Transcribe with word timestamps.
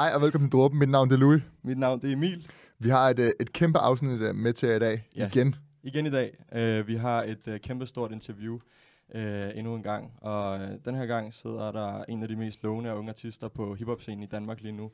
Hej 0.00 0.10
og 0.14 0.20
velkommen 0.20 0.50
til 0.50 0.58
Dråben. 0.58 0.78
Mit 0.78 0.88
navn 0.88 1.08
det 1.08 1.14
er 1.14 1.18
Louis. 1.18 1.42
Mit 1.62 1.78
navn 1.78 2.00
det 2.00 2.08
er 2.08 2.12
Emil. 2.12 2.50
Vi 2.78 2.88
har 2.88 3.08
et, 3.08 3.18
øh, 3.18 3.30
et 3.40 3.52
kæmpe 3.52 3.78
afsnit 3.78 4.20
øh, 4.20 4.34
med 4.34 4.52
til 4.52 4.68
jer 4.68 4.76
i 4.76 4.78
dag. 4.78 5.08
Ja. 5.16 5.26
Igen. 5.26 5.54
Igen 5.82 6.06
i 6.06 6.10
dag. 6.10 6.44
Uh, 6.52 6.88
vi 6.88 6.96
har 6.96 7.22
et 7.22 7.48
uh, 7.48 7.56
kæmpe 7.56 7.86
stort 7.86 8.12
interview 8.12 8.54
uh, 9.14 9.20
endnu 9.54 9.74
en 9.74 9.82
gang. 9.82 10.12
Og 10.20 10.54
uh, 10.54 10.68
den 10.84 10.94
her 10.94 11.06
gang 11.06 11.34
sidder 11.34 11.72
der 11.72 12.04
en 12.04 12.22
af 12.22 12.28
de 12.28 12.36
mest 12.36 12.62
lovende 12.62 12.90
og 12.90 12.98
unge 12.98 13.10
artister 13.10 13.48
på 13.48 13.74
hiphop-scenen 13.74 14.22
i 14.22 14.26
Danmark 14.26 14.60
lige 14.60 14.72
nu. 14.72 14.84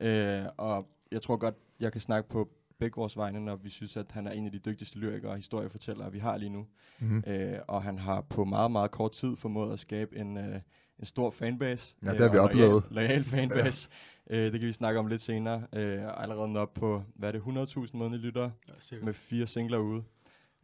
Uh, 0.00 0.46
og 0.56 0.86
jeg 1.12 1.22
tror 1.22 1.36
godt, 1.36 1.54
jeg 1.80 1.92
kan 1.92 2.00
snakke 2.00 2.28
på 2.30 2.48
begge 2.78 2.96
vores 2.96 3.16
vegne, 3.16 3.40
når 3.40 3.56
vi 3.56 3.70
synes, 3.70 3.96
at 3.96 4.06
han 4.10 4.26
er 4.26 4.30
en 4.30 4.46
af 4.46 4.52
de 4.52 4.58
dygtigste 4.58 4.98
lyrikere 4.98 5.30
og 5.30 5.36
historiefortællere, 5.36 6.12
vi 6.12 6.18
har 6.18 6.36
lige 6.36 6.50
nu. 6.50 6.66
Mm-hmm. 6.98 7.24
Uh, 7.26 7.58
og 7.68 7.82
han 7.82 7.98
har 7.98 8.20
på 8.20 8.44
meget, 8.44 8.70
meget 8.70 8.90
kort 8.90 9.12
tid 9.12 9.36
formået 9.36 9.72
at 9.72 9.80
skabe 9.80 10.16
en, 10.16 10.36
uh, 10.36 10.54
en 10.98 11.06
stor 11.06 11.30
fanbase. 11.30 11.96
Ja, 12.04 12.12
det 12.12 12.20
har 12.20 12.32
vi 12.32 12.38
og 12.38 12.44
en 12.44 12.50
oplevet. 12.50 12.84
Loyal, 12.90 13.08
loyal 13.08 13.24
fanbase. 13.24 13.88
Uh, 14.30 14.36
det 14.36 14.52
kan 14.52 14.60
vi 14.66 14.72
snakke 14.72 15.00
om 15.00 15.06
lidt 15.06 15.22
senere. 15.22 15.66
Og 15.72 16.22
allerede 16.22 16.52
nå 16.52 16.60
op 16.60 16.74
på, 16.74 17.02
hvad 17.14 17.28
er 17.28 17.32
det, 17.32 17.40
100.000 17.76 17.96
månedlige 17.96 18.26
lyttere 18.26 18.52
Ja, 18.92 18.96
med 19.02 19.14
fire 19.14 19.46
singler 19.46 19.78
ude. 19.78 20.02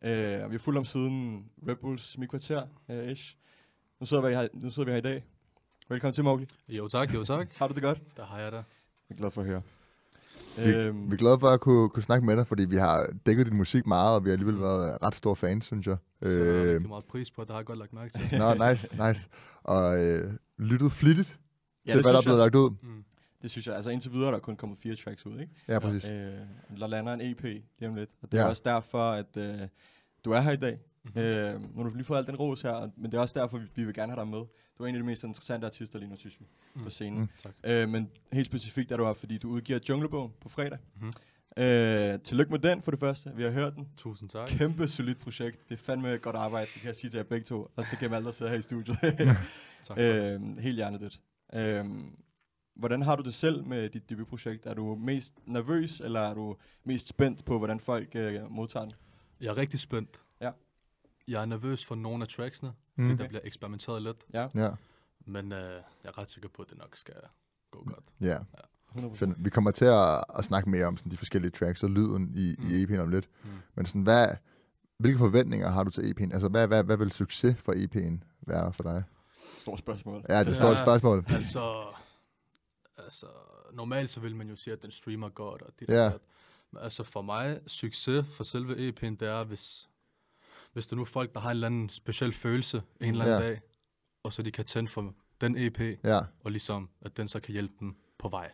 Uh, 0.05 0.51
vi 0.51 0.55
har 0.55 0.59
fulgt 0.59 0.79
om 0.79 0.85
siden 0.85 1.45
Red 1.69 1.77
Bulls 1.77 2.19
mikvarter, 2.19 2.63
uh, 2.89 3.09
ish. 3.11 3.37
Nu 4.01 4.07
sidder, 4.07 4.29
vi 4.29 4.35
her, 4.35 4.49
nu 4.55 4.71
sidder 4.71 4.85
vi 4.87 4.91
her 4.91 4.99
i 4.99 5.01
dag. 5.01 5.25
Velkommen 5.89 6.15
til, 6.15 6.25
Mowgli. 6.25 6.47
Jo 6.69 6.89
tak, 6.89 7.15
jo 7.15 7.25
tak. 7.25 7.53
Har 7.57 7.69
du 7.69 7.75
det 7.75 7.83
godt? 7.83 8.17
Der 8.17 8.25
har 8.25 8.39
jeg 8.39 8.53
da. 8.53 8.57
Jeg 8.57 8.65
er 9.11 9.15
glad 9.15 9.31
for 9.31 9.41
at 9.41 9.47
høre. 9.47 9.63
Vi, 10.59 10.75
Øhm, 10.75 11.09
vi 11.11 11.13
er 11.15 11.19
glade 11.19 11.39
for 11.41 11.49
at 11.49 11.61
kunne, 11.61 11.89
kunne 11.89 12.03
snakke 12.03 12.27
med 12.27 12.37
dig, 12.37 12.47
fordi 12.47 12.65
vi 12.65 12.77
har 12.77 13.07
dækket 13.27 13.47
din 13.47 13.57
musik 13.57 13.87
meget, 13.87 14.15
og 14.15 14.25
vi 14.25 14.29
har 14.29 14.33
alligevel 14.33 14.61
været 14.61 14.99
ret 15.03 15.15
store 15.15 15.37
fans, 15.37 15.67
synes 15.67 15.87
jeg. 15.87 15.97
Så 16.23 16.29
er 16.29 16.65
Øh, 16.65 16.73
rigtig 16.75 16.89
meget 16.89 17.05
pris 17.05 17.31
på, 17.31 17.43
det 17.43 17.51
har 17.51 17.57
jeg 17.59 17.67
godt 17.67 17.79
lagt 17.79 17.93
mærke 17.93 18.13
til. 18.13 18.39
Nå, 18.39 18.55
nice, 18.71 19.09
nice. 19.09 19.29
Og 19.63 20.05
øh, 20.05 20.33
lyttet 20.59 20.93
flittigt 20.93 21.39
ja, 21.87 21.91
til, 21.91 21.97
det 21.97 22.05
hvad 22.05 22.13
der 22.13 22.19
er 22.19 22.23
blevet 22.23 22.39
jeg, 22.39 22.45
lagt 22.45 22.55
ud. 22.55 22.71
Mm. 22.71 23.05
Det 23.43 23.51
synes 23.51 23.67
jeg. 23.67 23.75
Altså 23.77 23.91
indtil 23.91 24.13
videre 24.13 24.27
er 24.27 24.31
der 24.31 24.39
kun 24.39 24.57
kommet 24.57 24.79
fire 24.79 24.95
tracks 24.97 25.27
ud, 25.27 25.41
ikke? 25.41 25.53
Ja, 25.69 25.79
præcis. 25.79 26.05
Øh, 26.11 26.33
der 26.81 26.87
lander 26.87 27.13
en 27.15 27.21
EP 27.21 27.43
lige 27.43 27.89
om 27.89 27.95
lidt. 27.95 28.11
Og 28.23 28.33
det 28.33 28.39
Ja. 28.39 28.43
er 28.43 28.49
også 28.49 28.63
derfor, 28.65 29.11
at 29.11 29.37
øh, 29.37 29.61
du 30.25 30.31
er 30.31 30.41
her 30.41 30.53
i 30.53 30.57
dag. 30.57 30.79
Mhm. 31.05 31.19
Øh, 31.19 31.61
nu 31.77 31.83
har 31.83 31.91
du 31.91 31.95
lige 31.95 32.05
fået 32.05 32.19
alt 32.19 32.27
den 32.27 32.37
ros 32.37 32.63
her, 32.63 32.91
men 32.97 33.11
det 33.11 33.17
er 33.19 33.23
også 33.23 33.41
derfor, 33.41 33.59
vi, 33.59 33.65
vi 33.75 33.85
vil 33.85 33.95
gerne 33.95 34.13
have 34.13 34.21
dig 34.21 34.29
med. 34.31 34.39
Du 34.79 34.83
er 34.85 34.87
en 34.87 34.95
af 34.95 34.99
de 35.01 35.07
mest 35.07 35.25
interessante 35.25 35.67
artister 35.67 35.99
lige 35.99 36.09
nu, 36.11 36.17
synes 36.17 36.41
vi, 36.41 36.47
Mm. 36.75 36.83
på 36.83 36.91
scenen. 36.91 37.21
Mm. 37.21 37.29
Tak. 37.43 37.53
Øh, 37.65 37.89
men 37.89 38.11
helt 38.33 38.47
specifikt 38.47 38.93
er 38.93 38.97
du 38.97 39.07
her, 39.07 39.13
fordi 39.13 39.39
du 39.39 39.49
udgiver 39.49 39.79
Junglebogen 39.89 40.33
på 40.41 40.49
fredag. 40.49 40.79
Mhm. 41.01 41.13
Øh, 41.57 42.21
tillykke 42.21 42.51
med 42.53 42.59
den 42.59 42.83
for 42.83 42.91
det 42.91 43.01
første. 43.01 43.33
Vi 43.37 43.43
har 43.43 43.51
hørt 43.51 43.75
den. 43.77 43.89
Tusind 43.97 44.29
tak. 44.31 44.49
Kæmpe 44.49 44.89
solidt 44.89 45.19
projekt. 45.19 45.69
Det 45.69 45.75
er 45.75 45.79
fandme 45.79 46.17
godt 46.19 46.37
arbejde, 46.37 46.67
det 46.75 46.81
kan 46.81 46.87
jeg 46.87 46.95
sige 46.97 47.11
til 47.11 47.17
jer 47.19 47.25
begge 47.25 47.45
to. 47.45 47.69
Også 47.77 47.89
til 47.91 47.99
Kemal, 47.99 48.25
der 48.25 48.31
sidder 48.31 48.53
her 48.53 48.59
i 48.59 48.63
studiet. 48.63 48.97
tak. 49.89 49.99
øh, 50.01 50.59
helt 50.59 50.77
hjernedødt. 50.77 51.21
Øh, 51.55 51.85
hvordan 52.75 53.03
har 53.03 53.17
du 53.17 53.23
det 53.23 53.35
selv 53.35 53.65
med 53.67 53.89
dit 53.91 54.11
debutprojekt? 54.11 54.67
Er 54.67 54.75
du 54.75 54.95
mest 54.95 55.35
nervøs, 55.47 56.01
eller 56.01 56.21
er 56.21 56.35
du 56.35 56.57
mest 56.85 57.09
spændt 57.09 57.45
på, 57.45 57.59
hvordan 57.59 57.81
folk 57.81 58.09
øh, 58.15 58.51
modtager 58.51 58.85
den? 58.85 58.95
Jeg 59.41 59.49
er 59.49 59.57
rigtig 59.57 59.81
spændt. 59.81 60.21
Ja. 60.41 60.51
Jeg 61.29 61.41
er 61.43 61.47
nervøs 61.47 61.85
for 61.85 61.95
nogle 61.95 62.23
af 62.23 62.29
tracksene, 62.29 62.73
Mm. 62.97 63.09
fordi 63.09 63.23
der 63.23 63.29
bliver 63.29 63.41
eksperimenteret 63.45 64.03
lidt. 64.03 64.17
Ja, 64.33 64.49
Ja, 64.55 64.71
Men 65.27 65.53
øh, 65.53 65.59
jeg 66.05 66.09
er 66.09 66.19
ret 66.19 66.31
sikker 66.31 66.49
på, 66.49 66.63
at 66.63 66.71
det 66.71 66.79
nok 66.79 66.97
skal 66.97 67.15
gå 67.71 67.85
godt. 67.85 68.05
ja. 68.21 68.39
100%. 68.97 69.15
Fedt. 69.17 69.45
Vi 69.45 69.51
kommer 69.51 69.71
til 69.71 69.85
at, 69.85 70.25
at 70.39 70.45
snakke 70.45 70.71
mere 70.71 70.87
om 70.87 70.97
sådan, 70.97 71.13
de 71.13 71.17
forskellige 71.17 71.51
tracks 71.51 71.83
og 71.83 71.91
lyden 71.91 72.33
i, 72.37 72.55
Mm. 72.59 72.67
i 72.71 72.85
EP'en 72.85 72.99
om 73.01 73.09
lidt. 73.09 73.29
Mm. 73.45 73.51
Men 73.75 73.87
sådan, 73.87 74.03
hvad, 74.03 74.29
hvilke 74.99 75.19
forventninger 75.19 75.69
har 75.69 75.85
du 75.85 75.91
til 75.91 76.03
EP'en? 76.03 76.33
Altså, 76.33 76.49
hvad, 76.49 76.67
hvad, 76.67 76.85
hvad 76.85 76.97
vil 76.97 77.13
succes 77.13 77.57
for 77.57 77.73
EP'en 77.73 78.25
være 78.47 78.73
for 78.73 78.83
dig? 78.83 79.03
Stort 79.59 79.79
spørgsmål. 79.79 80.25
Ja, 80.29 80.39
det 80.39 80.47
er 80.47 80.51
et 80.51 80.57
stort 80.57 80.77
Ja. 80.77 80.85
spørgsmål. 80.85 81.25
Altså, 81.29 81.85
altså, 83.13 83.27
normalt 83.73 84.11
så 84.11 84.21
vil 84.21 84.37
man 84.37 84.49
jo 84.49 84.57
sige, 84.57 84.75
at 84.75 84.83
den 84.83 84.91
streamer 84.91 85.29
godt. 85.29 85.63
Og 85.63 85.73
dit 85.81 85.89
Ja. 85.89 86.11
Men 86.71 86.83
altså 86.83 87.03
for 87.03 87.23
mig, 87.23 87.61
succes 87.67 88.25
for 88.37 88.45
selve 88.45 88.75
EP'en, 88.89 89.07
det 89.17 89.23
er, 89.23 89.45
hvis, 89.45 89.89
hvis 90.73 90.87
der 90.87 90.97
nu 90.97 91.03
er 91.03 91.07
folk, 91.07 91.35
der 91.35 91.41
har 91.41 91.51
en 91.51 91.55
eller 91.57 91.67
anden 91.67 91.89
speciel 91.89 92.33
følelse 92.33 92.83
en 93.01 93.09
eller 93.13 93.25
anden 93.25 93.41
Ja. 93.43 93.49
dag, 93.49 93.61
og 94.23 94.33
så 94.33 94.43
de 94.43 94.51
kan 94.53 94.65
tænde 94.65 94.91
for 94.91 95.15
den 95.41 95.57
EP, 95.59 95.81
Ja, 96.05 96.21
og 96.41 96.51
ligesom, 96.51 96.89
at 97.01 97.17
den 97.17 97.29
så 97.29 97.41
kan 97.41 97.53
hjælpe 97.53 97.75
dem 97.81 97.97
på 98.19 98.29
vej. 98.29 98.51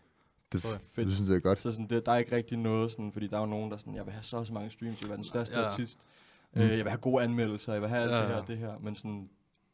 det, 0.53 0.65
Okay. 0.65 1.05
det 1.05 1.15
synes 1.15 1.29
jeg 1.31 1.37
er 1.37 1.41
godt. 1.41 1.61
Så 1.61 1.71
sådan, 1.71 1.89
det, 1.91 2.07
der 2.07 2.13
er 2.13 2.17
ikke 2.17 2.37
rigtig 2.37 2.59
noget, 2.59 2.91
sådan, 2.91 3.13
fordi 3.13 3.27
der 3.27 3.37
er 3.37 3.41
jo 3.41 3.47
nogen, 3.47 3.71
der 3.71 3.77
sådan, 3.77 3.95
jeg 3.95 4.05
vil 4.05 4.13
have 4.13 4.23
så 4.23 4.45
så 4.45 4.53
mange 4.53 4.71
streams, 4.71 4.97
jeg 5.01 5.03
vil 5.03 5.09
være 5.09 5.17
den 5.17 5.25
største 5.25 5.59
Ja. 5.59 5.65
artist. 5.69 5.99
Mm. 6.53 6.61
Øh, 6.61 6.69
jeg 6.69 6.85
vil 6.85 6.89
have 6.89 7.01
gode 7.01 7.23
anmeldelser, 7.23 7.73
jeg 7.73 7.83
vil 7.83 7.89
have 7.91 8.03
alt 8.03 8.11
Ja, 8.13 8.17
det 8.21 8.27
her 8.29 8.35
ja. 8.35 8.41
og 8.41 8.47
det 8.49 8.59
her. 8.59 8.79
Men 8.79 8.97
sådan, 8.97 9.31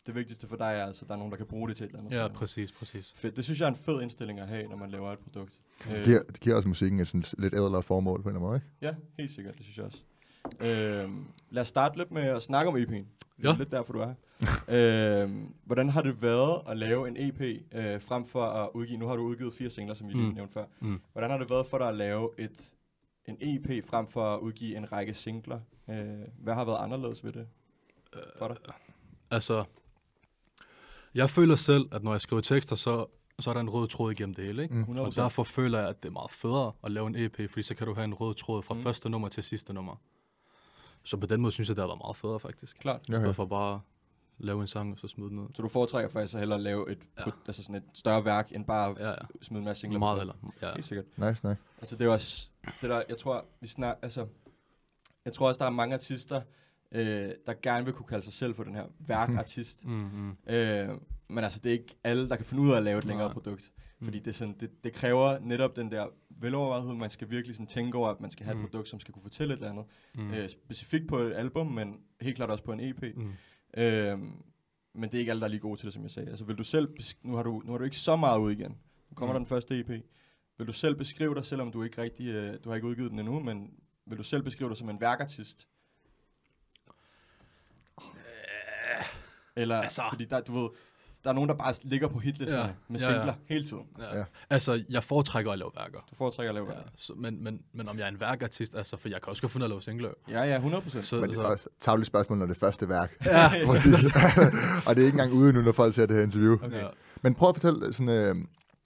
det 0.06 0.14
vigtigste 0.14 0.46
for 0.48 0.56
dig 0.56 0.64
er 0.64 0.86
altså, 0.86 1.04
at 1.04 1.08
der 1.08 1.14
er 1.14 1.18
nogen, 1.18 1.30
der 1.30 1.36
kan 1.36 1.46
bruge 1.46 1.68
det 1.68 1.76
til 1.76 1.84
et 1.84 1.88
eller 1.88 2.00
andet. 2.00 2.12
Ja, 2.16 2.28
præcis, 2.28 2.72
præcis. 2.72 3.12
Fedt. 3.16 3.36
Det 3.36 3.44
synes 3.44 3.60
jeg 3.60 3.66
er 3.66 3.70
en 3.70 3.76
fed 3.76 4.02
indstilling 4.02 4.40
at 4.40 4.48
have, 4.48 4.68
når 4.68 4.76
man 4.76 4.90
laver 4.90 5.12
et 5.12 5.18
produkt. 5.18 5.58
Øh, 5.90 5.94
Det 5.96 6.04
giver, 6.04 6.22
det 6.22 6.40
giver 6.40 6.56
også 6.56 6.68
musikken 6.68 7.00
et 7.00 7.08
sådan 7.08 7.24
lidt 7.38 7.54
ædlere 7.54 7.82
formål 7.82 8.22
på 8.22 8.28
en 8.28 8.36
eller 8.36 8.48
anden 8.48 8.48
måde, 8.48 8.56
ikke? 8.56 8.96
Ja, 8.98 9.22
helt 9.22 9.30
sikkert, 9.32 9.54
det 9.54 9.64
synes 9.64 9.76
jeg 9.78 9.86
også. 9.86 9.98
Øh, 10.60 11.10
lad 11.50 11.62
os 11.62 11.68
starte 11.68 11.98
lidt 11.98 12.10
med 12.10 12.22
at 12.22 12.42
snakke 12.42 12.68
om 12.70 12.76
EP'en. 12.76 12.92
Det 13.36 13.44
er 13.44 13.50
Ja. 13.50 13.54
lidt 13.58 13.70
derfor, 13.70 13.92
du 13.92 13.98
er 13.98 14.06
her. 14.06 14.14
øh, 15.24 15.30
hvordan 15.64 15.88
har 15.88 16.02
det 16.02 16.22
været 16.22 16.62
at 16.68 16.76
lave 16.76 17.08
en 17.08 17.16
EP, 17.18 17.40
øh, 17.72 18.00
frem 18.02 18.26
for 18.26 18.44
at 18.44 18.68
udgive, 18.74 18.98
nu 18.98 19.06
har 19.06 19.16
du 19.16 19.22
udgivet 19.22 19.54
fire 19.54 19.70
singler, 19.70 19.94
som 19.94 20.08
vi 20.08 20.12
lige 20.12 20.28
Mm. 20.28 20.34
nævnte 20.34 20.52
før. 20.52 20.64
Mm. 20.80 21.00
Hvordan 21.12 21.30
har 21.30 21.38
det 21.38 21.50
været 21.50 21.66
for 21.66 21.78
dig 21.78 21.88
at 21.88 21.94
lave 21.94 22.30
et, 22.38 22.72
en 23.26 23.36
EP, 23.40 23.84
frem 23.86 24.06
for 24.06 24.34
at 24.34 24.40
udgive 24.40 24.76
en 24.76 24.92
række 24.92 25.14
singler? 25.14 25.60
Øh, 25.90 25.96
hvad 26.38 26.54
har 26.54 26.64
været 26.64 26.78
anderledes 26.84 27.24
ved 27.24 27.32
det 27.32 27.46
for 28.38 28.48
dig? 28.48 28.56
Altså, 29.30 29.64
jeg 31.14 31.30
føler 31.30 31.56
selv, 31.56 31.88
at 31.92 32.02
når 32.02 32.12
jeg 32.12 32.20
skriver 32.20 32.42
tekster, 32.42 32.76
så, 32.76 33.06
så 33.38 33.50
er 33.50 33.54
der 33.54 33.60
en 33.60 33.70
rød 33.70 33.88
tråd 33.88 34.12
igennem 34.12 34.34
det 34.34 34.44
hele, 34.44 34.62
ikke? 34.62 34.74
Mm. 34.74 34.82
100%. 34.82 35.00
Og 35.00 35.14
derfor 35.16 35.42
føler 35.44 35.78
jeg, 35.78 35.88
at 35.88 36.02
det 36.02 36.08
er 36.08 36.12
meget 36.12 36.30
federe 36.30 36.72
at 36.84 36.90
lave 36.90 37.06
en 37.06 37.16
EP, 37.16 37.50
fordi 37.50 37.62
så 37.62 37.74
kan 37.74 37.86
du 37.86 37.94
have 37.94 38.04
en 38.04 38.14
rød 38.14 38.34
tråd 38.34 38.62
fra 38.62 38.74
Mm. 38.74 38.82
første 38.82 39.08
nummer 39.08 39.28
til 39.28 39.42
sidste 39.42 39.72
nummer. 39.72 39.96
Så 41.02 41.16
på 41.16 41.26
den 41.26 41.40
måde 41.40 41.52
synes 41.52 41.68
jeg, 41.68 41.76
det 41.76 41.82
har 41.82 41.86
været 41.88 42.00
meget 42.04 42.16
federe, 42.16 42.40
faktisk. 42.40 42.78
Klart. 42.80 43.00
I 43.08 43.14
stedet 43.14 43.36
for 43.36 43.44
bare 43.46 43.74
at 43.74 44.44
lave 44.44 44.60
en 44.60 44.66
sang, 44.66 44.92
og 44.92 44.98
så 44.98 45.08
smide 45.08 45.28
den 45.28 45.38
ned. 45.38 45.46
Så 45.54 45.62
du 45.62 45.68
foretrækker 45.68 46.10
faktisk 46.10 46.34
at 46.34 46.40
hellere 46.40 46.60
lave 46.60 46.90
et, 46.92 46.98
Ja. 47.18 47.30
altså 47.46 47.62
sådan 47.62 47.74
et 47.76 47.82
større 47.94 48.24
værk, 48.24 48.52
end 48.52 48.64
bare 48.64 48.94
Ja, 48.98 49.08
ja. 49.10 49.14
smide 49.42 49.58
en 49.58 49.64
masse 49.64 49.80
singler 49.80 49.98
Meget 49.98 50.20
eller. 50.20 50.34
Ja. 50.62 50.72
Helt 50.74 50.86
sikkert. 50.86 51.06
Nice, 51.18 51.48
nice. 51.48 51.56
Altså 51.80 51.96
det 51.96 52.06
er 52.06 52.10
også, 52.10 52.48
det 52.80 52.90
der, 52.90 53.02
jeg 53.08 53.18
tror, 53.18 53.44
vi 53.60 53.66
snak, 53.66 53.96
altså, 54.02 54.26
jeg 55.24 55.32
tror 55.32 55.48
også, 55.48 55.58
der 55.58 55.64
er 55.64 55.70
mange 55.70 55.94
artister, 55.94 56.42
øh, 56.94 57.30
der 57.46 57.54
gerne 57.62 57.84
vil 57.84 57.94
kunne 57.94 58.06
kalde 58.06 58.24
sig 58.24 58.32
selv 58.32 58.54
for 58.54 58.64
den 58.64 58.74
her 58.74 58.84
værkartist. 58.98 59.84
Mm, 59.88 59.92
mm. 59.92 60.54
øh, 60.54 60.88
men 61.28 61.44
altså, 61.44 61.60
det 61.64 61.68
er 61.68 61.72
ikke 61.72 61.96
alle, 62.04 62.28
der 62.28 62.36
kan 62.36 62.44
finde 62.44 62.62
ud 62.62 62.70
af 62.72 62.76
at 62.76 62.82
lave 62.82 62.98
et 62.98 63.06
længere 63.06 63.26
Nej. 63.26 63.32
produkt. 63.32 63.72
Fordi 64.02 64.18
Mm. 64.18 64.24
det, 64.24 64.30
er 64.30 64.34
sådan, 64.34 64.56
det, 64.60 64.84
det 64.84 64.92
kræver 64.92 65.38
netop 65.38 65.76
den 65.76 65.90
der 65.90 66.06
velovervejethed. 66.30 66.94
Man 66.94 67.10
skal 67.10 67.30
virkelig 67.30 67.54
sådan 67.56 67.66
tænke 67.66 67.98
over, 67.98 68.08
at 68.08 68.20
man 68.20 68.30
skal 68.30 68.44
have 68.46 68.54
Mm. 68.54 68.64
et 68.64 68.70
produkt, 68.70 68.88
som 68.88 69.00
skal 69.00 69.12
kunne 69.14 69.22
fortælle 69.22 69.54
et 69.54 69.58
eller 69.58 69.70
andet. 69.70 69.84
Mm. 70.14 70.30
Øh, 70.30 70.48
specifikt 70.48 71.08
på 71.08 71.18
et 71.18 71.32
album, 71.34 71.66
men 71.66 71.96
helt 72.20 72.36
klart 72.36 72.50
også 72.50 72.64
på 72.64 72.72
en 72.72 72.80
EP. 72.80 73.02
Mm. 73.16 73.32
Øh, 73.76 74.18
men 74.94 75.02
det 75.10 75.14
er 75.14 75.18
ikke 75.18 75.30
alle, 75.30 75.40
der 75.40 75.46
er 75.46 75.50
lige 75.50 75.60
gode 75.60 75.80
til 75.80 75.84
det, 75.86 75.92
som 75.94 76.02
jeg 76.02 76.10
sagde. 76.10 76.28
Altså, 76.28 76.44
vil 76.44 76.56
du 76.58 76.64
selv, 76.64 76.88
nu 77.22 77.36
har 77.36 77.42
du, 77.42 77.62
nu 77.64 77.70
har 77.72 77.78
du 77.78 77.84
ikke 77.84 77.96
så 77.96 78.16
meget 78.16 78.38
ud 78.40 78.52
igen. 78.52 78.70
Nu 79.10 79.14
kommer 79.14 79.32
Mm. 79.34 79.40
mm. 79.40 79.44
der 79.44 79.44
den 79.44 79.46
første 79.46 79.80
EP. 79.80 80.04
Vil 80.58 80.66
du 80.66 80.72
selv 80.72 80.96
beskrive 80.96 81.34
dig, 81.34 81.44
selvom 81.44 81.72
du 81.72 81.82
ikke 81.82 82.02
rigtig, 82.02 82.26
øh, 82.26 82.58
du 82.64 82.68
har 82.68 82.74
ikke 82.76 82.86
udgivet 82.88 83.10
den 83.10 83.18
endnu, 83.18 83.40
men 83.40 83.70
vil 84.06 84.18
du 84.18 84.22
selv 84.22 84.42
beskrive 84.42 84.68
dig 84.68 84.76
som 84.76 84.90
en 84.90 85.00
værkartist? 85.00 85.68
Eller, 89.56 89.76
altså. 89.80 90.02
fordi 90.10 90.24
der, 90.24 90.40
du 90.40 90.60
ved, 90.62 90.68
der 91.24 91.30
er 91.30 91.34
nogen, 91.34 91.48
der 91.48 91.54
bare 91.56 91.74
ligger 91.82 92.08
på 92.08 92.18
hitlisterne 92.18 92.60
Ja. 92.62 92.66
ja. 92.66 92.72
med 92.88 93.00
Ja, 93.00 93.06
ja. 93.10 93.12
singler 93.18 93.34
hele 93.48 93.64
tiden. 93.64 93.82
Ja. 93.98 94.04
Ja. 94.04 94.18
ja. 94.18 94.24
Altså, 94.50 94.84
jeg 94.88 95.04
foretrækker 95.04 95.52
at 95.52 95.58
lave 95.58 95.70
værker. 95.76 95.98
Du 96.10 96.14
foretrækker 96.16 96.50
at 96.50 96.54
lave 96.54 96.66
Ja, 96.70 96.76
ja. 96.78 96.82
så, 96.96 97.12
men, 97.16 97.44
men, 97.44 97.60
men 97.72 97.88
om 97.88 97.98
jeg 97.98 98.04
er 98.04 98.08
en 98.08 98.20
værkartist, 98.20 98.74
altså, 98.76 98.96
for 98.96 99.08
jeg 99.08 99.22
kan 99.22 99.30
også 99.30 99.42
godt 99.42 99.52
finde 99.52 99.64
at 99.64 99.70
lave 99.70 99.82
singler. 99.82 100.10
ja, 100.28 100.42
ja, 100.42 100.54
100 100.56 100.82
procent. 100.82 101.04
Så, 101.06 101.16
Men 101.16 101.30
det 101.30 101.38
er 101.38 101.42
så, 101.42 101.48
også 101.48 101.68
tavligt 101.80 102.06
spørgsmål, 102.06 102.38
når 102.38 102.46
det 102.46 102.54
er 102.54 102.58
første 102.58 102.88
værk. 102.88 103.16
ja, 103.24 103.50
Præcis. 103.66 104.04
og 104.86 104.96
det 104.96 105.02
er 105.02 105.06
ikke 105.06 105.06
engang 105.06 105.32
ude 105.32 105.52
nu, 105.52 105.62
når 105.62 105.72
folk 105.72 105.94
ser 105.94 106.06
det 106.06 106.16
her 106.16 106.22
interview. 106.22 106.54
Okay. 106.54 106.76
ja. 106.82 106.88
Men 107.22 107.34
prøv 107.34 107.48
at 107.48 107.54
fortælle, 107.54 107.92
sådan, 107.92 108.08
øh, 108.36 108.36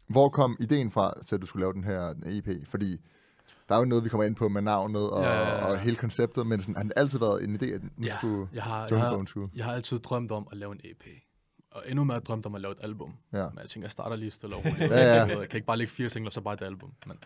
hvor 0.08 0.28
kom 0.28 0.56
ideen 0.60 0.90
fra, 0.90 1.14
til 1.26 1.34
at 1.34 1.40
du 1.42 1.46
skulle 1.46 1.60
lave 1.62 1.72
den 1.72 1.84
her 1.84 2.14
EP? 2.26 2.69
Fordi 2.69 2.96
der 3.68 3.74
er 3.74 3.78
jo 3.78 3.84
noget, 3.84 4.04
vi 4.04 4.08
kommer 4.08 4.24
ind 4.24 4.36
på 4.36 4.48
med 4.48 4.62
navnet 4.62 5.10
og, 5.10 5.22
Ja, 5.22 5.32
ja, 5.32 5.48
ja. 5.56 5.64
og 5.66 5.78
hele 5.78 5.96
konceptet, 5.96 6.46
men 6.46 6.60
sådan, 6.60 6.76
har 6.76 6.82
det 6.82 6.92
altid 6.96 7.18
været 7.18 7.44
en 7.44 7.54
idé, 7.56 7.66
at 7.66 7.82
nu 7.82 8.06
Ja, 8.06 8.16
skulle 8.16 8.48
jeg 8.52 8.62
har, 8.62 8.86
jeg, 8.90 9.00
har, 9.00 9.24
skulle? 9.26 9.50
jeg 9.56 9.64
har 9.64 9.72
altid 9.72 9.98
drømt 9.98 10.30
om 10.32 10.48
at 10.50 10.56
lave 10.56 10.72
en 10.72 10.80
EP. 10.84 11.04
Og 11.70 11.82
endnu 11.86 12.04
mere 12.04 12.20
drømt 12.20 12.46
om 12.46 12.54
at 12.54 12.60
lave 12.60 12.72
et 12.72 12.78
album. 12.82 13.14
Ja. 13.32 13.48
Men 13.48 13.58
jeg 13.58 13.68
tænker, 13.68 13.84
jeg 13.86 13.92
starter 13.92 14.16
lige 14.16 14.30
stille 14.30 14.56
og 14.56 14.64
roligt. 14.64 14.80
Ja, 14.80 15.14
ja. 15.14 15.24
Jeg 15.38 15.48
kan 15.48 15.56
ikke 15.56 15.66
bare 15.66 15.76
lægge 15.76 15.90
fire 15.92 16.10
singler, 16.10 16.30
så 16.30 16.40
bare 16.40 16.54
et 16.54 16.62
album. 16.62 16.92
Men, 17.06 17.16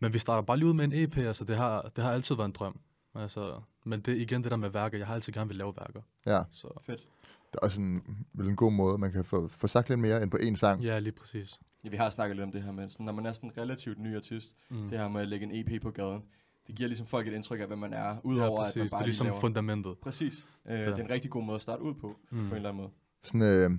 men 0.00 0.12
vi 0.12 0.18
starter 0.18 0.42
bare 0.42 0.56
lige 0.56 0.68
ud 0.68 0.74
med 0.74 0.84
en 0.84 0.92
EP, 0.92 1.16
altså 1.18 1.44
det 1.44 1.56
har, 1.56 1.90
det 1.96 2.04
har 2.04 2.12
altid 2.12 2.34
været 2.34 2.48
en 2.48 2.52
drøm. 2.52 2.80
Altså, 3.14 3.60
men 3.84 4.00
det 4.00 4.14
er 4.16 4.20
igen 4.20 4.42
det 4.42 4.50
der 4.50 4.56
med 4.56 4.68
værker. 4.68 4.98
Jeg 4.98 5.06
har 5.06 5.14
altid 5.14 5.32
gerne 5.32 5.48
vil 5.48 5.56
lave 5.56 5.72
værker. 5.76 6.00
Ja, 6.26 6.42
Så 6.50 6.68
Fedt. 6.86 7.00
Det 7.52 7.58
er 7.62 7.66
også 7.66 7.80
en, 7.80 8.02
vel 8.34 8.48
en 8.48 8.56
god 8.56 8.72
måde, 8.72 8.98
man 8.98 9.12
kan 9.12 9.24
få, 9.24 9.48
få 9.48 9.66
sagt 9.66 9.88
lidt 9.88 10.00
mere 10.00 10.22
end 10.22 10.30
på 10.30 10.36
én 10.36 10.54
sang. 10.54 10.80
ja, 10.82 10.98
lige 10.98 11.12
præcis. 11.12 11.60
Ja, 11.84 11.88
vi 11.88 11.96
har 11.96 12.10
snakket 12.10 12.36
lidt 12.36 12.44
om 12.44 12.52
det 12.52 12.62
her 12.62 12.72
med, 12.72 12.88
sådan, 12.88 13.06
når 13.06 13.12
man 13.12 13.26
er 13.26 13.32
sådan 13.32 13.50
en 13.50 13.58
relativt 13.58 13.98
ny 13.98 14.16
artist, 14.16 14.54
Mm. 14.70 14.88
det 14.90 14.98
her 14.98 15.08
med 15.08 15.20
at 15.20 15.28
lægge 15.28 15.46
en 15.52 15.66
EP 15.66 15.82
på 15.82 15.90
gaden, 15.90 16.22
det 16.66 16.74
giver 16.74 16.88
ligesom 16.88 17.06
folk 17.06 17.28
et 17.28 17.32
indtryk 17.32 17.60
af, 17.60 17.66
hvad 17.66 17.76
man 17.76 17.92
er, 17.92 18.08
ja, 18.08 18.16
udover 18.24 18.64
præcis. 18.64 18.76
at 18.76 18.80
man 18.80 18.84
det 18.84 18.90
bare 18.90 18.98
er 19.00 19.02
lige 19.02 19.08
ligesom 19.08 19.26
laver. 19.26 19.40
fundamentet. 19.40 19.98
Præcis. 20.02 20.46
Øh, 20.68 20.78
det 20.78 20.88
er 20.88 20.96
en 20.96 21.10
rigtig 21.10 21.30
god 21.30 21.44
måde 21.44 21.54
at 21.56 21.62
starte 21.62 21.82
ud 21.82 21.94
på, 21.94 22.06
mm. 22.08 22.14
på 22.30 22.34
en 22.36 22.48
Mm. 22.48 22.52
eller 22.56 22.68
anden 22.68 22.82
måde. 22.82 22.90
Sådan, 23.22 23.42
øh, 23.42 23.70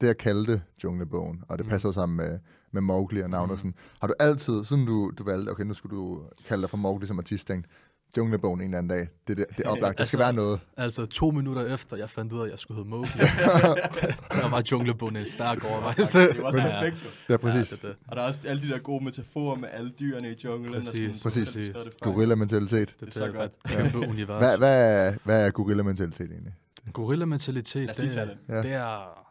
det 0.00 0.06
jeg 0.06 0.16
kaldte 0.18 0.62
Junglebogen, 0.84 1.42
og 1.48 1.58
det 1.58 1.66
Mm. 1.66 1.70
passer 1.70 1.88
jo 1.88 1.92
sammen 1.92 2.16
med, 2.16 2.38
med 2.72 2.82
Mowgli 2.82 3.20
og 3.20 3.30
navnet. 3.30 3.48
Mm. 3.50 3.52
Mm. 3.52 3.58
Sådan, 3.58 3.74
har 4.00 4.06
du 4.08 4.14
altid, 4.20 4.64
siden 4.64 4.86
du, 4.86 5.12
du 5.18 5.24
valgte, 5.24 5.50
okay, 5.50 5.64
nu 5.64 5.74
skulle 5.74 5.96
du 5.96 6.22
kalde 6.48 6.60
dig 6.62 6.70
for 6.70 6.76
Mowgli 6.76 7.06
som 7.06 7.18
artist, 7.18 7.46
tænkt, 7.46 7.66
Junglebogen 8.16 8.60
en 8.60 8.64
eller 8.66 8.78
anden 8.78 8.88
dag, 8.98 9.08
det, 9.28 9.36
det, 9.36 9.46
det 9.56 9.66
er 9.66 9.70
oplagt, 9.70 9.98
der 9.98 10.04
skal 10.04 10.16
Altså- 10.16 10.18
være 10.18 10.32
noget. 10.32 10.60
Altså 10.76 11.06
to 11.06 11.30
minutter 11.30 11.74
efter, 11.74 11.96
jeg 11.96 12.10
fandt 12.10 12.32
ud 12.32 12.40
af, 12.40 12.44
at 12.44 12.50
jeg 12.50 12.58
skulle 12.58 12.76
hedde 12.78 12.90
Mowgli, 12.90 13.10
der 14.42 14.48
var 14.50 14.62
junglebogen 14.72 15.16
en 15.16 15.28
stærk 15.28 15.64
overvejelse. 15.64 16.18
Det 16.20 16.38
var 16.38 16.44
også 16.44 16.58
Ja. 16.58 16.80
perfekt, 16.80 17.04
jo. 17.04 17.08
Ja, 17.28 17.36
præcis. 17.36 17.70
Ja, 17.72 17.76
det, 17.76 17.84
er 17.84 17.88
det. 17.88 17.96
Og 18.08 18.16
der 18.16 18.22
er 18.22 18.26
også 18.26 18.40
alle 18.44 18.62
de 18.62 18.68
der 18.68 18.78
gode 18.78 19.04
metaforer 19.04 19.56
med 19.56 19.68
alle 19.72 19.90
dyrene 19.90 20.30
i 20.32 20.36
junglen. 20.44 20.74
og 20.74 20.84
sådan, 20.84 21.00
Præcis, 21.08 21.16
så 21.18 21.22
præcis. 21.22 21.74
det. 21.74 22.00
Gorilla-mentalitet. 22.00 22.88
Det, 22.88 23.00
det, 23.00 23.14
så 23.14 23.24
er 23.24 23.30
godt. 23.32 23.52
et 23.64 23.70
kæmpe 23.70 23.98
univers. 23.98 24.44
Hvad, 24.44 24.58
hvad, 24.58 25.08
er, 25.08 25.14
hvad 25.24 25.46
er 25.46 25.50
gorilla-mentalitet 25.50 26.30
egentlig? 26.30 26.54
Gorilla-mentalitet, 26.92 27.88
det, 27.96 28.16
er- 28.16 28.24
den. 28.24 28.62
det 28.64 28.72
er... 28.72 29.22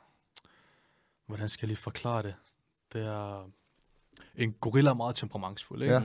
Hvordan 1.28 1.50
skal 1.50 1.66
jeg 1.66 1.68
lige 1.68 1.78
forklare 1.78 2.24
det? 2.24 2.34
Det 2.94 3.02
er... 3.06 3.50
En 4.36 4.56
gorilla 4.62 4.90
er 4.90 4.94
meget 4.94 5.16
temperamentsfuld, 5.16 5.82
ikke? 5.82 5.94
Ja. 5.94 6.02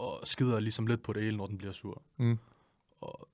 Og 0.00 0.28
skider 0.28 0.60
ligesom 0.60 0.86
lidt 0.86 1.02
på 1.02 1.12
det 1.12 1.22
hele, 1.22 1.36
når 1.36 1.46
den 1.46 1.58
bliver 1.58 1.72
sur. 1.72 2.02
Mm. 2.16 2.38
Og 3.00 3.28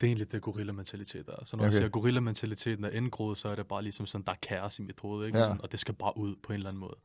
det 0.00 0.06
er 0.06 0.08
egentlig 0.10 0.32
det 0.32 0.42
gorilla-mentalitet 0.42 1.28
er. 1.28 1.44
Så 1.44 1.56
når 1.56 1.62
Okay. 1.62 1.66
jeg 1.66 1.72
siger, 1.72 1.86
at 1.86 1.92
gorilla-mentaliteten 1.92 2.84
er 2.84 2.90
indgroet, 2.90 3.38
så 3.38 3.48
er 3.48 3.54
det 3.54 3.66
bare 3.66 3.82
ligesom 3.82 4.06
sådan, 4.06 4.24
der 4.24 4.32
er 4.32 4.36
kaos 4.42 4.78
i 4.78 4.82
mit 4.82 5.00
hoved, 5.00 5.26
ikke? 5.26 5.38
Ja. 5.38 5.44
Sådan, 5.44 5.60
og 5.60 5.72
det 5.72 5.80
skal 5.80 5.94
bare 5.94 6.16
ud 6.16 6.36
på 6.42 6.52
en 6.52 6.54
eller 6.54 6.68
anden 6.68 6.80
måde. 6.80 6.96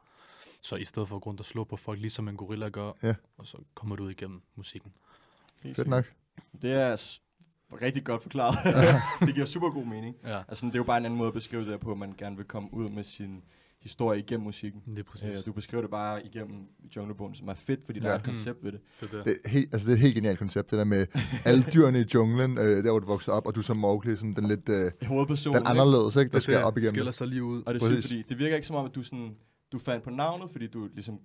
Så 0.63 0.75
i 0.75 0.85
stedet 0.85 1.07
for 1.09 1.15
at 1.15 1.21
gå 1.21 1.29
rundt 1.29 1.39
og 1.39 1.45
slå 1.45 1.63
på 1.63 1.77
folk, 1.77 1.99
ligesom 1.99 2.27
en 2.27 2.37
gorilla 2.37 2.69
gør, 2.69 2.91
Ja. 3.03 3.15
og 3.37 3.47
så 3.47 3.57
kommer 3.75 3.95
du 3.95 4.03
ud 4.03 4.11
igennem 4.11 4.41
musikken. 4.55 4.91
Helt 5.61 5.75
Fedt 5.75 5.87
nok. 5.87 6.13
Det 6.61 6.71
er 6.71 7.17
rigtig 7.81 8.03
godt 8.05 8.21
forklaret. 8.21 8.57
det 9.27 9.33
giver 9.33 9.45
super 9.45 9.69
god 9.69 9.85
mening. 9.85 10.15
Ja, 10.23 10.43
Altså, 10.47 10.65
det 10.65 10.73
er 10.73 10.79
jo 10.79 10.83
bare 10.83 10.97
en 10.97 11.05
anden 11.05 11.17
måde 11.17 11.27
at 11.27 11.33
beskrive 11.33 11.61
det 11.61 11.69
her 11.69 11.77
på, 11.77 11.91
at 11.91 11.97
man 11.97 12.13
gerne 12.17 12.35
vil 12.37 12.45
komme 12.45 12.73
ud 12.73 12.89
med 12.89 13.03
sin 13.03 13.43
historie 13.87 14.19
igennem 14.19 14.43
musikken. 14.43 14.81
det 14.87 14.99
er 14.99 15.03
præcis. 15.03 15.23
Øh, 15.39 15.45
du 15.45 15.51
beskriver 15.51 15.81
det 15.81 15.91
bare 15.91 16.25
igennem 16.25 16.67
Junglebogen, 16.95 17.35
som 17.35 17.47
er 17.47 17.53
fedt, 17.53 17.83
fordi 17.85 17.99
der 17.99 18.07
Ja. 18.07 18.13
er 18.13 18.19
et 18.19 18.25
koncept 18.25 18.63
ved 18.63 18.71
det. 18.71 18.79
det, 19.01 19.13
er 19.13 19.17
det. 19.23 19.25
Det 19.25 19.51
helt, 19.51 19.73
altså 19.73 19.87
det 19.87 19.91
er 19.93 19.95
et 19.97 20.01
helt 20.01 20.15
genialt 20.15 20.39
koncept, 20.39 20.71
det 20.71 20.79
der 20.79 20.85
med 20.85 21.07
alle 21.45 21.63
dyrene 21.73 21.99
i 21.99 22.05
junglen, 22.13 22.57
øh, 22.57 22.83
der 22.83 22.91
hvor 22.91 22.99
du 22.99 23.05
vokser 23.07 23.31
op, 23.31 23.47
og 23.47 23.55
du 23.55 23.61
som 23.61 23.77
Mowgli, 23.77 24.15
sådan 24.15 24.33
den 24.33 24.47
lidt, 24.47 24.69
øh, 24.69 24.91
Hovedpersonen, 25.07 25.59
den 25.59 25.67
anderledes, 25.67 26.15
ikke, 26.15 26.29
der 26.29 26.33
det, 26.33 26.43
skal 26.43 26.55
det 26.55 26.63
op 26.63 26.77
igennem. 26.77 26.93
skiller 26.93 27.11
sig 27.11 27.27
lige 27.27 27.43
ud. 27.43 27.63
Og 27.65 27.73
det 27.73 27.81
sygt, 27.83 28.01
fordi 28.01 28.21
det 28.29 28.39
virker 28.39 28.55
ikke 28.55 28.67
som 28.67 28.75
om, 28.75 28.85
at 28.85 28.95
du 28.95 29.03
sådan, 29.03 29.35
du 29.71 29.79
fandt 29.79 30.03
på 30.03 30.09
navnet, 30.09 30.51
fordi 30.51 30.67
du 30.67 30.89
ligesom, 30.93 31.19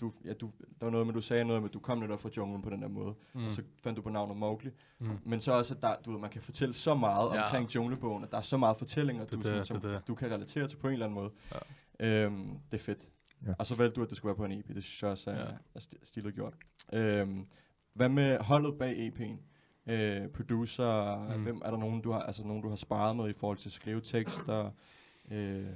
du, 0.00 0.12
ja, 0.24 0.32
du, 0.32 0.50
der 0.80 0.86
var 0.86 0.90
noget 0.90 1.06
med, 1.06 1.14
du 1.14 1.20
sagde 1.20 1.44
noget 1.44 1.62
med, 1.62 1.70
at 1.70 1.74
du 1.74 1.78
kom 1.78 1.98
netop 1.98 2.20
fra 2.20 2.28
junglen 2.36 2.62
på 2.62 2.70
den 2.70 2.82
der 2.82 2.88
måde, 2.88 3.14
mm. 3.34 3.40
Mm. 3.40 3.46
og 3.46 3.52
så 3.52 3.62
fandt 3.82 3.96
du 3.96 4.02
på 4.02 4.10
navnet 4.10 4.36
Mowgli. 4.36 4.70
Mm. 5.00 5.08
Men 5.24 5.40
så 5.40 5.52
også, 5.52 5.74
at 5.74 5.82
der, 5.82 5.94
du 6.06 6.12
ved, 6.12 6.20
man 6.20 6.30
kan 6.30 6.42
fortælle 6.42 6.74
så 6.74 6.94
meget 6.94 7.30
Ja. 7.34 7.42
omkring 7.44 7.74
junglebogen, 7.74 8.24
at 8.24 8.30
der 8.30 8.36
er 8.38 8.42
så 8.42 8.56
meget 8.56 8.76
fortællinger, 8.76 9.24
Det 9.24 9.32
du, 9.32 9.38
er 9.38 9.42
sådan, 9.42 9.64
som 9.64 9.80
det 9.80 9.90
er 9.90 9.94
det. 9.94 10.08
du 10.08 10.14
kan 10.14 10.30
relatere 10.30 10.68
til 10.68 10.76
på 10.76 10.86
en 10.86 10.92
eller 10.92 11.06
anden 11.06 11.14
måde. 11.14 11.30
Ja. 11.54 11.58
Øhm, 12.00 12.58
det 12.70 12.78
er 12.80 12.84
fedt. 12.84 13.08
Ja. 13.46 13.52
Og 13.58 13.66
så 13.66 13.74
valgte 13.74 13.94
du, 13.96 14.02
at 14.02 14.08
det 14.10 14.16
skulle 14.16 14.30
være 14.30 14.36
på 14.36 14.44
en 14.44 14.52
EP. 14.52 14.68
Det 14.68 14.84
synes 14.84 15.02
jeg 15.02 15.10
også 15.10 15.30
er, 15.30 15.40
Ja. 15.40 15.50
er 15.74 15.80
sti- 15.80 16.04
stilet 16.04 16.34
gjort. 16.34 16.54
Øhm, 16.92 17.46
hvad 17.92 18.08
med 18.08 18.38
holdet 18.38 18.78
bag 18.78 19.08
EP'en? 19.08 19.36
Øh, 19.92 20.28
producer, 20.28 21.16
mm. 21.36 21.42
Hvem 21.42 21.62
er 21.64 21.70
der 21.70 21.78
nogen, 21.78 22.02
du 22.02 22.10
har, 22.12 22.20
altså 22.20 22.46
nogen, 22.46 22.62
du 22.62 22.68
har 22.68 22.76
sparet 22.76 23.16
med 23.16 23.28
i 23.30 23.32
forhold 23.32 23.58
til 23.58 23.68
at 23.68 23.72
skrive 23.72 24.00
tekster? 24.00 24.70
Øh, 25.30 25.66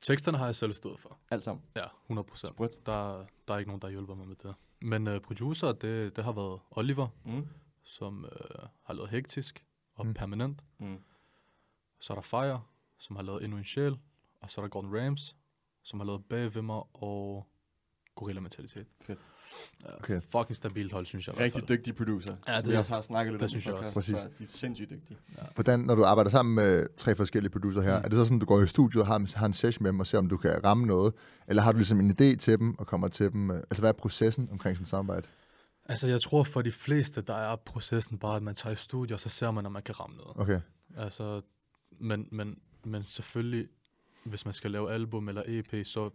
Teksterne 0.00 0.38
har 0.38 0.44
jeg 0.46 0.56
selv 0.56 0.72
stået 0.72 0.98
for. 0.98 1.18
alt 1.30 1.44
sammen. 1.44 1.64
Ja, 1.76 1.84
100 2.06 2.26
procent. 2.28 2.58
Der, 2.58 3.24
der 3.48 3.54
er 3.54 3.58
ikke 3.58 3.68
nogen, 3.68 3.82
der 3.82 3.88
hjælper 3.88 4.14
mig 4.14 4.28
med 4.28 4.36
det. 4.36 4.54
Men 4.82 5.06
uh, 5.08 5.18
producer, 5.20 5.72
det, 5.72 6.16
det 6.16 6.24
har 6.24 6.32
været 6.32 6.60
Oliver, 6.70 7.08
Mm. 7.24 7.46
som 7.84 8.24
uh, 8.24 8.66
har 8.82 8.94
lavet 8.94 9.10
Hektisk 9.10 9.64
og 9.94 10.06
mm. 10.06 10.14
Permanent. 10.14 10.64
Mm. 10.78 10.98
Så 12.00 12.12
er 12.12 12.14
der 12.14 12.22
Fire, 12.22 12.62
som 12.98 13.16
har 13.16 13.22
lavet 13.22 13.44
Endnu 13.44 13.58
en 13.58 13.64
Sjæl. 13.64 13.98
Og 14.42 14.50
så 14.50 14.60
er 14.60 14.64
der 14.64 14.68
Gordon 14.68 14.96
Rams, 15.00 15.36
som 15.82 16.00
har 16.00 16.06
lavet 16.06 16.24
Bag 16.30 16.54
ved 16.54 16.62
mig 16.62 16.82
og 16.94 17.46
Gorilla 18.14 18.40
Mentalitet. 18.40 18.86
Fedt. 19.02 19.18
Ja, 19.84 19.96
Okay. 19.96 20.20
Fucking 20.32 20.56
stabilt 20.56 20.92
hold, 20.92 21.06
synes 21.06 21.26
jeg. 21.28 21.36
Rigtig 21.38 21.68
dygtige 21.68 21.94
producer. 21.94 22.36
Ja, 22.48 22.56
det- 22.60 22.68
vi 22.70 22.74
også 22.76 22.94
har 22.94 23.02
snakket 23.02 23.32
lidt 23.32 23.40
det 23.40 23.44
om. 23.44 23.46
i 23.46 23.50
synes 23.60 23.66
jeg 23.66 23.74
også. 23.74 24.12
før. 24.12 24.18
De 24.38 24.44
er 24.44 24.46
sindssygt 24.48 24.90
dygtige. 24.90 25.18
Hvordan, 25.54 25.80
når 25.80 25.94
du 25.94 26.04
arbejder 26.04 26.30
sammen 26.30 26.54
med 26.54 26.86
tre 26.96 27.16
forskellige 27.16 27.50
producer 27.52 27.80
her, 27.80 27.98
mm. 27.98 28.04
Er 28.04 28.08
det 28.08 28.16
så 28.16 28.24
sådan, 28.24 28.38
du 28.38 28.46
går 28.46 28.60
i 28.62 28.66
studiet 28.66 29.00
og 29.00 29.06
har, 29.06 29.32
har 29.38 29.46
en 29.46 29.52
session 29.52 29.82
med 29.82 29.92
dem 29.92 30.00
og 30.00 30.06
ser, 30.06 30.18
om 30.18 30.28
du 30.28 30.36
kan 30.36 30.64
ramme 30.64 30.86
noget? 30.86 31.14
Eller 31.48 31.62
har 31.62 31.72
du 31.72 31.78
ligesom 31.78 32.00
en 32.00 32.10
idé 32.10 32.36
til 32.36 32.58
dem 32.58 32.78
og 32.78 32.86
kommer 32.86 33.08
til 33.08 33.32
dem? 33.32 33.50
Altså, 33.50 33.80
hvad 33.82 33.88
er 33.90 33.92
processen 33.92 34.48
omkring 34.52 34.76
sådan 34.76 34.86
samarbejde? 34.86 35.28
Altså, 35.84 36.08
jeg 36.08 36.20
tror 36.20 36.42
for 36.44 36.62
de 36.62 36.72
fleste, 36.72 37.20
der 37.22 37.34
er 37.34 37.56
processen 37.56 38.18
bare, 38.18 38.36
at 38.36 38.42
man 38.42 38.54
tager 38.54 38.72
i 38.72 38.76
studier, 38.76 39.16
og 39.16 39.20
så 39.20 39.28
ser 39.28 39.50
man, 39.50 39.66
om 39.66 39.72
man 39.72 39.82
kan 39.82 40.00
ramme 40.00 40.16
noget. 40.16 40.32
Okay, 40.36 40.60
Altså, 40.96 41.40
men, 42.00 42.28
men, 42.32 42.58
men 42.84 43.04
selvfølgelig, 43.04 43.68
hvis 44.24 44.44
man 44.44 44.54
skal 44.54 44.70
lave 44.70 44.92
album 44.92 45.28
eller 45.28 45.42
EP, 45.46 45.86
så... 45.86 46.10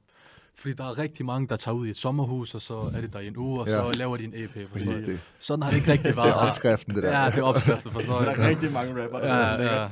Fordi 0.58 0.74
der 0.74 0.84
er 0.84 0.98
rigtig 0.98 1.26
mange, 1.26 1.48
der 1.48 1.56
tager 1.56 1.76
ud 1.76 1.88
i 1.88 1.90
et 1.90 1.98
sommerhus, 1.98 2.56
og 2.56 2.62
så 2.62 2.74
er 2.96 3.02
det 3.02 3.14
der 3.14 3.20
i 3.20 3.28
en 3.28 3.38
uge, 3.38 3.60
og 3.60 3.68
Ja. 3.68 3.72
så 3.72 3.92
laver 3.98 4.18
de 4.18 4.24
en 4.24 4.34
EP. 4.36 4.54
For 4.54 4.74
præcis. 4.74 4.88
Det, 5.06 5.20
Sådan 5.40 5.64
har 5.64 5.70
det 5.70 5.78
ikke 5.78 5.92
rigtig 5.92 6.08
det 6.08 6.18
været. 6.18 6.30
er 6.30 6.34
opskriften, 6.34 6.96
det 6.96 7.04
der. 7.04 7.22
Ja, 7.24 7.30
det 7.30 7.38
er 7.38 7.44
opskriften 7.44 7.92
for 7.92 8.02
så. 8.02 8.14
Der 8.14 8.32
er 8.32 8.48
rigtig 8.50 8.72
mange 8.72 9.04
rapper, 9.04 9.20
der 9.20 9.36
ja, 9.36 9.54
ja, 9.54 9.64
ja. 9.64 9.82
ja. 9.82 9.90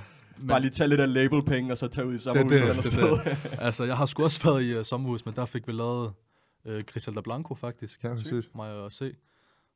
Bare 0.48 0.60
lige 0.60 0.72
tage 0.72 0.88
lidt 0.88 1.02
af 1.02 1.14
labelpenge, 1.14 1.72
og 1.72 1.78
så 1.78 1.88
tage 1.88 2.08
ud 2.08 2.14
i 2.14 2.18
sommerhuset 2.18 2.62
det, 2.62 2.70
eller 2.70 2.82
det, 2.82 2.92
sted. 2.92 3.36
Altså, 3.60 3.84
jeg 3.84 3.98
har 3.98 4.06
sgu 4.06 4.24
også 4.24 4.44
været 4.44 4.64
i 4.64 4.78
uh, 4.78 4.86
sommerhus, 4.86 5.26
men 5.26 5.36
der 5.36 5.46
fik 5.46 5.68
vi 5.68 5.72
lavet 5.72 6.14
uh, 6.66 6.80
Griselda 6.80 7.22
Blanco, 7.22 7.56
faktisk. 7.56 8.04
Ja, 8.04 8.10
præcis. 8.10 8.46
Mig 8.56 8.72
og 8.72 8.92
C. 8.92 9.16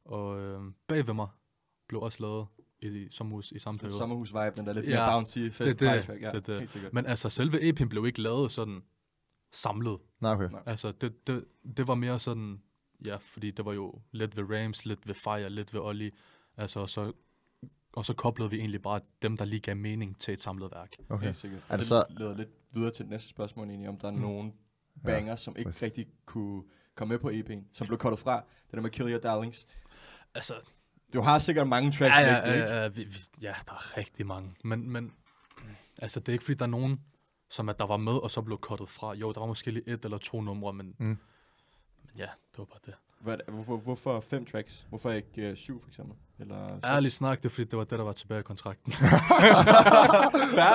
Og 0.06 0.38
uh, 0.38 0.62
bag 0.88 1.08
ved 1.08 1.14
mig 1.14 1.28
blev 1.90 2.02
også 2.02 2.18
lavet 2.22 2.46
i, 2.82 3.08
sommerhus 3.12 3.52
i 3.52 3.60
samme 3.60 3.78
periode. 3.80 3.98
Sommerhus-vibe, 3.98 4.56
den 4.58 4.66
der 4.66 4.74
lidt 4.74 4.86
Ja, 4.88 5.06
mere 5.06 5.12
bouncy, 5.12 5.38
fest, 5.52 5.80
det 5.80 5.88
er 5.88 5.96
det, 5.96 6.06
track. 6.06 6.22
Ja, 6.22 6.32
det 6.32 6.50
er 6.50 6.66
det. 6.74 6.94
Men 6.94 7.06
altså, 7.06 7.30
selve 7.30 7.70
EP'en 7.70 7.86
blev 7.88 8.06
ikke 8.08 8.22
lavet 8.22 8.52
sådan 8.52 8.82
samlet. 9.52 9.98
Nej, 10.20 10.34
okay. 10.34 10.50
Altså, 10.66 10.92
det, 10.92 11.28
det, 11.28 11.46
det 11.78 11.88
var 11.88 11.96
mere 11.96 12.20
sådan, 12.20 12.62
ja, 13.06 13.16
fordi 13.16 13.52
det 13.52 13.66
var 13.66 13.74
jo 13.74 14.02
lidt 14.12 14.38
ved 14.38 14.44
Rams, 14.58 14.86
lidt 14.86 15.08
ved 15.08 15.16
Fire, 15.16 15.50
lidt 15.50 15.74
ved 15.74 15.82
Ollie. 15.82 16.12
Altså, 16.58 16.80
og 16.80 16.90
så, 16.90 17.12
og 17.94 18.06
så 18.06 18.14
koblede 18.14 18.50
vi 18.50 18.60
egentlig 18.60 18.82
bare 18.82 19.02
dem, 19.22 19.38
der 19.38 19.46
lige 19.46 19.60
gav 19.60 19.76
mening 19.76 20.20
til 20.20 20.34
et 20.34 20.42
samlet 20.42 20.72
værk. 20.72 20.94
okay. 21.10 21.26
Helt 21.26 21.38
sikkert. 21.38 21.62
Er 21.70 21.72
det 21.72 21.80
det 21.80 21.88
så- 21.88 22.06
leder 22.10 22.38
lidt 22.38 22.50
videre 22.72 22.92
til 22.92 23.04
det 23.06 23.10
næste 23.10 23.30
spørgsmål 23.30 23.70
egentlig, 23.70 23.90
om 23.90 23.98
der 23.98 24.08
er 24.08 24.12
Mm. 24.12 24.18
nogen 24.20 24.54
banger, 25.04 25.36
som 25.36 25.56
ikke 25.58 25.68
præcis. 25.68 25.84
rigtig 25.84 26.08
kunne 26.26 26.64
komme 26.96 27.12
med 27.12 27.20
på 27.20 27.30
EP'en, 27.30 27.64
som 27.74 27.88
blev 27.88 27.98
kottet 28.00 28.20
fra. 28.20 28.36
Det 28.36 28.74
der 28.74 28.82
med 28.82 28.90
Kill 28.90 29.12
Your 29.12 29.20
Darlings. 29.20 29.68
Altså, 30.36 30.54
Du 31.14 31.22
har 31.22 31.40
sikkert 31.40 31.68
mange 31.68 31.92
tracks 31.92 32.18
ja, 32.18 32.36
ja, 32.36 32.54
ikke? 32.54 32.66
ja, 32.66 32.82
ja, 32.82 32.88
vi, 32.88 33.04
vi, 33.04 33.18
ja, 33.42 33.54
der 33.68 33.74
er 33.74 33.98
rigtig 33.98 34.26
mange. 34.28 34.56
Men, 34.64 34.90
men 34.92 35.12
altså, 36.02 36.20
det 36.20 36.30
er 36.30 36.34
ikke 36.34 36.46
fordi, 36.46 36.58
der 36.58 36.66
er 36.66 36.70
nogen, 36.70 37.02
som 37.50 37.70
at 37.70 37.80
der 37.80 37.86
var 37.86 37.98
med, 37.98 38.14
og 38.14 38.32
så 38.32 38.42
blev 38.42 38.58
kottet 38.60 38.90
fra. 38.90 39.14
Jo, 39.14 39.32
der 39.32 39.40
var 39.40 39.48
måske 39.48 39.72
lige 39.72 39.90
et 39.90 40.06
eller 40.06 40.18
to 40.18 40.42
numre, 40.42 40.74
men, 40.74 40.96
Mm. 41.00 41.06
men 41.08 41.18
ja, 42.18 42.24
det 42.52 42.58
var 42.58 42.66
bare 42.66 42.80
det. 42.86 42.94
Hvad, 43.20 43.38
hvorfor, 43.48 43.78
hvorfor 43.78 44.20
fem 44.20 44.46
tracks? 44.46 44.86
Hvorfor 44.90 45.12
ikke 45.12 45.50
uh, 45.52 45.58
syv, 45.58 45.82
for 45.82 45.88
eksempel? 45.90 46.16
Eller? 46.40 46.80
Ærligt 46.86 47.14
snak, 47.14 47.38
det 47.38 47.46
er 47.46 47.50
fordi, 47.50 47.64
det 47.70 47.78
var 47.78 47.84
det, 47.84 48.00
der 48.00 48.06
var 48.06 48.12
tilbage 48.12 48.40
i 48.40 48.44
kontrakten. 48.44 48.94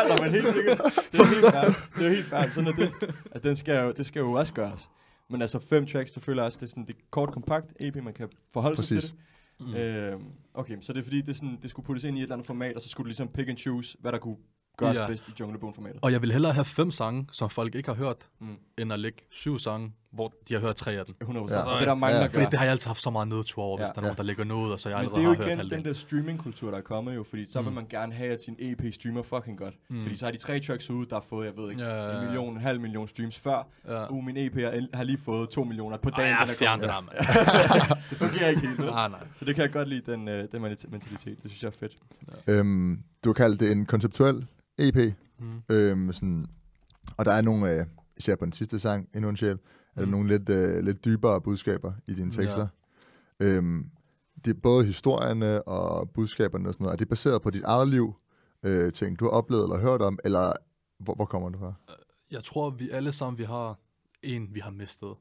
Når 0.09 0.21
man 0.23 0.31
helt 0.31 0.55
sikkert. 0.55 0.79
Det 1.13 1.21
er 1.21 1.25
helt. 1.65 1.77
Det 1.99 2.07
er 2.07 2.11
helt 2.11 2.27
fair. 2.27 2.51
Sådan 2.51 2.69
er 2.69 2.73
det. 2.73 3.15
At 3.33 3.43
den 3.43 3.57
skal 3.57 3.85
jo, 3.85 3.93
det 3.93 4.07
skal 4.07 4.21
jo 4.21 4.33
også 4.33 4.53
gøres. 4.53 4.89
Men 5.31 5.43
altså 5.43 5.59
fem 5.59 5.87
tracks, 5.87 6.13
det 6.13 6.23
føler 6.23 6.43
jeg 6.43 6.47
også, 6.47 6.59
det 6.59 6.67
er 6.67 6.71
sådan 6.71 6.87
det 6.87 6.97
er 6.97 7.01
kort, 7.11 7.33
kompakt 7.33 7.67
EP, 7.81 7.97
man 7.97 8.15
kan 8.15 8.29
forholde 8.53 8.77
sig 8.77 8.83
Præcis. 8.97 9.11
til 9.11 9.19
det. 9.19 9.19
Mm. 9.67 9.75
Øhm, 9.75 10.25
okay, 10.55 10.77
så 10.81 10.93
det 10.93 11.01
er 11.01 11.05
fordi, 11.05 11.21
det, 11.21 11.29
er 11.29 11.33
sådan, 11.35 11.59
det 11.63 11.71
skulle 11.71 11.87
puttes 11.87 12.05
ind 12.05 12.17
i 12.17 12.21
et 12.21 12.23
eller 12.23 12.35
andet 12.35 12.47
format, 12.47 12.77
og 12.77 12.83
så 12.83 12.89
skulle 12.89 13.05
du 13.05 13.09
ligesom 13.09 13.29
pick 13.29 13.49
and 13.49 13.59
choose, 13.59 13.97
hvad 14.01 14.13
der 14.13 14.19
kunne 14.19 14.37
gøres 14.77 14.97
Ja. 14.97 15.07
bedst 15.07 15.29
i 15.29 15.33
Junglebogen-formatet. 15.41 15.99
Og 16.03 16.13
jeg 16.13 16.23
vil 16.23 16.33
hellere 16.33 16.53
have 16.53 16.65
fem 16.65 16.91
sange, 16.91 17.27
som 17.33 17.51
folk 17.51 17.75
ikke 17.75 17.89
har 17.89 17.97
hørt, 17.97 18.29
Mm. 18.41 18.57
end 18.79 18.93
at 18.93 19.01
lægge 19.01 19.19
syv 19.31 19.59
sange, 19.59 19.93
hvor 20.13 20.33
de 20.49 20.55
har 20.55 20.61
hørt 20.61 20.77
tre 20.77 20.93
af 20.93 21.05
dem. 21.07 21.29
100%. 21.29 21.53
Ja. 21.53 21.57
Ja. 21.59 21.63
Og 21.65 21.75
det 21.75 21.81
er 21.81 21.85
der 21.85 21.95
mange, 21.95 22.17
Ja, 22.17 22.23
der 22.23 22.29
ja. 22.29 22.39
Fordi 22.39 22.45
det 22.51 22.59
har 22.59 22.65
jeg 22.65 22.73
altid 22.73 22.87
haft 22.87 23.03
så 23.03 23.11
meget 23.11 23.29
nedtur 23.29 23.63
over, 23.63 23.77
hvis 23.79 23.85
Ja. 23.89 23.93
der 23.93 23.99
er 23.99 24.03
nogen, 24.03 24.17
der 24.17 24.23
lægger 24.23 24.45
noget 24.45 24.67
ud, 24.67 24.73
og 24.73 24.81
så 24.81 24.89
jeg 24.89 24.97
Men 24.99 25.01
allerede 25.05 25.21
det 25.21 25.25
er 25.25 25.29
har 25.29 25.37
jo 25.53 25.57
hørt 25.59 25.69
igen 25.69 25.79
den 25.79 25.85
der 25.85 25.93
streaming-kultur, 25.93 26.71
der 26.71 26.79
er 26.79 26.83
kommet 26.83 27.15
jo, 27.15 27.23
fordi 27.23 27.51
så 27.51 27.61
vil 27.63 27.69
Mm. 27.69 27.75
man 27.75 27.87
gerne 27.91 28.13
have, 28.13 28.33
at 28.33 28.43
sin 28.43 28.57
EP 28.59 28.95
streamer 28.95 29.23
fucking 29.23 29.59
godt. 29.59 29.75
Mm. 29.91 30.03
Fordi 30.03 30.17
så 30.17 30.25
har 30.25 30.33
de 30.33 30.39
tre 30.39 30.61
tracks 30.61 30.91
ude, 30.91 31.09
der 31.09 31.15
har 31.17 31.25
fået, 31.29 31.47
jeg 31.47 31.53
ved 31.57 31.71
ikke, 31.71 31.83
Ja, 31.83 32.05
ja, 32.05 32.11
en 32.11 32.17
ja. 32.17 32.23
million, 32.25 32.55
en 32.55 32.61
halv 32.61 32.81
million 32.81 33.09
streams 33.09 33.39
før. 33.39 33.67
Ja. 33.89 34.11
Uh, 34.11 34.25
min 34.25 34.37
EP 34.37 34.55
har, 34.55 34.97
har 34.97 35.05
lige 35.05 35.19
fået 35.19 35.49
to 35.51 35.65
millioner 35.65 35.97
på 35.97 36.09
Ej, 36.09 36.17
dagen. 36.23 36.37
ja, 36.61 36.75
den 36.75 36.85
er 36.85 36.95
kommet. 36.95 37.13
det 37.13 37.29
der, 37.29 37.95
det 38.11 38.19
fungerer 38.19 38.49
ikke 38.49 38.61
helt? 38.61 38.79
Nej, 38.79 39.09
nej. 39.09 39.21
Så 39.39 39.45
det 39.45 39.55
kan 39.55 39.63
jeg 39.63 39.73
godt 39.73 39.89
lide, 39.89 40.13
den, 40.13 40.29
øh, 40.29 40.49
den 40.53 40.63
mentalitet. 40.63 41.43
Det 41.43 41.51
synes 41.51 41.63
jeg 41.63 41.69
er 41.69 41.71
fedt. 41.81 41.93
Øhm, 42.47 43.03
du 43.25 43.29
har 43.29 43.35
kaldt 43.35 43.61
det 43.61 43.73
en 43.73 43.87
konceptuel 43.87 44.47
EP, 44.79 45.15
Mm. 45.39 45.63
øhm, 45.69 46.13
sådan, 46.13 46.47
og 47.17 47.25
der 47.25 47.33
er 47.33 47.41
nogle, 47.41 47.71
øh, 47.71 47.87
især 48.17 48.37
på 48.37 48.45
den 48.45 48.53
sidste 48.53 48.81
sang, 48.81 49.09
Endnu 49.15 49.29
en 49.31 49.37
sjæl, 49.37 49.59
Mm. 49.97 50.09
nogle 50.09 50.29
lidt, 50.29 50.49
øh, 50.49 50.85
lidt 50.85 51.05
dybere 51.05 51.41
budskaber 51.41 51.93
i 52.07 52.15
dine 52.15 52.33
Ja. 52.35 52.43
tekster. 52.43 52.69
Øhm, 53.41 53.91
det 54.45 54.57
er 54.57 54.61
både 54.61 54.85
historierne 54.85 55.63
og 55.69 56.11
budskaberne 56.11 56.69
og 56.69 56.75
sådan 56.75 56.85
noget. 56.85 56.93
Er 56.95 56.97
det 56.99 57.09
baseret 57.09 57.43
på 57.43 57.51
dit 57.51 57.63
eget 57.65 57.89
liv, 57.89 58.15
øh, 58.63 58.93
ting 58.93 59.19
du 59.19 59.25
har 59.25 59.31
oplevet 59.31 59.63
eller 59.63 59.79
hørt 59.81 60.03
om, 60.03 60.19
eller 60.25 60.53
hvor, 60.99 61.15
hvor 61.15 61.25
kommer 61.25 61.49
det 61.49 61.59
fra? 61.59 61.73
Jeg 62.31 62.45
tror, 62.45 62.71
vi 62.71 62.91
alle 62.91 63.13
sammen, 63.13 63.39
vi 63.39 63.45
har 63.45 63.79
en, 64.23 64.55
vi 64.55 64.61
har 64.61 64.71
mistet. 64.71 65.15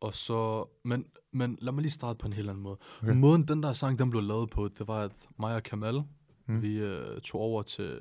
Og 0.00 0.14
så, 0.14 0.64
men, 0.84 1.04
men 1.32 1.58
lad 1.60 1.72
mig 1.72 1.82
lige 1.82 1.92
starte 1.92 2.18
på 2.18 2.26
en 2.26 2.32
helt 2.32 2.48
anden 2.48 2.62
måde. 2.62 2.76
Okay. 3.02 3.14
Måden, 3.14 3.48
den 3.48 3.62
der 3.62 3.72
sang, 3.72 3.98
den 3.98 4.10
blev 4.10 4.22
lavet 4.22 4.50
på, 4.50 4.68
det 4.68 4.88
var, 4.88 5.00
at 5.02 5.28
mig 5.38 5.54
og 5.54 5.62
Kamal, 5.62 6.02
mm. 6.46 6.62
vi 6.62 6.76
øh, 6.78 7.20
tog 7.20 7.40
over 7.40 7.62
til 7.62 8.00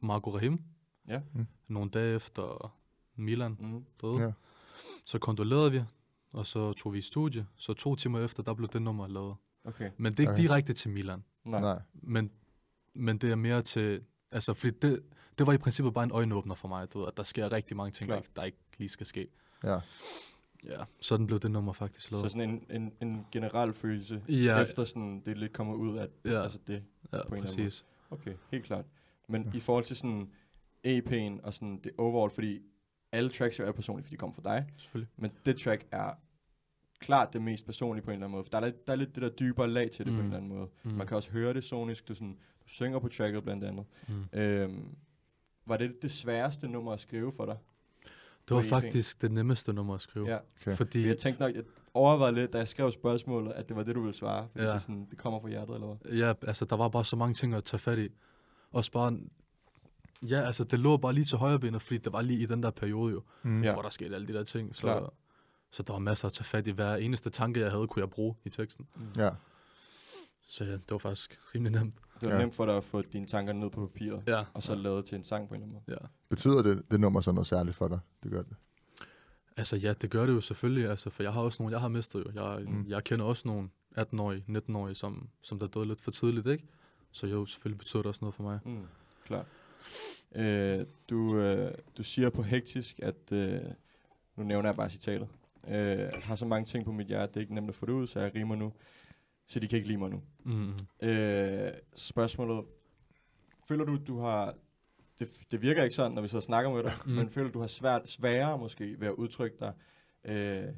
Marco 0.00 0.34
Rahim, 0.36 0.60
Ja. 1.08 1.20
Mm. 1.34 1.46
Nogle 1.68 1.90
dage 1.90 2.16
efter 2.16 2.74
Milan 3.16 3.56
Mm. 3.60 3.84
døde. 4.02 4.18
Ja. 4.22 4.32
Så 5.04 5.18
kondolerede 5.18 5.72
vi, 5.72 5.82
og 6.32 6.46
så 6.46 6.72
tog 6.72 6.92
vi 6.92 6.98
i 6.98 7.02
studie. 7.02 7.46
Så 7.56 7.72
to 7.74 7.94
timer 7.96 8.24
efter, 8.24 8.42
der 8.42 8.54
blev 8.54 8.68
det 8.68 8.82
nummer 8.82 9.08
lavet. 9.08 9.36
Okay. 9.64 9.90
Men 9.96 10.12
det 10.12 10.18
er 10.18 10.22
ikke 10.22 10.32
Okay. 10.32 10.42
direkte 10.42 10.72
til 10.72 10.90
Milan. 10.90 11.24
Nej. 11.44 11.60
Nej. 11.60 11.80
Men, 11.92 12.30
men 12.94 13.18
det 13.18 13.30
er 13.30 13.34
mere 13.36 13.62
til... 13.62 14.02
Altså, 14.30 14.54
fordi 14.54 14.76
det, 14.82 15.02
det 15.38 15.46
var 15.46 15.52
i 15.52 15.58
princippet 15.58 15.94
bare 15.94 16.04
en 16.04 16.10
øjenåbner 16.10 16.54
for 16.54 16.68
mig, 16.68 16.92
du 16.92 16.98
ved, 16.98 17.08
at 17.08 17.16
der 17.16 17.22
sker 17.22 17.52
rigtig 17.52 17.76
mange 17.76 17.90
ting, 17.92 18.10
der 18.10 18.16
ikke, 18.16 18.28
der 18.36 18.42
ikke 18.44 18.58
lige 18.78 18.88
skal 18.88 19.06
ske. 19.06 19.28
Ja. 19.64 19.78
Ja, 20.64 20.84
sådan 21.00 21.26
blev 21.26 21.40
det 21.40 21.50
nummer 21.50 21.72
faktisk 21.72 22.10
lavet. 22.10 22.22
Så 22.22 22.28
sådan 22.28 22.50
en, 22.50 22.66
en, 22.82 22.92
en 23.00 23.26
generel 23.32 23.72
følelse, 23.72 24.22
ja, 24.28 24.60
efter 24.62 24.84
sådan, 24.84 25.22
det 25.26 25.38
lidt 25.38 25.52
kommer 25.52 25.74
ud 25.74 25.96
af 25.98 26.08
ja, 26.24 26.42
altså 26.42 26.58
det. 26.66 26.72
ja, 26.74 26.78
på 27.10 27.16
en 27.16 27.18
eller 27.18 27.50
anden 27.50 27.64
præcis. 27.64 27.84
Okay, 28.10 28.34
helt 28.50 28.64
klart. 28.64 28.84
Men 29.28 29.42
Ja. 29.42 29.50
i 29.56 29.60
forhold 29.60 29.84
til 29.84 29.96
sådan 29.96 30.30
EP'en 30.86 31.42
og 31.46 31.54
sådan 31.54 31.80
det 31.84 31.92
overall, 31.98 32.30
fordi 32.30 32.60
alle 33.14 33.30
tracks 33.30 33.58
jo 33.58 33.64
er 33.66 33.72
personlige, 33.72 34.04
fordi 34.04 34.12
de 34.14 34.18
kommer 34.18 34.34
fra 34.34 34.42
dig, 34.56 34.66
Selvfølgelig. 34.78 35.10
men 35.16 35.30
det 35.46 35.56
track 35.60 35.86
er 35.92 36.10
klart 37.00 37.32
det 37.32 37.42
mest 37.42 37.66
personlige 37.66 38.04
på 38.04 38.10
en 38.10 38.14
eller 38.14 38.26
anden 38.26 38.32
måde. 38.36 38.44
For 38.44 38.50
der 38.50 38.58
er, 38.58 38.64
lidt, 38.64 38.86
der 38.86 38.92
er 38.92 38.96
lidt 38.96 39.14
det 39.14 39.22
der 39.22 39.28
dybere 39.28 39.68
lag 39.68 39.90
til 39.90 40.04
det 40.06 40.12
mm. 40.12 40.18
på 40.18 40.22
en 40.22 40.28
Mm. 40.28 40.34
eller 40.34 40.44
anden 40.46 40.58
måde. 40.58 40.68
Mm. 40.82 40.90
Man 40.90 41.06
kan 41.06 41.16
også 41.16 41.30
høre 41.30 41.54
det 41.54 41.64
sonisk, 41.64 42.08
du, 42.08 42.14
sådan, 42.14 42.32
du 42.64 42.68
synger 42.68 42.98
på 42.98 43.08
tracket 43.08 43.42
blandt 43.44 43.64
andet. 43.64 43.84
Mm. 44.08 44.38
Øhm, 44.40 44.96
var 45.66 45.76
det 45.76 46.02
det 46.02 46.10
sværeste 46.10 46.68
nummer 46.68 46.92
at 46.92 47.00
skrive 47.00 47.32
for 47.32 47.44
dig? 47.46 47.56
Det 48.48 48.54
var 48.56 48.60
EP. 48.62 48.66
faktisk 48.68 49.22
det 49.22 49.30
nemmeste 49.32 49.72
nummer 49.72 49.94
at 49.94 50.00
skrive. 50.00 50.26
Ja. 50.28 50.38
Okay. 50.60 50.72
Fordi, 50.76 51.06
Jeg 51.06 51.18
tænkte 51.18 51.42
nok, 51.42 51.54
jeg 51.54 51.62
overvejede 51.94 52.34
lidt, 52.34 52.52
da 52.52 52.58
jeg 52.58 52.68
skrev 52.68 52.92
spørgsmålet, 52.92 53.52
at 53.52 53.68
det 53.68 53.76
var 53.76 53.82
det, 53.82 53.94
du 53.94 54.00
ville 54.00 54.14
svare. 54.14 54.48
Fordi 54.52 54.62
Ja. 54.64 54.68
det, 54.68 54.74
er 54.74 54.78
sådan, 54.78 55.06
det 55.10 55.18
kommer 55.18 55.40
fra 55.40 55.48
hjertet, 55.48 55.74
eller 55.74 55.86
hvad? 55.94 56.12
ja, 56.12 56.32
altså, 56.42 56.64
der 56.64 56.76
var 56.76 56.88
bare 56.88 57.04
så 57.04 57.16
mange 57.16 57.34
ting 57.34 57.54
at 57.54 57.64
tage 57.64 57.78
fat 57.80 57.98
i. 57.98 58.08
Også 58.70 58.92
bare, 58.92 59.18
ja, 60.22 60.40
altså, 60.40 60.64
det 60.64 60.78
lå 60.78 60.96
bare 60.96 61.12
lige 61.12 61.24
til 61.24 61.38
højre 61.38 61.58
benet, 61.58 61.82
fordi 61.82 61.98
det 61.98 62.12
var 62.12 62.22
lige 62.22 62.40
i 62.40 62.46
den 62.46 62.62
der 62.62 62.70
periode 62.70 63.12
jo, 63.12 63.22
Mm. 63.42 63.62
Ja. 63.64 63.72
hvor 63.72 63.82
der 63.82 63.88
skete 63.90 64.14
alle 64.14 64.26
de 64.28 64.32
der 64.32 64.44
ting. 64.44 64.74
Så, 64.74 64.80
Klart. 64.82 65.10
så 65.70 65.82
der 65.82 65.92
var 65.92 66.00
masser 66.00 66.26
at 66.28 66.32
tage 66.32 66.44
fat 66.44 66.66
i. 66.66 66.70
Hver 66.70 66.96
eneste 66.96 67.30
tanke, 67.30 67.60
jeg 67.60 67.70
havde, 67.70 67.86
kunne 67.86 68.00
jeg 68.00 68.10
bruge 68.10 68.34
i 68.44 68.48
teksten. 68.50 68.86
Mm. 68.96 69.02
Ja. 69.16 69.30
Så 70.48 70.64
ja, 70.64 70.72
det 70.72 70.90
var 70.90 70.98
faktisk 70.98 71.38
rimelig 71.54 71.72
nemt. 71.72 71.94
Det 72.20 72.28
var 72.28 72.34
Ja. 72.34 72.40
nemt 72.40 72.54
for 72.54 72.66
dig 72.66 72.76
at 72.76 72.84
få 72.84 73.02
dine 73.02 73.26
tanker 73.26 73.52
ned 73.52 73.70
på 73.70 73.86
papiret, 73.86 74.22
Ja, 74.26 74.44
og 74.54 74.62
så 74.62 74.74
lavet 74.74 75.04
til 75.04 75.16
en 75.18 75.24
sang 75.24 75.48
på 75.48 75.54
en 75.54 75.62
eller 75.62 75.72
anden 75.74 75.82
måde. 75.88 75.98
ja. 76.02 76.06
Betyder 76.28 76.62
det, 76.62 76.82
det 76.90 77.00
nummer 77.00 77.20
så 77.20 77.32
noget 77.32 77.46
særligt 77.46 77.76
for 77.76 77.88
dig? 77.88 77.98
Det 78.22 78.30
gør 78.30 78.42
det. 78.42 78.56
Altså 79.56 79.76
ja, 79.76 79.92
det 79.92 80.10
gør 80.10 80.26
det 80.26 80.32
jo 80.32 80.40
selvfølgelig, 80.40 80.90
altså, 80.90 81.10
for 81.10 81.22
jeg 81.22 81.32
har 81.32 81.40
også 81.40 81.62
nogle, 81.62 81.72
jeg 81.72 81.80
har 81.80 81.88
mistet 81.88 82.24
jo. 82.26 82.42
Jeg, 82.54 82.64
Mm. 82.68 82.84
jeg 82.88 83.04
kender 83.04 83.24
også 83.24 83.48
nogle 83.48 83.68
18-årige, 83.98 84.44
19-årige, 84.48 84.94
som, 84.94 85.28
som 85.42 85.58
der 85.58 85.66
døde 85.66 85.86
lidt 85.86 86.00
for 86.00 86.10
tidligt, 86.10 86.46
ikke? 86.46 86.64
Så 87.12 87.26
jo, 87.26 87.46
selvfølgelig 87.46 87.78
betyder 87.78 88.02
det 88.02 88.06
også 88.08 88.18
noget 88.22 88.34
for 88.34 88.42
mig. 88.42 88.58
Mm, 88.64 88.86
klar. 89.26 89.44
Øh, 90.34 90.86
du, 91.08 91.38
øh, 91.38 91.74
du 91.96 92.02
siger 92.02 92.30
på 92.30 92.42
hektisk, 92.42 93.00
at, 93.02 93.32
øh, 93.32 93.60
nu 94.36 94.44
nævner 94.44 94.68
jeg 94.68 94.76
bare 94.76 94.90
citatet, 94.90 95.28
øh, 95.68 95.98
har 96.22 96.34
så 96.34 96.46
mange 96.46 96.64
ting 96.64 96.84
på 96.84 96.92
mit 96.92 97.06
hjerte, 97.06 97.26
det 97.32 97.36
er 97.36 97.40
ikke 97.40 97.54
nemt 97.54 97.68
at 97.68 97.74
få 97.74 97.86
det 97.86 97.92
ud, 97.92 98.06
så 98.06 98.20
jeg 98.20 98.34
rimer 98.34 98.56
nu, 98.56 98.72
så 99.46 99.60
de 99.60 99.68
kan 99.68 99.76
ikke 99.76 99.88
lide 99.88 99.98
mig 99.98 100.10
nu. 100.10 100.22
Mm. 100.44 100.72
Øh, 101.08 101.72
spørgsmålet, 101.94 102.64
føler 103.68 103.84
du, 103.84 103.98
du 104.06 104.18
har, 104.18 104.54
det, 105.18 105.28
det 105.50 105.62
virker 105.62 105.82
ikke 105.82 105.96
sådan, 105.96 106.12
når 106.12 106.22
vi 106.22 106.28
så 106.28 106.40
snakker 106.40 106.70
med 106.74 106.82
dig, 106.82 106.92
mm. 107.06 107.12
Men 107.12 107.30
føler 107.30 107.48
du, 107.48 107.54
du 107.54 107.60
har 107.60 107.66
svært, 107.66 108.08
sværere 108.08 108.58
måske 108.58 109.00
ved 109.00 109.08
at 109.08 109.14
udtrykke 109.14 109.56
dig, 109.60 109.72
øh, 110.24 110.68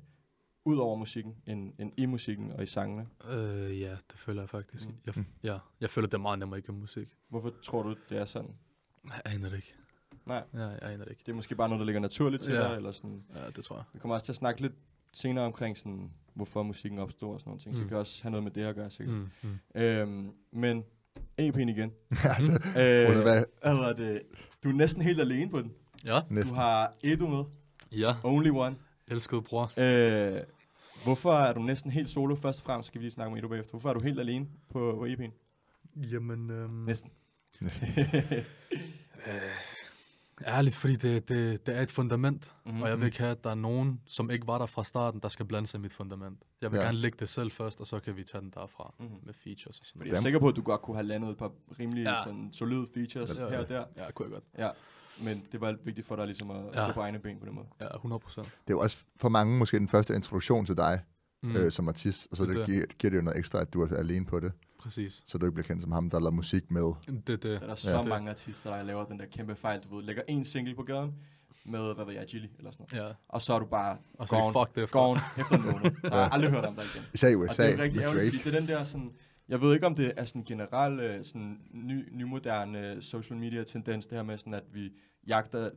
ud 0.65 0.77
over 0.77 0.97
musikken, 0.97 1.37
end, 1.47 1.73
end 1.79 1.93
i 1.97 2.07
musikken 2.07 2.53
og 2.53 2.63
i 2.63 2.67
sangene? 2.67 3.07
Øh, 3.31 3.81
ja, 3.81 3.91
det 3.91 4.19
føler 4.19 4.43
jeg 4.43 4.49
faktisk. 4.49 4.89
Mm. 4.89 4.95
Jeg, 5.07 5.15
Mm. 5.17 5.25
ja, 5.43 5.59
jeg 5.81 5.91
føler, 5.91 6.09
det 6.09 6.15
er 6.15 6.19
meget 6.19 6.39
nemmere 6.39 6.59
ikke 6.59 6.73
musik. 6.73 7.09
Hvorfor 7.29 7.53
tror 7.63 7.83
du, 7.83 7.95
det 8.09 8.19
er 8.19 8.25
sådan? 8.25 8.55
Jeg 9.13 9.33
aner 9.35 9.49
det 9.49 9.57
ikke. 9.57 9.75
Nej, 10.27 10.43
Ja, 10.55 10.59
jeg 10.61 10.79
aner 10.83 11.05
det 11.05 11.11
ikke. 11.11 11.23
det 11.27 11.33
er 11.33 11.37
måske 11.37 11.55
bare 11.55 11.69
noget, 11.69 11.81
der 11.81 11.85
ligger 11.87 12.01
naturligt 12.01 12.43
til 12.43 12.53
Ja. 12.55 12.61
dig, 12.69 12.77
eller 12.77 12.93
sådan... 12.93 13.23
Ja, 13.35 13.41
det 13.57 13.65
tror 13.65 13.77
jeg. 13.77 13.85
Vi 13.93 13.99
kommer 13.99 14.15
også 14.15 14.25
til 14.25 14.33
at 14.33 14.37
snakke 14.37 14.61
lidt 14.61 14.73
senere 15.13 15.45
omkring, 15.45 15.79
sådan, 15.79 16.11
hvorfor 16.35 16.63
musikken 16.63 16.99
opstår 16.99 17.33
og 17.35 17.41
sådan 17.41 17.51
nogle 17.51 17.61
ting. 17.61 17.71
Mm. 17.71 17.75
Så 17.77 17.81
det 17.81 17.89
kan 17.89 17.99
også 17.99 18.23
have 18.23 18.31
noget 18.31 18.45
med 18.45 18.51
det 18.53 18.63
at 18.65 18.75
gøre, 18.75 18.91
sikkert. 18.91 19.17
Mm. 19.17 19.29
Mm. 19.75 19.81
Øhm, 19.81 20.31
men 20.53 20.85
EP'en 21.41 21.61
igen. 21.61 21.93
Ja, 22.25 22.35
det, 22.41 22.51
øh, 22.51 23.07
tror 23.07 23.15
det, 23.15 23.23
hvad? 23.23 23.95
det? 23.95 24.23
Du 24.65 24.69
er 24.69 24.73
næsten 24.73 25.03
helt 25.03 25.21
alene 25.21 25.51
på 25.51 25.59
den. 25.61 25.73
Ja, 26.05 26.21
Næsten. 26.31 26.51
Du 26.55 26.61
har 26.61 26.95
Edu 27.05 27.27
med. 27.29 27.45
ja. 27.99 28.15
Only 28.25 28.51
one. 28.51 28.77
Elskede 29.09 29.43
bror. 29.43 29.73
Øh, 29.77 30.41
hvorfor 31.05 31.33
er 31.33 31.53
du 31.53 31.61
næsten 31.63 31.91
helt 31.91 32.09
solo? 32.09 32.35
Først 32.35 32.59
og 32.61 32.65
fremmest 32.65 32.87
skal 32.87 32.99
vi 33.01 33.05
lige 33.05 33.11
snakke 33.13 33.31
med 33.35 33.39
Edu 33.43 33.49
bagefter. 33.49 33.71
Hvorfor 33.71 33.89
er 33.91 33.95
du 33.95 34.01
helt 34.01 34.21
alene 34.21 34.47
på, 34.71 34.79
på 34.99 35.07
EP'en? 35.07 35.31
Jamen, 35.97 36.51
øhm, 36.51 36.71
Næsten. 36.73 37.11
øh, 39.27 39.33
ærligt, 40.47 40.77
fordi 40.77 40.97
det, 40.97 41.29
det, 41.29 41.67
det 41.67 41.77
er 41.77 41.81
et 41.83 41.91
fundament, 41.91 42.53
Mhm. 42.67 42.83
og 42.83 42.89
jeg 42.89 42.99
vil 42.99 43.07
ikke 43.07 43.19
have, 43.19 43.31
at 43.31 43.45
der 43.45 43.51
er 43.51 43.55
nogen, 43.55 44.01
som 44.07 44.31
ikke 44.31 44.47
var 44.47 44.59
der 44.59 44.67
fra 44.67 44.85
starten, 44.85 45.21
der 45.21 45.29
skal 45.29 45.47
blande 45.47 45.69
sig 45.69 45.79
i 45.79 45.81
mit 45.81 45.93
fundament. 45.93 46.43
Jeg 46.63 46.73
vil 46.73 46.79
Ja. 46.79 46.85
gerne 46.85 46.99
lægge 46.99 47.17
det 47.21 47.29
selv 47.29 47.51
først, 47.51 47.81
og 47.81 47.87
så 47.87 48.01
kan 48.01 48.17
vi 48.17 48.25
tage 48.25 48.43
den 48.43 48.51
derfra 48.51 48.95
Mhm. 48.99 49.09
med 49.23 49.35
features 49.35 49.81
og 49.81 49.87
sådan 49.87 49.99
noget. 50.01 50.13
jeg 50.13 50.19
er 50.19 50.23
sikker 50.23 50.39
på, 50.39 50.49
at 50.49 50.57
du 50.57 50.63
godt 50.63 50.83
kunne 50.83 50.97
have 50.97 51.07
landet 51.07 51.31
et 51.31 51.37
par 51.37 51.53
rimelig 51.81 52.05
ja. 52.05 52.15
Sådan, 52.25 52.49
solide 52.53 52.87
features 52.95 53.39
Ja. 53.39 53.49
her 53.49 53.59
og 53.59 53.69
der. 53.69 53.85
Ja, 53.97 54.11
kunne 54.11 54.27
jeg 54.27 54.33
godt. 54.33 54.45
Ja. 54.59 54.71
Men 55.25 55.45
det 55.53 55.61
var 55.61 55.77
vigtigt 55.85 56.07
for 56.07 56.17
dig 56.17 56.27
ligesom 56.27 56.51
at 56.51 56.57
stå 56.73 56.81
Ja. 56.81 56.93
på 56.93 57.01
egne 57.01 57.19
ben 57.19 57.39
på 57.41 57.47
den 57.47 57.55
måde. 57.55 57.67
Ja, 57.81 57.87
100 57.97 58.21
procent. 58.21 58.47
Det 58.47 58.53
er 58.53 58.75
jo 58.75 58.81
også 58.81 58.97
for 59.17 59.29
mange 59.29 59.59
måske 59.59 59.79
den 59.79 59.89
første 59.89 60.15
introduktion 60.15 60.67
til 60.67 60.77
dig 60.77 61.01
Mm, 61.43 61.57
øh, 61.57 61.73
som 61.73 61.89
artist, 61.89 62.29
og 62.31 62.37
så 62.37 62.43
Det 62.43 62.49
det 62.49 62.57
det. 62.59 62.67
giver, 62.67 62.87
giver 62.87 63.11
det 63.11 63.17
jo 63.17 63.23
noget 63.23 63.39
ekstra, 63.39 63.61
at 63.61 63.73
du 63.75 63.83
er 63.83 63.97
alene 63.97 64.27
på 64.27 64.41
det, 64.41 64.53
præcis. 64.87 65.23
så 65.27 65.39
du 65.39 65.47
ikke 65.47 65.55
bliver 65.55 65.67
kendt 65.67 65.83
som 65.83 65.93
ham, 65.93 66.11
der 66.11 66.21
laver 66.21 66.31
musik 66.31 66.71
med. 66.71 66.93
Det, 67.09 67.27
det. 67.27 67.43
Der 67.43 67.61
er 67.69 67.75
så 67.75 67.91
Ja. 67.97 68.03
mange 68.03 68.31
artister, 68.31 68.71
der 68.77 68.83
laver 68.83 69.05
den 69.05 69.19
der 69.19 69.27
kæmpe 69.27 69.55
fejl. 69.57 69.81
Du 69.81 69.97
ved, 69.97 70.05
lægger 70.05 70.23
en 70.29 70.45
single 70.45 70.75
på 70.75 70.83
gaden 70.83 71.15
med, 71.65 71.95
hvad 71.95 72.05
ved 72.05 72.15
jeg, 72.15 72.25
Chili 72.29 72.51
eller 72.59 72.71
sådan 72.71 72.87
noget. 72.93 73.09
Ja, 73.09 73.15
Og 73.29 73.43
så 73.43 73.53
er 73.55 73.59
du 73.59 73.65
bare 73.67 73.97
og 74.19 74.29
så 74.29 74.37
gone, 74.37 74.53
fuck 74.53 74.77
det. 74.77 74.91
gone 74.91 75.21
efter 75.39 75.57
en 75.57 75.63
måned. 75.63 75.91
Så 76.05 76.09
har 76.11 76.19
jeg 76.21 76.29
aldrig 76.33 76.51
hørt 76.51 76.65
om 76.65 76.75
dig 76.75 76.85
igen. 76.95 77.03
Især 77.15 77.29
i 77.29 77.35
Og 77.35 77.41
USA 77.41 77.63
det 77.63 77.73
er 77.73 77.77
jo 77.77 77.83
rigtig 77.83 78.01
ærgerligt, 78.03 78.25
fordi 78.35 78.51
det 78.51 78.55
er 78.57 78.61
den 78.61 78.69
der 78.69 78.85
sådan... 78.85 79.13
Jeg 79.49 79.61
ved 79.61 79.75
ikke, 79.75 79.87
om 79.87 79.95
det 79.95 80.13
er 80.17 80.25
sådan 80.25 80.45
generel 80.45 81.01
øh, 81.01 81.25
sådan 81.25 81.61
ny, 81.73 82.09
nymoderne 82.13 83.03
social 83.03 83.39
media 83.39 83.65
tendens, 83.65 84.07
det 84.07 84.17
her 84.19 84.23
med 84.23 84.39
sådan, 84.39 84.55
at 84.55 84.65
vi 84.73 84.93
jagter 85.27 85.71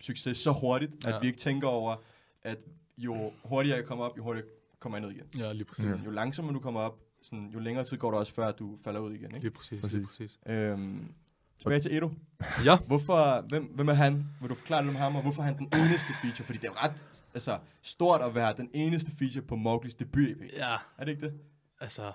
succes 0.00 0.36
så 0.38 0.52
hurtigt, 0.52 0.92
ja. 1.04 1.08
Ja. 1.10 1.16
at 1.16 1.22
vi 1.22 1.26
ikke 1.26 1.38
tænker 1.38 1.68
over, 1.68 1.96
at 2.42 2.58
jo 2.98 3.30
hurtigere 3.44 3.78
jeg 3.78 3.86
kommer 3.86 4.04
op, 4.04 4.16
jo 4.16 4.22
hurtigere 4.22 4.48
kommer 4.80 4.98
jeg 4.98 5.06
ned 5.06 5.16
igen. 5.16 5.26
Ja, 5.38 5.52
lige 5.52 5.64
præcis. 5.64 5.84
Ja. 5.84 5.90
Jo 6.04 6.10
langsommere 6.10 6.54
du 6.54 6.60
kommer 6.60 6.80
op, 6.80 6.98
sådan, 7.24 7.50
jo 7.54 7.58
længere 7.58 7.84
tid 7.84 7.96
går 7.98 8.10
der 8.10 8.18
også, 8.18 8.34
før 8.34 8.52
du 8.52 8.78
falder 8.84 9.00
ud 9.00 9.12
igen. 9.12 9.24
Ikke? 9.24 9.38
Lige 9.40 9.50
præcis, 9.50 9.80
Præcis. 9.80 9.92
lige 9.96 10.06
præcis. 10.06 10.38
Øhm, 10.46 11.08
tilbage 11.58 11.80
til 11.80 11.96
Edo. 11.96 12.10
Ja, 12.64 12.76
Hvorfor, 12.86 13.44
hvem, 13.48 13.64
hvem 13.64 13.88
er 13.88 13.92
han? 13.94 14.26
Vil 14.40 14.50
du 14.50 14.54
forklare 14.54 14.82
lidt 14.82 14.90
om 14.90 14.96
ham, 14.96 15.16
og 15.16 15.22
hvorfor 15.22 15.42
er 15.42 15.46
han 15.46 15.58
den 15.58 15.68
eneste 15.72 16.12
feature? 16.22 16.46
Fordi 16.46 16.58
det 16.58 16.68
er 16.68 16.72
jo 16.72 16.78
ret 16.88 17.24
altså, 17.34 17.58
stort 17.82 18.20
at 18.22 18.34
være 18.34 18.54
den 18.56 18.70
eneste 18.74 19.12
feature 19.18 19.42
på 19.42 19.56
Mowglis 19.56 19.94
debut-EP. 19.94 20.42
ja, 20.56 20.74
Er 20.98 21.04
det 21.04 21.08
ikke 21.12 21.26
det? 21.26 21.34
altså... 21.80 22.12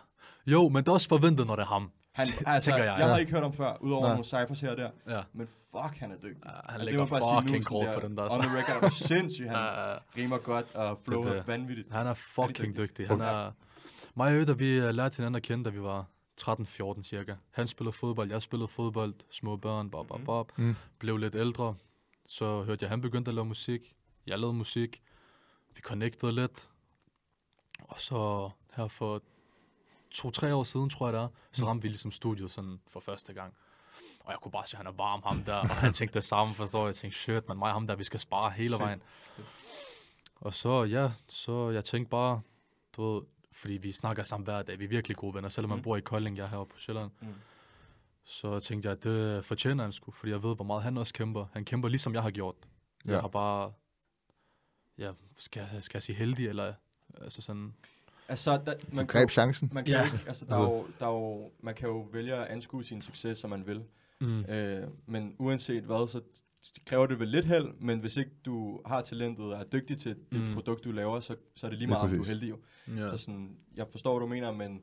Jo, 0.47 0.69
men 0.69 0.75
det 0.83 0.87
er 0.87 0.91
også 0.91 1.09
forventet, 1.09 1.47
når 1.47 1.55
det 1.55 1.63
er 1.63 1.67
ham. 1.67 1.91
Han, 2.11 2.27
altså, 2.45 2.71
tænker 2.71 2.83
jeg, 2.83 2.91
jeg. 2.91 2.99
jeg 2.99 3.07
har 3.07 3.13
Ja. 3.15 3.19
ikke 3.19 3.31
hørt 3.31 3.43
om 3.43 3.53
før, 3.53 3.77
udover 3.81 4.01
Nej. 4.01 4.09
nogle 4.09 4.23
cyphers 4.25 4.59
her 4.61 4.71
og 4.71 4.77
der. 4.77 4.89
Ja, 5.09 5.21
Men 5.33 5.47
fuck, 5.47 5.97
han 5.97 6.11
er 6.11 6.15
dygtig. 6.15 6.43
Ja, 6.45 6.49
han 6.51 6.61
Altså, 6.69 6.85
lægger 6.85 7.05
bare 7.05 7.21
sige 7.21 7.33
nu, 7.35 7.41
fucking 7.63 7.85
der, 7.85 7.99
på 7.99 8.07
den 8.07 8.17
der, 8.17 8.23
On 8.23 8.29
så. 8.43 8.47
the 8.47 8.57
record 8.57 8.83
er 8.83 8.89
du 8.89 8.95
sindssyg. 8.95 9.45
Han 9.45 9.55
Ja, 9.57 9.95
rimer 10.17 10.37
godt, 10.37 10.65
og 10.75 10.99
flow 11.05 11.21
Det 11.23 11.29
er 11.29 11.33
er 11.33 11.37
det. 11.39 11.47
vanvittigt. 11.47 11.87
han 11.91 12.07
er 12.07 12.13
fucking 12.13 12.57
dygtig. 12.57 12.77
dygtig. 12.77 13.07
Han 13.07 13.21
er... 13.21 13.51
Mig 14.19 14.27
og 14.35 14.41
Øder, 14.41 14.53
vi 14.53 14.79
uh, 14.79 14.89
lærte 14.89 15.15
hinanden 15.15 15.35
at 15.35 15.43
kende, 15.43 15.63
da 15.65 15.69
vi 15.69 15.81
var 15.81 16.05
13-14 16.41 17.03
cirka. 17.03 17.35
Han 17.51 17.67
spillede 17.67 17.93
fodbold, 17.93 18.29
jeg 18.31 18.41
spillede 18.41 18.67
fodbold, 18.67 19.13
små 19.31 19.55
børn, 19.57 19.89
bob, 19.89 20.07
bob, 20.07 20.17
Mhm. 20.19 20.25
bob. 20.25 20.51
Mm. 20.57 20.75
Blev 20.99 21.17
lidt 21.17 21.35
ældre, 21.35 21.75
så 22.27 22.63
hørte 22.63 22.83
jeg, 22.83 22.87
at 22.87 22.89
han 22.89 23.01
begyndte 23.01 23.29
at 23.29 23.35
lave 23.35 23.45
musik. 23.45 23.95
Jeg 24.27 24.39
lavede 24.39 24.55
musik. 24.55 25.01
Vi 25.75 25.81
connectede 25.81 26.31
lidt. 26.31 26.69
Og 27.79 27.99
så 27.99 28.49
her 28.75 28.87
for 28.87 29.21
to-tre 30.11 30.55
år 30.55 30.63
siden, 30.63 30.89
tror 30.89 31.07
jeg 31.07 31.13
det 31.13 31.21
er, 31.21 31.27
så 31.51 31.63
Mm. 31.63 31.67
ramte 31.67 31.81
vi 31.83 31.87
ligesom 31.87 32.11
studiet 32.11 32.51
sådan 32.51 32.79
for 32.87 32.99
første 32.99 33.33
gang. 33.33 33.53
Og 34.25 34.31
jeg 34.31 34.39
kunne 34.41 34.51
bare 34.51 34.67
se, 34.67 34.73
at 34.73 34.77
han 34.77 34.87
er 34.87 34.91
varm, 34.91 35.21
ham 35.25 35.43
der. 35.43 35.55
Og 35.59 35.67
han 35.69 35.93
tænkte 35.93 36.13
det 36.13 36.23
samme, 36.23 36.53
forstår 36.53 36.79
jeg. 36.79 36.87
Jeg 36.87 36.95
tænkte, 36.95 37.19
shit, 37.19 37.47
men 37.47 37.57
mig 37.59 37.67
og 37.67 37.73
ham 37.73 37.87
der, 37.87 37.95
vi 37.95 38.03
skal 38.03 38.19
spare 38.19 38.51
hele 38.51 38.69
Fedt. 38.73 38.81
vejen. 38.81 39.01
Og 40.35 40.53
så, 40.53 40.83
ja, 40.83 41.11
så 41.27 41.69
jeg 41.69 41.85
tænkte 41.85 42.09
bare, 42.09 42.41
du 42.97 43.13
ved, 43.13 43.21
fordi 43.51 43.73
vi 43.73 43.91
snakker 43.91 44.23
sammen 44.23 44.43
hver 44.45 44.61
dag, 44.61 44.79
vi 44.79 44.83
er 44.83 44.89
virkelig 44.89 45.17
gode 45.17 45.33
venner, 45.35 45.49
selvom 45.49 45.69
man 45.69 45.77
Mm. 45.77 45.83
bor 45.83 45.97
i 45.97 46.01
Kolding, 46.01 46.37
jeg 46.37 46.43
er 46.43 46.47
heroppe 46.49 46.73
på 46.73 46.79
Sjælland. 46.79 47.11
Mm. 47.21 47.27
Så 48.23 48.59
tænkte 48.59 48.89
jeg, 48.89 48.97
at 48.97 49.03
det 49.03 49.45
fortjener 49.45 49.83
han 49.83 49.91
sgu, 49.93 50.11
fordi 50.11 50.31
jeg 50.31 50.43
ved, 50.43 50.55
hvor 50.55 50.65
meget 50.65 50.83
han 50.83 50.97
også 50.97 51.13
kæmper. 51.13 51.45
Han 51.53 51.65
kæmper 51.65 51.89
ligesom 51.89 52.13
jeg 52.13 52.21
har 52.21 52.31
gjort. 52.31 52.55
Jeg 53.05 53.13
Ja. 53.13 53.21
har 53.21 53.27
bare, 53.27 53.73
ja, 54.97 55.11
skal, 55.37 55.67
jeg- 55.73 55.83
skal 55.83 55.97
jeg 55.97 56.03
sige 56.03 56.15
heldig, 56.15 56.47
eller 56.47 56.73
altså 57.21 57.41
sådan, 57.41 57.73
Altså, 58.29 58.51
der, 58.65 58.73
Du 58.73 58.85
man, 58.87 58.97
kan, 58.97 59.07
greb 59.07 59.23
jo- 59.23 59.29
chancen. 59.29 59.69
man 59.73 59.85
kan 59.85 59.93
Ja. 59.93 60.03
ikke, 60.05 60.19
altså, 60.27 60.45
der 60.45 60.55
er 60.55 60.61
jo, 60.63 60.87
der 60.99 61.05
er 61.07 61.11
jo, 61.11 61.51
man 61.59 61.75
kan 61.75 61.89
jo 61.89 61.99
vælge 62.11 62.35
at 62.35 62.47
anskue 62.47 62.83
sin 62.83 63.01
succes, 63.01 63.37
som 63.37 63.49
man 63.49 63.67
vil. 63.67 63.83
mm, 64.21 64.45
Øh, 64.45 64.87
men 65.05 65.35
uanset 65.39 65.83
hvad, 65.83 66.07
så 66.07 66.21
kræver 66.85 67.05
det 67.05 67.19
vel 67.19 67.27
lidt 67.27 67.45
held, 67.45 67.67
men 67.79 67.99
hvis 67.99 68.17
ikke 68.17 68.31
du 68.45 68.79
har 68.85 69.01
talentet 69.01 69.45
og 69.45 69.59
er 69.59 69.63
dygtig 69.63 69.97
til 69.97 70.15
det 70.31 70.41
Mm. 70.41 70.53
produkt, 70.53 70.83
du 70.83 70.91
laver, 70.91 71.19
så, 71.19 71.35
så 71.55 71.65
er 71.65 71.69
det 71.69 71.79
lige 71.79 71.87
meget, 71.87 72.03
om 72.03 72.09
du 72.17 72.21
er 72.21 72.27
heldig 72.27 72.49
jo. 72.49 72.57
ja. 72.97 73.09
Så 73.09 73.17
sådan, 73.17 73.57
jeg 73.75 73.85
forstår, 73.91 74.13
hvad 74.13 74.27
du 74.27 74.33
mener, 74.33 74.51
men 74.51 74.81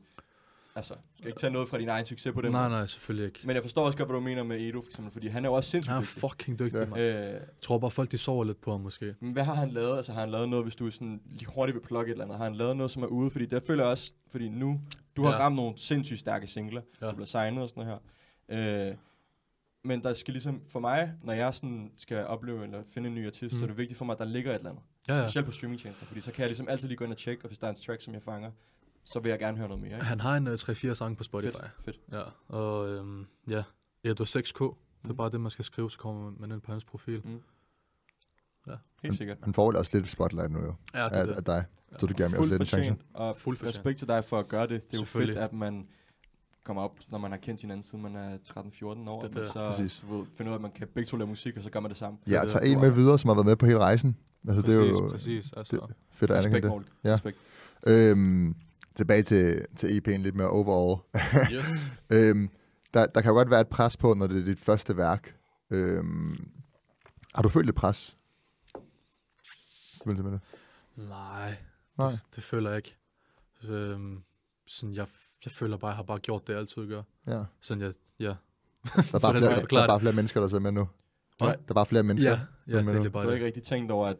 altså, 0.74 0.94
skal 1.16 1.26
ikke 1.28 1.38
tage 1.40 1.52
noget 1.52 1.68
fra 1.68 1.78
din 1.78 1.88
egen 1.88 2.06
succes 2.06 2.32
på 2.34 2.40
den 2.40 2.52
Nej, 2.52 2.68
nej, 2.68 2.86
selvfølgelig 2.86 3.26
ikke. 3.26 3.40
Men 3.44 3.54
jeg 3.54 3.62
forstår 3.62 3.86
også 3.86 3.98
godt, 3.98 4.08
hvad 4.08 4.14
du 4.14 4.20
mener 4.24 4.42
med 4.42 4.60
Edo, 4.60 4.80
for 4.80 4.86
eksempel, 4.88 5.12
fordi 5.12 5.28
han 5.28 5.44
er 5.44 5.48
jo 5.48 5.54
også 5.54 5.70
sindssygt 5.70 5.92
Han 5.92 6.02
er 6.02 6.06
dygtig. 6.06 6.20
fucking 6.20 6.58
dygtig, 6.58 6.88
Ja. 6.96 7.26
Øh, 7.26 7.32
Jeg 7.32 7.40
tror 7.62 7.78
bare, 7.78 7.90
folk 7.90 8.12
de 8.12 8.18
sover 8.18 8.44
lidt 8.44 8.60
på 8.60 8.70
ham, 8.70 8.80
måske. 8.80 9.14
men 9.20 9.32
hvad 9.32 9.44
har 9.44 9.54
han 9.54 9.70
lavet? 9.70 9.96
Altså 9.96 10.12
har 10.12 10.20
han 10.20 10.30
lavet 10.30 10.48
noget, 10.48 10.64
hvis 10.64 10.76
du 10.76 10.90
sådan 10.90 11.20
lige 11.26 11.46
hurtigt 11.54 11.74
vil 11.74 11.82
plukke 11.82 12.10
et 12.10 12.12
eller 12.12 12.24
andet? 12.24 12.38
Har 12.38 12.44
han 12.44 12.54
lavet 12.54 12.76
noget, 12.76 12.90
som 12.90 13.02
er 13.02 13.06
ude? 13.06 13.30
Fordi 13.30 13.46
der 13.46 13.60
føler 13.60 13.82
jeg 13.84 13.90
også, 13.90 14.12
fordi 14.30 14.48
nu, 14.48 14.80
du 15.16 15.22
har 15.24 15.32
Ja. 15.32 15.38
ramt 15.38 15.56
nogle 15.56 15.78
sindssygt 15.78 16.20
stærke 16.20 16.46
singler. 16.46 16.80
Ja. 17.00 17.06
Du 17.06 17.12
bliver 17.14 17.26
signet 17.26 17.62
og 17.62 17.68
sådan 17.68 17.86
noget 17.86 18.00
her. 18.50 18.88
Øh, 18.90 18.96
men 19.86 20.02
der 20.02 20.12
skal 20.14 20.32
ligesom, 20.32 20.62
for 20.68 20.80
mig, 20.80 21.12
når 21.22 21.32
jeg 21.32 21.54
sådan 21.54 21.92
skal 21.96 22.26
opleve 22.26 22.64
eller 22.64 22.82
finde 22.88 23.08
en 23.08 23.14
ny 23.14 23.26
artist, 23.26 23.42
mm. 23.54 23.58
så 23.58 23.64
er 23.64 23.66
Mm. 23.66 23.68
det 23.68 23.76
vigtigt 23.78 23.98
for 23.98 24.04
mig, 24.04 24.12
at 24.12 24.18
der 24.18 24.24
ligger 24.24 24.50
et 24.50 24.54
eller 24.56 24.70
andet. 24.70 24.82
Ja, 25.08 25.14
Ja. 25.16 25.22
Specielt 25.26 25.46
på 25.46 25.52
streamingtjenester, 25.52 26.06
fordi 26.06 26.20
så 26.20 26.32
kan 26.32 26.40
jeg 26.42 26.48
ligesom 26.48 26.68
altid 26.68 26.88
lige 26.88 26.96
gå 26.98 27.04
ind 27.04 27.12
og 27.12 27.18
tjekke, 27.18 27.44
og 27.44 27.48
hvis 27.48 27.58
der 27.58 27.66
er 27.66 27.70
en 27.70 27.76
track, 27.86 28.02
som 28.02 28.14
jeg 28.14 28.22
fanger, 28.22 28.50
så 29.04 29.20
vil 29.20 29.30
jeg 29.30 29.38
gerne 29.38 29.56
høre 29.58 29.68
noget 29.68 29.82
mere. 29.82 29.92
Ikke? 29.94 30.04
Han 30.04 30.20
har 30.20 30.36
en 30.36 30.46
uh, 30.46 30.52
3-4 30.54 30.92
sange 30.94 31.16
på 31.16 31.24
Spotify. 31.24 31.52
Fedt, 31.56 31.70
fedt. 31.84 32.00
Ja, 32.12 32.22
og 32.48 32.88
øhm, 32.88 33.26
ja, 33.50 33.62
Edo 34.04 34.24
6K. 34.24 34.38
Det 34.42 35.08
er 35.08 35.08
Mm. 35.12 35.16
bare 35.16 35.30
det, 35.30 35.40
man 35.40 35.50
skal 35.50 35.64
skrive, 35.64 35.90
så 35.90 35.98
kommer 35.98 36.32
man 36.38 36.50
ind 36.52 36.60
på 36.60 36.72
hans 36.72 36.84
profil. 36.84 37.20
Mm. 37.24 37.40
Ja. 38.66 38.72
Helt 39.02 39.16
sikkert. 39.16 39.38
Han 39.42 39.54
får 39.54 39.72
også 39.78 39.90
lidt 39.98 40.08
spotlight 40.08 40.50
nu 40.52 40.58
jo, 40.60 40.74
Ja, 40.94 41.04
det 41.04 41.10
af, 41.10 41.20
er 41.20 41.24
det. 41.26 41.34
af 41.34 41.44
dig. 41.44 41.64
Så 41.98 42.06
du 42.06 42.14
giver 42.14 42.28
mig 42.28 42.38
også 42.38 42.48
lidt 42.50 42.60
en 42.60 42.66
chance. 42.66 42.96
og 43.14 43.36
fortjent. 43.36 43.68
respekt 43.68 43.98
til 43.98 44.08
dig 44.08 44.24
for 44.24 44.38
at 44.38 44.48
gøre 44.48 44.66
det. 44.66 44.90
Det 44.90 44.96
er 44.96 45.00
jo 45.00 45.04
fedt, 45.04 45.30
at 45.30 45.52
man 45.52 45.88
kommer 46.66 46.82
op, 46.82 46.96
når 47.08 47.18
man 47.18 47.30
har 47.30 47.38
kendt 47.38 47.60
hinanden, 47.60 47.82
siden 47.82 48.02
man 48.02 48.16
er 48.16 48.38
13-14 48.38 48.84
år, 49.10 49.22
Det 49.22 49.34
det. 49.34 49.48
så 49.48 49.70
Præcis. 49.70 49.98
du 50.08 50.16
ved, 50.18 50.26
finder 50.36 50.50
ud 50.50 50.54
af, 50.54 50.58
at 50.58 50.62
man 50.62 50.70
kan 50.70 50.88
begge 50.94 51.08
to 51.08 51.16
lave 51.16 51.28
musik, 51.28 51.56
og 51.56 51.62
så 51.62 51.70
gør 51.70 51.80
man 51.80 51.88
det 51.88 51.96
sammen. 51.98 52.20
Ja, 52.26 52.32
tager 52.48 52.58
du 52.60 52.64
en 52.66 52.80
med 52.80 52.88
er- 52.88 52.94
videre, 52.94 53.18
som 53.18 53.28
har 53.28 53.34
været 53.34 53.46
med 53.46 53.56
på 53.56 53.66
hele 53.66 53.78
rejsen. 53.78 54.16
Altså, 54.48 54.62
Præcis, 54.62 54.76
det 54.78 54.84
er 54.84 54.88
jo 54.88 55.08
præcis. 55.10 55.52
Altså, 55.56 55.76
det, 55.76 55.94
fedt 56.10 56.30
at 56.30 56.46
anerkende 56.46 56.74
det. 56.78 56.84
Ja. 57.04 57.14
Respekt. 57.14 57.38
Øhm, 57.86 58.54
tilbage 58.94 59.22
til, 59.22 59.66
til 59.76 59.86
EP'en 59.86 60.16
lidt 60.16 60.34
mere 60.34 60.48
overall. 60.50 61.00
yes. 61.52 61.66
øhm, 62.16 62.50
der, 62.94 63.06
der 63.06 63.20
kan 63.20 63.30
jo 63.30 63.34
godt 63.36 63.50
være 63.50 63.60
et 63.60 63.68
pres 63.68 63.96
på, 63.96 64.14
når 64.14 64.26
det 64.26 64.38
er 64.40 64.44
dit 64.44 64.60
første 64.60 64.96
værk. 64.96 65.34
Øhm, 65.70 66.50
har 67.34 67.42
du 67.42 67.48
følt 67.48 67.68
et 67.68 67.74
pres? 67.74 68.16
Med 70.06 70.14
det? 70.14 70.40
Nej, 70.96 71.56
Nej. 71.98 72.10
Det, 72.10 72.20
det 72.36 72.44
føler 72.44 72.70
jeg 72.70 72.76
ikke. 72.76 72.96
Øhm, 73.64 74.22
sådan, 74.66 74.94
jeg, 74.94 75.06
jeg 75.46 75.52
føler 75.52 75.76
bare, 75.76 75.88
jeg 75.88 75.96
har 75.96 76.02
bare 76.02 76.18
gjort 76.18 76.46
det, 76.46 76.52
jeg 76.52 76.60
altid 76.60 76.86
gør. 76.88 77.02
Ja. 77.26 77.42
Sådan, 77.60 77.82
jeg, 77.82 77.92
ja. 78.18 78.24
Der 78.26 79.14
er, 79.14 79.18
bare 79.20 79.34
flere, 79.40 79.54
der 79.54 79.60
forklare 79.60 79.84
er 79.84 79.88
bare 79.88 80.00
flere 80.00 80.12
mennesker, 80.14 80.40
der 80.40 80.48
sidder 80.48 80.62
med 80.62 80.72
nu. 80.72 80.88
Hvad? 81.38 81.48
Der 81.48 81.54
er 81.68 81.74
bare 81.74 81.86
flere 81.86 82.02
mennesker. 82.02 82.30
Ja, 82.30 82.40
ja, 82.66 82.76
men 82.76 82.86
det 82.86 82.88
er 82.88 82.92
lidt 82.92 83.04
Du 83.04 83.10
bare 83.10 83.24
har 83.24 83.32
ikke 83.32 83.46
rigtig 83.46 83.62
tænkt 83.62 83.90
over, 83.92 84.06
at, 84.06 84.16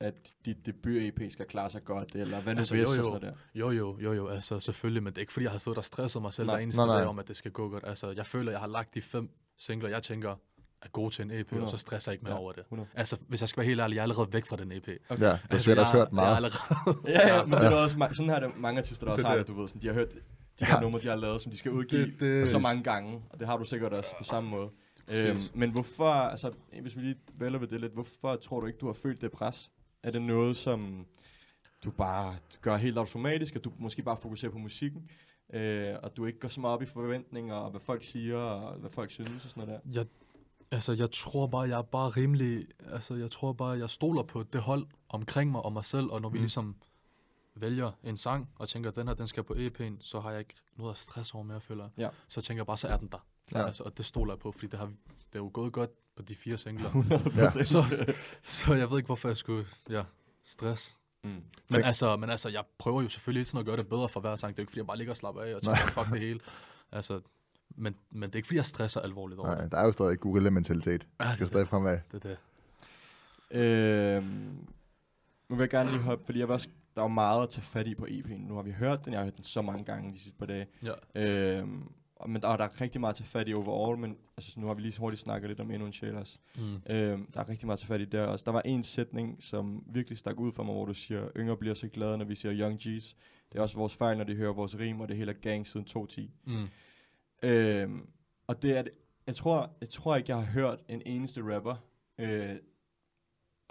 at 0.00 0.14
dit 0.44 0.66
debut-EP 0.66 1.32
skal 1.32 1.46
klare 1.46 1.70
sig 1.70 1.84
godt, 1.84 2.14
eller 2.14 2.40
hvad 2.40 2.54
nu 2.54 2.58
Altså, 2.58 2.74
altså, 2.76 3.02
jo, 3.02 3.12
jo. 3.12 3.18
der. 3.18 3.32
Jo, 3.54 3.70
jo, 3.70 3.98
jo, 4.00 4.12
jo, 4.12 4.28
altså 4.28 4.60
selvfølgelig, 4.60 5.02
men 5.02 5.12
det 5.12 5.18
er 5.18 5.20
ikke 5.20 5.32
fordi, 5.32 5.44
jeg 5.44 5.50
har 5.52 5.58
siddet 5.58 5.78
og 5.78 5.84
stresset 5.84 6.22
mig 6.22 6.32
selv 6.32 6.46
Nej. 6.46 6.54
hver 6.56 6.62
eneste 6.62 6.80
Nej, 6.80 6.86
nej. 6.86 6.98
dag 6.98 7.06
om, 7.06 7.18
at 7.18 7.28
det 7.28 7.36
skal 7.36 7.50
gå 7.50 7.68
godt. 7.68 7.84
Altså, 7.86 8.10
jeg 8.10 8.26
føler, 8.26 8.50
jeg 8.52 8.60
har 8.60 8.66
lagt 8.66 8.94
de 8.94 9.02
fem 9.02 9.30
singler, 9.58 9.88
jeg 9.88 10.02
tænker 10.02 10.34
er 10.82 10.88
gode 10.88 11.14
til 11.14 11.22
en 11.24 11.30
EP, 11.30 11.38
100. 11.46 11.64
og 11.66 11.70
så 11.70 11.76
stresser 11.76 12.12
jeg 12.12 12.14
ikke 12.14 12.24
mere 12.24 12.34
Ja, 12.34 12.40
over 12.40 12.52
det. 12.52 12.60
100. 12.60 12.88
Altså, 12.94 13.16
hvis 13.28 13.40
jeg 13.40 13.48
skal 13.48 13.60
være 13.60 13.66
helt 13.66 13.80
ærlig, 13.80 13.94
jeg 13.94 14.00
er 14.00 14.02
allerede 14.02 14.32
væk 14.32 14.46
fra 14.46 14.56
den 14.56 14.72
EP. 14.72 14.88
Ja, 14.88 14.94
du 15.16 15.24
har 15.24 15.30
altså, 15.50 15.58
sikkert 15.58 15.76
jeg, 15.76 15.78
også 15.86 15.92
hørt 15.92 16.08
Jeg 16.08 16.10
er 16.10 16.14
meget. 16.14 16.36
allerede... 16.36 16.98
Ja, 17.28 17.36
ja, 17.36 17.44
men 17.44 17.52
det 17.52 17.66
er 17.66 17.76
også, 17.82 17.96
sådan 18.12 18.26
her 18.30 18.36
er 18.36 18.40
der 18.40 18.50
mange 18.56 18.78
artister, 18.78 19.04
der 19.06 19.12
også 19.12 19.22
Det 19.22 19.24
er 19.26 19.28
har 19.30 19.36
det. 19.36 19.46
det, 19.46 19.54
du 19.54 19.60
ved. 19.60 19.68
Sådan, 19.68 19.82
de 19.82 19.86
har 19.86 19.94
hørt 19.94 20.12
de 20.58 20.64
her 20.64 20.74
Ja. 20.74 20.80
numre, 20.80 21.00
de 21.00 21.08
har 21.08 21.16
lavet, 21.16 21.40
som 21.40 21.52
de 21.52 21.58
skal 21.58 21.70
udgive 21.72 22.06
Det- 22.06 22.20
det- 22.20 22.48
så 22.50 22.58
mange 22.58 22.82
gange, 22.82 23.22
og 23.30 23.38
det 23.38 23.46
har 23.46 23.56
du 23.56 23.64
sikkert 23.64 23.92
også 23.92 24.10
på 24.18 24.24
samme 24.24 24.50
måde. 24.50 24.68
Øhm, 25.08 25.38
men 25.54 25.70
hvorfor, 25.70 26.04
altså, 26.08 26.50
hvis 26.82 26.96
vi 26.96 27.00
lige 27.02 27.16
vælger 27.38 27.58
ved 27.58 27.68
det 27.68 27.80
lidt, 27.80 27.92
hvorfor 27.92 28.36
tror 28.36 28.60
du 28.60 28.66
ikke, 28.66 28.78
du 28.78 28.86
har 28.86 28.92
følt 28.92 29.20
det 29.20 29.32
pres? 29.32 29.70
Er 30.02 30.10
det 30.10 30.22
noget, 30.22 30.56
som 30.56 31.06
du 31.84 31.90
bare 31.90 32.34
gør 32.60 32.76
helt 32.76 32.98
automatisk, 32.98 33.56
at 33.56 33.64
du 33.64 33.72
måske 33.78 34.02
bare 34.02 34.16
fokuserer 34.16 34.52
på 34.52 34.58
musikken, 34.58 35.10
øh, 35.54 35.94
og 36.02 36.16
du 36.16 36.26
ikke 36.26 36.38
går 36.38 36.48
så 36.48 36.60
meget 36.60 36.74
op 36.74 36.82
i 36.82 36.86
forventninger, 36.86 37.54
og 37.54 37.70
hvad 37.70 37.80
folk 37.80 38.04
siger, 38.04 38.36
og 38.36 38.78
hvad 38.78 38.90
folk 38.90 39.10
synes, 39.10 39.44
og 39.44 39.50
sådan 39.50 39.66
noget 39.68 39.80
der? 39.84 39.90
Jeg, 40.00 40.06
altså, 40.70 40.92
jeg 40.92 41.10
tror 41.10 41.46
bare, 41.46 41.62
jeg 41.62 41.78
er 41.78 41.82
bare 41.82 42.08
rimelig... 42.10 42.66
Altså, 42.92 43.14
jeg 43.14 43.30
tror 43.30 43.52
bare, 43.52 43.78
jeg 43.78 43.90
stoler 43.90 44.22
på 44.22 44.42
det 44.42 44.60
hold 44.60 44.86
omkring 45.08 45.50
mig 45.50 45.62
og 45.62 45.72
mig 45.72 45.84
selv, 45.84 46.06
og 46.10 46.20
når 46.22 46.28
vi 46.28 46.38
Mm. 46.38 46.42
ligesom 46.42 46.76
vælger 47.54 47.92
en 48.04 48.16
sang, 48.16 48.50
og 48.58 48.68
tænker, 48.68 48.90
at 48.90 48.96
den 48.96 49.08
her, 49.08 49.14
den 49.14 49.26
skal 49.26 49.42
på 49.42 49.54
EP'en, 49.54 49.92
så 50.00 50.20
har 50.20 50.30
jeg 50.30 50.38
ikke 50.40 50.54
noget 50.76 50.90
at 50.92 50.98
stress 50.98 51.34
over 51.34 51.44
mere, 51.44 51.60
føler. 51.60 51.88
Ja. 51.98 52.08
Så 52.28 52.40
tænker 52.40 52.58
jeg 52.60 52.66
bare, 52.66 52.78
så 52.78 52.88
er 52.88 52.96
den 52.96 53.08
der. 53.08 53.26
Ja. 53.52 53.66
Altså, 53.66 53.82
og 53.82 53.98
det 53.98 54.06
stoler 54.06 54.32
jeg 54.34 54.38
på, 54.38 54.52
fordi 54.52 54.66
det 54.66 54.78
har, 54.78 54.86
det 54.86 55.34
er 55.34 55.38
jo 55.38 55.50
gået 55.54 55.72
godt 55.72 55.90
på 56.16 56.22
de 56.22 56.34
fire 56.34 56.56
singler. 56.58 56.90
100%. 56.92 57.64
Så- 57.64 58.14
så 58.42 58.74
jeg 58.74 58.90
ved 58.90 58.96
ikke, 58.98 59.06
hvorfor 59.06 59.28
jeg 59.28 59.36
skulle 59.36 59.66
ja, 59.90 60.02
stress. 60.44 60.96
Mm. 61.24 61.30
Men 61.30 61.42
Tænk- 61.72 61.86
altså, 61.86 62.16
men 62.16 62.30
altså, 62.30 62.48
jeg 62.48 62.64
prøver 62.78 63.02
jo 63.02 63.08
selvfølgelig 63.08 63.38
hele 63.40 63.44
tiden 63.44 63.58
at 63.58 63.66
gøre 63.66 63.76
det 63.76 63.88
bedre 63.88 64.08
for 64.08 64.20
hver 64.20 64.36
sang. 64.36 64.56
Det 64.56 64.58
er 64.58 64.62
jo 64.62 64.64
ikke, 64.64 64.70
fordi 64.70 64.78
jeg 64.78 64.86
bare 64.86 64.96
ligger 64.96 65.12
og 65.12 65.16
slapper 65.16 65.42
af 65.42 65.54
og 65.54 65.62
tænker, 65.62 65.86
fuck 65.86 66.10
det 66.10 66.20
hele. 66.20 66.40
Altså, 66.92 67.20
men, 67.70 67.94
men 68.10 68.22
det 68.22 68.34
er 68.34 68.36
ikke, 68.36 68.46
fordi 68.46 68.56
jeg 68.56 68.66
stresser 68.66 69.00
alvorligt 69.00 69.40
over 69.40 69.48
Nej, 69.48 69.62
det. 69.62 69.72
der 69.72 69.78
er 69.78 69.84
jo 69.86 69.92
stadig 69.92 70.20
gorilla-mentalitet. 70.20 71.06
Ja, 71.20 71.24
det, 71.24 71.32
skal 71.34 71.44
er 71.44 71.46
stadig 71.48 71.68
fremad. 71.68 71.98
det 72.12 72.24
er 72.24 72.28
det. 72.28 72.36
Øhm, 73.50 74.68
nu 75.48 75.56
vil 75.56 75.62
jeg 75.62 75.70
gerne 75.70 75.90
lige 75.90 76.02
hoppe, 76.02 76.24
fordi 76.24 76.38
jeg 76.38 76.48
også, 76.48 76.68
der 76.96 77.02
er 77.02 77.08
meget 77.08 77.42
at 77.42 77.48
tage 77.48 77.64
fat 77.64 77.86
i 77.86 77.94
på 77.94 78.06
EP'en. 78.06 78.48
Nu 78.48 78.54
har 78.54 78.62
vi 78.62 78.72
hørt 78.72 79.04
den, 79.04 79.12
jeg 79.12 79.20
har 79.20 79.24
hørt 79.24 79.36
den 79.36 79.44
så 79.44 79.62
mange 79.62 79.84
gange 79.84 80.12
de 80.12 80.18
sidste 80.18 80.38
par 80.38 80.46
dage. 80.46 80.66
Ja. 80.82 81.62
Og, 82.16 82.30
men 82.30 82.42
der, 82.42 82.56
der 82.56 82.64
er 82.64 82.80
rigtig 82.80 83.00
meget 83.00 83.12
at 83.12 83.16
tage 83.16 83.28
fat 83.28 83.48
i 83.48 83.54
overall, 83.54 83.98
men 83.98 84.16
altså, 84.36 84.52
så 84.52 84.60
nu 84.60 84.66
har 84.66 84.74
vi 84.74 84.82
lige 84.82 84.98
hurtigt 84.98 85.22
snakket 85.22 85.50
lidt 85.50 85.60
om 85.60 85.70
endnu 85.70 85.86
en 85.86 85.92
sjæl 85.92 86.16
også. 86.16 86.38
Mm. 86.56 86.94
Øhm, 86.94 87.26
der 87.34 87.40
er 87.40 87.48
rigtig 87.48 87.66
meget 87.66 87.76
at 87.76 87.80
tage 87.80 87.88
fat 87.88 88.00
i 88.00 88.04
der 88.04 88.26
også. 88.26 88.42
Der 88.44 88.52
var 88.52 88.62
en 88.64 88.82
sætning, 88.82 89.36
som 89.40 89.84
virkelig 89.86 90.18
stak 90.18 90.40
ud 90.40 90.52
for 90.52 90.62
mig, 90.62 90.74
hvor 90.74 90.84
du 90.84 90.94
siger, 90.94 91.28
yngre 91.36 91.56
bliver 91.56 91.74
så 91.74 91.88
glade, 91.88 92.18
når 92.18 92.24
vi 92.24 92.34
siger 92.34 92.60
Young 92.60 92.80
G's. 92.80 93.14
Det 93.52 93.58
er 93.58 93.62
også 93.62 93.76
vores 93.76 93.96
fejl, 93.96 94.16
når 94.16 94.24
de 94.24 94.34
hører 94.34 94.52
vores 94.52 94.78
rim, 94.78 95.00
og 95.00 95.08
det 95.08 95.16
hele 95.16 95.30
er 95.30 95.36
gang 95.36 95.66
siden 95.66 95.86
210. 95.86 96.30
Mm. 96.44 96.66
Øhm, 97.42 98.08
og 98.46 98.62
det 98.62 98.76
er 98.78 98.82
det. 98.82 98.92
Jeg 99.26 99.36
tror, 99.36 99.70
jeg 99.80 99.88
tror 99.88 100.16
ikke, 100.16 100.30
jeg 100.30 100.38
har 100.38 100.52
hørt 100.52 100.78
en 100.88 101.02
eneste 101.06 101.54
rapper. 101.54 101.74
Øh, 102.20 102.56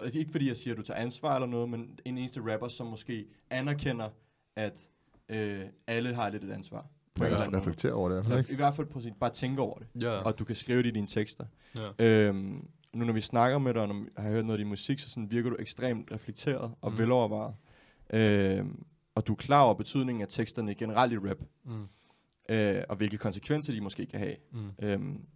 og 0.00 0.14
ikke 0.14 0.30
fordi, 0.30 0.48
jeg 0.48 0.56
siger, 0.56 0.74
at 0.74 0.78
du 0.78 0.82
tager 0.82 1.00
ansvar 1.00 1.34
eller 1.34 1.46
noget, 1.46 1.68
men 1.68 1.98
en 2.04 2.18
eneste 2.18 2.52
rapper, 2.52 2.68
som 2.68 2.86
måske 2.86 3.26
anerkender, 3.50 4.08
at 4.56 4.88
øh, 5.28 5.64
alle 5.86 6.14
har 6.14 6.30
lidt 6.30 6.44
et 6.44 6.50
ansvar. 6.52 6.86
På 7.14 7.24
en 7.24 7.30
eller. 7.30 7.56
Reflektere 7.58 7.92
over 7.92 8.08
det. 8.08 8.24
i 8.24 8.26
hvert 8.26 8.44
fald? 8.44 8.50
I 8.50 8.56
hvert 8.56 8.74
fald 8.74 8.86
på 8.86 9.00
sin, 9.00 9.14
bare 9.14 9.30
tænke 9.30 9.62
over 9.62 9.78
det. 9.78 9.86
Ja. 10.02 10.10
Og 10.10 10.38
du 10.38 10.44
kan 10.44 10.54
skrive 10.54 10.78
det 10.78 10.86
i 10.86 10.90
dine 10.90 11.06
tekster. 11.06 11.44
ja. 11.76 11.90
Øhm, 11.98 12.68
nu 12.92 13.04
når 13.04 13.12
vi 13.12 13.20
snakker 13.20 13.58
med 13.58 13.74
dig, 13.74 13.82
og 13.82 13.88
når 13.88 14.06
jeg 14.16 14.22
har 14.24 14.30
hørt 14.30 14.44
noget 14.46 14.58
af 14.58 14.64
din 14.64 14.68
musik, 14.68 14.98
så 14.98 15.10
sådan 15.10 15.30
virker 15.30 15.50
du 15.50 15.56
ekstremt 15.58 16.12
reflekteret 16.12 16.74
og 16.80 16.92
mm. 16.92 16.98
velovervejet. 16.98 17.54
Øhm, 18.12 18.84
og 19.14 19.26
du 19.26 19.32
er 19.32 19.36
klar 19.36 19.62
over 19.62 19.74
betydningen 19.74 20.22
af 20.22 20.28
teksterne 20.28 20.74
generelt 20.74 21.12
i 21.12 21.18
rap, 21.18 21.38
Mm. 21.64 21.88
Øh, 22.48 22.82
og 22.88 22.96
hvilke 22.96 23.18
konsekvenser 23.18 23.72
de 23.72 23.80
måske 23.80 24.06
kan 24.06 24.18
have. 24.20 24.36
Mm. 24.52 24.70
Øhm, 24.82 25.26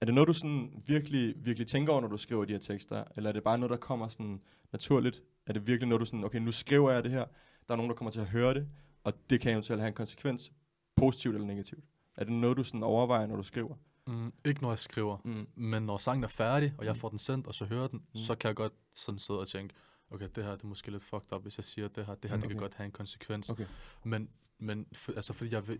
er 0.00 0.06
det 0.06 0.14
noget, 0.14 0.28
du 0.28 0.32
sådan 0.32 0.82
virkelig, 0.86 1.34
virkelig 1.36 1.66
tænker 1.66 1.92
over, 1.92 2.00
når 2.00 2.08
du 2.08 2.16
skriver 2.16 2.44
de 2.44 2.52
her 2.52 2.60
tekster? 2.60 3.04
Eller 3.16 3.30
er 3.30 3.32
det 3.32 3.42
bare 3.42 3.58
noget, 3.58 3.70
der 3.70 3.76
kommer 3.76 4.08
sådan 4.08 4.40
naturligt? 4.72 5.22
Er 5.46 5.52
det 5.52 5.66
virkelig 5.66 5.88
noget, 5.88 6.00
du 6.00 6.04
sådan, 6.04 6.24
okay, 6.24 6.38
nu 6.38 6.52
skriver 6.52 6.90
jeg 6.90 7.02
det 7.04 7.10
her, 7.10 7.24
der 7.68 7.72
er 7.74 7.76
nogen, 7.76 7.90
der 7.90 7.96
kommer 7.96 8.10
til 8.10 8.20
at 8.20 8.26
høre 8.28 8.54
det, 8.54 8.68
og 9.04 9.12
det 9.30 9.40
kan 9.40 9.52
eventuelt 9.52 9.80
have 9.80 9.88
en 9.88 9.94
konsekvens, 9.94 10.52
positivt 10.96 11.34
eller 11.34 11.46
negativt? 11.46 11.84
Er 12.16 12.24
det 12.24 12.32
noget, 12.32 12.56
du 12.56 12.64
sådan 12.64 12.82
overvejer, 12.82 13.26
når 13.26 13.36
du 13.36 13.42
skriver? 13.42 13.74
Mm. 14.06 14.32
Ikke 14.44 14.62
når 14.62 14.70
jeg 14.70 14.78
skriver, 14.78 15.18
Mm. 15.24 15.46
men 15.54 15.82
når 15.82 15.98
sangen 15.98 16.24
er 16.24 16.28
færdig, 16.28 16.74
og 16.78 16.84
jeg 16.84 16.92
Mm. 16.92 16.98
får 16.98 17.08
den 17.08 17.18
sendt, 17.18 17.46
og 17.46 17.54
så 17.54 17.64
hører 17.64 17.88
den, 17.88 17.98
Mm. 18.14 18.18
så 18.20 18.34
kan 18.34 18.48
jeg 18.48 18.56
godt 18.56 18.72
sådan 18.94 19.18
sidde 19.18 19.40
og 19.40 19.48
tænke, 19.48 19.74
okay, 20.10 20.28
det 20.34 20.44
her 20.44 20.50
det 20.50 20.62
er 20.62 20.66
måske 20.66 20.90
lidt 20.90 21.02
fucked 21.04 21.32
up, 21.32 21.42
hvis 21.42 21.58
jeg 21.58 21.64
siger 21.64 21.88
det 21.88 22.06
her, 22.06 22.14
det 22.14 22.30
her 22.30 22.36
Mm, 22.36 22.40
det 22.42 22.50
kan 22.50 22.56
okay. 22.56 22.62
godt 22.64 22.74
have 22.74 22.84
en 22.84 22.90
konsekvens. 22.90 23.50
Okay. 23.50 23.66
Men, 24.04 24.28
men 24.58 24.86
for, 24.92 25.12
altså, 25.12 25.32
fordi 25.32 25.54
jeg 25.54 25.68
vil, 25.68 25.78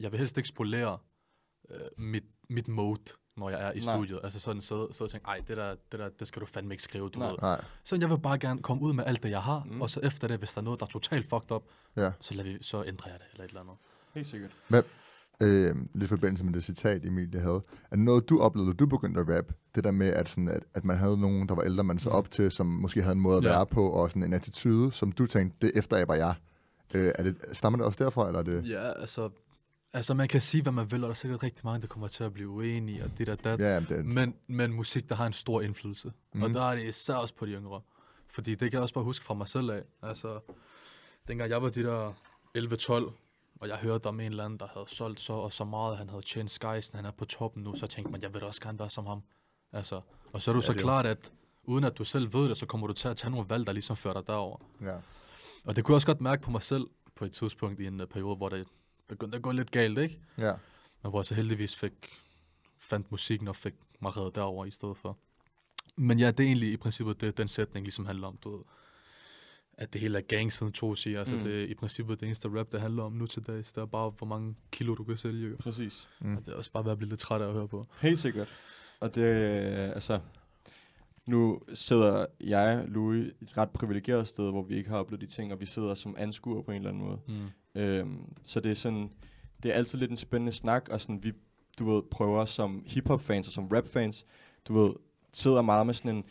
jeg 0.00 0.12
vil 0.12 0.18
helst 0.18 0.36
ikke 0.36 0.48
spolere 0.48 0.98
øh, 1.70 1.76
mit, 1.98 2.24
mit 2.50 2.68
mode, 2.68 3.00
når 3.36 3.50
jeg 3.50 3.60
er 3.62 3.72
i 3.72 3.78
Nej. 3.78 3.94
studiet. 3.96 4.20
Altså 4.24 4.40
sådan 4.40 4.62
sidde, 4.62 4.88
sidde 4.92 5.06
og 5.06 5.10
tænke, 5.10 5.26
ej, 5.26 5.40
det 5.48 5.56
der, 5.56 5.70
det 5.92 6.00
der, 6.00 6.08
det 6.08 6.28
skal 6.28 6.40
du 6.40 6.46
fandme 6.46 6.74
ikke 6.74 6.82
skrive, 6.82 7.08
du 7.08 7.18
Nej. 7.18 7.28
ved. 7.28 7.36
Nej, 7.42 7.64
Så 7.84 7.96
jeg 7.96 8.10
vil 8.10 8.18
bare 8.18 8.38
gerne 8.38 8.62
komme 8.62 8.82
ud 8.82 8.92
med 8.92 9.04
alt 9.06 9.22
det, 9.22 9.30
jeg 9.30 9.42
har, 9.42 9.64
Mm. 9.70 9.80
og 9.80 9.90
så 9.90 10.00
efter 10.02 10.28
det, 10.28 10.38
hvis 10.38 10.54
der 10.54 10.60
er 10.60 10.64
noget, 10.64 10.80
der 10.80 10.86
er 10.86 10.90
totalt 10.90 11.28
fucked 11.30 11.52
up, 11.52 11.62
ja. 11.96 12.12
så, 12.20 12.34
lader 12.34 12.52
vi, 12.52 12.58
så 12.62 12.84
ændrer 12.84 13.10
jeg 13.10 13.18
det, 13.20 13.26
eller 13.32 13.44
et 13.44 13.48
eller 13.48 13.60
andet. 13.60 13.74
Helt 14.14 14.26
sikkert. 14.26 14.50
Øh, 15.42 15.76
lidt 15.94 16.02
i 16.04 16.06
forbindelse 16.06 16.44
med 16.44 16.52
det 16.52 16.64
citat, 16.64 17.04
Emilie 17.04 17.40
havde. 17.40 17.62
Er 17.90 17.96
det 17.96 18.04
noget, 18.04 18.28
du 18.28 18.40
oplevede, 18.40 18.74
du 18.74 18.86
begyndte 18.86 19.20
at 19.20 19.28
rap? 19.28 19.44
Det 19.74 19.84
der 19.84 19.90
med, 19.90 20.06
at, 20.08 20.28
sådan, 20.28 20.48
at, 20.48 20.62
at 20.74 20.84
man 20.84 20.96
havde 20.96 21.20
nogen, 21.20 21.48
der 21.48 21.54
var 21.54 21.62
ældre, 21.62 21.84
man 21.84 21.98
så 21.98 22.08
Mm. 22.08 22.14
op 22.14 22.30
til, 22.30 22.50
som 22.52 22.66
måske 22.66 23.02
havde 23.02 23.12
en 23.14 23.20
måde 23.20 23.38
at 23.38 23.44
Ja. 23.44 23.48
være 23.48 23.66
på, 23.66 23.88
og 23.90 24.08
sådan 24.10 24.22
en 24.22 24.32
attitude, 24.32 24.92
som 24.92 25.12
du 25.12 25.26
tænkte, 25.26 25.66
det 25.66 25.72
efteræber 25.78 26.14
jeg. 26.14 26.34
Øh, 26.94 27.12
er 27.18 27.22
det, 27.22 27.36
stammer 27.52 27.76
det 27.76 27.86
også 27.86 28.04
derfra, 28.04 28.26
eller 28.26 28.38
er 28.38 28.42
det... 28.44 28.68
Ja, 28.70 28.92
altså, 28.92 29.30
altså 29.94 30.14
man 30.14 30.28
kan 30.28 30.40
sige, 30.40 30.62
hvad 30.62 30.72
man 30.72 30.90
vil, 30.90 31.04
og 31.04 31.08
der 31.08 31.10
er 31.10 31.14
sikkert 31.14 31.42
rigtig 31.42 31.60
mange, 31.66 31.80
der 31.82 31.86
kommer 31.86 32.08
til 32.08 32.24
at 32.24 32.32
blive 32.32 32.48
uenige, 32.48 33.04
og 33.04 33.10
det 33.18 33.26
der, 33.26 33.34
dat. 33.36 33.60
Ja, 33.60 33.80
det, 33.80 34.04
Men, 34.06 34.34
men 34.46 34.72
musik, 34.72 35.08
der 35.08 35.14
har 35.14 35.26
en 35.26 35.32
stor 35.32 35.60
indflydelse. 35.60 36.12
Mm. 36.32 36.42
Og 36.42 36.48
Mhm. 36.48 36.54
der 36.54 36.62
er 36.70 36.74
det 36.76 36.84
især 36.88 37.14
også 37.14 37.34
på 37.34 37.46
de 37.46 37.50
yngre. 37.52 37.80
Fordi 38.28 38.50
det 38.50 38.58
kan 38.58 38.72
jeg 38.72 38.82
også 38.82 38.94
bare 38.94 39.04
huske 39.04 39.24
fra 39.24 39.34
mig 39.34 39.48
selv 39.48 39.70
af. 39.70 39.82
Altså, 40.02 40.40
dengang 41.28 41.50
jeg 41.50 41.62
var 41.62 41.68
de 41.68 41.82
der 41.82 42.12
11-12, 42.54 43.12
og 43.60 43.68
jeg 43.68 43.76
hørte 43.76 44.06
om 44.06 44.20
en 44.20 44.26
eller 44.30 44.44
anden, 44.44 44.60
der 44.60 44.66
havde 44.74 44.86
solgt 44.88 45.20
så 45.20 45.32
og 45.32 45.52
så 45.52 45.64
meget, 45.64 45.96
han 45.98 46.08
havde 46.08 46.22
tjent 46.22 46.50
Skysen, 46.50 46.96
han 46.96 47.04
er 47.06 47.10
på 47.10 47.24
toppen 47.24 47.62
nu, 47.62 47.74
så 47.74 47.86
tænkte 47.86 48.12
man, 48.12 48.22
jeg 48.22 48.32
vil 48.34 48.40
da 48.40 48.46
også 48.46 48.60
gerne 48.60 48.78
være 48.78 48.90
som 48.90 49.06
ham. 49.06 49.22
Altså, 49.72 50.00
og 50.32 50.42
så 50.42 50.50
er 50.50 50.54
du 50.54 50.60
Så 50.60 50.66
så, 50.66 50.74
klart, 50.74 51.06
at 51.06 51.32
uden 51.64 51.84
at 51.84 51.98
du 51.98 52.04
selv 52.04 52.32
ved 52.34 52.48
det, 52.48 52.56
så 52.56 52.66
kommer 52.66 52.86
du 52.86 52.92
til 52.92 53.08
at 53.08 53.16
tage 53.16 53.30
nogle 53.30 53.48
valg, 53.48 53.66
der 53.66 53.72
ligesom 53.72 53.96
fører 53.96 54.14
dig 54.14 54.26
derover. 54.26 54.56
ja. 54.80 54.96
Og 55.64 55.76
det 55.76 55.84
kunne 55.84 55.92
jeg 55.92 55.96
også 55.96 56.06
godt 56.06 56.20
mærke 56.20 56.42
på 56.42 56.50
mig 56.50 56.62
selv 56.62 56.86
på 57.14 57.24
et 57.24 57.32
tidspunkt 57.32 57.80
i 57.80 57.86
en 57.86 58.00
uh, 58.00 58.06
periode, 58.06 58.36
hvor 58.36 58.48
det 58.48 58.66
begyndte 59.08 59.36
at 59.36 59.42
gå 59.42 59.50
lidt 59.52 59.70
galt, 59.70 59.98
ikke? 59.98 60.20
Ja. 60.38 60.52
Men 61.02 61.10
hvor 61.10 61.18
jeg 61.20 61.24
så 61.24 61.34
heldigvis 61.34 61.76
fik, 61.76 61.92
fandt 62.78 63.10
musikken 63.10 63.48
og 63.48 63.56
fik 63.56 63.74
mig 64.00 64.16
reddet 64.16 64.34
derover 64.34 64.64
i 64.64 64.70
stedet 64.70 64.96
for. 64.96 65.18
Men 65.96 66.18
ja, 66.18 66.30
det 66.30 66.40
er 66.40 66.46
egentlig 66.46 66.72
i 66.72 66.76
princippet 66.76 67.20
det, 67.20 67.38
den 67.38 67.48
sætning 67.48 67.84
ligesom 67.86 68.06
handler 68.06 68.26
om, 68.26 68.36
du 68.44 68.56
ved, 68.56 68.64
at 69.72 69.92
det 69.92 70.00
hele 70.00 70.18
er 70.18 70.22
gang 70.22 70.52
siden 70.52 70.72
to 70.72 70.94
siger. 70.94 71.18
Altså 71.18 71.34
Mm. 71.34 71.42
det 71.42 71.62
er 71.62 71.66
i 71.66 71.74
princippet 71.74 72.20
det 72.20 72.26
eneste 72.26 72.48
rap, 72.58 72.72
det 72.72 72.80
handler 72.80 73.02
om 73.02 73.12
nu 73.12 73.26
til 73.26 73.42
dags. 73.46 73.72
Det 73.72 73.82
er 73.82 73.86
bare, 73.86 74.10
hvor 74.10 74.26
mange 74.26 74.56
kilo 74.72 74.94
du 74.94 75.04
kan 75.04 75.16
sælge. 75.16 75.48
jo. 75.48 75.56
Præcis. 75.60 76.08
Mm. 76.20 76.36
Og 76.36 76.46
det 76.46 76.52
er 76.52 76.56
også 76.56 76.72
bare 76.72 76.84
ved 76.84 76.92
at 76.92 76.98
blive 76.98 77.08
lidt 77.08 77.20
træt 77.20 77.40
af 77.42 77.46
at 77.46 77.52
høre 77.52 77.68
på. 77.68 77.86
Helt 78.00 78.18
sikkert. 78.18 78.48
Og 79.00 79.14
det, 79.14 79.22
altså, 79.94 80.20
nu 81.26 81.60
sidder 81.74 82.26
jeg, 82.40 82.84
Louis, 82.88 83.32
et 83.42 83.56
ret 83.56 83.70
privilegeret 83.70 84.28
sted, 84.28 84.50
hvor 84.50 84.62
vi 84.62 84.74
ikke 84.76 84.90
har 84.90 84.98
oplevet 84.98 85.20
de 85.20 85.26
ting, 85.26 85.52
og 85.52 85.60
vi 85.60 85.66
sidder 85.66 85.94
som 85.94 86.14
anskuer 86.18 86.62
på 86.62 86.70
en 86.70 86.76
eller 86.76 86.88
anden 86.90 87.04
måde. 87.04 87.20
Mm. 87.28 87.48
Øhm, 87.74 88.18
så 88.42 88.60
det 88.60 88.70
er 88.70 88.74
sådan, 88.74 89.10
det 89.62 89.70
er 89.70 89.74
altid 89.74 89.98
lidt 89.98 90.10
en 90.10 90.16
spændende 90.16 90.52
snak, 90.52 90.88
og 90.90 91.00
sådan, 91.00 91.24
vi, 91.24 91.32
du 91.78 91.90
ved, 91.90 92.02
prøver 92.10 92.44
som 92.44 92.82
hiphop-fans 92.86 93.46
og 93.46 93.52
som 93.52 93.66
rap-fans, 93.66 94.24
du 94.68 94.84
ved, 94.84 94.94
sidder 95.32 95.62
meget 95.62 95.86
med 95.86 95.94
sådan 95.94 96.16
en, 96.16 96.24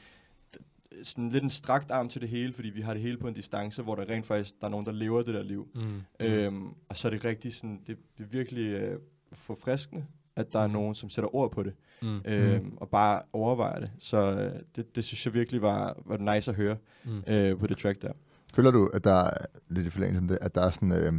sådan 1.04 1.30
lidt 1.30 1.44
en 1.44 1.50
strakt 1.50 1.92
arm 1.92 2.10
til 2.10 2.22
det 2.22 2.30
hele, 2.30 2.54
fordi 2.54 2.70
vi 2.70 2.82
har 2.82 2.94
det 2.94 3.02
hele 3.02 3.18
på 3.18 3.28
en 3.28 3.34
distance, 3.34 3.82
hvor 3.82 3.96
der 3.96 4.10
rent 4.10 4.26
faktisk, 4.26 4.60
der 4.62 4.68
er 4.68 4.72
nogen, 4.72 4.86
der 4.86 4.92
lever 4.92 5.22
det 5.24 5.34
der 5.34 5.44
liv. 5.44 5.68
Mm. 5.76 6.02
Øhm, 6.20 6.68
og 6.90 6.98
så 6.98 7.08
er 7.08 7.10
det 7.10 7.26
rigtig 7.26 7.54
sådan, 7.56 7.82
det, 7.88 7.98
det 8.18 8.24
er 8.24 8.28
virkelig 8.28 8.66
øh, 8.72 9.00
forfriskende, 9.34 10.06
at 10.36 10.54
der 10.54 10.60
er 10.60 10.68
Mhm. 10.68 10.74
nogen, 10.74 10.96
som 10.96 11.10
sætter 11.10 11.36
ord 11.36 11.52
på 11.52 11.64
det, 11.64 11.74
Mm. 12.02 12.22
øhm, 12.26 12.74
og 12.78 12.90
bare 12.90 13.22
overvejer 13.34 13.80
det. 13.80 13.92
Så 14.00 14.18
øh, 14.18 14.60
det, 14.76 14.96
det 14.96 15.04
synes 15.04 15.26
jeg 15.26 15.34
virkelig 15.34 15.62
var, 15.62 16.02
var 16.06 16.36
nice 16.36 16.52
at 16.52 16.58
høre 16.58 16.78
Mm. 17.06 17.24
øh, 17.28 17.60
på 17.60 17.68
det 17.68 17.78
track 17.78 18.02
der. 18.02 18.14
Føler 18.54 18.72
du, 18.72 18.88
at 18.94 19.04
der 19.04 19.14
er 19.24 19.46
lidt 19.70 19.88
i 19.88 19.90
forlængelse 19.90 20.22
af 20.24 20.28
det, 20.28 20.38
at 20.42 20.56
der 20.56 20.62
er 20.62 20.72
sådan... 20.72 20.92
Øh, 20.92 21.14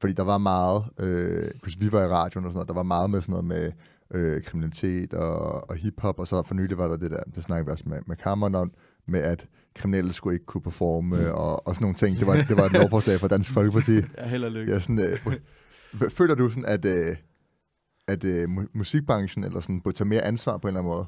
fordi 0.00 0.12
der 0.12 0.22
var 0.22 0.38
meget, 0.38 0.84
øh, 0.98 1.50
hvis 1.62 1.80
vi 1.80 1.92
var 1.92 2.02
i 2.02 2.06
radioen 2.08 2.44
og 2.46 2.52
sådan 2.52 2.56
noget, 2.56 2.68
der 2.68 2.74
var 2.74 2.82
meget 2.82 3.10
med 3.10 3.20
sådan 3.20 3.30
noget 3.32 3.44
med 3.44 3.72
øh, 4.14 4.42
kriminalitet 4.42 5.14
og, 5.14 5.70
og 5.70 5.76
hiphop, 5.76 6.18
og 6.18 6.26
så 6.26 6.42
for 6.42 6.54
nylig 6.54 6.78
var 6.78 6.88
der 6.88 6.96
det 6.96 7.10
der, 7.10 7.22
det 7.34 7.44
snakkede 7.44 7.66
vi 7.66 7.72
også 7.72 7.84
med, 7.86 7.98
med 8.06 8.16
Cameron 8.16 8.54
om, 8.54 8.72
med 9.06 9.20
at 9.20 9.46
kriminelle 9.74 10.12
skulle 10.12 10.34
ikke 10.34 10.46
kunne 10.46 10.62
performe 10.62 11.34
og, 11.34 11.66
og 11.66 11.74
sådan 11.74 11.84
nogle 11.84 11.96
ting. 11.96 12.18
Det 12.18 12.26
var, 12.26 12.36
det 12.36 12.56
var 12.56 12.64
et 12.64 12.72
lovforslag 12.72 13.20
fra 13.20 13.28
Dansk 13.28 13.52
Folkeparti. 13.52 13.96
Ja, 14.18 14.26
held 14.28 14.44
og 14.44 14.50
lykke. 14.50 14.72
Ja, 14.72 14.80
sådan, 14.80 15.00
øh, 15.00 16.10
føler 16.10 16.34
du 16.34 16.48
sådan, 16.50 16.64
at, 16.64 16.84
øh, 16.84 17.16
at 18.08 18.24
øh, 18.24 18.44
mu- 18.44 18.70
musikbranchen 18.72 19.44
eller 19.44 19.60
sådan, 19.60 19.80
burde 19.80 19.96
tage 19.96 20.08
mere 20.08 20.22
ansvar 20.22 20.56
på 20.56 20.68
en 20.68 20.76
eller 20.76 20.80
anden 20.80 20.92
måde? 20.92 21.06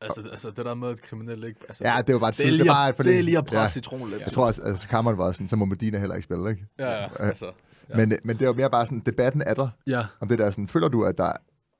Altså, 0.00 0.22
altså, 0.32 0.50
det 0.50 0.64
der 0.64 0.74
med, 0.74 0.88
at 0.88 1.02
kriminelle 1.02 1.46
ikke... 1.46 1.60
Altså, 1.68 1.84
Ja, 1.84 2.02
det 2.06 2.12
var 2.14 2.18
bare 2.18 2.28
et 2.28 2.36
det, 2.38 2.46
er 2.46 2.50
lige, 2.50 2.58
det 2.58 2.68
var 2.68 2.86
et 2.88 2.98
det 2.98 3.18
er 3.18 3.22
lige 3.22 3.38
at 3.38 3.52
ja. 3.52 3.58
presse 3.58 3.72
citronen 3.72 4.10
lidt. 4.10 4.20
Jeg 4.20 4.32
tror 4.32 4.46
også, 4.46 4.62
altså 4.62 4.86
Cameron 4.90 5.18
var 5.18 5.32
sådan, 5.32 5.48
så 5.48 5.56
må 5.56 5.64
Medina 5.64 5.98
heller 5.98 6.14
ikke 6.14 6.24
spille, 6.24 6.50
ikke? 6.50 6.66
Ja, 6.78 7.02
ja, 7.02 7.08
altså. 7.18 7.46
Ja. 7.90 7.96
Men, 7.96 8.12
øh, 8.12 8.18
men 8.24 8.38
det 8.38 8.46
var 8.46 8.52
mere 8.52 8.70
bare 8.70 8.86
sådan, 8.86 9.02
debatten 9.06 9.42
er 9.46 9.54
der, 9.54 9.68
Ja, 9.86 10.06
om 10.20 10.28
det 10.28 10.38
der 10.38 10.50
sådan, 10.50 10.68
føler 10.68 10.88
du, 10.88 11.04
at 11.04 11.18
der 11.18 11.32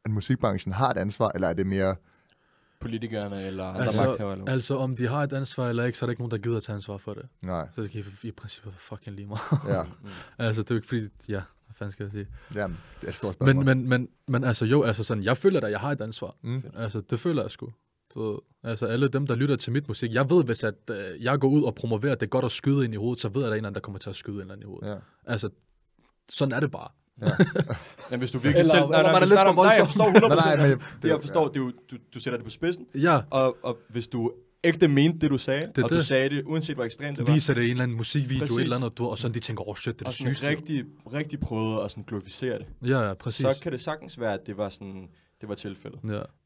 at 0.05 0.11
musikbranchen 0.11 0.73
har 0.73 0.91
et 0.91 0.97
ansvar, 0.97 1.31
eller 1.35 1.49
er 1.49 1.53
det 1.53 1.67
mere, 1.67 1.97
Politikerne 2.81 3.43
eller 3.47 3.65
andre 3.65 3.85
altså, 3.87 4.05
magthavere. 4.05 4.33
Eller 4.39 4.53
altså, 4.53 4.77
om 4.77 4.97
de 4.97 5.09
har 5.09 5.23
et 5.23 5.33
ansvar 5.33 5.69
eller 5.69 5.85
ikke, 5.85 5.99
så 5.99 6.05
er 6.05 6.07
der 6.07 6.11
ikke 6.11 6.23
nogen, 6.23 6.31
der 6.31 6.39
gider 6.39 6.61
tage 6.61 6.75
ansvar 6.75 6.97
for 6.97 7.15
det. 7.15 7.23
nej, 7.43 7.69
Så 7.75 7.83
det 7.83 7.91
kan 7.91 8.05
i, 8.23 8.27
i 8.29 8.31
princippet 8.33 8.75
fucking 8.77 9.17
lige 9.17 9.27
meget. 9.27 9.41
ja, 9.69 9.83
Mm. 9.83 10.09
altså, 10.45 10.63
det 10.63 10.71
er 10.71 10.75
jo 10.75 10.79
ikke 10.79 10.89
fordi, 10.89 11.07
ja, 11.29 11.41
hvad 11.67 11.75
fanden 11.75 11.93
skal 11.93 12.05
jeg 12.05 12.13
sige? 12.13 12.27
jamen, 12.55 12.79
det 13.01 13.05
er 13.07 13.09
et 13.09 13.15
stort 13.15 13.35
spørgsmål. 13.35 13.65
Men, 13.65 13.79
men, 13.79 13.89
men, 13.89 14.09
men 14.29 14.45
altså, 14.45 14.65
jo, 14.65 14.83
altså 14.83 15.05
sådan, 15.05 15.25
jeg 15.25 15.37
føler 15.37 15.61
da, 15.61 15.67
jeg 15.67 15.81
har 15.81 15.93
et 15.93 16.01
ansvar. 16.01 16.35
mm, 16.43 16.63
Altså, 16.77 17.01
det 17.01 17.21
føler 17.21 17.43
jeg 17.43 17.51
sgu. 17.51 17.69
Så, 18.13 18.41
altså, 18.65 18.87
alle 18.87 19.09
dem, 19.09 19.27
der 19.27 19.35
lytter 19.35 19.57
til 19.57 19.73
mit 19.73 19.89
musik, 19.89 20.15
jeg 20.15 20.31
ved, 20.31 20.45
hvis 20.45 20.65
at, 20.65 20.75
øh, 20.91 21.23
jeg 21.25 21.39
går 21.39 21.49
ud 21.49 21.63
og 21.63 21.75
promoverer, 21.75 22.13
at 22.13 22.21
det 22.21 22.27
er 22.27 22.31
godt 22.31 22.45
at 22.45 22.53
skyde 22.53 22.85
ind 22.85 22.95
i 22.95 22.97
hovedet, 22.97 23.21
så 23.21 23.29
ved 23.29 23.41
jeg, 23.43 23.47
at 23.47 23.51
der 23.51 23.53
er 23.53 23.55
en 23.55 23.57
eller 23.59 23.69
anden, 23.69 23.75
der 23.75 23.81
kommer 23.81 23.99
til 23.99 24.11
at 24.11 24.17
skyde 24.17 24.35
en 24.35 24.41
eller 24.41 24.53
anden 24.55 24.69
i 24.69 24.71
hovedet. 24.71 24.89
ja. 24.89 24.97
Altså, 25.33 25.51
sådan 26.29 26.53
er 26.53 26.61
det 26.61 26.71
bare. 26.71 26.89
Men 28.11 28.19
hvis 28.19 28.31
du 28.31 28.39
virkelig 28.39 28.61
Eller- 28.61 28.75
selv... 28.75 28.87
Nej, 28.89 29.03
man 29.03 29.13
nej, 29.13 29.23
er 29.23 29.27
nej, 29.45 29.45
for 29.47 29.53
nej, 29.55 29.65
nej, 29.65 29.75
jeg 29.79 29.87
forstår 29.87 30.05
100%. 30.05 30.29
Nej, 30.47 30.57
nej, 30.57 30.69
men 30.69 30.79
det, 31.03 31.09
jeg 31.09 31.21
forstår, 31.21 31.49
det 31.49 31.57
er 31.57 31.61
jo, 31.65 31.73
du, 31.91 31.97
du 32.15 32.21
sætter 32.21 32.37
det 32.37 32.45
på 32.45 32.51
spidsen, 32.51 32.87
Ja, 32.95 33.21
og, 33.31 33.57
og 33.63 33.79
hvis 33.89 34.07
du 34.09 34.33
ægte 34.65 34.89
mente 34.89 35.19
det, 35.19 35.31
du 35.31 35.39
sagde, 35.39 35.73
Det 35.77 35.85
og 35.85 35.91
du 35.91 35.95
det. 35.95 36.07
sagde 36.07 36.29
det, 36.31 36.43
uanset 36.47 36.75
hvor 36.77 36.85
ekstremt 36.85 37.19
det 37.19 37.27
var, 37.29 37.35
viser 37.35 37.55
det 37.55 37.63
i 37.63 37.65
en 37.65 37.71
eller 37.71 37.83
anden 37.83 37.97
musikvideo, 37.97 38.41
Præcis. 38.41 38.57
et 38.57 38.63
eller 38.63 38.77
andet, 38.77 38.99
du, 38.99 39.07
og 39.07 39.19
sådan 39.19 39.35
de 39.35 39.41
tænker, 39.41 39.63
åh 39.65 39.69
oh, 39.71 39.77
shit, 39.77 39.95
det 39.95 40.03
er 40.03 40.07
og 40.07 40.11
det 40.11 40.15
sygeste. 40.17 40.49
rigtig, 40.49 40.85
rigtig 41.15 41.41
prøvede 41.41 41.83
at 41.83 41.91
sådan 41.91 42.05
glorificere 42.05 42.59
det, 42.59 42.67
Ja, 42.89 43.01
ja, 43.09 43.15
præcis. 43.15 43.47
så 43.57 43.61
kan 43.63 43.73
det 43.73 43.81
sagtens 43.81 44.21
være, 44.21 44.35
at 44.35 44.47
det 44.47 44.57
var 44.57 44.69
sådan, 44.69 45.09
det 45.41 45.49
var 45.49 45.55
tilfældet. 45.55 46.01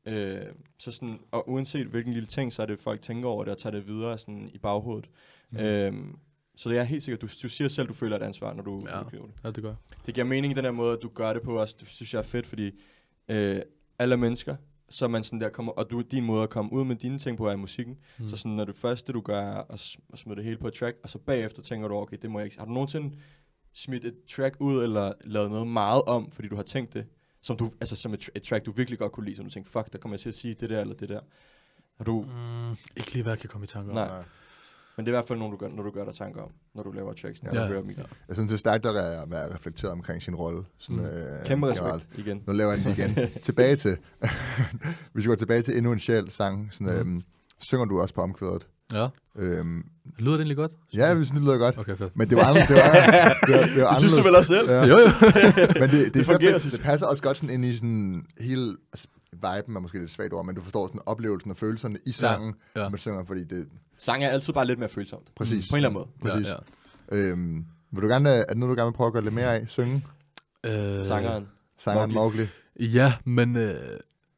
Ja. 0.07 0.13
Øh, 0.13 0.47
så 0.79 0.93
sådan, 0.93 1.19
og 1.31 1.49
uanset 1.51 1.87
hvilken 1.87 2.13
lille 2.13 2.27
ting, 2.27 2.53
så 2.53 2.63
er 2.63 2.67
det, 2.67 2.81
folk 2.81 3.01
tænker 3.01 3.29
over 3.29 3.45
det 3.45 3.53
og 3.53 3.59
tager 3.59 3.75
det 3.75 3.87
videre 3.87 4.19
sådan 4.19 4.51
i 4.55 4.59
baghovedet. 4.59 5.09
Mm. 5.53 5.59
Øh, 5.59 5.93
så 6.57 6.69
det 6.71 6.79
er 6.79 6.83
helt 6.83 7.03
sikkert, 7.03 7.21
du, 7.23 7.29
du 7.43 7.49
siger 7.49 7.69
selv, 7.69 7.89
du 7.89 7.93
føler 7.95 8.17
et 8.17 8.23
ansvar, 8.23 8.53
når 8.55 8.63
du, 8.63 8.87
Ja. 8.91 8.99
du 9.01 9.09
skriver 9.09 9.27
det. 9.27 9.35
ja, 9.45 9.51
det 9.51 9.63
gør. 9.63 9.75
Det 10.07 10.15
giver 10.15 10.27
mening 10.27 10.53
i 10.53 10.55
den 10.57 10.65
her 10.65 10.71
måde, 10.73 10.93
at 10.93 10.99
du 11.03 11.09
gør 11.09 11.33
det 11.33 11.43
på 11.43 11.61
os. 11.61 11.75
Det 11.75 11.89
synes 11.89 12.15
jeg 12.15 12.19
er 12.19 12.23
fedt, 12.25 12.47
fordi 12.47 12.71
øh, 13.29 13.61
alle 13.99 14.13
er 14.13 14.17
mennesker, 14.17 14.57
så 14.91 15.09
man 15.09 15.25
sådan 15.25 15.41
der 15.41 15.49
kommer, 15.49 15.73
og 15.73 15.91
du, 15.91 16.01
din 16.01 16.25
måde 16.25 16.43
at 16.43 16.51
komme 16.51 16.73
ud 16.73 16.85
med 16.85 16.97
dine 16.97 17.19
ting 17.19 17.37
på 17.39 17.47
er 17.49 17.53
i 17.53 17.57
musikken. 17.57 17.99
Mm. 18.19 18.29
Så 18.29 18.37
sådan, 18.37 18.53
når 18.53 18.65
det 18.65 18.75
første, 18.75 19.13
du 19.13 19.21
gør, 19.21 19.41
er 19.41 19.63
at, 19.71 19.97
at 20.13 20.19
smide 20.19 20.37
det 20.37 20.45
hele 20.45 20.57
på 20.57 20.69
et 20.69 20.75
track, 20.75 20.97
og 21.03 21.11
så 21.11 21.19
bagefter 21.19 21.63
tænker 21.63 21.89
du, 21.89 21.95
okay, 21.95 22.17
det 22.23 22.31
må 22.31 22.39
jeg 22.39 22.47
ikke. 22.47 22.59
Har 22.59 22.65
du 22.65 22.73
nogensinde 22.73 23.17
smidt 23.73 24.05
et 24.05 24.15
track 24.31 24.57
ud, 24.61 24.83
eller 24.83 25.13
lavet 25.25 25.51
noget 25.51 25.67
meget 25.67 26.03
om, 26.03 26.31
fordi 26.31 26.49
du 26.49 26.57
har 26.57 26.63
tænkt 26.63 26.95
det? 26.95 27.07
Som 27.43 27.57
du, 27.57 27.71
altså 27.81 27.97
som 27.97 28.15
et, 28.15 28.31
et 28.35 28.43
track, 28.43 28.67
du 28.67 28.73
virkelig 28.73 28.99
godt 28.99 29.13
kunne 29.13 29.25
lide, 29.25 29.37
som 29.37 29.45
du 29.45 29.51
tænkte, 29.51 29.71
fuck, 29.73 29.93
der 29.93 29.99
kommer 29.99 30.15
jeg 30.15 30.21
til 30.21 30.29
at 30.29 30.35
sige 30.35 30.55
det 30.55 30.71
der, 30.71 30.81
eller 30.81 30.95
det 30.95 31.09
der. 31.09 31.21
Har 31.97 32.05
du, 32.05 32.23
Mm, 32.23 32.71
ikke 32.97 33.13
lige, 33.13 33.23
hvad 33.23 33.33
jeg 33.33 33.39
kan 33.39 33.49
komme 33.49 33.65
i 33.65 33.67
tanke 33.67 33.91
om. 33.91 33.95
Nej. 33.95 34.25
Men 34.97 35.07
det 35.07 35.13
er 35.13 35.15
i 35.15 35.19
hvert 35.19 35.29
fald 35.29 35.39
nogen, 35.39 35.53
du 35.53 35.59
gør, 35.59 35.69
når 35.69 35.83
du 35.83 35.91
gør 35.91 36.05
dig 36.05 36.15
tanker 36.15 36.41
om, 36.43 36.51
når 36.75 36.83
du 36.83 36.91
laver 36.93 37.13
tracks, 37.13 37.43
når 37.43 37.55
Ja, 37.55 37.61
du 37.63 37.67
hører 37.67 37.83
ja. 37.97 38.03
Jeg 38.29 38.37
synes, 38.37 38.49
det 38.49 38.55
er 38.55 38.59
stærkt 38.59 38.87
at 38.87 38.95
være, 38.95 39.31
være 39.31 39.55
reflekteret 39.55 39.93
omkring 39.93 40.23
sin 40.23 40.35
rolle. 40.35 40.63
Sådan, 40.79 40.97
Mm. 41.03 41.07
øh, 41.07 41.45
Kæmpe 41.45 41.67
generelt. 41.67 42.03
respekt 42.03 42.19
igen. 42.27 42.43
Nu 42.47 42.53
laver 42.53 42.73
jeg 42.73 42.85
den 42.85 42.93
igen. 42.93 43.29
tilbage 43.43 43.77
til, 43.77 43.97
hvis 45.13 45.25
vi 45.25 45.29
går 45.29 45.35
tilbage 45.35 45.63
til 45.63 45.77
endnu 45.77 45.93
en 45.93 45.99
sjæl 46.01 46.31
sang, 46.31 46.69
sådan, 46.73 46.87
Mhm. 46.87 46.99
øhm, 47.15 47.23
synger 47.61 47.85
du 47.85 48.01
også 48.01 48.15
på 48.15 48.21
omkvædet. 48.21 48.67
Ja. 48.93 49.09
Øhm, 49.39 49.85
Lyder 50.19 50.33
det 50.33 50.39
egentlig 50.41 50.57
godt? 50.57 50.73
ja, 50.95 51.15
vi 51.15 51.25
synes, 51.25 51.31
det 51.31 51.41
lyder 51.43 51.59
godt. 51.59 51.79
Okay, 51.79 51.97
fedt. 51.97 52.17
Men 52.17 52.29
det 52.31 52.37
var 52.37 52.45
anderledes. 52.45 52.69
Det, 52.71 52.77
var, 52.77 53.35
det, 53.47 53.55
var, 53.55 53.67
det, 53.75 53.83
var 53.83 53.89
Det 53.91 53.99
synes 53.99 54.13
du 54.13 54.23
vel 54.23 54.37
også 54.37 54.55
selv? 54.55 54.71
Ja. 54.71 54.85
Jo, 54.85 54.99
jo. 54.99 55.09
Men 55.81 55.91
det, 55.91 55.91
det, 55.91 56.15
det, 56.15 56.27
fungerer, 56.27 56.59
synes 56.59 56.75
det 56.75 56.83
passer 56.83 57.07
også 57.07 57.23
godt 57.23 57.37
sådan 57.37 57.51
ind 57.51 57.65
i 57.65 57.77
sådan 57.77 58.25
hele 58.41 58.77
altså, 58.93 59.09
viben 59.33 59.77
er 59.77 59.81
måske 59.81 59.99
lidt 59.99 60.11
svagt 60.11 60.33
ord, 60.33 60.47
men 60.47 60.55
du 60.55 60.61
forstår 60.63 60.87
sådan 60.87 61.01
oplevelsen 61.07 61.51
og 61.51 61.57
følelserne 61.57 61.99
i 62.07 62.13
sangen, 62.13 62.55
ja. 62.77 62.81
når 62.81 62.89
man 62.89 62.99
synger, 62.99 63.25
fordi 63.25 63.45
det 63.45 63.69
Sang 63.99 64.25
er 64.25 64.29
altid 64.29 64.53
bare 64.53 64.67
lidt 64.67 64.79
mere 64.79 64.89
følsomt. 64.89 65.35
præcis. 65.35 65.71
På 65.71 65.77
en 65.77 65.85
eller 65.85 65.89
anden 65.89 66.07
måde. 66.23 66.33
Præcis. 66.33 66.49
Ja, 66.49 66.57
Øhm, 67.13 67.67
vil 67.91 68.03
du 68.03 68.09
gerne, 68.09 68.29
er 68.29 68.45
det 68.47 68.57
noget, 68.57 68.77
du 68.77 68.81
gerne 68.81 68.91
vil 68.93 68.97
prøve 68.97 69.07
at 69.07 69.13
gøre 69.13 69.23
lidt 69.23 69.35
mere 69.35 69.55
af? 69.55 69.65
Synge? 69.69 70.05
ja. 70.65 70.97
Øh, 70.99 71.05
Sangeren. 71.05 71.49
Sangeren 71.79 72.13
Mowgli? 72.15 72.47
Ja, 72.81 73.15
men, 73.25 73.57
øh, 73.57 73.75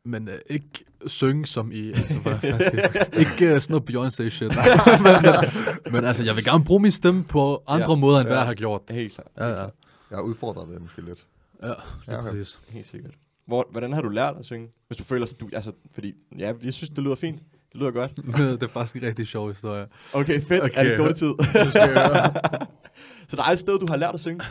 men 0.05 0.29
øh, 0.29 0.35
ikke 0.47 0.69
synge 1.07 1.47
som 1.47 1.73
i, 1.73 1.89
altså, 1.93 2.39
jeg- 2.43 3.09
ikke 3.19 3.55
øh, 3.55 3.61
sådan 3.61 3.75
noget 3.75 3.91
Beyoncé 3.91 4.29
shit. 4.29 4.49
men, 5.03 5.13
men, 5.23 5.93
men 5.93 6.05
altså, 6.05 6.25
jeg 6.25 6.37
vil 6.37 6.45
gerne 6.45 6.65
bruge 6.65 6.81
min 6.83 6.91
stemme 6.93 7.25
på 7.25 7.63
andre 7.67 7.91
Ja. 7.93 7.97
måder, 7.97 8.19
end 8.19 8.27
hvad 8.29 8.37
Ja. 8.37 8.39
jeg 8.41 8.47
har 8.47 8.55
gjort. 8.55 8.83
Helt 8.91 9.15
klart. 9.15 9.29
Ja, 9.39 9.45
Helt 9.47 9.57
ja. 9.57 9.63
Jeg 10.11 10.19
har 10.19 10.23
udfordret 10.23 10.69
det 10.69 10.81
måske 10.83 11.03
lidt. 11.03 11.27
Ja, 11.63 11.69
Ja, 11.69 11.75
ja 12.09 12.19
okay. 12.19 12.29
præcis. 12.31 12.59
Helt 12.69 12.87
sikkert. 12.87 13.15
Hvor, 13.47 13.69
hvordan 13.71 13.93
har 13.93 14.03
du 14.03 14.09
lært 14.09 14.37
at 14.37 14.45
synge? 14.45 14.69
Hvis 14.87 14.97
du 14.97 15.05
føler, 15.05 15.27
at 15.27 15.41
du, 15.41 15.49
altså, 15.53 15.73
fordi, 15.95 16.15
ja, 16.39 16.53
jeg 16.63 16.75
synes, 16.75 16.91
det 16.91 16.99
lyder 16.99 17.15
fint. 17.15 17.43
Det 17.73 17.81
lyder 17.81 17.91
godt. 17.91 18.17
det 18.61 18.63
er 18.63 18.69
faktisk 18.69 18.97
en 18.97 19.09
rigtig 19.09 19.27
sjov 19.27 19.49
historie. 19.49 19.87
Okay, 20.13 20.43
fedt. 20.43 20.63
Okay. 20.63 20.75
Er 20.77 20.85
det 20.85 20.99
dårlig 20.99 21.17
tid? 21.17 21.35
Så 23.29 23.37
der 23.37 23.43
er 23.43 23.51
et 23.53 23.59
sted, 23.59 23.79
du 23.79 23.87
har 23.89 23.97
lært 23.97 24.15
at 24.15 24.21
synge? 24.21 24.45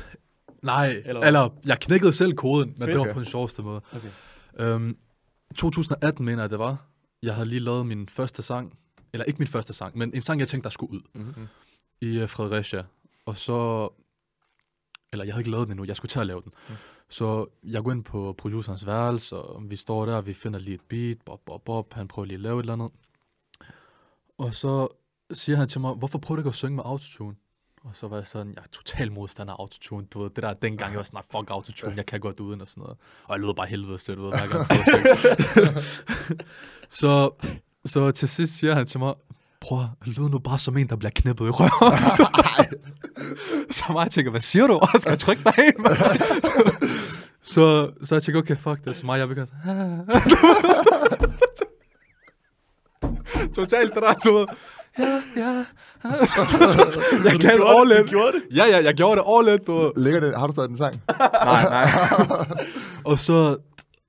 Nej, 0.61 1.01
Eller 1.05 1.21
eller, 1.21 1.49
jeg 1.65 1.79
knækkede 1.79 2.13
selv 2.13 2.33
koden, 2.33 2.69
men 2.69 2.77
Fedt, 2.77 2.89
det 2.89 2.99
var 2.99 3.07
ja. 3.07 3.13
på 3.13 3.19
den 3.19 3.27
sjoveste 3.27 3.61
måde. 3.61 3.81
Okay. 3.95 4.09
Øhm, 4.59 4.97
2018 5.55 6.25
mener 6.25 6.43
jeg, 6.43 6.49
det 6.49 6.59
var. 6.59 6.85
Jeg 7.23 7.35
havde 7.35 7.49
lige 7.49 7.59
lavet 7.59 7.85
min 7.85 8.09
første 8.09 8.41
sang. 8.41 8.77
Eller 9.13 9.25
ikke 9.25 9.39
min 9.39 9.47
første 9.47 9.73
sang, 9.73 9.97
men 9.97 10.11
en 10.13 10.21
sang, 10.21 10.39
jeg 10.39 10.47
tænkte, 10.47 10.63
der 10.63 10.69
skulle 10.69 10.93
ud. 10.93 11.01
Mm-hmm. 11.13 11.47
i 12.01 12.21
uh, 12.23 12.29
Fredericia. 12.29 12.83
Og 13.25 13.37
så... 13.37 13.89
Eller 15.11 15.25
jeg 15.25 15.33
havde 15.33 15.41
ikke 15.41 15.51
lavet 15.51 15.67
den 15.67 15.71
endnu, 15.71 15.85
jeg 15.85 15.95
skulle 15.95 16.09
til 16.09 16.19
at 16.19 16.27
lave 16.27 16.41
den. 16.41 16.51
Mm. 16.69 16.75
Så 17.13 17.45
jeg 17.63 17.83
går 17.83 17.91
ind 17.91 18.03
på 18.03 18.35
producerens 18.37 18.85
værelse, 18.85 19.37
og 19.37 19.71
vi 19.71 19.75
står 19.75 20.05
der, 20.05 20.21
vi 20.21 20.33
finder 20.33 20.59
lige 20.59 20.75
et 20.75 20.81
beat, 20.89 21.17
bob, 21.25 21.39
bob, 21.45 21.61
bob, 21.65 21.93
han 21.93 22.07
prøver 22.07 22.25
lige 22.25 22.35
at 22.35 22.41
lave 22.41 22.59
et 22.59 22.63
eller 22.63 22.73
andet. 22.73 22.89
Og 24.37 24.53
så 24.53 24.87
siger 25.33 25.57
han 25.57 25.67
til 25.67 25.81
mig, 25.81 25.93
hvorfor 25.93 26.19
prøver 26.19 26.35
du 26.35 26.41
ikke 26.41 26.49
at 26.49 26.55
synge 26.55 26.75
med 26.75 26.83
autotune? 26.85 27.35
Og 27.83 27.95
så 27.95 28.07
var 28.07 28.17
jeg 28.17 28.27
sådan, 28.27 28.53
jeg 28.55 28.61
er 28.61 28.67
total 28.71 29.11
modstander 29.11 29.53
af 29.53 29.57
autotune, 29.59 30.05
du 30.05 30.21
ved, 30.21 30.29
det 30.29 30.43
der 30.43 30.53
dengang, 30.53 30.91
jeg 30.91 30.97
var 30.97 31.03
sådan, 31.03 31.21
"Nej, 31.33 31.41
fuck 31.41 31.49
autotune, 31.49 31.93
jeg 31.95 32.05
kan 32.05 32.19
godt 32.19 32.39
uden 32.39 32.61
og 32.61 32.67
sådan 32.67 32.81
noget. 32.81 32.97
Og 33.23 33.33
jeg 33.33 33.39
lød 33.39 33.53
bare 33.53 33.67
helvede 33.67 33.97
til, 33.97 34.15
du 34.15 34.23
ved, 34.23 34.31
hver 34.31 34.47
gang 34.47 34.67
så, 37.01 37.29
så 37.85 38.11
til 38.11 38.29
sidst 38.29 38.57
siger 38.57 38.73
han 38.73 38.87
til 38.87 38.99
mig, 38.99 39.13
at 39.71 40.07
lyde 40.07 40.29
nu 40.29 40.39
bare 40.39 40.59
som 40.59 40.77
en, 40.77 40.89
der 40.89 40.95
bliver 40.95 41.11
knippet 41.15 41.45
i 41.45 41.49
røven. 41.49 42.83
så 43.75 43.83
mig, 43.89 44.03
jeg 44.03 44.11
tænker, 44.11 44.31
hvad 44.31 44.41
siger 44.41 44.67
du? 44.67 44.81
Skal 44.99 45.17
trykke 45.17 45.43
dig 45.43 45.53
ind. 45.57 45.75
Så, 47.43 47.91
så 48.03 48.15
jeg 48.15 48.23
tænker, 48.23 48.41
okay, 48.41 48.57
fuck 48.57 48.85
det. 48.85 48.95
Så 48.95 49.05
mig, 49.05 49.19
jeg 49.19 49.27
sådan, 49.47 49.99
Totalt 53.55 53.93
der, 53.95 54.13
du 54.13 54.33
ved. 54.37 54.45
ja, 54.99 55.21
ja. 55.35 55.65
jeg 57.29 57.39
det 57.39 57.63
all 57.67 57.91
in. 57.99 58.07
gjorde 58.07 58.31
det? 58.33 58.55
Ja, 58.55 58.65
ja, 58.65 58.83
jeg 58.83 58.93
gjorde 58.93 59.21
det 59.21 59.25
all 59.27 59.47
in, 59.47 59.65
du. 59.65 59.77
ved. 59.77 59.91
Ligger 60.03 60.19
det, 60.19 60.39
har 60.39 60.47
du 60.47 60.53
stadig 60.53 60.69
den 60.69 60.77
sang? 60.77 61.01
Nej, 61.45 61.63
nej. 61.69 61.89
og 63.03 63.19
så, 63.19 63.57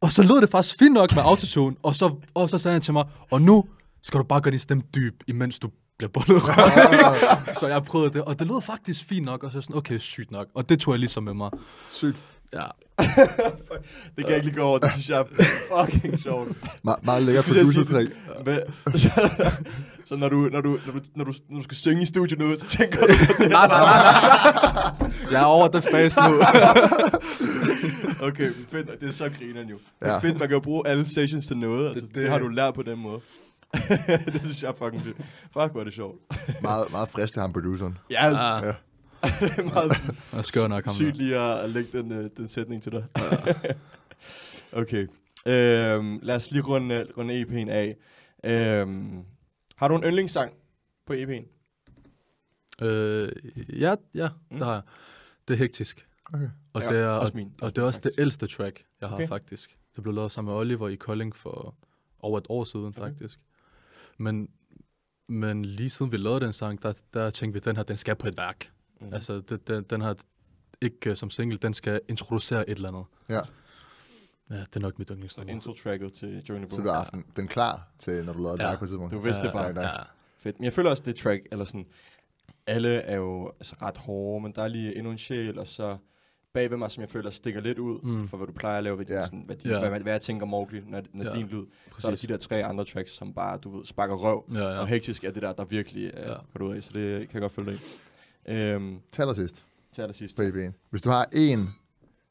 og 0.00 0.12
så 0.12 0.22
lød 0.22 0.40
det 0.40 0.50
faktisk 0.50 0.78
fint 0.78 0.94
nok 0.94 1.14
med 1.14 1.22
autotune, 1.22 1.76
og 1.82 1.94
så, 1.94 2.16
og 2.34 2.48
så 2.48 2.58
sagde 2.58 2.72
han 2.72 2.82
til 2.82 2.92
mig, 2.92 3.04
og 3.30 3.42
nu 3.42 3.64
skal 4.02 4.18
du 4.18 4.24
bare 4.24 4.40
gøre 4.40 4.50
din 4.52 4.60
stemme 4.60 4.82
dyb, 4.94 5.14
imens 5.28 5.58
du 5.58 5.70
bliver 5.98 6.10
bollet 6.10 6.42
Så 7.58 7.66
jeg 7.66 7.82
prøvede 7.82 8.10
det, 8.12 8.22
og 8.24 8.38
det 8.38 8.46
lød 8.46 8.62
faktisk 8.62 9.04
fint 9.08 9.24
nok, 9.26 9.42
og 9.44 9.50
så 9.52 9.60
sådan, 9.60 9.76
okay, 9.76 9.98
sygt 9.98 10.30
nok. 10.30 10.46
Og 10.54 10.68
det 10.68 10.80
tog 10.80 10.94
jeg 10.94 10.98
ligesom 10.98 11.22
med 11.22 11.34
mig. 11.34 11.50
Sygt. 11.90 12.16
Ja, 12.54 12.66
Det 14.16 14.24
kan 14.24 14.28
jeg 14.28 14.34
ikke 14.36 14.46
lige 14.46 14.56
gå 14.56 14.62
over. 14.62 14.78
Det 14.78 14.90
synes 14.92 15.08
jeg 15.08 15.18
er 15.20 15.24
fucking 15.84 16.20
sjovt. 16.22 16.48
Me- 16.88 17.00
meget 17.02 17.22
lækker 17.22 17.40
Skulle 17.42 17.58
jeg 17.58 17.66
sige 17.66 17.84
producer 17.84 17.98
det- 17.98 18.44
Hvad- 18.44 18.98
så, 18.98 19.10
så 20.08 20.16
når 20.16 20.28
du, 20.28 20.48
når, 20.52 20.60
du, 20.60 20.78
når, 20.86 20.92
du, 20.92 21.00
når, 21.16 21.24
du, 21.24 21.32
når 21.50 21.58
du 21.58 21.62
skal 21.64 21.76
synge 21.76 22.02
i 22.02 22.04
studiet 22.06 22.38
nu, 22.40 22.56
så 22.56 22.66
tænker 22.66 23.00
du 23.06 23.06
på 23.06 23.42
det. 23.42 23.50
nej, 23.50 23.66
nej, 23.66 23.80
nej. 23.80 25.10
Jeg 25.30 25.40
er 25.40 25.44
over 25.44 25.68
det 25.68 25.84
fase 25.84 26.20
nu. 26.30 26.34
Okay, 28.22 28.44
men 28.46 28.66
fedt. 28.68 29.00
Det 29.00 29.08
er 29.08 29.12
så 29.12 29.30
grineren 29.38 29.68
jo. 29.68 29.76
Det 30.00 30.06
Ja. 30.06 30.12
er 30.12 30.20
fedt, 30.20 30.38
man 30.38 30.48
kan 30.48 30.54
jo 30.54 30.60
bruge 30.60 30.88
alle 30.88 31.06
sessions 31.14 31.46
til 31.46 31.56
noget. 31.56 31.88
Altså, 31.88 32.00
det, 32.06 32.14
det- 32.14 32.22
det, 32.22 32.30
har 32.30 32.38
du 32.38 32.48
lært 32.48 32.74
på 32.74 32.82
den 32.82 32.98
måde. 32.98 33.20
det 33.72 34.40
synes 34.44 34.62
jeg 34.62 34.68
er 34.68 34.74
fucking 34.84 35.02
fedt. 35.04 35.16
Fuck, 35.52 35.72
hvor 35.72 35.80
er 35.80 35.84
det 35.84 35.94
sjovt. 35.94 36.16
Meget, 36.62 36.90
meget 36.90 37.08
frisk 37.08 37.32
til 37.32 37.40
ham, 37.42 37.52
produceren. 37.52 37.98
Yes. 38.12 38.18
Ja. 38.18 38.66
Ja. 38.66 38.72
Det 39.40 39.50
er 39.58 39.62
meget 39.74 39.92
Jeg 40.32 40.44
skør 40.44 40.66
nok 40.68 40.84
ham. 40.84 40.94
sygt 40.94 41.16
lige 41.16 41.36
at, 41.38 41.58
at 41.64 41.70
lægge 41.70 41.98
den, 41.98 42.12
uh, 42.12 42.26
den 42.36 42.46
sætning 42.48 42.82
til 42.82 42.92
dig. 42.92 43.04
okay. 44.82 45.06
Øhm, 45.46 46.18
lad 46.22 46.36
os 46.36 46.50
lige 46.50 46.62
runde, 46.62 47.06
runde 47.18 47.42
EP'en 47.42 47.70
af. 47.70 47.96
Øhm, 48.44 49.24
har 49.76 49.88
du 49.88 49.96
en 49.96 50.02
yndlingssang 50.04 50.52
på 51.06 51.12
EP'en? 51.12 51.50
Øh, 52.84 53.32
ja, 53.80 53.94
ja, 54.14 54.28
Mm. 54.50 54.56
det 54.58 54.66
har 54.66 54.72
jeg. 54.72 54.82
Det 55.48 55.54
er 55.54 55.58
hektisk. 55.58 56.06
Okay. 56.34 56.48
Og, 56.72 56.82
Ja, 56.82 56.88
det 56.88 56.98
er, 56.98 57.06
også 57.08 57.32
og, 57.32 57.36
min. 57.36 57.52
og 57.62 57.76
det 57.76 57.82
er 57.82 57.86
også 57.86 58.00
det 58.04 58.12
ældste 58.18 58.46
track, 58.46 58.84
jeg 59.00 59.08
har 59.08 59.16
Okay. 59.16 59.28
faktisk. 59.28 59.78
Det 59.94 60.02
blev 60.02 60.14
lavet 60.14 60.32
sammen 60.32 60.52
med 60.52 60.60
Oliver 60.60 60.88
i 60.88 60.94
Kolding 60.94 61.36
for 61.36 61.74
over 62.18 62.38
et 62.38 62.46
år 62.48 62.64
siden, 62.64 62.86
Okay. 62.86 63.00
faktisk. 63.02 63.38
Men, 64.18 64.48
men 65.28 65.64
lige 65.64 65.90
siden 65.90 66.12
vi 66.12 66.16
lavede 66.16 66.40
den 66.40 66.52
sang, 66.52 66.82
der, 66.82 66.92
der 67.14 67.30
tænkte 67.30 67.60
vi, 67.60 67.70
den 67.70 67.76
her, 67.76 67.82
den 67.82 67.96
skal 67.96 68.16
på 68.16 68.28
et 68.28 68.36
værk. 68.36 68.70
Mm. 69.06 69.14
Altså, 69.14 69.40
det, 69.40 69.68
den, 69.68 69.82
den 69.90 70.02
her, 70.02 70.14
ikke 70.80 71.10
uh, 71.10 71.16
som 71.16 71.30
single, 71.30 71.56
den 71.58 71.74
skal 71.74 72.00
introducere 72.08 72.70
et 72.70 72.74
eller 72.76 72.88
andet. 72.88 73.04
Ja. 73.28 73.40
Ja, 74.50 74.56
det 74.60 74.76
er 74.76 74.80
nok 74.80 74.98
mit 74.98 75.08
Så 75.08 75.14
yndlingsnummer. 75.14 75.52
intro-tracket 75.52 76.12
til 76.12 76.42
Johnny 76.48 76.64
Så 76.64 76.70
Boom. 76.76 76.82
du 76.82 76.88
har 76.88 76.96
haft 76.96 77.14
den, 77.36 77.48
klar 77.48 77.88
til, 77.98 78.24
når 78.24 78.32
du 78.32 78.42
lavede 78.42 78.62
Ja. 78.62 78.70
ja. 78.70 78.76
på 78.76 78.84
et 78.84 78.88
tidspunkt. 78.88 79.12
Du 79.12 79.18
vidste 79.18 79.42
det 79.42 79.52
bare. 79.52 79.72
Stærkt, 79.72 79.78
Ja, 79.88 80.02
Fedt. 80.38 80.58
Men 80.60 80.64
jeg 80.64 80.72
føler 80.72 80.90
også, 80.90 81.02
det 81.06 81.16
track, 81.16 81.42
eller 81.52 81.64
sådan, 81.64 81.86
alle 82.66 82.88
er 82.94 83.16
jo 83.16 83.52
altså, 83.60 83.76
ret 83.82 83.96
hårde, 83.98 84.42
men 84.42 84.52
der 84.52 84.62
er 84.62 84.68
lige 84.68 84.96
endnu 84.96 85.10
en 85.12 85.18
sjæl, 85.18 85.58
og 85.58 85.66
så 85.68 85.96
bag 86.54 86.70
ved 86.70 86.76
mig, 86.76 86.90
som 86.90 87.00
jeg 87.00 87.10
føler 87.10 87.30
stikker 87.30 87.60
lidt 87.60 87.78
ud, 87.78 88.00
mm. 88.02 88.28
For 88.28 88.36
hvad 88.36 88.46
du 88.46 88.52
plejer 88.52 88.78
at 88.78 88.84
lave, 88.84 88.96
hvad, 88.96 89.06
Ja. 89.06 89.14
ja. 89.14 89.22
sådan, 89.24 89.42
hvad, 89.46 89.56
din, 89.56 89.70
Ja. 89.70 89.88
hvad, 89.88 90.00
hvad, 90.00 90.12
jeg 90.12 90.20
tænker 90.20 90.46
Mowgli, 90.46 90.80
når, 90.86 91.02
når 91.12 91.24
Ja. 91.24 91.32
din 91.36 91.46
lyd. 91.46 91.64
præcis. 91.90 92.02
Så 92.02 92.08
er 92.08 92.10
der 92.10 92.18
de 92.26 92.26
der 92.26 92.36
tre 92.38 92.64
andre 92.64 92.84
tracks, 92.84 93.10
som 93.12 93.34
bare, 93.34 93.58
du 93.58 93.76
ved, 93.76 93.84
sparker 93.84 94.14
røv, 94.14 94.44
Ja, 94.52 94.58
ja. 94.58 94.70
ja. 94.72 94.78
og 94.78 94.86
hektisk 94.88 95.24
er 95.24 95.30
det 95.30 95.42
der, 95.42 95.52
der 95.52 95.64
virkelig 95.64 96.10
er 96.14 96.20
Ja. 96.26 96.32
ja. 96.32 96.38
går 96.58 96.64
ud 96.68 96.76
af, 96.76 96.82
så 96.82 96.90
det 96.92 97.18
kan 97.28 97.34
jeg 97.34 97.40
godt 97.40 97.52
følge 97.52 97.70
dig 97.72 97.80
Øhm, 98.48 99.00
Til 99.12 99.22
allersidst 99.22 99.64
til 99.92 100.02
allersidst. 100.02 100.36
på 100.36 100.42
EP'en. 100.42 100.72
Hvis 100.90 101.02
du 101.02 101.08
har 101.10 101.26
én 101.34 101.58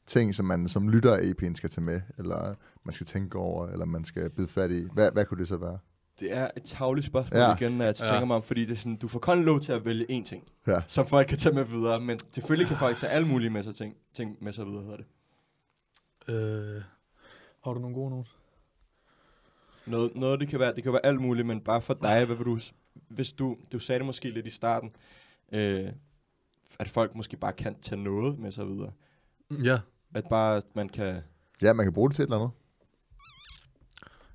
ting, 0.07 0.35
som 0.35 0.45
man 0.45 0.67
som 0.67 0.89
lytter 0.89 1.13
af 1.15 1.19
EP'en 1.21 1.55
skal 1.55 1.69
tage 1.69 1.85
med, 1.85 2.01
eller 2.17 2.55
man 2.83 2.93
skal 2.93 3.07
tænke 3.07 3.37
over, 3.37 3.67
eller 3.67 3.85
man 3.85 4.05
skal 4.05 4.29
bide 4.29 4.47
fat 4.47 4.71
i, 4.71 4.83
hvad, 4.93 5.11
hvad 5.11 5.25
kunne 5.25 5.39
det 5.39 5.47
så 5.47 5.57
være? 5.57 5.77
Det 6.19 6.31
er 6.37 6.51
et 6.57 6.63
tavligt 6.63 7.07
spørgsmål 7.07 7.39
Ja. 7.39 7.49
ja. 7.49 7.55
igen, 7.55 7.71
når 7.71 7.85
jeg 7.85 7.95
Ja. 8.01 8.07
tænker 8.07 8.25
mig 8.25 8.35
om, 8.35 8.43
fordi 8.43 8.61
det 8.65 8.71
er 8.71 8.75
sådan, 8.75 8.95
du 8.95 9.07
får 9.07 9.19
kun 9.19 9.43
lov 9.43 9.59
til 9.59 9.71
at 9.71 9.85
vælge 9.85 10.05
én 10.19 10.23
ting, 10.23 10.43
Ja. 10.67 10.81
som 10.87 11.07
folk 11.07 11.27
kan 11.27 11.37
tage 11.37 11.55
med 11.55 11.63
videre, 11.63 11.99
men 11.99 12.19
selvfølgelig 12.31 12.67
kan 12.67 12.77
folk 12.77 12.97
tage 12.97 13.11
alle 13.11 13.27
mulige 13.27 13.49
med 13.49 13.63
sig 13.63 13.75
ting, 13.75 13.95
ting 14.13 14.37
med 14.41 14.51
sig 14.53 14.65
videre, 14.65 14.83
hedder 14.83 14.97
det. 14.97 15.05
Øh, 16.27 16.81
har 17.63 17.73
du 17.73 17.79
nogle 17.79 17.95
gode 17.95 18.09
nogen? 18.09 18.25
Noget, 19.85 20.15
noget 20.15 20.39
det 20.39 20.47
kan 20.47 20.59
være, 20.59 20.75
det 20.75 20.83
kan 20.83 20.91
være 20.93 21.05
alt 21.05 21.21
muligt, 21.21 21.47
men 21.47 21.61
bare 21.61 21.81
for 21.81 21.93
dig, 21.93 22.25
hvad 22.25 22.35
vil 22.35 22.45
du, 22.45 22.59
hvis 23.07 23.31
du, 23.31 23.57
du 23.71 23.79
sagde 23.79 23.99
det 23.99 24.05
måske 24.05 24.29
lidt 24.29 24.47
i 24.47 24.49
starten, 24.49 24.91
øh, 25.51 25.89
at 26.79 26.87
folk 26.87 27.15
måske 27.15 27.37
bare 27.37 27.53
kan 27.53 27.75
tage 27.81 28.03
noget 28.03 28.39
med 28.39 28.51
sig 28.51 28.67
videre. 28.67 28.91
Ja, 29.63 29.79
At 30.15 30.23
bare, 30.29 30.61
man 30.75 30.89
kan... 30.89 31.21
Ja, 31.61 31.73
man 31.73 31.85
kan 31.85 31.93
bruge 31.93 32.09
det 32.09 32.15
til 32.15 32.23
et 32.23 32.27
eller 32.27 32.37
andet. 32.37 32.51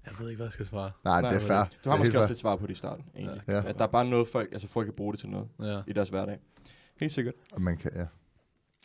jeg 0.07 0.13
ved 0.19 0.29
ikke, 0.29 0.37
hvad 0.37 0.47
jeg 0.47 0.53
skal 0.53 0.67
svare. 0.67 0.91
Nej, 1.05 1.21
Nej, 1.21 1.31
det 1.31 1.43
er 1.43 1.47
fair. 1.47 1.65
Du 1.85 1.91
har 1.91 1.97
Det 1.97 2.01
måske 2.07 2.19
også 2.19 2.27
fair. 2.27 2.29
lidt 2.29 2.39
svar 2.39 2.57
på 2.57 2.67
det 2.67 2.73
i 2.73 2.77
starten, 2.77 3.05
egentlig. 3.17 3.43
Ja. 3.49 3.63
At 3.69 3.79
der 3.79 3.85
er 3.85 3.89
bare 3.89 4.05
noget, 4.05 4.29
folk, 4.29 4.53
altså 4.53 4.69
folk 4.69 4.87
kan 4.87 4.95
bruge 4.95 5.13
det 5.13 5.21
til 5.21 5.29
noget 5.29 5.49
Ja. 5.63 5.83
i 5.87 5.93
deres 5.93 6.09
hverdag. 6.09 6.39
Helt 6.97 7.13
sikkert. 7.13 7.35
Og 7.53 7.63
man 7.63 7.77
kan, 7.77 7.91
ja. 7.95 8.07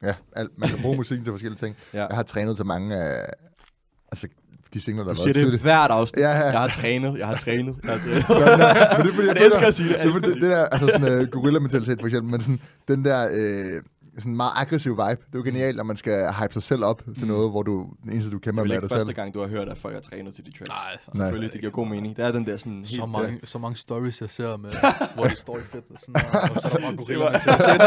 Ja, 0.08 0.16
alt, 0.36 0.58
man 0.60 0.70
kan 0.70 0.82
bruge 0.82 0.98
musikken 0.98 1.26
til 1.26 1.32
forskellige 1.34 1.60
ting. 1.60 1.76
Ja. 1.94 2.06
Jeg 2.06 2.16
har 2.16 2.24
trænet 2.24 2.56
til 2.56 2.66
mange 2.66 2.96
af, 2.96 3.34
altså, 4.12 4.28
de 4.74 4.82
singler, 4.82 5.04
der 5.04 5.14
Du 5.14 5.16
har 5.16 5.24
siger 5.24 5.26
været 5.26 5.36
det 5.36 5.44
tidligt. 5.44 5.62
hvert 5.64 5.92
afsnit. 5.92 6.22
Ja, 6.24 6.30
ja. 6.30 6.46
Jeg 6.46 6.60
har 6.60 6.68
trænet, 6.68 7.18
jeg 7.20 7.28
har 7.28 7.38
trænet, 7.38 7.76
jeg 7.84 7.92
har 7.92 8.00
trænet. 8.00 8.26
Men, 8.30 8.38
men 8.38 8.60
det 8.60 8.66
er 8.78 8.96
fordi, 8.96 9.10
Jeg 9.28 9.36
føler- 9.36 9.46
elsker 9.46 9.68
at 9.68 9.74
sige 9.74 9.90
det. 9.90 10.14
Det, 10.14 10.24
det, 10.24 10.36
det 10.42 10.42
der, 10.52 10.66
altså 10.66 10.88
sådan 10.88 11.22
uh, 11.22 11.28
gorilla-mentalitet 11.30 12.00
for 12.00 12.08
eksempel, 12.08 12.32
men 12.32 12.42
sådan, 12.42 12.60
den 12.88 13.06
der 13.06 13.28
øh, 13.32 13.82
sådan 14.18 14.36
meget 14.36 14.52
aggressiv 14.56 14.92
vibe, 14.92 15.02
det 15.02 15.16
er 15.34 15.40
jo 15.40 15.44
genialt, 15.44 15.78
når 15.78 15.84
man 15.84 15.98
skal 15.98 16.34
hype 16.40 16.54
sig 16.54 16.64
selv 16.64 16.84
op 16.86 17.04
til 17.16 17.24
Mm. 17.24 17.28
noget, 17.28 17.52
hvor 17.52 17.64
du, 17.64 17.90
den 18.04 18.12
eneste 18.14 18.32
du 18.32 18.36
Det 18.36 18.44
kæmper 18.44 18.62
er 18.62 18.66
med 18.66 18.72
er 18.72 18.76
ikke 18.76 18.82
dig 18.82 18.90
første 18.90 19.06
selv. 19.08 19.16
gang, 19.16 19.34
du 19.34 19.40
har 19.40 19.48
hørt, 19.48 19.70
at 19.70 19.78
folk 19.78 19.94
har 19.94 20.02
trænet 20.02 20.34
til 20.36 20.46
de 20.46 20.52
tracks. 20.52 20.70
Nej, 20.70 20.78
så, 21.02 21.12
Nej. 21.14 21.26
Selvfølgelig, 21.26 21.54
det 21.54 21.60
giver 21.62 21.72
god 21.72 21.88
mening. 21.88 22.18
Der 22.18 22.26
er 22.26 22.32
den 22.32 22.46
der 22.46 22.58
sådan 22.58 22.76
helt... 22.76 22.90
så, 22.90 23.06
mange, 23.06 23.40
så 23.44 23.58
mange 23.58 23.76
stories, 23.76 24.22
jeg 24.22 24.30
ser 24.30 24.58
med, 24.58 24.72
hvor 25.16 25.24
de 25.24 25.36
står 25.36 25.58
i 25.58 25.62
fitnessen, 25.64 26.16
og, 26.16 26.22
og 26.56 26.62
så 26.62 26.68
er 26.68 26.72
der 26.74 26.82
bare 26.82 26.92
Det 26.98 27.00
gorilla 27.00 27.30
mentalitet. 27.32 27.82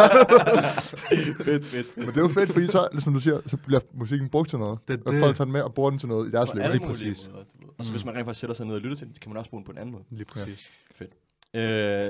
fedt, 1.44 1.66
fedt. 1.66 1.96
Men 1.96 2.06
det 2.06 2.16
er 2.16 2.20
jo 2.20 2.28
fedt, 2.28 2.52
fordi 2.52 2.66
så, 2.66 2.88
som 2.98 3.12
du 3.14 3.20
siger, 3.20 3.40
så 3.46 3.56
bliver 3.56 3.80
musikken 3.94 4.28
brugt 4.28 4.50
til 4.50 4.58
noget. 4.58 4.78
Det- 4.88 5.02
og 5.06 5.12
det- 5.12 5.20
folk 5.20 5.36
tager 5.36 5.44
den 5.44 5.52
med 5.52 5.60
og 5.62 5.74
bruger 5.74 5.90
den 5.90 5.98
til 5.98 6.08
noget 6.08 6.28
i 6.28 6.30
deres 6.30 6.54
liv. 6.54 6.62
lige 6.72 6.86
præcis. 6.86 7.28
måder. 7.28 7.44
Og 7.78 7.84
så 7.84 7.90
Mm. 7.92 7.94
hvis 7.94 8.04
man 8.04 8.14
rent 8.14 8.24
faktisk 8.24 8.40
sætter 8.40 8.54
sig 8.54 8.66
ned 8.66 8.74
og 8.74 8.80
lytter 8.80 8.96
til 8.96 9.06
den, 9.06 9.14
så 9.14 9.20
kan 9.20 9.30
man 9.30 9.38
også 9.38 9.50
bruge 9.50 9.60
den 9.60 9.64
på 9.66 9.72
en 9.72 9.78
anden 9.78 9.92
måde. 9.92 10.04
Lige 10.10 10.24
præcis. 10.24 10.70
Øh, 11.54 11.60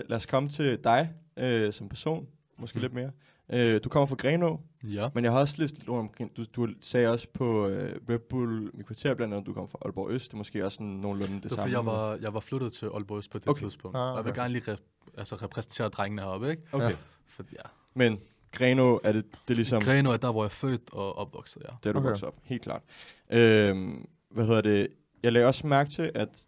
lad 0.08 0.12
os 0.12 0.26
komme 0.26 0.48
til 0.48 0.78
dig 0.84 1.10
øh, 1.38 1.72
som 1.72 1.88
person, 1.88 2.26
måske 2.58 2.76
Mm. 2.76 2.78
mm. 2.78 2.82
lidt 2.82 2.94
mere. 2.94 3.10
Øh, 3.52 3.80
du 3.84 3.88
kommer 3.88 4.06
fra 4.06 4.14
Grenå, 4.16 4.60
Ja. 4.84 5.08
men 5.14 5.24
jeg 5.24 5.32
har 5.32 5.40
også 5.40 5.54
lidt 5.58 5.78
lidt 5.78 5.88
rundt 5.88 6.00
omkring, 6.00 6.36
du, 6.36 6.44
du 6.56 6.68
sagde 6.80 7.08
også 7.08 7.28
på 7.34 7.66
øh, 7.68 7.96
Red 8.08 8.18
Bull 8.18 8.70
i 8.74 8.82
kvarter 8.82 9.14
blandt 9.14 9.34
andet, 9.34 9.46
du 9.46 9.52
kommer 9.52 9.68
fra 9.68 9.78
Aalborg 9.84 10.10
Øst, 10.10 10.26
det 10.28 10.32
er 10.32 10.36
måske 10.38 10.64
også 10.64 10.76
sådan 10.76 10.86
nogenlunde 10.86 11.34
det, 11.34 11.42
Det 11.42 11.50
samme. 11.50 11.62
fordi, 11.62 11.72
jeg 11.74 11.86
var, 11.86 12.18
jeg 12.22 12.34
var 12.34 12.40
flyttet 12.40 12.72
til 12.72 12.86
Aalborg 12.86 13.18
Øst 13.18 13.30
på 13.30 13.38
det 13.38 13.48
Okay. 13.48 13.60
tidspunkt. 13.62 13.96
Ah, 13.96 14.02
Og 14.10 14.16
jeg 14.16 14.24
vil 14.24 14.30
okay. 14.30 14.40
gerne 14.42 14.52
lige 14.52 14.72
rep- 14.72 15.10
altså, 15.18 15.34
repræsentere 15.36 15.88
drengene 15.88 16.22
heroppe, 16.22 16.50
ikke? 16.50 16.62
Okay, 16.72 16.90
Ja. 16.90 16.96
For, 17.26 17.44
ja. 17.52 17.58
men 17.94 18.20
Grenå, 18.52 19.00
er 19.04 19.12
det, 19.12 19.24
det 19.48 19.50
er 19.50 19.56
ligesom... 19.56 19.82
Grenaa 19.82 20.12
er 20.12 20.16
der, 20.16 20.32
hvor 20.32 20.42
jeg 20.42 20.48
er 20.48 20.50
født 20.50 20.82
og 20.92 21.18
opvokset, 21.18 21.62
ja. 21.68 21.74
Det 21.82 21.88
er 21.88 21.92
du 21.92 21.98
Okay. 21.98 22.06
okay. 22.06 22.08
vokset 22.08 22.28
op, 22.28 22.34
helt 22.44 22.62
klart. 22.62 22.82
Øhm, 23.30 24.06
hvad 24.30 24.46
hedder 24.46 24.60
det? 24.60 24.88
Jeg 25.22 25.32
lagde 25.32 25.46
også 25.46 25.66
mærke 25.66 25.90
til, 25.90 26.10
at 26.14 26.42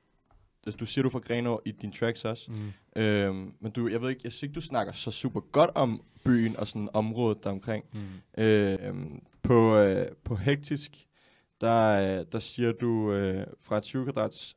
du 0.80 0.86
siger, 0.86 1.02
du 1.02 1.10
fra 1.10 1.18
Grenaa 1.18 1.56
i 1.64 1.72
dine 1.72 1.92
tracks 1.92 2.24
også. 2.24 2.52
Mm. 2.52 3.02
Øhm, 3.02 3.52
men 3.60 3.72
du, 3.72 3.88
jeg 3.88 4.02
ved 4.02 4.10
ikke, 4.10 4.20
jeg 4.24 4.32
synes 4.32 4.42
ikke, 4.42 4.54
du 4.54 4.60
snakker 4.60 4.92
så 4.92 5.10
super 5.10 5.40
godt 5.40 5.70
om 5.74 6.02
byen 6.24 6.56
og 6.56 6.68
sådan 6.68 6.88
området 6.92 7.44
deromkring. 7.44 7.84
Mm. 7.92 8.42
Øhm, 8.42 9.20
på, 9.42 9.76
øh, 9.76 10.06
på 10.24 10.36
Hektisk, 10.36 11.06
der, 11.60 12.18
øh, 12.18 12.26
der 12.32 12.38
siger 12.38 12.72
du 12.72 13.12
øh, 13.12 13.46
fra 13.60 13.80
20 13.80 14.04
kvadrats 14.04 14.56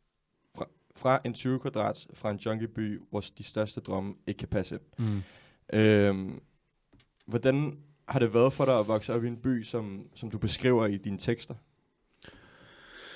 fra, 0.56 0.66
fra 0.96 1.22
en 1.26 1.34
20 1.34 1.60
kvadrats 1.60 2.08
fra 2.14 2.32
en 2.32 2.38
junkieby, 2.38 3.02
hvor 3.10 3.24
de 3.38 3.44
største 3.44 3.82
drømme 3.82 4.16
ikke 4.28 4.38
kan 4.38 4.48
passe. 4.48 4.80
Mm. 5.00 5.22
Øhm, 5.74 6.42
hvordan 7.26 7.78
har 8.08 8.20
det 8.20 8.34
været 8.34 8.54
for 8.54 8.66
dig 8.66 8.80
at 8.80 8.88
vokse 8.88 9.14
op 9.14 9.24
i 9.24 9.28
en 9.28 9.38
by, 9.38 9.64
som, 9.64 10.08
som 10.16 10.32
du 10.32 10.38
beskriver 10.38 10.86
i 10.86 10.98
dine 10.98 11.18
tekster? 11.18 11.56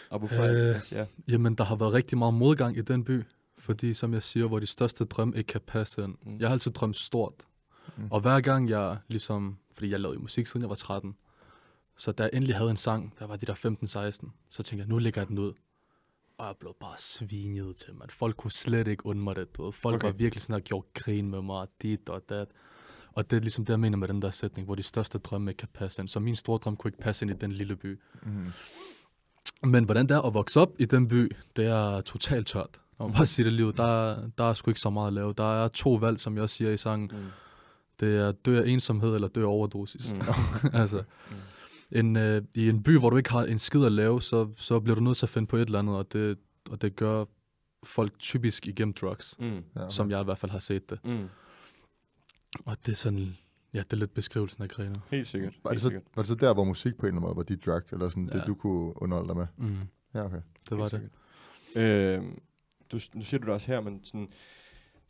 Hvorfor? 0.10 0.44
Øh, 0.44 0.82
ja. 0.92 1.06
Jamen, 1.28 1.56
der 1.56 1.64
har 1.64 1.76
været 1.76 1.94
rigtig 1.94 2.18
meget 2.18 2.34
modgang 2.34 2.78
i 2.78 2.82
den 2.82 3.04
by, 3.04 3.24
fordi 3.58 3.94
som 3.94 4.14
jeg 4.14 4.24
siger, 4.24 4.48
hvor 4.48 4.60
de 4.60 4.66
største 4.66 5.06
drømme 5.06 5.38
ikke 5.38 5.48
kan 5.48 5.62
passe 5.68 6.04
ind. 6.04 6.16
Mm. 6.26 6.40
Jeg 6.40 6.48
har 6.48 6.54
altid 6.54 6.72
drømt 6.72 6.96
stort. 6.96 7.34
Mm. 7.98 8.08
Og 8.12 8.20
hver 8.20 8.42
gang 8.42 8.70
jeg 8.70 8.98
ligesom, 9.08 9.58
fordi 9.74 9.92
jeg 9.92 10.00
lavede 10.00 10.20
musik 10.20 10.48
siden 10.48 10.62
jeg 10.62 10.70
var 10.70 10.76
13, 10.76 11.16
så 11.98 12.12
da 12.12 12.24
jeg 12.24 12.30
endelig 12.34 12.56
havde 12.56 12.70
en 12.72 12.78
sang, 12.78 13.14
der 13.20 13.28
var 13.28 13.36
de 13.36 13.46
der 13.46 13.54
15-16, 13.54 14.30
så 14.50 14.64
tænkte 14.64 14.82
jeg, 14.82 14.88
nu 14.88 14.98
lægger 14.98 15.22
jeg 15.22 15.28
den 15.28 15.38
ud. 15.38 15.54
Og 16.38 16.46
jeg 16.48 16.56
blev 16.60 16.76
bare 16.80 16.96
svinet 16.98 17.76
til, 17.76 17.94
man. 17.94 18.10
Folk 18.10 18.36
kunne 18.38 18.52
slet 18.52 18.88
ikke 18.88 19.06
undre 19.06 19.24
mig 19.24 19.36
det, 19.36 19.58
du 19.58 19.64
ved. 19.64 19.72
Folk 19.72 19.96
Okay. 19.96 20.08
var 20.08 20.14
virkelig 20.14 20.42
sådan, 20.42 20.56
at 20.56 20.64
gjorde 20.64 20.88
grin 20.94 21.30
med 21.30 21.42
mig, 21.42 21.68
dit 21.82 22.10
og 22.10 22.30
dat. 22.30 22.48
Og 23.14 23.30
det 23.30 23.38
er 23.38 23.42
ligesom 23.42 23.66
det, 23.66 23.70
jeg 23.74 23.80
mener 23.80 23.98
med 23.98 24.08
den 24.08 24.22
der 24.22 24.30
sætning, 24.30 24.66
hvor 24.66 24.76
de 24.76 24.84
største 24.84 25.18
drømme 25.18 25.52
ikke 25.52 25.60
kan 25.60 25.68
passe 25.74 26.02
ind. 26.02 26.10
Så 26.10 26.20
min 26.20 26.36
store 26.36 26.58
drøm 26.58 26.78
kunne 26.78 26.90
ikke 26.90 26.98
passe 26.98 27.26
ind 27.26 27.32
i 27.32 27.38
den 27.38 27.52
lille 27.52 27.76
by. 27.76 28.00
Mm. 28.24 28.52
Men 29.64 29.84
hvordan 29.84 30.08
det 30.10 30.18
er 30.18 30.22
at 30.22 30.34
vokse 30.34 30.60
op 30.60 30.72
i 30.80 30.86
den 30.86 31.08
by, 31.08 31.32
det 31.56 31.66
er 31.66 32.02
totalt 32.02 32.48
tørt. 32.48 32.82
Jeg 33.00 33.08
må 33.08 33.14
bare 33.14 33.26
sige 33.26 33.46
det 33.46 33.54
lige 33.54 33.66
ud. 33.66 33.74
Der, 33.74 34.18
der 34.38 34.44
er 34.44 34.54
sgu 34.54 34.72
ikke 34.72 34.80
så 34.80 34.90
meget 34.90 35.08
at 35.08 35.14
lave. 35.14 35.34
Der 35.38 35.64
er 35.64 35.68
to 35.68 35.94
valg, 35.94 36.20
som 36.20 36.36
jeg 36.36 36.44
også 36.44 36.56
siger 36.56 36.72
i 36.72 36.78
sangen. 36.78 37.12
Mm. 37.14 37.26
Det 38.00 38.18
er 38.18 38.32
dø 38.32 38.62
af 38.62 38.68
ensomhed 38.68 39.16
eller 39.16 39.28
dø 39.28 39.42
af 39.42 39.48
overdosis. 39.48 40.14
Mm. 40.14 40.20
Mm. 40.20 40.70
altså, 40.82 41.04
Mm. 41.92 41.98
en, 42.00 42.16
øh, 42.16 42.42
I 42.56 42.70
en 42.70 42.84
by, 42.84 42.98
hvor 43.00 43.10
du 43.10 43.18
ikke 43.18 43.32
har 43.32 43.44
en 43.44 43.60
skid 43.60 43.86
at 43.86 43.92
lave, 43.92 44.22
så, 44.22 44.48
så 44.58 44.80
bliver 44.80 44.96
du 44.96 45.02
nødt 45.02 45.18
til 45.18 45.26
at 45.26 45.30
finde 45.30 45.48
på 45.48 45.58
et 45.58 45.62
eller 45.66 45.80
andet, 45.80 45.96
og 45.96 46.14
det, 46.14 46.38
og 46.72 46.82
det 46.82 46.96
gør 46.96 47.26
folk 47.84 48.20
typisk 48.20 48.68
igennem 48.68 48.94
drugs, 48.94 49.36
Mm. 49.40 49.64
Som 49.90 50.12
jeg 50.12 50.22
i 50.22 50.24
hvert 50.24 50.38
fald 50.38 50.52
har 50.52 50.60
set 50.60 50.90
det. 50.90 51.00
Mm. 51.06 51.30
Og 52.66 52.78
det 52.86 52.92
er 52.92 52.96
sådan, 52.96 53.38
ja, 53.76 53.80
det 53.80 53.94
er 53.94 53.98
lidt 53.98 54.14
beskrivelsen 54.14 54.64
af 54.64 54.70
Greno. 54.70 54.96
Helt 55.12 55.28
sikkert. 55.28 55.54
Var 55.64 55.72
det, 55.72 55.82
så, 55.82 55.88
sikkert. 55.88 56.04
var 56.16 56.22
det 56.22 56.28
så 56.28 56.36
der, 56.36 56.54
hvor 56.54 56.64
musik 56.64 56.96
på 56.98 57.06
en 57.06 57.08
eller 57.08 57.18
anden 57.18 57.28
måde 57.28 57.36
var 57.38 57.44
dit 57.44 57.66
drug, 57.66 57.82
eller 57.92 58.10
sådan 58.10 58.30
Ja. 58.34 58.38
det, 58.40 58.48
du 58.48 58.54
kunne 58.54 59.02
underholde 59.02 59.28
dig 59.28 59.38
med? 59.38 59.48
Mm, 59.58 59.76
Ja, 60.14 60.26
okay. 60.26 60.42
det 60.70 60.78
var 60.78 60.84
Helt 60.84 60.92
det. 60.92 61.02
sikkert. 61.74 61.86
Øh, 61.86 62.24
du, 62.92 63.00
nu 63.14 63.22
siger 63.24 63.40
du 63.40 63.46
det 63.46 63.54
også 63.54 63.68
her, 63.68 63.82
men 63.82 64.04
sådan, 64.04 64.28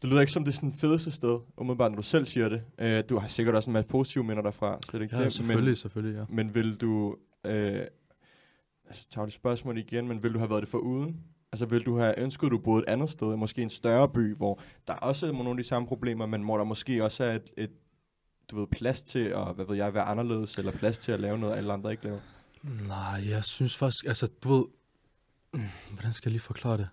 det 0.02 0.10
lyder 0.10 0.22
ikke 0.22 0.32
som 0.32 0.46
det 0.46 0.54
sådan 0.54 0.74
fedeste 0.74 1.12
sted, 1.12 1.40
umiddelbart 1.58 1.92
når 1.92 1.96
du 1.96 2.02
selv 2.04 2.26
siger 2.26 2.50
det. 2.50 2.62
Øh, 2.80 3.04
du 3.10 3.18
har 3.18 3.28
sikkert 3.28 3.56
også 3.56 3.70
en 3.70 3.74
masse 3.74 3.88
positive 3.88 4.24
minder 4.24 4.42
derfra, 4.44 4.80
så 4.86 4.92
det 4.92 4.98
er 4.98 5.02
ikke 5.02 5.18
Ja, 5.18 5.24
det. 5.24 5.34
selvfølgelig, 5.34 5.66
Men, 5.70 5.76
selvfølgelig, 5.76 6.18
ja. 6.20 6.26
men 6.30 6.56
vil 6.56 6.76
du, 6.76 7.16
øh, 7.46 7.82
altså 8.88 9.08
tager 9.10 9.26
det 9.26 9.34
spørgsmål 9.34 9.78
igen, 9.78 10.08
men 10.08 10.24
vil 10.24 10.34
du 10.34 10.40
have 10.40 10.50
været 10.50 10.62
det 10.62 10.70
for 10.70 10.78
uden? 10.78 11.24
Altså 11.52 11.66
vil 11.66 11.82
du 11.86 11.98
have 11.98 12.20
ønsket, 12.20 12.48
at 12.48 12.52
du 12.52 12.58
boede 12.58 12.84
et 12.84 12.90
andet 12.90 13.10
sted, 13.10 13.36
måske 13.36 13.62
en 13.62 13.70
større 13.70 14.10
by, 14.10 14.36
hvor 14.36 14.60
der 14.88 14.94
også 14.94 15.28
er 15.28 15.32
nogle 15.32 15.50
af 15.50 15.58
de 15.58 15.64
samme 15.64 15.88
problemer, 15.88 16.26
men 16.26 16.42
hvor 16.44 16.58
der 16.58 16.64
måske 16.64 17.04
også 17.04 17.24
er 17.24 17.36
et, 17.36 17.50
et 17.58 17.72
du 18.52 18.60
ved, 18.60 18.68
plads 18.68 19.04
til 19.04 19.20
at, 19.20 19.56
hvad 19.56 19.66
ved 19.66 19.76
jeg, 19.76 19.94
være 19.94 20.04
anderledes, 20.04 20.58
eller 20.58 20.72
plads 20.72 20.98
til 20.98 21.12
at 21.12 21.20
lave 21.20 21.38
noget, 21.38 21.58
alle 21.58 21.74
andre 21.74 21.92
ikke 21.92 22.04
laver? 22.04 22.20
Nej, 22.64 23.30
jeg 23.30 23.44
synes 23.44 23.78
faktisk, 23.78 24.06
altså, 24.06 24.28
du 24.44 24.54
ved, 24.56 24.66
mm, 25.54 25.70
hvordan 25.94 26.14
skal 26.14 26.30
jeg 26.30 26.32
lige 26.32 26.42
forklare 26.42 26.78
det? 26.78 26.90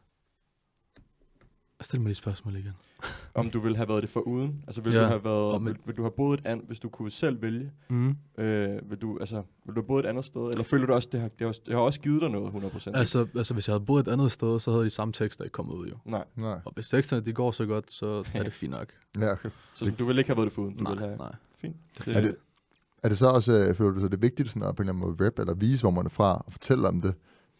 Stil 1.82 2.00
mig 2.00 2.06
lige 2.06 2.14
spørgsmål 2.16 2.56
igen. 2.56 2.72
Om 3.34 3.50
du 3.50 3.60
ville 3.60 3.76
have 3.76 3.88
været 3.88 4.02
det 4.02 4.10
for 4.10 4.20
uden? 4.20 4.64
Altså 4.66 4.80
vil 4.80 4.92
Ja, 4.92 5.00
du 5.02 5.06
have 5.06 5.24
været, 5.24 5.52
om 5.54 5.64
vil, 5.64 5.70
et- 5.72 5.80
vil, 5.86 5.96
du 5.96 6.02
have 6.02 6.10
boet 6.16 6.40
et 6.40 6.46
andet, 6.46 6.66
hvis 6.66 6.78
du 6.78 6.88
kunne 6.88 7.10
selv 7.10 7.42
vælge? 7.42 7.72
Mm. 7.88 8.16
Øh, 8.38 8.90
vil 8.90 8.98
du, 8.98 9.18
altså, 9.18 9.36
vil 9.66 9.74
du 9.76 9.80
have 9.80 9.86
boet 9.86 10.04
et 10.04 10.08
andet 10.08 10.24
sted? 10.24 10.40
Eller 10.40 10.62
føler 10.64 10.86
du 10.86 10.92
også, 10.92 11.08
det 11.12 11.20
har, 11.20 11.28
det 11.28 11.46
har, 11.46 11.52
det 11.66 11.74
har 11.74 11.80
også 11.80 12.00
givet 12.00 12.20
dig 12.22 12.30
noget 12.30 12.52
100%? 12.52 12.90
Altså, 12.94 13.26
altså, 13.36 13.54
hvis 13.54 13.68
jeg 13.68 13.72
havde 13.74 13.84
boet 13.84 14.08
et 14.08 14.12
andet 14.12 14.32
sted, 14.32 14.60
så 14.60 14.70
havde 14.70 14.84
de 14.84 14.90
samme 14.90 15.12
tekster 15.12 15.44
ikke 15.44 15.52
kommet 15.52 15.74
ud, 15.74 15.86
jo. 15.88 15.96
Nej, 16.04 16.24
Nej. 16.36 16.58
Og 16.64 16.72
hvis 16.74 16.88
teksterne, 16.88 17.26
de 17.26 17.32
går 17.32 17.50
så 17.52 17.66
godt, 17.66 17.90
så 17.90 18.24
er 18.34 18.42
det 18.42 18.52
fint 18.62 18.70
nok. 18.72 18.86
Ja, 19.20 19.32
okay. 19.32 19.48
så 19.74 19.84
sådan, 19.84 19.94
du 19.94 20.04
vil 20.04 20.18
ikke 20.18 20.28
have 20.30 20.36
været 20.36 20.46
det 20.46 20.52
for 20.52 20.62
uden? 20.62 20.76
Du 20.76 20.82
nej, 20.84 20.92
vil 20.92 21.00
have, 21.00 21.16
nej. 21.16 21.34
Fint. 21.60 21.76
Er 22.06 22.20
det, 22.20 22.36
er 23.02 23.08
det 23.08 23.18
så 23.18 23.26
også, 23.26 23.52
øh, 23.52 23.74
føler 23.74 23.90
du 23.90 24.00
så, 24.00 24.06
det 24.08 24.14
er 24.14 24.18
vigtigt 24.20 24.48
sådan 24.48 24.62
at 24.68 24.76
på 24.76 24.82
en 24.82 24.88
eller 24.88 24.92
anden 25.02 25.16
måde 25.18 25.26
rap, 25.26 25.38
eller 25.38 25.54
vise, 25.54 25.82
hvor 25.82 25.90
man 25.90 26.04
er 26.06 26.10
fra, 26.10 26.42
og 26.46 26.52
fortælle 26.52 26.88
om 26.88 27.00
det? 27.00 27.14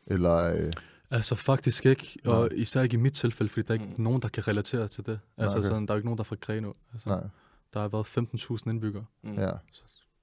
Eller, 0.07 0.37
øh, 0.57 0.73
Altså 1.13 1.35
faktisk 1.35 1.87
ikke, 1.87 2.19
og 2.25 2.49
især 2.55 2.83
ikke 2.83 2.95
i 2.95 3.01
mit 3.01 3.13
tilfælde, 3.13 3.51
fordi 3.53 3.67
der 3.67 3.75
er 3.75 3.81
ikke 3.81 3.95
Mm. 3.99 4.05
nogen, 4.05 4.23
der 4.23 4.29
kan 4.29 4.49
relatere 4.49 4.89
til 4.89 5.07
det. 5.07 5.21
Altså 5.37 5.59
okay. 5.59 5.69
sådan, 5.69 5.87
der 5.87 5.93
er 5.95 5.97
ikke 5.97 6.07
nogen, 6.07 6.19
der 6.19 6.23
er 6.23 6.25
fra 6.25 6.37
Greno. 6.41 6.73
Altså, 6.93 7.09
nej, 7.09 7.21
Der 7.75 7.81
har 7.81 7.89
været 7.89 8.07
15.000 8.07 8.71
indbyggere. 8.71 9.05
Mm. 9.23 9.35
ja. 9.35 9.51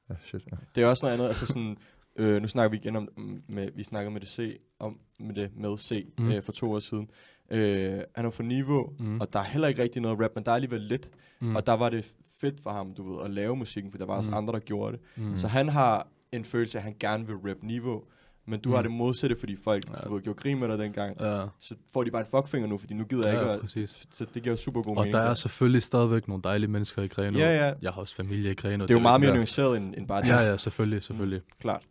Ja, 0.10 0.16
shit, 0.24 0.42
ja. 0.52 0.58
Det 0.76 0.84
er 0.84 0.88
også 0.88 1.06
noget 1.06 1.14
andet, 1.14 1.28
altså 1.28 1.46
sådan, 1.46 1.78
øh, 2.16 2.42
nu 2.42 2.48
snakker 2.48 2.70
vi 2.70 2.78
igen 2.78 2.96
om, 2.96 3.10
mm, 3.18 3.42
med, 3.54 3.70
vi 3.76 3.84
snakkede 3.84 4.12
med 4.14 4.22
det 4.22 4.30
C, 4.30 4.60
om 4.80 5.00
med 5.20 5.36
det 5.36 5.52
med 5.58 5.78
C 5.78 6.06
Mm. 6.18 6.32
øh, 6.32 6.44
for 6.44 6.52
to 6.52 6.72
år 6.72 6.80
siden. 6.80 7.10
Øh, 7.52 8.02
han 8.16 8.26
er 8.26 8.30
fra 8.30 8.44
niveau, 8.44 8.94
Mm. 9.00 9.22
og 9.22 9.34
der 9.34 9.40
er 9.40 9.44
heller 9.44 9.68
ikke 9.68 9.82
rigtig 9.84 10.02
noget 10.02 10.20
rap, 10.24 10.32
men 10.36 10.44
der 10.46 10.52
er 10.52 10.56
alligevel 10.56 10.82
lidt. 10.82 11.10
Mm. 11.40 11.56
Og 11.56 11.66
der 11.66 11.74
var 11.74 11.90
det 11.90 12.14
fedt 12.42 12.60
for 12.64 12.70
ham, 12.72 12.94
du 12.94 13.14
ved, 13.16 13.26
at 13.26 13.32
lave 13.32 13.56
musikken, 13.56 13.92
for 13.92 13.98
der 13.98 14.06
var 14.06 14.14
også 14.18 14.30
Mm. 14.30 14.36
andre, 14.38 14.54
der 14.54 14.60
gjorde 14.60 14.92
det. 14.92 15.24
Mm. 15.24 15.38
Så 15.38 15.48
han 15.48 15.70
har 15.70 16.08
en 16.32 16.46
følelse 16.46 16.78
af, 16.78 16.80
at 16.80 16.84
han 16.84 16.96
gerne 17.00 17.28
vil 17.28 17.36
rap 17.36 17.58
niveau, 17.64 18.04
men 18.50 18.60
du 18.60 18.70
Mm. 18.70 18.76
har 18.76 18.82
det 18.82 18.92
modsatte, 18.92 19.36
fordi 19.40 19.56
folk 19.64 19.84
Ja. 19.90 20.10
du 20.10 20.20
gjorde 20.20 20.40
grin 20.42 20.60
med 20.60 20.68
dig 20.70 20.78
dengang. 20.80 21.16
Ja. 21.20 21.46
Så 21.60 21.76
får 21.94 22.04
de 22.04 22.12
bare 22.12 22.22
en 22.22 22.28
fuckfinger 22.32 22.68
nu, 22.70 22.78
fordi 22.78 22.94
nu 22.94 23.04
gider 23.04 23.28
jeg 23.28 23.36
Ja, 23.36 23.42
ikke 23.42 23.54
at... 23.54 23.60
præcis. 23.62 24.08
Så 24.14 24.26
det 24.34 24.44
giver 24.44 24.56
super 24.56 24.82
god 24.82 24.98
Og 24.98 25.02
mening. 25.04 25.14
der 25.14 25.20
er 25.20 25.34
selvfølgelig 25.34 25.84
stadigvæk 25.84 26.28
nogle 26.28 26.44
dejlige 26.44 26.70
mennesker 26.72 27.02
i 27.02 27.08
Greno. 27.08 27.40
Ja, 27.40 27.66
ja. 27.68 27.74
Jeg 27.82 27.92
har 27.92 28.02
også 28.02 28.16
familie 28.16 28.52
i 28.52 28.56
Greno. 28.56 28.84
Det 28.84 28.92
er 28.92 28.96
jo 28.96 29.00
meget 29.02 29.22
mere 29.22 29.34
nuanceret 29.36 29.78
end, 29.78 29.96
end 29.98 30.08
bare 30.08 30.22
det. 30.22 30.28
Ja, 30.28 30.40
ja, 30.40 30.58
selvfølgelig, 30.58 31.04
selvfølgelig. 31.04 31.42
Klart. 31.60 31.82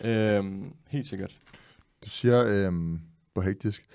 Øhm, 0.00 0.72
helt 0.88 1.06
sikkert. 1.06 1.36
Du 2.04 2.10
siger 2.10 2.44
øhm, 2.46 3.00
på 3.34 3.40
hektisk, 3.40 3.86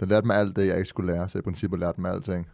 den 0.00 0.08
lærte 0.08 0.26
mig 0.26 0.36
alt 0.36 0.56
det, 0.56 0.66
jeg 0.66 0.76
ikke 0.76 0.88
skulle 0.88 1.12
lære, 1.12 1.28
så 1.28 1.38
i 1.38 1.40
princippet 1.40 1.80
lærte 1.80 2.00
mig 2.00 2.10
alting. 2.12 2.48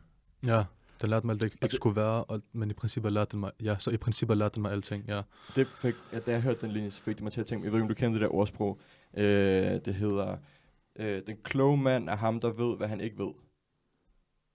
Ja, 0.47 0.65
den 1.05 1.11
lærte 1.11 1.27
mig 1.27 1.33
alt, 1.33 1.41
det 1.41 1.47
ikke, 1.47 1.55
ikke 1.55 1.63
det- 1.73 1.73
skulle 1.77 1.97
være, 1.97 2.25
og, 2.25 2.43
men 2.53 2.71
i 2.71 2.73
princippet 2.73 3.13
lærte 3.13 3.31
den 3.33 3.41
mig, 3.41 3.53
ja, 3.63 3.77
så 3.79 3.91
i 3.91 3.97
princippet 3.97 4.37
lærte 4.39 4.55
den 4.55 4.63
mig 4.63 4.73
alting, 4.73 5.05
ja. 5.09 5.23
Det 5.57 5.67
fik, 5.67 5.95
ja, 6.13 6.19
da 6.19 6.31
jeg 6.31 6.43
hørte 6.43 6.61
den 6.61 6.71
linje, 6.71 6.91
så 6.91 7.03
fik 7.03 7.17
det 7.17 7.23
mig 7.23 7.33
til 7.33 7.41
at 7.41 7.47
tænke, 7.47 7.65
jeg 7.65 7.73
ved 7.73 7.79
ikke, 7.79 7.83
om 7.83 7.89
du 7.89 7.95
kender 7.95 8.13
det 8.13 8.21
der 8.21 8.35
ordsprog. 8.35 8.81
Øh, 9.17 9.25
det 9.85 9.95
hedder, 9.95 10.37
øh, 10.97 11.23
den 11.27 11.37
kloge 11.45 11.77
mand 11.77 12.09
er 12.09 12.17
ham, 12.17 12.41
der 12.41 12.51
ved, 12.51 12.77
hvad 12.77 12.89
han 12.89 13.01
ikke 13.01 13.19
ved. 13.19 13.33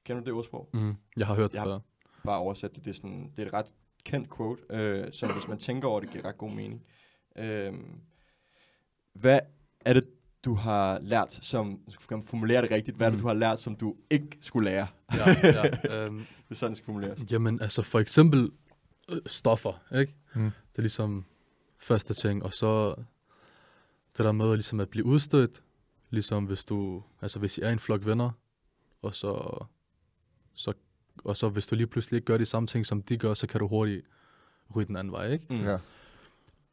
Kender 0.05 0.21
du 0.23 0.25
det 0.25 0.33
ordsprog? 0.33 0.69
Mm, 0.73 0.95
jeg 1.17 1.27
har 1.27 1.35
hørt 1.35 1.51
det 1.51 1.57
Jeg- 1.57 1.65
før. 1.65 1.79
Bare 2.25 2.37
oversat 2.39 2.75
det. 2.75 2.85
Det 2.85 2.89
er, 2.91 2.95
sådan, 2.95 3.31
det 3.37 3.43
er 3.43 3.47
et 3.47 3.53
ret 3.53 3.65
kendt 4.05 4.35
quote, 4.37 4.61
øh, 4.69 5.11
som 5.11 5.31
hvis 5.31 5.47
man 5.47 5.57
tænker 5.57 5.87
over 5.87 5.99
det, 5.99 6.09
giver 6.09 6.25
ret 6.25 6.37
god 6.37 6.51
mening. 6.51 6.83
Øh, 7.35 7.73
hvad 9.13 9.39
er 9.85 9.93
det, 9.93 10.03
du 10.45 10.53
har 10.53 10.99
lært, 10.99 11.31
som, 11.41 11.79
skal 11.89 12.21
formulere 12.23 12.61
det 12.61 12.71
rigtigt, 12.71 12.97
hvad 12.97 13.07
er 13.07 13.11
det, 13.11 13.17
Mm. 13.19 13.21
du 13.21 13.27
har 13.27 13.33
lært, 13.35 13.59
som 13.59 13.75
du 13.75 13.95
ikke 14.09 14.37
skulle 14.41 14.69
lære? 14.69 14.87
Ja, 15.13 15.29
ja, 15.43 16.05
øhm, 16.05 16.17
Det 16.49 16.51
er 16.51 16.55
sådan, 16.55 16.71
det 16.71 16.77
skal 16.77 16.85
formuleres. 16.85 17.23
Jamen, 17.31 17.61
altså 17.61 17.81
for 17.83 17.99
eksempel 17.99 18.51
øh, 19.09 19.17
stoffer, 19.25 19.73
ikke? 19.99 20.15
Mm. 20.35 20.41
Det 20.71 20.77
er 20.77 20.81
ligesom 20.81 21.25
første 21.77 22.13
ting, 22.13 22.43
og 22.43 22.53
så 22.53 22.95
det 24.17 24.25
der 24.25 24.31
med 24.31 24.53
ligesom 24.53 24.79
at 24.79 24.89
blive 24.89 25.05
udstødt, 25.05 25.63
ligesom 26.09 26.45
hvis 26.45 26.65
du, 26.65 27.03
altså 27.21 27.39
hvis 27.39 27.57
I 27.57 27.61
er 27.61 27.69
en 27.69 27.79
flok 27.79 28.05
venner, 28.05 28.31
og 29.01 29.15
så, 29.15 29.59
så, 30.53 30.73
og 31.23 31.37
så 31.37 31.49
hvis 31.49 31.67
du 31.67 31.75
lige 31.75 31.87
pludselig 31.87 32.17
ikke 32.17 32.25
gør 32.25 32.37
de 32.37 32.45
samme 32.45 32.67
ting, 32.67 32.85
som 32.85 33.01
de 33.01 33.17
gør, 33.17 33.33
så 33.33 33.47
kan 33.47 33.59
du 33.59 33.67
hurtigt 33.67 34.05
ryge 34.75 34.87
den 34.87 34.95
anden 34.95 35.11
vej, 35.11 35.31
ikke? 35.31 35.45
Mm. 35.49 35.63
Ja. 35.63 35.77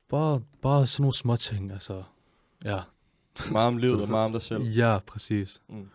Bare, 0.09 0.43
bare 0.63 0.87
sådan 0.87 1.03
nogle 1.03 1.15
små 1.15 1.37
ting, 1.37 1.73
altså, 1.73 2.03
ja. 2.65 2.81
Meget 3.53 3.69
om 3.69 3.77
livet 3.77 4.03
og 4.03 4.09
meget 4.09 4.27
om 4.27 4.33
dig 4.33 4.43
selv. 4.43 4.63
Ja, 4.63 4.99
præcis. 5.07 5.63
Mm. 5.69 5.89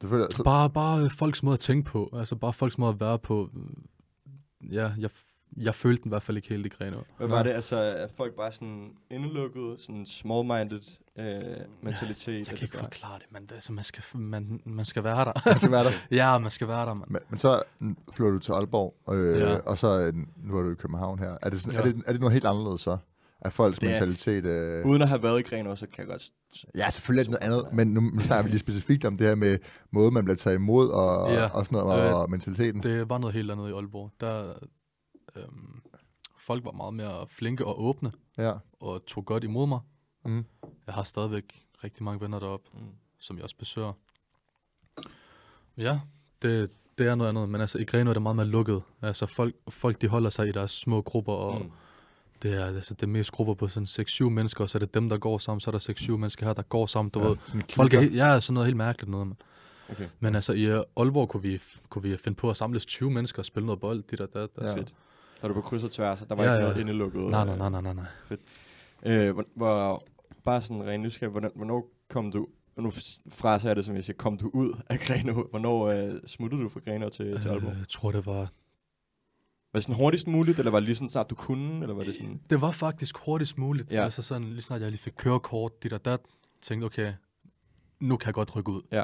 Det 0.00 0.10
føler, 0.10 0.26
så, 0.36 0.42
Bare, 0.42 0.70
bare 0.70 1.10
folks 1.10 1.42
måde 1.42 1.54
at 1.54 1.60
tænke 1.60 1.90
på, 1.90 2.10
altså 2.12 2.36
bare 2.36 2.52
folks 2.52 2.78
måde 2.78 2.92
at 2.92 3.00
være 3.00 3.18
på. 3.18 3.50
Ja, 4.70 4.90
jeg, 4.98 5.10
jeg 5.56 5.74
følte 5.74 6.02
den 6.02 6.08
i 6.08 6.12
hvert 6.12 6.22
fald 6.22 6.36
ikke 6.36 6.48
helt 6.48 6.66
i 6.66 6.68
Grenaa. 6.68 7.00
Hvad 7.16 7.28
var 7.28 7.42
det? 7.42 7.50
Altså, 7.50 7.76
er 7.76 8.06
folk 8.16 8.34
bare 8.34 8.52
sådan 8.52 8.90
indelukket, 9.10 9.80
sådan 9.80 10.06
small-minded 10.06 10.80
øh, 11.18 11.24
mentalitet? 11.82 12.32
Jeg 12.34 12.40
at 12.40 12.46
kan 12.46 12.58
ikke 12.64 12.72
bare- 12.76 12.84
forklare 12.84 13.18
det, 13.18 13.26
men 13.30 13.42
det, 13.42 13.50
er, 13.50 13.54
altså, 13.54 13.72
man, 13.72 13.84
skal, 13.84 14.02
man, 14.14 14.60
man 14.64 14.84
skal 14.84 15.04
være 15.04 15.24
der. 15.24 15.32
det 15.32 15.56
skal 15.60 15.70
være 15.72 15.84
der. 15.84 15.90
ja, 16.10 16.38
man 16.38 16.50
skal 16.50 16.68
være 16.68 16.86
der, 16.86 16.94
mand. 16.94 17.10
Men, 17.10 17.20
men 17.30 17.38
så 17.38 17.62
flytter 18.12 18.32
du 18.32 18.38
til 18.38 18.52
Aalborg, 18.52 18.94
øh, 19.14 19.40
Ja. 19.40 19.50
ja. 19.52 19.58
og 19.58 19.78
så 19.78 20.00
øh, 20.00 20.12
nu 20.36 20.56
er 20.58 20.62
du 20.62 20.70
i 20.70 20.74
København 20.74 21.18
her. 21.18 21.36
Er 21.42 21.50
det, 21.50 21.60
sådan, 21.60 21.74
Ja. 21.74 21.80
er 21.80 21.92
det, 21.92 22.02
er 22.06 22.12
det 22.12 22.20
noget 22.20 22.32
helt 22.32 22.44
anderledes 22.46 22.80
så? 22.80 22.96
Er 23.44 23.50
folks 23.50 23.78
Det 23.78 23.86
er- 23.86 23.90
mentalitet... 23.90 24.44
Øh, 24.44 24.86
Uden 24.86 25.02
at 25.02 25.08
have 25.08 25.22
været 25.22 25.40
i 25.40 25.42
Grenaa, 25.42 25.74
så 25.76 25.86
kan 25.86 25.98
jeg 25.98 26.06
godt... 26.06 26.30
ja, 26.76 26.90
selvfølgelig 26.90 27.20
er 27.20 27.30
det 27.30 27.40
noget 27.40 27.58
andet, 27.58 27.72
men 27.72 27.94
nu, 27.94 28.00
nu 28.00 28.20
snakker 28.20 28.42
vi 28.42 28.48
lige 28.48 28.58
specifikt 28.60 29.04
om 29.04 29.16
det 29.18 29.26
her 29.26 29.34
med 29.34 29.58
måde, 29.90 30.10
man 30.10 30.24
bliver 30.24 30.36
taget 30.36 30.56
imod, 30.56 30.88
og, 30.90 31.30
Ja. 31.32 31.44
og 31.48 31.66
sådan 31.66 31.78
noget, 31.78 32.08
Øh, 32.10 32.14
og 32.20 32.30
mentaliteten. 32.30 32.82
Det 32.82 33.08
var 33.08 33.18
noget 33.18 33.34
helt 33.34 33.50
andet 33.50 33.68
i 33.68 33.72
Aalborg. 33.72 34.10
Der, 34.20 34.54
øhm, 35.36 35.82
folk 36.38 36.64
var 36.64 36.72
meget 36.72 36.94
mere 36.94 37.26
flinke 37.28 37.64
og 37.64 37.82
åbne, 37.84 38.12
Ja. 38.38 38.52
og 38.80 39.06
tog 39.06 39.24
godt 39.26 39.44
imod 39.44 39.66
mig. 39.68 39.80
Mm. 40.24 40.44
Jeg 40.86 40.94
har 40.94 41.02
stadigvæk 41.02 41.44
rigtig 41.84 42.04
mange 42.04 42.20
venner 42.20 42.38
deroppe, 42.38 42.70
Mm. 42.74 42.80
som 43.20 43.36
jeg 43.36 43.42
også 43.44 43.56
besøger. 43.56 43.92
Ja, 45.76 45.98
det, 46.42 46.70
det 46.98 47.06
er 47.06 47.14
noget 47.14 47.28
andet, 47.28 47.48
men 47.48 47.60
altså 47.60 47.78
i 47.78 47.84
Grenaa 47.84 48.10
er 48.10 48.12
det 48.14 48.22
meget 48.22 48.36
mere 48.36 48.46
lukket. 48.46 48.82
Altså 49.02 49.26
folk, 49.26 49.54
folk 49.68 50.00
de 50.00 50.08
holder 50.08 50.30
sig 50.30 50.48
i 50.48 50.52
deres 50.52 50.70
små 50.70 51.02
grupper, 51.02 51.32
og 51.32 51.60
Mm. 51.60 51.70
Det 52.42 52.54
er 52.54 52.66
altså 52.66 52.94
det 52.94 53.02
er 53.02 53.06
mest 53.06 53.32
grupper 53.32 53.54
på 53.54 53.68
sådan 53.68 53.86
6-7 53.86 54.24
mennesker, 54.24 54.64
og 54.64 54.70
så 54.70 54.78
er 54.78 54.80
det 54.80 54.94
dem, 54.94 55.08
der 55.08 55.18
går 55.18 55.38
sammen, 55.38 55.60
så 55.60 55.70
er 55.70 55.72
der 55.72 55.78
6-7 55.78 56.10
mennesker 56.10 56.46
her, 56.46 56.52
der 56.52 56.62
går 56.62 56.86
sammen, 56.86 57.10
du 57.10 57.20
ja, 57.20 57.26
ved. 57.26 57.36
Folk 57.70 57.94
er, 57.94 58.00
ja, 58.00 58.40
sådan 58.40 58.54
noget 58.54 58.66
helt 58.66 58.76
mærkeligt 58.76 59.10
noget, 59.10 59.26
man. 59.26 59.36
Okay. 59.90 60.08
Men 60.20 60.34
altså 60.34 60.52
i 60.52 60.74
uh, 60.74 60.82
Aalborg 60.96 61.28
kunne 61.28 61.42
vi, 61.42 61.60
kunne 61.88 62.02
vi 62.02 62.16
finde 62.16 62.36
på 62.36 62.50
at 62.50 62.56
samles 62.56 62.86
20 62.86 63.10
mennesker 63.10 63.38
og 63.38 63.44
spille 63.46 63.66
noget 63.66 63.80
bold, 63.80 64.02
dit 64.02 64.20
og 64.20 64.28
dat. 64.34 64.48
Ja. 64.60 64.74
Fedt. 64.74 64.94
Der 65.40 65.44
er 65.44 65.48
du 65.48 65.54
på 65.54 65.60
kryds 65.60 65.84
og 65.84 65.90
tværs, 65.90 66.22
og 66.22 66.28
der 66.28 66.34
var 66.34 66.44
Ja, 66.44 66.50
ikke 66.50 66.58
ja. 66.58 66.68
noget 66.68 66.80
indelukket. 66.80 67.22
Nej, 67.22 67.44
nej, 67.44 67.56
nej, 67.56 67.70
nej, 67.70 67.80
nej, 67.80 67.94
nej. 67.94 68.38
Øh, 69.06 69.34
hvor, 69.34 69.44
hvor, 69.54 70.02
bare 70.44 70.62
sådan 70.62 70.84
ren 70.84 71.02
nysgerrig, 71.02 71.30
hvornår, 71.30 71.50
hvornår 71.54 71.88
kom 72.08 72.32
du... 72.32 72.46
Nu 72.76 72.92
fraser 73.32 73.68
jeg 73.68 73.76
det, 73.76 73.84
som 73.84 73.94
jeg 73.94 74.04
siger, 74.04 74.16
kom 74.16 74.36
du 74.36 74.50
ud 74.54 74.74
af 74.88 74.98
Grenaa? 74.98 75.34
Hvornår 75.50 75.86
øh, 75.86 76.14
smuttede 76.26 76.62
du 76.62 76.68
fra 76.68 76.80
Grenaa 76.84 77.08
til, 77.08 77.40
til 77.40 77.48
Aalborg? 77.48 77.72
Øh, 77.72 77.78
jeg 77.78 77.88
tror, 77.88 78.12
det 78.12 78.26
var... 78.26 78.48
Var 79.72 79.78
det 79.78 79.82
sådan 79.82 79.94
hurtigst 79.96 80.26
muligt, 80.26 80.58
eller 80.58 80.70
var 80.70 80.78
det 80.80 80.84
lige 80.86 80.96
sådan 80.96 81.08
snart 81.08 81.30
du 81.30 81.34
kunne, 81.34 81.82
eller 81.82 81.94
var 81.94 82.02
det 82.02 82.14
sådan... 82.14 82.40
Det 82.50 82.60
var 82.60 82.70
faktisk 82.70 83.18
hurtigst 83.18 83.58
muligt. 83.58 83.92
Ja. 83.92 83.96
Ja. 83.96 84.04
Altså 84.04 84.22
sådan, 84.22 84.48
lige 84.48 84.62
snart 84.62 84.80
jeg 84.80 84.90
lige 84.90 85.00
fik 85.00 85.12
kørekort, 85.16 85.82
dit 85.82 85.92
og 85.92 86.04
dat, 86.04 86.20
tænkte, 86.62 86.84
okay, 86.86 87.12
nu 88.00 88.16
kan 88.16 88.26
jeg 88.26 88.34
godt 88.34 88.56
rykke 88.56 88.70
ud. 88.72 88.82
Ja. 88.92 89.02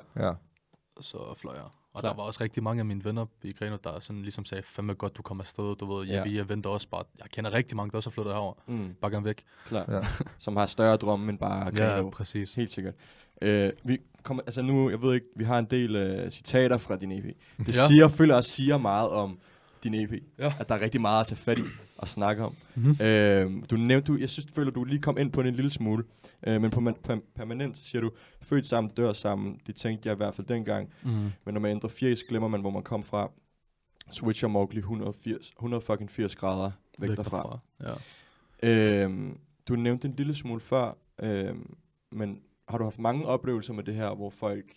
Og 0.97 1.05
så 1.05 1.35
fløj 1.37 1.55
jeg. 1.55 1.65
Og 1.93 2.01
Klar. 2.01 2.11
der 2.13 2.17
var 2.17 2.23
også 2.23 2.43
rigtig 2.45 2.63
mange 2.63 2.81
af 2.81 2.87
mine 2.87 3.05
venner 3.05 3.27
i 3.43 3.53
Grenaa, 3.53 3.77
der 3.85 4.01
sådan 4.01 4.23
ligesom 4.23 4.45
sagde, 4.45 4.63
fandme 4.63 4.95
godt, 4.95 5.17
du 5.17 5.23
kommer 5.23 5.45
afsted, 5.45 5.77
du 5.77 5.95
ved, 5.97 6.07
Ja. 6.07 6.17
ja. 6.17 6.23
vi 6.23 6.37
jeg 6.37 6.49
venter 6.49 6.71
også 6.71 6.89
bare, 6.89 7.05
jeg 7.19 7.27
kender 7.33 7.53
rigtig 7.53 7.77
mange, 7.77 7.91
der 7.91 7.97
også 7.97 8.11
er 8.11 8.13
flyttet 8.13 8.33
herover, 8.35 8.55
Mm, 8.67 8.95
bare 9.01 9.11
gerne 9.11 9.25
væk. 9.25 9.45
klar. 9.67 9.85
Ja. 9.93 10.01
Som 10.39 10.57
har 10.57 10.67
større 10.67 10.97
drømme 10.97 11.31
end 11.31 11.39
bare 11.39 11.65
Grenaa. 11.71 11.97
Ja, 11.97 12.11
præcis. 12.11 12.55
Helt 12.55 12.71
sikkert. 12.71 12.95
Øh, 13.43 13.73
vi 13.85 13.99
kommer, 14.23 14.43
altså 14.47 14.63
nu, 14.63 14.91
jeg 14.91 15.03
ved 15.03 15.15
ikke, 15.15 15.27
vi 15.37 15.45
har 15.45 15.59
en 15.59 15.65
del 15.65 15.97
øh, 15.97 16.31
citater 16.31 16.77
fra 16.77 16.97
din 16.97 17.13
EP. 17.13 17.25
Det 17.25 17.35
ja. 17.59 17.63
Ja. 17.83 17.89
siger, 17.89 18.09
føler 18.09 18.35
også 18.35 18.51
siger 18.51 18.77
meget 18.79 19.09
om 19.11 19.39
din 19.85 19.95
EP. 19.95 20.13
Ja. 20.39 20.53
At 20.61 20.69
der 20.69 20.75
er 20.75 20.81
rigtig 20.81 21.01
meget 21.01 21.21
at 21.21 21.27
tage 21.27 21.37
fat 21.37 21.59
i 21.59 21.63
og 21.99 22.09
snakke 22.09 22.45
om. 22.45 22.57
Mhm. 22.75 23.03
Øh, 23.03 23.63
du 23.71 23.77
nævnte, 23.77 24.13
du, 24.13 24.19
jeg 24.19 24.29
synes, 24.29 24.53
føler, 24.53 24.71
du 24.71 24.85
lige 24.85 24.99
kom 24.99 25.19
ind 25.19 25.33
på 25.33 25.43
det 25.43 25.49
en 25.49 25.55
lille 25.55 25.71
smule. 25.71 26.05
Øh, 26.47 26.61
men 26.61 26.71
på 26.71 26.81
man, 26.81 26.95
per, 27.05 27.17
permanent 27.35 27.79
siger 27.79 28.03
du, 28.03 28.11
født 28.43 28.67
sammen, 28.67 28.93
dør 28.97 29.13
sammen. 29.13 29.61
Det 29.67 29.77
tænkte 29.77 30.07
jeg 30.09 30.15
i 30.15 30.17
hvert 30.17 30.35
fald 30.35 30.47
dengang. 30.47 30.93
Mm. 31.03 31.11
Men 31.45 31.55
når 31.55 31.61
man 31.61 31.71
ændrer 31.71 31.89
fjes, 31.89 32.23
glemmer 32.23 32.49
man, 32.49 32.61
hvor 32.61 32.71
man 32.71 32.83
kom 32.83 33.03
fra. 33.03 33.31
Switcher 34.11 34.49
Mowgli 34.49 34.79
180, 34.79 35.51
180 35.51 36.37
grader 36.37 36.71
væk, 36.99 37.17
derfra. 37.17 37.59
Ja. 37.83 37.95
Øhm, 38.63 39.39
du 39.69 39.77
nævnte 39.77 40.09
en 40.09 40.15
lille 40.15 40.35
smule 40.35 40.61
før, 40.61 40.97
øhm, 41.23 41.77
men 42.13 42.41
har 42.69 42.79
du 42.79 42.85
haft 42.85 42.99
mange 42.99 43.27
oplevelser 43.27 43.73
med 43.73 43.85
det 43.85 43.95
her, 43.95 44.15
hvor 44.15 44.31
folk, 44.31 44.73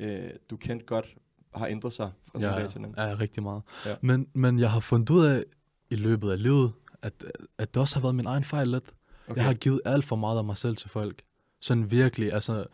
øh, 0.00 0.30
du 0.50 0.56
kendt 0.56 0.86
godt, 0.86 1.14
har 1.54 1.66
ændret 1.66 1.92
sig 1.92 2.10
fra 2.26 2.38
den 2.38 2.48
Ja, 2.48 2.54
dag 2.54 2.68
til 2.68 2.76
den 2.76 2.84
anden? 2.84 3.02
ja, 3.02 3.14
rigtig 3.20 3.42
meget. 3.42 3.62
Ja. 3.86 3.94
Men, 4.00 4.26
men 4.34 4.58
jeg 4.58 4.70
har 4.70 4.80
fundet 4.80 5.10
ud 5.10 5.24
af 5.24 5.44
i 5.90 5.94
løbet 5.96 6.30
af 6.30 6.42
livet, 6.42 6.72
at, 7.02 7.24
at 7.58 7.74
det 7.74 7.80
også 7.80 7.94
har 7.96 8.02
været 8.02 8.14
min 8.14 8.26
egen 8.26 8.44
fejl 8.44 8.68
lidt. 8.68 8.94
Okay. 9.28 9.36
Jeg 9.36 9.44
har 9.44 9.54
givet 9.54 9.80
alt 9.84 10.04
for 10.04 10.16
meget 10.16 10.38
af 10.38 10.44
mig 10.44 10.56
selv 10.56 10.76
til 10.76 10.90
folk. 10.90 11.22
Sådan 11.60 11.90
virkelig, 11.90 12.32
altså... 12.32 12.64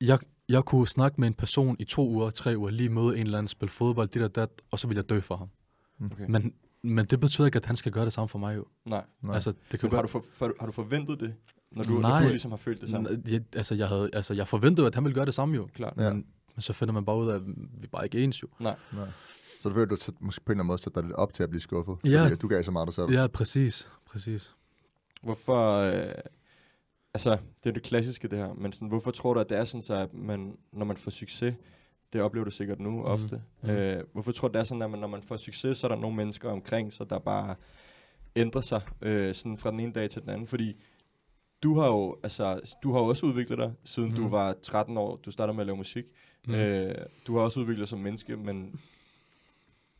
Jeg, 0.00 0.18
jeg 0.48 0.64
kunne 0.64 0.88
snakke 0.88 1.20
med 1.20 1.28
en 1.28 1.34
person 1.34 1.76
i 1.78 1.84
to 1.84 2.08
uger, 2.08 2.30
tre 2.30 2.54
uger, 2.58 2.70
lige 2.70 2.88
møde 2.88 3.18
en 3.18 3.26
eller 3.26 3.38
anden, 3.38 3.48
spille 3.48 3.70
fodbold, 3.72 4.08
dit 4.08 4.22
og 4.22 4.34
dat, 4.34 4.50
og 4.70 4.78
så 4.78 4.88
vil 4.88 4.94
jeg 4.94 5.08
dø 5.10 5.20
for 5.20 5.36
ham. 5.36 5.48
Okay. 6.12 6.24
Men, 6.28 6.54
men 6.82 7.06
det 7.06 7.20
betyder 7.20 7.46
ikke, 7.46 7.56
at 7.56 7.64
han 7.64 7.76
skal 7.76 7.92
gøre 7.92 8.04
det 8.04 8.12
samme 8.12 8.28
for 8.28 8.38
mig 8.38 8.56
jo. 8.56 8.64
Nej. 8.84 9.04
Nej. 9.22 9.34
Altså, 9.34 9.52
det 9.72 9.80
kan 9.80 9.88
Men 9.88 9.94
har, 9.96 10.02
du 10.02 10.08
for, 10.08 10.24
for, 10.32 10.52
har 10.60 10.66
du 10.66 10.72
forventet 10.72 11.20
det, 11.20 11.34
når 11.72 11.82
du, 11.82 11.92
når 11.92 12.00
Nej. 12.00 12.22
du 12.22 12.28
ligesom 12.28 12.50
har 12.52 12.56
følt 12.58 12.80
det 12.80 12.88
samme? 12.90 13.08
N- 13.08 13.32
Jeg, 13.32 13.42
altså, 13.56 13.74
jeg, 13.74 13.88
havde, 13.88 14.10
altså, 14.12 14.34
jeg 14.34 14.48
forventede, 14.48 14.86
at 14.86 14.94
han 14.94 15.04
ville 15.04 15.14
gøre 15.14 15.26
det 15.26 15.34
samme 15.34 15.54
jo. 15.56 15.68
Klart. 15.74 15.94
Ja. 15.96 16.12
Men, 16.54 16.62
så 16.62 16.72
finder 16.72 16.94
man 16.94 17.04
bare 17.04 17.16
ud 17.18 17.28
af, 17.28 17.34
at 17.34 17.46
vi 17.46 17.82
er 17.84 17.88
bare 17.92 18.04
ikke 18.04 18.24
ens 18.24 18.42
jo. 18.42 18.48
Nej. 18.60 18.76
Så 19.60 19.68
du 19.68 19.74
føler, 19.74 19.86
du 19.86 19.96
sæt- 19.96 20.14
måske 20.20 20.44
på 20.44 20.52
en 20.52 20.54
eller 20.56 20.62
anden 20.62 20.66
måde 20.66 20.78
sætter 20.82 21.00
dig 21.00 21.08
lidt 21.08 21.16
op 21.16 21.32
til 21.32 21.42
at 21.42 21.50
blive 21.50 21.60
skuffet? 21.62 21.96
Ja. 22.04 22.22
Fordi 22.22 22.32
at 22.32 22.42
du 22.42 22.48
gav 22.48 22.62
så 22.62 22.70
meget 22.70 22.86
dig 22.88 22.94
selv. 22.94 23.10
Ja, 23.10 23.26
præcis. 23.26 23.88
Præcis. 24.06 24.54
Hvorfor, 25.22 25.76
øh, 25.76 26.12
altså, 27.14 27.38
det 27.64 27.70
er 27.70 27.74
det 27.74 27.82
klassiske 27.82 28.28
det 28.28 28.38
her, 28.38 28.52
men 28.54 28.72
sådan, 28.72 28.88
hvorfor 28.88 29.10
tror 29.10 29.34
du, 29.34 29.40
at 29.40 29.48
det 29.48 29.58
er 29.58 29.64
sådan, 29.64 29.82
så 29.82 29.94
at 29.94 30.14
man, 30.14 30.56
når 30.72 30.84
man 30.84 30.96
får 30.96 31.10
succes, 31.10 31.54
det 32.12 32.20
oplever 32.22 32.44
du 32.44 32.50
sikkert 32.50 32.80
nu 32.80 32.90
mm. 32.90 33.00
ofte, 33.04 33.42
Mhm. 33.62 33.70
øh, 33.70 34.04
hvorfor 34.12 34.32
tror 34.32 34.48
du, 34.48 34.52
det 34.52 34.60
er 34.60 34.64
sådan, 34.64 34.82
at 34.82 34.90
man, 34.90 35.00
når 35.00 35.08
man 35.08 35.22
får 35.22 35.36
succes, 35.36 35.78
så 35.78 35.86
er 35.86 35.88
der 35.88 35.96
nogle 36.00 36.16
mennesker 36.16 36.50
omkring 36.50 36.92
sig, 36.92 37.10
der 37.10 37.18
bare 37.18 37.54
ændrer 38.36 38.60
sig 38.60 38.80
øh, 39.02 39.34
sådan 39.34 39.56
fra 39.58 39.70
den 39.70 39.80
ene 39.80 39.92
dag 39.92 40.10
til 40.10 40.22
den 40.22 40.30
anden, 40.30 40.46
fordi 40.46 40.82
du 41.62 41.78
har 41.80 41.86
jo, 41.86 42.16
altså, 42.22 42.76
du 42.82 42.92
har 42.92 43.00
også 43.00 43.26
udviklet 43.26 43.58
dig, 43.58 43.72
siden 43.84 44.08
mm. 44.08 44.14
du 44.16 44.22
Mhm. 44.22 44.30
var 44.30 44.54
13 44.62 44.96
år, 44.98 45.16
du 45.16 45.30
startede 45.30 45.54
med 45.56 45.62
at 45.62 45.66
lave 45.66 45.76
musik. 45.76 46.04
Mm. 46.46 46.54
Øh, 46.54 46.94
du 47.26 47.36
har 47.36 47.42
også 47.42 47.60
udviklet 47.60 47.80
dig 47.80 47.88
som 47.88 47.98
menneske, 47.98 48.36
men 48.36 48.80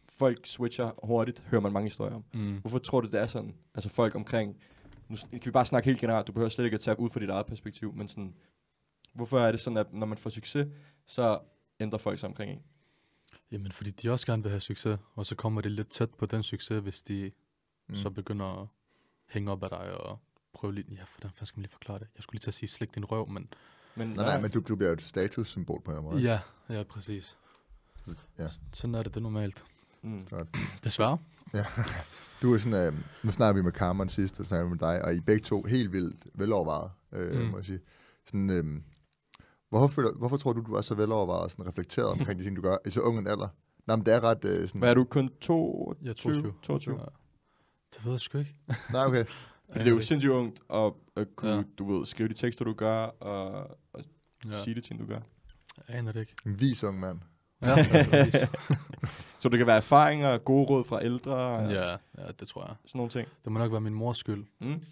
folk 0.09 0.47
switcher 0.47 1.07
hurtigt, 1.07 1.41
hører 1.41 1.63
man 1.63 1.73
mange 1.73 1.89
historier 1.89 2.15
om. 2.15 2.25
Mm. 2.33 2.57
Hvorfor 2.59 2.79
tror 2.79 3.01
du, 3.01 3.09
det 3.09 3.21
er 3.21 3.27
sådan? 3.27 3.55
Altså 3.75 3.89
folk 3.89 4.15
omkring... 4.15 4.57
Nu 5.09 5.17
kan 5.33 5.41
vi 5.45 5.51
bare 5.51 5.67
snakke 5.67 5.87
helt 5.87 6.01
generelt. 6.01 6.27
Du 6.27 6.33
behøver 6.33 6.49
slet 6.49 6.65
ikke 6.65 6.75
at 6.75 6.81
tage 6.81 7.01
ud 7.01 7.11
fra 7.11 7.21
dit 7.21 7.31
eget 7.31 7.47
perspektiv, 7.47 7.95
men 7.95 8.09
sådan... 8.09 8.35
Hvorfor 9.13 9.39
er 9.39 9.51
det 9.51 9.61
sådan, 9.61 9.77
at 9.77 9.93
når 9.93 10.07
man 10.07 10.19
får 10.19 10.31
succes, 10.31 10.67
så 11.07 11.39
ændrer 11.81 11.99
folk 11.99 12.19
sig 12.19 12.29
omkring 12.29 12.53
en? 12.53 12.63
Jamen, 13.51 13.73
fordi 13.73 13.91
de 13.91 14.11
også 14.11 14.27
gerne 14.27 14.43
vil 14.43 14.51
have 14.51 14.61
succes, 14.61 14.99
og 15.15 15.27
så 15.27 15.35
kommer 15.35 15.61
det 15.61 15.73
lidt 15.73 15.89
tæt 15.89 16.11
på 16.11 16.27
den 16.27 16.43
succes, 16.43 16.83
hvis 16.83 17.03
de 17.03 17.31
Mm. 17.89 17.93
mm. 17.95 17.97
så 17.97 18.11
begynder 18.11 18.63
at 18.63 18.69
hænge 19.29 19.53
op 19.53 19.63
af 19.63 19.71
dig 19.71 20.01
og 20.01 20.19
prøve 20.53 20.75
lige... 20.75 20.87
Ja, 20.91 21.03
hvordan 21.15 21.31
fanden 21.31 21.47
skal 21.47 21.59
man 21.59 21.63
lige 21.63 21.73
forklare 21.73 21.99
det? 21.99 22.07
Jeg 22.17 22.23
skulle 22.23 22.35
lige 22.35 22.41
til 22.41 22.51
at 22.51 22.55
sige, 22.55 22.69
slik 22.69 22.95
din 22.95 23.05
røv, 23.05 23.29
men... 23.29 23.49
Men, 23.97 24.09
Nej, 24.09 24.25
nej, 24.27 24.41
men 24.41 24.51
du, 24.51 24.61
du 24.61 24.77
bliver 24.77 24.89
jo 24.89 24.93
et 24.93 25.03
statussymbol 25.03 25.83
på 25.85 25.97
en 25.97 26.05
måde. 26.05 26.21
Ja, 26.23 26.41
ja, 26.69 26.83
præcis. 26.83 27.37
Ja. 28.39 28.49
Sådan 28.73 28.95
er 28.95 29.03
det, 29.03 29.15
det 29.15 29.17
er 29.17 29.23
normalt. 29.23 29.65
Mm. 30.03 30.27
Desværre. 30.85 31.19
Du 32.43 32.55
er 32.55 32.59
sådan, 32.59 32.87
øh, 32.87 33.01
nu 33.23 33.31
snakker 33.33 33.63
vi 33.63 33.65
med 33.65 33.73
Carmen 33.73 34.09
sidst, 34.09 34.41
og 34.41 34.47
snakker 34.47 34.65
vi 34.65 34.71
med 34.71 34.79
dig, 34.79 35.05
og 35.05 35.15
I 35.15 35.17
er 35.17 35.21
begge 35.21 35.43
to 35.43 35.63
helt 35.63 35.93
vildt 35.93 36.27
velovervejet, 36.35 36.91
øh, 37.13 37.41
mm. 37.41 37.47
Må 37.47 37.57
jeg 37.57 37.65
sige. 37.65 37.81
Sådan, 38.27 38.51
øh, 38.51 38.83
hvorfor, 39.69 39.87
føler, 39.87 40.13
hvorfor 40.13 40.37
tror 40.37 40.53
du, 40.53 40.61
du 40.61 40.75
er 40.75 40.81
så 40.81 40.95
velovervejet 40.95 41.43
og 41.43 41.51
sådan 41.51 41.67
reflekteret 41.67 42.09
omkring 42.19 42.39
de 42.39 42.45
ting, 42.45 42.57
du 42.57 42.63
gør 42.63 42.77
i 42.87 42.91
så 42.91 43.01
ung 43.01 43.19
en 43.19 43.27
alder? 43.27 43.49
Nej, 43.87 43.97
men 43.97 44.07
det 44.07 44.15
er 44.15 44.21
ret 44.21 44.45
øh, 44.45 44.69
sådan... 44.69 44.79
Hvad 44.79 44.91
er 44.91 44.95
du? 44.95 45.05
Kun 45.05 45.31
22? 45.41 45.97
Jeg 46.03 46.11
er 46.11 46.15
22. 46.15 46.53
22. 46.63 46.95
Ja. 46.95 47.05
Det 47.95 48.05
ved 48.05 48.13
jeg 48.13 48.21
sgu 48.21 48.39
ikke. 48.39 48.57
Nej, 48.93 49.07
okay. 49.07 49.25
Det 49.75 49.87
er 49.87 49.91
jo 49.91 50.01
sindssygt 50.01 50.33
ungt 50.33 50.61
at, 50.73 50.93
at 51.17 51.37
kunne, 51.37 51.51
Ja. 51.51 51.57
ja. 51.57 51.63
du 51.79 51.99
ved, 51.99 52.07
skrive 52.07 52.29
de 52.29 52.35
tekster, 52.35 52.65
du 52.65 52.73
gør, 52.73 52.97
og, 53.05 53.49
og 53.93 54.05
Ja. 54.45 54.51
ja. 54.51 54.61
sige 54.63 54.75
de 54.75 54.81
ting, 54.81 55.01
du 55.01 55.07
gør. 55.07 55.21
Jeg 55.89 55.97
aner 55.97 56.13
det 56.13 56.21
ikke. 56.21 56.35
En 56.47 56.61
vis 56.61 56.85
ung 56.85 57.01
mand. 57.01 57.21
Ja. 57.63 57.77
Så 59.39 59.49
det 59.49 59.59
kan 59.59 59.67
være 59.67 59.77
erfaringer, 59.77 60.39
gode 60.39 60.65
råd 60.67 60.85
fra 60.85 61.05
ældre, 61.05 61.35
og 61.37 61.73
ja, 61.73 61.91
ja, 61.91 61.97
det 62.41 62.49
tror 62.49 62.67
jeg. 62.67 62.77
sådan 62.87 62.99
nogle 62.99 63.11
ting. 63.11 63.29
Det 63.45 63.53
må 63.53 63.59
nok 63.59 63.73
være 63.73 63.81
min 63.81 63.95
mors 63.95 64.19
skyld. 64.19 64.45
Mm. 64.61 64.83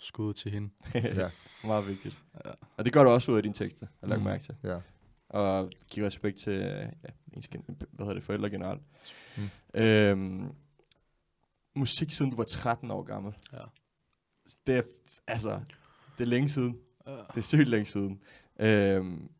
Skud 0.00 0.32
til 0.32 0.50
hende. 0.50 0.70
Ja, 0.94 1.30
Meget 1.64 1.88
vigtigt. 1.88 2.18
Ja. 2.44 2.50
Og 2.76 2.84
det 2.84 2.92
gør 2.92 3.04
du 3.04 3.10
også 3.10 3.32
ud 3.32 3.36
af 3.36 3.42
dine 3.42 3.54
tekster, 3.54 3.86
har 3.86 3.92
jeg 4.02 4.08
lagt 4.08 4.20
Mm. 4.20 4.24
mærke 4.24 4.44
til. 4.44 4.54
ja. 4.64 4.78
og 5.28 5.70
give 5.90 6.06
respekt 6.06 6.38
til 6.38 6.52
ja, 6.52 6.86
ens, 7.36 7.46
hvad 7.46 7.66
hedder 7.98 8.14
det, 8.14 8.22
forældre 8.22 8.50
generelt. 8.50 8.82
Mm. 9.36 9.42
Mm. 9.74 9.80
Øhm, 9.80 10.52
musik 11.76 12.10
siden 12.10 12.30
du 12.30 12.36
var 12.36 12.44
13 12.44 12.90
år 12.90 13.02
gammel. 13.02 13.32
Ja. 13.52 13.58
Det 14.66 14.76
er, 14.76 14.82
altså, 15.26 15.60
det 16.18 16.24
er 16.24 16.28
længe 16.28 16.48
siden. 16.48 16.78
Det 17.06 17.36
er 17.36 17.40
sygt 17.40 17.68
længe 17.68 17.86
siden. 17.86 18.20
Øhm, 18.58 19.30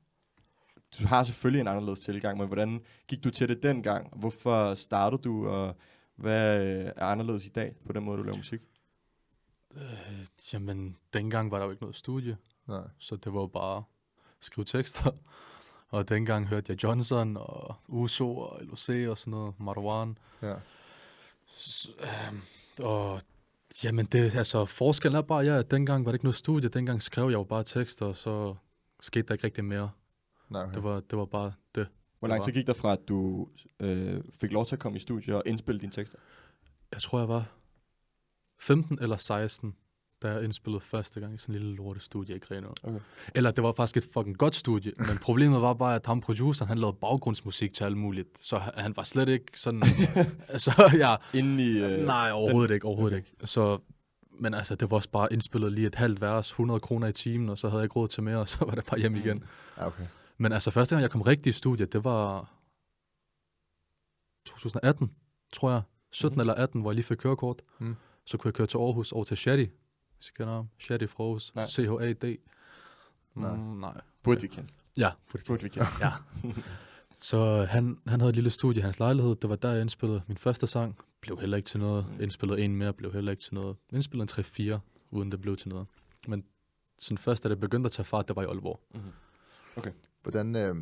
du 0.98 1.06
har 1.06 1.24
selvfølgelig 1.24 1.60
en 1.60 1.68
anderledes 1.68 2.00
tilgang, 2.00 2.38
men 2.38 2.46
hvordan 2.46 2.84
gik 3.08 3.24
du 3.24 3.30
til 3.30 3.48
det 3.48 3.62
dengang? 3.62 4.18
Hvorfor 4.18 4.74
startede 4.74 5.22
du, 5.22 5.48
og 5.48 5.76
hvad 6.16 6.66
øh, 6.66 6.92
er 6.96 7.04
anderledes 7.06 7.46
i 7.46 7.48
dag 7.48 7.74
på 7.86 7.92
den 7.92 8.04
måde, 8.04 8.18
du 8.18 8.22
laver 8.22 8.36
musik? 8.36 8.60
Øh, 9.76 10.24
jamen, 10.52 10.96
dengang 11.12 11.50
var 11.50 11.58
der 11.58 11.64
jo 11.64 11.70
ikke 11.70 11.82
noget 11.82 11.96
studie, 11.96 12.36
Nej. 12.66 12.82
så 12.98 13.16
det 13.16 13.34
var 13.34 13.40
jo 13.40 13.46
bare 13.46 13.76
at 13.78 13.82
skrive 14.40 14.64
tekster. 14.64 15.10
Og 15.88 16.08
dengang 16.08 16.46
hørte 16.48 16.72
jeg 16.72 16.82
Johnson 16.84 17.36
og 17.36 17.74
Uso 17.88 18.36
og 18.38 18.62
LOC 18.64 18.88
og 19.08 19.18
sådan 19.18 19.30
noget, 19.30 19.60
Marwan. 19.60 20.18
Ja. 20.42 20.54
S- 21.48 21.90
øhm, 22.00 22.40
og 22.78 23.20
jamen, 23.84 24.06
det, 24.06 24.34
altså, 24.34 24.64
forskellen 24.64 25.16
er 25.16 25.22
bare, 25.22 25.44
ja, 25.44 25.58
at 25.58 25.70
dengang 25.70 26.04
var 26.04 26.12
det 26.12 26.14
ikke 26.14 26.24
noget 26.24 26.36
studie. 26.36 26.68
Dengang 26.68 27.02
skrev 27.02 27.24
jeg 27.24 27.32
jo 27.32 27.44
bare 27.44 27.64
tekster, 27.64 28.06
og 28.06 28.16
så 28.16 28.54
skete 29.00 29.28
der 29.28 29.34
ikke 29.34 29.44
rigtig 29.44 29.64
mere. 29.64 29.90
Nej, 30.48 30.62
okay. 30.62 30.74
Det 30.74 30.82
var, 30.82 31.00
det 31.00 31.18
var 31.18 31.24
bare 31.24 31.52
det. 31.74 31.88
Hvor 32.18 32.28
lang 32.28 32.44
tid 32.44 32.52
gik 32.52 32.66
der 32.66 32.74
fra, 32.74 32.92
at 32.92 33.08
du 33.08 33.48
øh, 33.80 34.22
fik 34.40 34.52
lov 34.52 34.66
til 34.66 34.76
at 34.76 34.80
komme 34.80 34.96
i 34.96 35.00
studiet 35.00 35.36
og 35.36 35.42
indspille 35.46 35.80
dine 35.80 35.92
tekster? 35.92 36.18
Jeg 36.92 37.02
tror, 37.02 37.18
jeg 37.18 37.28
var 37.28 37.52
15 38.60 38.98
eller 39.00 39.16
16, 39.16 39.76
da 40.24 40.32
jeg 40.32 40.44
indspillede 40.44 40.80
første 40.80 41.20
gang 41.20 41.34
i 41.34 41.38
sådan 41.38 41.54
en 41.54 41.60
lille 41.60 41.76
lortestudie 41.76 42.36
i 42.36 42.38
Grenaa. 42.38 42.70
Okay. 42.82 42.98
Eller 43.34 43.50
det 43.50 43.64
var 43.64 43.72
faktisk 43.76 44.06
et 44.06 44.12
fucking 44.12 44.38
godt 44.38 44.56
studie, 44.56 44.92
men 45.08 45.18
problemet 45.22 45.60
var 45.62 45.74
bare, 45.74 45.94
at 45.94 46.06
ham 46.06 46.20
produceren, 46.20 46.68
han 46.68 46.78
lavede 46.78 46.96
baggrundsmusik 47.00 47.74
til 47.74 47.84
alt 47.84 47.96
muligt. 47.96 48.38
Så 48.38 48.58
han- 48.58 48.96
var 48.96 49.02
slet 49.02 49.28
ikke 49.28 49.60
sådan... 49.60 49.82
så 50.64 50.90
ja, 50.98 51.38
Inden 51.38 51.60
i... 51.60 51.78
Øh, 51.78 52.06
nej, 52.06 52.30
overhovedet 52.32 52.74
ikke, 52.74 52.86
overhovedet 52.86 53.16
ikke. 53.16 53.30
Så, 53.44 53.78
men 54.40 54.54
altså, 54.54 54.74
det 54.74 54.90
var 54.90 54.96
også 54.96 55.10
bare 55.10 55.32
indspillet 55.32 55.72
lige 55.72 55.86
et 55.86 55.94
halvt 55.94 56.20
vers, 56.20 56.48
100 56.50 56.80
kroner 56.80 57.06
i 57.06 57.12
timen, 57.12 57.48
og 57.48 57.58
så 57.58 57.68
havde 57.68 57.80
jeg 57.80 57.84
ikke 57.84 57.94
råd 57.96 58.08
til 58.08 58.22
mere, 58.22 58.36
og 58.38 58.48
så 58.48 58.64
var 58.64 58.74
det 58.74 58.84
bare 58.90 59.00
hjem 59.00 59.12
Mm. 59.12 59.18
igen. 59.18 59.44
Okay. 59.76 60.04
Men 60.38 60.52
altså, 60.52 60.70
første 60.70 60.94
gang 60.94 61.02
jeg 61.02 61.10
kom 61.10 61.22
rigtig 61.22 61.50
i 61.50 61.52
studiet, 61.52 61.92
det 61.92 62.04
var 62.04 62.50
2018, 64.46 65.10
tror 65.52 65.70
jeg. 65.70 65.82
17 66.12 66.34
Mhm. 66.34 66.40
eller 66.40 66.54
18, 66.54 66.80
hvor 66.80 66.90
jeg 66.90 66.94
lige 66.94 67.04
fik 67.04 67.16
kørekort. 67.16 67.62
Mm. 67.78 67.96
Så 68.26 68.36
kunne 68.38 68.48
jeg 68.48 68.54
køre 68.54 68.66
til 68.66 68.76
Aarhus 68.78 69.12
over 69.12 69.24
til 69.24 69.36
Shadi. 69.36 69.68
Hvis 70.24 70.30
I 70.30 70.32
kender 70.36 70.54
ham. 70.54 70.68
Shadi 70.78 71.06
fra 71.06 71.24
Aarhus. 71.24 71.54
Nej. 71.54 71.66
C-H-A-D. 71.66 72.38
Nej. 73.34 73.56
Mm, 73.56 73.62
nej. 73.62 74.00
Burde 74.22 74.40
vi 74.40 74.46
kende. 74.46 74.68
Ja, 74.96 75.10
burde 75.30 75.44
Burde 75.46 75.62
vi 75.62 75.68
kende. 75.68 75.86
Ja. 76.00 76.12
Så 77.30 77.64
han, 77.64 77.98
han 78.06 78.20
havde 78.20 78.30
et 78.30 78.34
lille 78.34 78.50
studie 78.50 78.80
i 78.80 78.82
hans 78.82 78.98
lejlighed. 78.98 79.36
Det 79.36 79.50
var 79.50 79.56
der, 79.56 79.70
jeg 79.70 79.80
indspillede 79.80 80.22
min 80.26 80.36
første 80.36 80.66
sang. 80.66 80.98
Blev 81.20 81.40
heller 81.40 81.56
ikke 81.56 81.66
til 81.66 81.80
noget. 81.80 82.06
Mm. 82.08 82.22
Indspillede 82.22 82.60
en 82.60 82.76
mere, 82.76 82.92
blev 82.92 83.12
heller 83.12 83.30
ikke 83.30 83.42
til 83.42 83.54
noget. 83.54 83.76
Indspillede 83.92 84.28
en 84.38 84.76
3-4, 84.76 84.78
uden 85.10 85.32
det 85.32 85.40
blev 85.40 85.56
til 85.56 85.68
noget. 85.68 85.86
Men 86.26 86.44
sådan 86.98 87.18
først, 87.18 87.44
da 87.44 87.48
det 87.48 87.60
begyndte 87.60 87.86
at 87.86 87.92
tage 87.92 88.06
fart, 88.06 88.28
det 88.28 88.36
var 88.36 88.42
i 88.42 88.46
Aalborg. 88.46 88.80
Mm-hmm. 88.94 89.92
Hvordan... 90.22 90.56
Øh, 90.56 90.76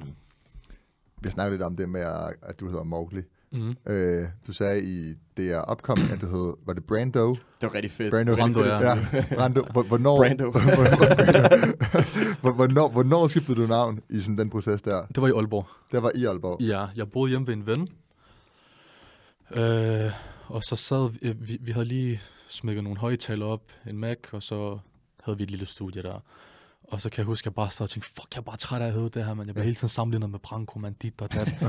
vi 1.21 1.25
har 1.25 1.31
snakket 1.31 1.53
lidt 1.53 1.63
om 1.63 1.77
det 1.77 1.89
med, 1.89 2.01
at, 2.01 2.37
at 2.43 2.61
du 2.61 2.69
hedder 2.69 2.83
Mowgli. 2.83 3.23
Mm. 3.53 3.77
Øh, 3.93 4.29
du 4.47 4.53
sagde 4.53 4.83
i 4.85 5.15
det 5.37 5.51
er 5.53 5.73
upcoming, 5.73 6.11
at 6.11 6.21
du 6.21 6.27
hed... 6.27 6.55
Var 6.67 6.73
det 6.73 6.85
Brando? 6.85 7.29
Det 7.31 7.37
var 7.63 7.75
rigtig 7.75 7.91
fedt. 7.91 8.11
Brando. 8.11 8.35
Brando, 8.37 8.63
fedt 8.65 8.81
ja. 8.81 8.99
Ja, 9.13 9.25
Brando. 9.37 9.63
Hvor- 9.73 9.83
Hvornår, 9.83 10.17
Brando. 10.17 10.51
Hvor- 12.43 12.53
hvornår, 12.53 12.89
hvornår 12.89 13.29
skiftede 13.29 13.61
du 13.61 13.67
navn 13.67 14.01
i 14.11 14.21
sådan 14.21 14.39
den 14.39 14.51
proces 14.51 14.83
der? 14.83 15.07
Det 15.07 15.23
var 15.23 15.29
i 15.29 15.31
Aalborg. 15.31 15.67
Der 15.93 16.01
var 16.01 16.13
i 16.15 16.25
Aalborg. 16.25 16.61
Ja, 16.63 16.87
jeg 16.97 17.11
boede 17.11 17.31
hjemme 17.31 17.47
ved 17.47 17.55
en 17.55 17.67
ven. 17.67 17.89
Øh, 19.55 20.11
og 20.47 20.63
så 20.65 20.77
sad 20.77 21.11
vi, 21.11 21.19
øh, 21.29 21.49
vi, 21.49 21.59
vi 21.61 21.73
havde 21.73 21.87
lige 21.87 22.21
smækket 22.49 22.85
nogle 22.85 22.99
højtaler 22.99 23.47
op, 23.47 23.63
en 23.87 23.99
Mac, 23.99 24.19
og 24.33 24.43
så 24.43 24.79
havde 25.25 25.39
vi 25.39 25.45
et 25.45 25.51
lille 25.51 25.67
studie 25.67 26.03
der. 26.03 26.23
Og 26.83 27.01
så 27.01 27.11
kan 27.11 27.19
jeg 27.19 27.27
huske, 27.27 27.43
at 27.43 27.47
jeg 27.47 27.55
bare 27.55 27.71
sad 27.71 27.87
og 27.87 27.91
tænkte, 27.91 28.11
fuck, 28.11 28.35
jeg 28.35 28.39
er 28.41 28.43
bare 28.45 28.57
træt 28.57 28.83
af 28.83 28.87
at 28.87 28.93
høre 28.93 29.09
det 29.15 29.25
her, 29.25 29.35
men 29.35 29.47
jeg 29.47 29.55
bliver 29.55 29.63
Ja. 29.65 29.67
hele 29.67 29.75
tiden 29.75 29.89
sammenlignet 29.89 30.31
med 30.31 30.39
Branko, 30.39 30.79
man, 30.79 30.93
dit 30.93 31.23
og 31.23 31.33
dat. 31.33 31.49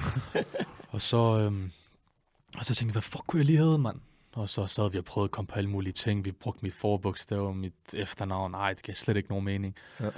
og 0.94 1.02
så, 1.02 1.40
øhm, 1.40 1.72
og 2.58 2.66
så 2.66 2.76
tænkte 2.76 2.86
jeg, 2.92 2.94
hvad 2.94 3.02
fuck 3.02 3.24
kunne 3.28 3.40
jeg 3.40 3.46
lige 3.46 3.58
hedde, 3.58 3.78
mand? 3.78 4.00
Og 4.34 4.50
så 4.50 4.66
sad 4.66 4.92
vi 4.92 4.98
og 4.98 5.06
prøvede 5.06 5.28
at 5.28 5.32
komme 5.32 5.48
på 5.48 5.56
alle 5.56 5.70
mulige 5.70 5.94
ting. 5.94 6.26
Vi 6.26 6.32
brugte 6.32 6.60
mit 6.64 6.74
forbogstav, 6.74 7.54
mit 7.54 7.74
efternavn. 7.94 8.52
Nej, 8.52 8.74
det 8.74 8.84
gav 8.84 8.96
slet 8.96 9.18
ikke 9.18 9.30
nogen 9.30 9.46
mening. 9.46 9.76
Ja. 10.00 10.10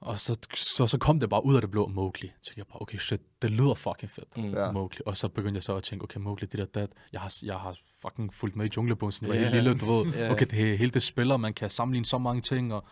Og 0.00 0.18
så, 0.20 0.36
så, 0.54 0.86
så 0.86 0.98
kom 0.98 1.20
det 1.20 1.30
bare 1.30 1.44
ud 1.44 1.54
af 1.54 1.60
det 1.60 1.70
blå 1.70 1.86
Mowgli. 1.86 2.26
Så 2.28 2.44
tænkte 2.44 2.58
jeg 2.58 2.66
bare, 2.66 2.82
okay 2.82 2.98
shit, 2.98 3.20
det 3.42 3.50
lyder 3.50 3.74
fucking 3.74 4.10
fedt. 4.10 4.36
Mm. 4.36 4.54
Ja. 4.54 4.70
Mowgli. 4.72 5.00
Og 5.06 5.16
så 5.16 5.28
begyndte 5.28 5.56
jeg 5.56 5.62
så 5.62 5.76
at 5.76 5.82
tænke, 5.82 6.02
okay, 6.04 6.20
Mowgli, 6.20 6.46
det 6.46 6.58
der 6.58 6.64
dat, 6.64 6.90
jeg 7.12 7.20
har, 7.20 7.34
jeg 7.42 7.54
har 7.58 7.76
fucking 8.02 8.34
fulgt 8.34 8.56
med 8.56 8.66
i 8.66 8.70
Junglebogen, 8.76 9.12
siden 9.12 9.26
jeg 9.34 9.40
var 9.40 9.46
Ja. 9.46 9.52
helt 9.52 9.64
lille, 9.64 9.78
du 9.78 10.02
ved. 10.02 10.28
Okay, 10.32 10.46
det, 10.50 10.78
hele 10.78 10.90
det 10.90 11.02
spiller, 11.02 11.36
man 11.36 11.54
kan 11.54 11.70
sammenligne 11.70 12.04
så 12.06 12.18
mange 12.18 12.42
ting, 12.42 12.74
og, 12.74 12.84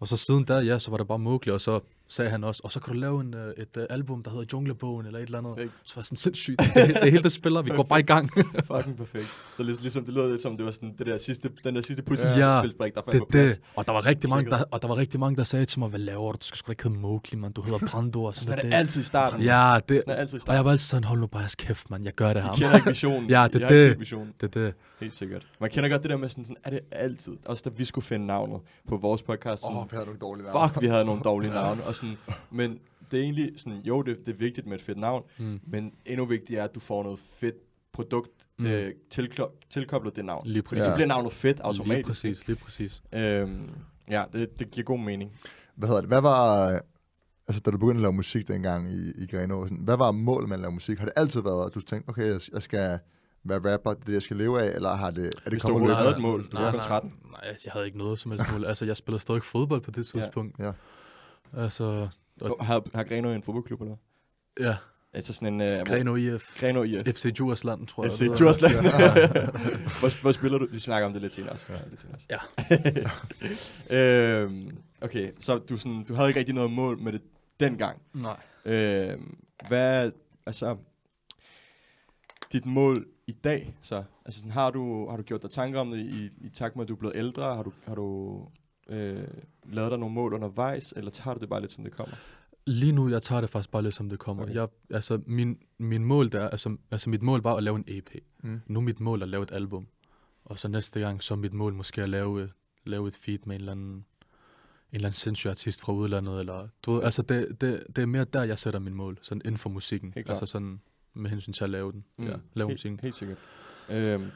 og 0.00 0.08
så 0.08 0.16
siden 0.16 0.44
da, 0.44 0.54
ja, 0.58 0.78
så 0.78 0.90
var 0.90 0.96
det 0.98 1.08
bare 1.08 1.18
Mowgli, 1.18 1.52
og 1.52 1.60
så 1.60 1.80
sagde 2.08 2.30
han 2.30 2.44
også, 2.44 2.60
og 2.64 2.70
så 2.70 2.80
kan 2.80 2.94
du 2.94 3.00
lave 3.00 3.20
en, 3.20 3.34
øh, 3.34 3.52
et 3.58 3.76
uh, 3.76 3.82
album, 3.90 4.22
der 4.22 4.30
hedder 4.30 4.44
Junglebogen, 4.52 5.06
eller 5.06 5.18
et 5.18 5.22
eller 5.24 5.38
andet. 5.38 5.54
Perfekt. 5.56 5.72
Så 5.84 5.94
var 5.94 6.00
jeg 6.00 6.04
sådan 6.04 6.16
sindssygt, 6.16 6.60
det, 6.60 6.74
det, 6.88 6.96
det 7.02 7.10
hele 7.12 7.22
det 7.22 7.32
spiller, 7.32 7.62
vi 7.62 7.70
går 7.70 7.82
bare 7.82 8.00
i 8.00 8.02
gang. 8.02 8.30
Fucking 8.66 8.96
perfekt. 8.96 9.24
Det, 9.56 9.62
er 9.62 9.62
lig- 9.62 9.80
ligesom, 9.80 10.04
det 10.04 10.14
lyder 10.14 10.28
lidt 10.30 10.42
som, 10.42 10.56
det 10.56 10.66
var 10.66 10.72
sådan, 10.72 10.94
det 10.98 11.06
der 11.06 11.18
sidste, 11.18 11.50
den 11.64 11.74
der 11.74 11.80
sidste 11.82 12.02
pudsel, 12.02 12.26
Ja. 12.26 12.34
der 12.46 12.62
det 12.62 12.92
er 12.96 13.00
på 13.18 13.26
plads. 13.30 13.50
det. 13.52 13.60
Og 13.76 13.86
der 13.86 13.92
var 13.92 14.06
rigtig 14.06 14.30
mange, 14.30 14.50
der, 14.50 14.64
og 14.70 14.82
der 14.82 14.88
var 14.88 14.96
rigtig 14.96 15.20
mange, 15.20 15.36
der 15.36 15.44
sagde 15.44 15.64
til 15.64 15.78
mig, 15.78 15.88
hvad 15.88 16.00
laver 16.00 16.32
du? 16.32 16.36
Du 16.40 16.46
skal 16.46 16.56
sgu 16.56 16.72
ikke 16.72 16.82
hedde 16.82 16.98
Mowgli, 16.98 17.38
man. 17.38 17.52
Du 17.52 17.62
hedder 17.62 17.78
Brando 17.90 18.24
og 18.24 18.34
sådan, 18.34 18.50
Sådan 18.52 18.66
er 18.66 18.70
det 18.70 18.76
altid 18.76 19.00
i 19.00 19.04
starten. 19.04 19.40
Ja, 19.42 19.78
det, 19.88 19.96
Sådan 19.96 20.10
er 20.10 20.14
det 20.14 20.20
altid 20.20 20.34
i 20.34 20.38
og 20.38 20.40
starten. 20.42 20.56
jeg 20.56 20.64
var 20.64 20.70
altid 20.70 20.86
sådan, 20.86 21.04
hold 21.04 21.20
nu 21.20 21.26
bare 21.26 21.40
jeres 21.40 21.54
kæft, 21.54 21.90
man. 21.90 22.04
Jeg 22.04 22.12
gør 22.12 22.32
det 22.32 22.42
her. 22.42 22.52
I 22.52 22.56
kender 22.56 22.74
ikke 22.76 22.88
visionen. 22.88 23.30
Ja, 23.34 23.48
det 23.52 23.62
er 23.62 23.68
det. 23.68 23.98
Det 24.40 24.56
er 24.56 24.60
det. 24.60 24.74
Helt 25.00 25.12
sikkert. 25.12 25.46
Man 25.60 25.70
kender 25.70 25.88
godt 25.88 26.02
det 26.02 26.10
der 26.10 26.16
med 26.16 26.28
sådan, 26.28 26.44
sådan 26.44 26.56
er 26.64 26.70
det 26.70 26.80
altid. 26.90 27.32
Også 27.44 27.62
da 27.64 27.70
vi 27.76 27.84
skulle 27.84 28.04
finde 28.04 28.26
navnet 28.26 28.60
på 28.88 28.96
vores 28.96 29.22
podcast. 29.22 29.64
Åh, 29.64 29.76
oh, 29.76 29.84
vi 29.90 29.94
havde 29.96 30.06
nogle 30.06 30.20
dårlige 30.20 30.46
navne. 30.46 30.68
fuck, 30.68 30.80
vi 30.82 30.86
havde 30.86 31.04
nogle 31.04 31.22
dårlige 31.22 31.52
navne. 31.60 31.84
Og 32.02 32.06
sådan, 32.26 32.40
men 32.50 32.78
det 33.10 33.18
er 33.18 33.22
egentlig 33.22 33.52
sådan, 33.56 33.78
jo, 33.84 34.02
det, 34.02 34.18
det 34.26 34.28
er 34.28 34.36
vigtigt 34.38 34.66
med 34.66 34.76
et 34.76 34.82
fedt 34.82 34.98
navn, 34.98 35.22
Mm. 35.38 35.60
men 35.66 35.92
endnu 36.06 36.24
vigtigere 36.24 36.60
er, 36.60 36.64
at 36.68 36.74
du 36.74 36.80
får 36.80 37.02
noget 37.02 37.18
fedt 37.18 37.54
produkt 37.92 38.30
Mm. 38.58 38.66
øh, 38.66 38.90
tilklo- 39.14 39.58
tilkoblet 39.70 40.16
det 40.16 40.24
navn. 40.24 40.42
Lige 40.46 40.62
præcis. 40.62 40.84
så 40.84 40.90
Ja. 40.90 40.96
bliver 40.96 41.06
navnet 41.08 41.32
fedt 41.32 41.56
Lige 41.56 41.64
automatisk. 41.66 42.06
præcis, 42.06 42.46
lige 42.46 42.56
præcis. 42.56 43.02
Øhm, 43.12 43.70
ja, 44.10 44.24
det, 44.32 44.58
det 44.58 44.70
giver 44.70 44.84
god 44.84 44.98
mening. 44.98 45.32
Hvad 45.76 45.88
hedder 45.88 46.00
det? 46.00 46.10
Hvad 46.10 46.20
var... 46.22 46.68
Altså, 47.48 47.60
da 47.60 47.70
du 47.70 47.78
begyndte 47.78 47.98
at 47.98 48.02
lave 48.02 48.12
musik 48.12 48.48
dengang 48.48 48.92
i, 48.92 49.10
i 49.22 49.26
Grenaa, 49.26 49.66
sådan, 49.66 49.76
hvad 49.84 49.96
var 49.96 50.10
målet 50.12 50.48
med 50.48 50.56
at 50.56 50.60
lave 50.60 50.72
musik? 50.72 50.98
Har 50.98 51.04
det 51.04 51.12
altid 51.16 51.40
været, 51.42 51.66
at 51.66 51.74
du 51.74 51.80
tænkte, 51.80 52.08
okay, 52.08 52.26
jeg, 52.26 52.40
jeg 52.52 52.62
skal 52.62 52.98
være 53.44 53.72
rapper, 53.72 53.90
det 53.94 54.00
er 54.00 54.04
det, 54.06 54.12
jeg 54.12 54.22
skal 54.22 54.36
leve 54.36 54.62
af, 54.62 54.74
eller 54.74 54.94
har 54.94 55.10
det, 55.10 55.24
er 55.26 55.30
det 55.30 55.42
Hvis 55.52 55.62
du 55.62 55.68
kommet 55.68 55.80
løbende? 55.82 55.96
havde 55.96 56.10
et 56.16 56.22
mål, 56.22 56.48
du 56.52 56.56
var 56.58 56.70
kun 56.70 56.80
13. 56.80 57.12
Nej, 57.30 57.56
jeg 57.64 57.72
havde 57.72 57.86
ikke 57.86 57.98
noget 57.98 58.18
som 58.18 58.30
helst 58.30 58.46
mål. 58.52 58.64
Altså, 58.64 58.84
jeg 58.84 58.96
spillede 58.96 59.20
stadig 59.22 59.42
fodbold 59.42 59.80
på 59.80 59.90
det 59.90 60.14
Ja. 60.14 60.20
tidspunkt. 60.20 60.58
Ja. 60.58 60.72
Altså, 61.56 62.08
Og- 62.40 62.66
Har, 62.66 62.82
har 62.94 63.04
Grenaa 63.04 63.34
en 63.34 63.42
fodboldklub, 63.42 63.80
eller 63.80 63.96
ja. 64.60 64.76
Altså 65.12 65.32
sådan 65.32 65.60
en... 65.60 65.80
Uh, 65.80 65.86
Greno 65.86 66.16
IF. 66.16 66.60
Grenaa 66.60 66.82
IF. 66.82 67.06
FC 67.06 67.32
Djursland, 67.34 67.86
tror 67.86 68.04
jeg. 68.04 68.12
FC. 68.12 68.18
Djursland. 68.38 68.74
Hvor, 70.00 70.22
hvor 70.22 70.32
spiller 70.32 70.58
du? 70.58 70.66
Vi 70.70 70.78
snakker 70.78 71.06
om 71.06 71.12
det 71.12 71.22
lidt 71.22 71.32
senere 71.32 71.52
også. 71.52 71.66
Ja. 71.68 71.74
Lidt 71.90 72.00
senere 72.00 72.16
også. 72.16 72.26
Ja. 73.90 74.40
øhm, 74.42 74.76
okay, 75.00 75.30
så 75.40 75.58
du, 75.58 75.76
sådan, 75.76 76.04
du 76.04 76.14
havde 76.14 76.28
ikke 76.28 76.38
rigtig 76.40 76.54
noget 76.54 76.70
mål 76.70 76.98
med 76.98 77.12
det 77.12 77.22
dengang. 77.60 77.98
Nej. 78.14 78.36
Øhm, 78.64 79.36
hvad, 79.68 80.10
altså, 80.46 80.76
dit 82.52 82.66
mål 82.66 83.06
i 83.26 83.32
dag, 83.32 83.74
så? 83.82 84.02
Altså 84.24 84.40
sådan, 84.40 84.52
har, 84.52 84.70
du, 84.70 85.10
har 85.10 85.16
du 85.16 85.22
gjort 85.22 85.42
dig 85.42 85.50
tanker 85.50 85.80
om 85.80 85.90
det 85.90 85.98
i, 86.00 86.30
i 86.46 86.48
takt 86.48 86.76
med, 86.76 86.84
at 86.84 86.88
du 86.88 86.94
er 86.94 86.98
blevet 86.98 87.16
ældre? 87.16 87.54
Har 87.54 87.62
du, 87.62 87.72
har 87.86 87.94
du 87.94 88.38
øh, 88.88 89.24
lavet 89.64 89.90
dig 89.90 89.98
nogle 89.98 90.14
mål 90.14 90.32
undervejs, 90.32 90.92
eller 90.96 91.10
tager 91.10 91.34
du 91.34 91.40
det 91.40 91.48
bare 91.48 91.60
lidt, 91.60 91.72
som 91.72 91.84
det 91.84 91.92
kommer? 91.92 92.14
Lige 92.66 92.92
nu, 92.92 93.08
jeg 93.08 93.22
tager 93.22 93.40
det 93.40 93.50
faktisk 93.50 93.70
bare 93.70 93.82
lidt, 93.82 93.94
som 93.94 94.08
det 94.08 94.18
kommer. 94.18 94.42
Okay. 94.42 94.54
Jeg, 94.54 94.68
altså, 94.90 95.20
min, 95.26 95.58
min 95.78 96.04
mål 96.04 96.32
der, 96.32 96.48
altså, 96.48 96.76
altså, 96.90 97.10
mit 97.10 97.22
mål 97.22 97.42
var 97.42 97.54
at 97.54 97.62
lave 97.62 97.76
en 97.76 97.84
EP. 97.86 98.10
Mm. 98.42 98.60
Nu 98.66 98.78
er 98.78 98.82
mit 98.82 99.00
mål 99.00 99.22
at 99.22 99.28
lave 99.28 99.42
et 99.42 99.52
album. 99.52 99.86
Og 100.44 100.58
så 100.58 100.68
næste 100.68 101.00
gang, 101.00 101.22
så 101.22 101.34
er 101.34 101.38
mit 101.38 101.52
mål 101.52 101.74
måske 101.74 102.02
at 102.02 102.08
lave, 102.08 102.50
lave 102.84 103.08
et 103.08 103.16
feed 103.16 103.38
med 103.46 103.56
en 103.56 103.60
eller 103.60 103.72
anden, 103.72 103.90
en 103.90 104.04
eller 104.92 105.08
anden 105.08 105.16
sindssyg 105.16 105.50
artist 105.50 105.80
fra 105.80 105.92
udlandet. 105.92 106.40
Eller, 106.40 106.68
du 106.82 106.92
ved, 106.92 107.02
altså 107.02 107.22
det, 107.22 107.60
det, 107.60 107.84
det 107.96 108.02
er 108.02 108.06
mere 108.06 108.24
der, 108.24 108.42
jeg 108.42 108.58
sætter 108.58 108.80
min 108.80 108.94
mål, 108.94 109.18
sådan 109.22 109.42
inden 109.44 109.58
for 109.58 109.70
musikken. 109.70 110.12
Helt. 110.14 110.28
Altså 110.28 110.46
sådan 110.46 110.80
med 111.14 111.30
hensyn 111.30 111.52
til 111.52 111.64
at 111.64 111.70
lave 111.70 111.92
den. 111.92 112.04
Mm. 112.16 112.24
Ja, 112.24 112.36
lave 112.54 112.68
helt, 112.68 112.74
musikken. 112.74 113.00
Helt 113.02 113.14
sikkert. 113.14 113.38
Øhm, 113.90 114.30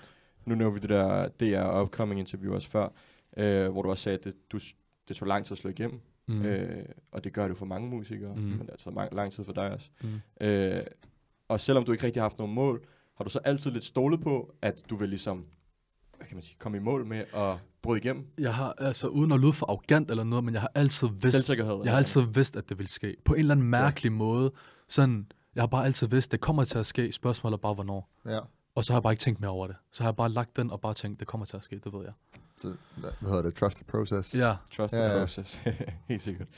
nu 0.45 0.55
nævner 0.55 0.75
vi 0.75 0.81
det 0.81 0.89
der 0.89 1.29
DR 1.29 1.83
Upcoming 1.83 2.21
interview 2.21 2.55
også 2.55 2.69
før, 2.69 2.89
øh, 3.37 3.69
hvor 3.73 3.83
du 3.83 3.91
også 3.91 4.03
sagde, 4.03 4.19
at 4.19 4.25
det, 4.25 4.35
du, 4.53 4.59
det 5.09 5.17
tog 5.17 5.29
lang 5.29 5.45
tid 5.45 5.53
at 5.53 5.59
slå 5.59 5.71
igennem. 5.71 6.01
Mm. 6.27 6.43
Øh, 6.43 6.85
og 7.13 7.25
det 7.25 7.33
gør 7.33 7.49
det 7.49 7.57
for 7.59 7.67
mange 7.67 7.89
musikere, 7.91 8.35
Mm. 8.37 8.43
men 8.43 8.59
det 8.61 8.71
har 8.71 8.77
taget 8.77 8.95
lang, 8.95 9.15
lang 9.15 9.33
tid 9.33 9.45
for 9.45 9.53
dig 9.53 9.71
også. 9.73 9.91
Mm. 10.03 10.47
Øh, 10.47 10.83
og 11.49 11.61
selvom 11.61 11.85
du 11.85 11.93
ikke 11.93 12.05
rigtig 12.07 12.21
har 12.23 12.25
haft 12.25 12.39
nogen 12.39 12.55
mål, 12.55 12.87
har 13.17 13.25
du 13.25 13.31
så 13.31 13.39
altid 13.39 13.71
lidt 13.71 13.85
stolet 13.85 14.21
på, 14.21 14.55
at 14.63 14.83
du 14.91 14.97
vil 14.97 15.09
ligesom, 15.09 15.45
hvad 16.17 16.27
kan 16.27 16.37
man 16.37 16.43
sige, 16.43 16.57
komme 16.59 16.79
i 16.79 16.81
mål 16.81 17.07
med 17.07 17.25
at 17.35 17.57
bryde 17.83 17.99
igennem? 18.01 18.27
Jeg 18.39 18.55
har, 18.55 18.73
altså 18.79 19.09
uden 19.09 19.33
at 19.33 19.41
lyde 19.41 19.53
for 19.53 19.67
arrogant 19.67 20.11
eller 20.11 20.25
noget, 20.25 20.45
men 20.45 20.55
jeg 20.55 20.61
har 20.61 20.73
altid 20.75 21.09
vidst, 21.09 21.31
Selvsikkerhed. 21.31 21.81
jeg 21.85 21.93
har 21.93 21.99
altid 21.99 22.21
vidst, 22.35 22.57
at 22.57 22.69
det 22.69 22.79
ville 22.79 22.91
ske. 22.91 23.17
På 23.25 23.35
en 23.35 23.39
eller 23.41 23.55
anden 23.55 23.67
mærkelig 23.71 24.13
måde. 24.13 24.53
Sådan, 24.89 25.27
jeg 25.55 25.63
har 25.63 25.67
bare 25.67 25.85
altid 25.87 26.07
vidst, 26.07 26.33
det 26.33 26.41
kommer 26.41 26.65
til 26.65 26.79
at 26.79 26.87
ske. 26.87 27.13
Spørgsmålet 27.13 27.57
er 27.57 27.61
bare, 27.61 27.75
hvornår. 27.75 28.11
Ja. 28.27 28.39
Og 28.75 28.85
så 28.85 28.93
har 28.93 28.99
jeg 28.99 29.03
bare 29.03 29.13
ikke 29.13 29.21
tænkt 29.21 29.41
mere 29.41 29.51
over 29.51 29.67
det. 29.67 29.77
Så 29.93 30.03
har 30.03 30.11
jeg 30.11 30.17
bare 30.17 30.29
lagt 30.29 30.57
den 30.57 30.71
og 30.71 30.81
bare 30.81 30.95
tænkt, 30.95 31.21
det 31.21 31.29
kommer 31.29 31.45
til 31.47 31.57
at 31.57 31.63
ske, 31.63 31.79
det 31.85 31.93
ved 31.93 32.01
jeg. 32.05 32.13
Så, 32.59 32.75
hvad 32.97 33.13
hedder 33.21 33.43
det? 33.43 33.55
Trust 33.55 33.77
the 33.77 33.85
process? 33.85 34.35
Ja, 34.35 34.57
Trust 34.77 34.93
Ja, 34.95 34.99
the 34.99 35.13
ja. 35.13 35.19
process. 35.21 35.55
Helt 36.09 36.23
sikkert. 36.23 36.49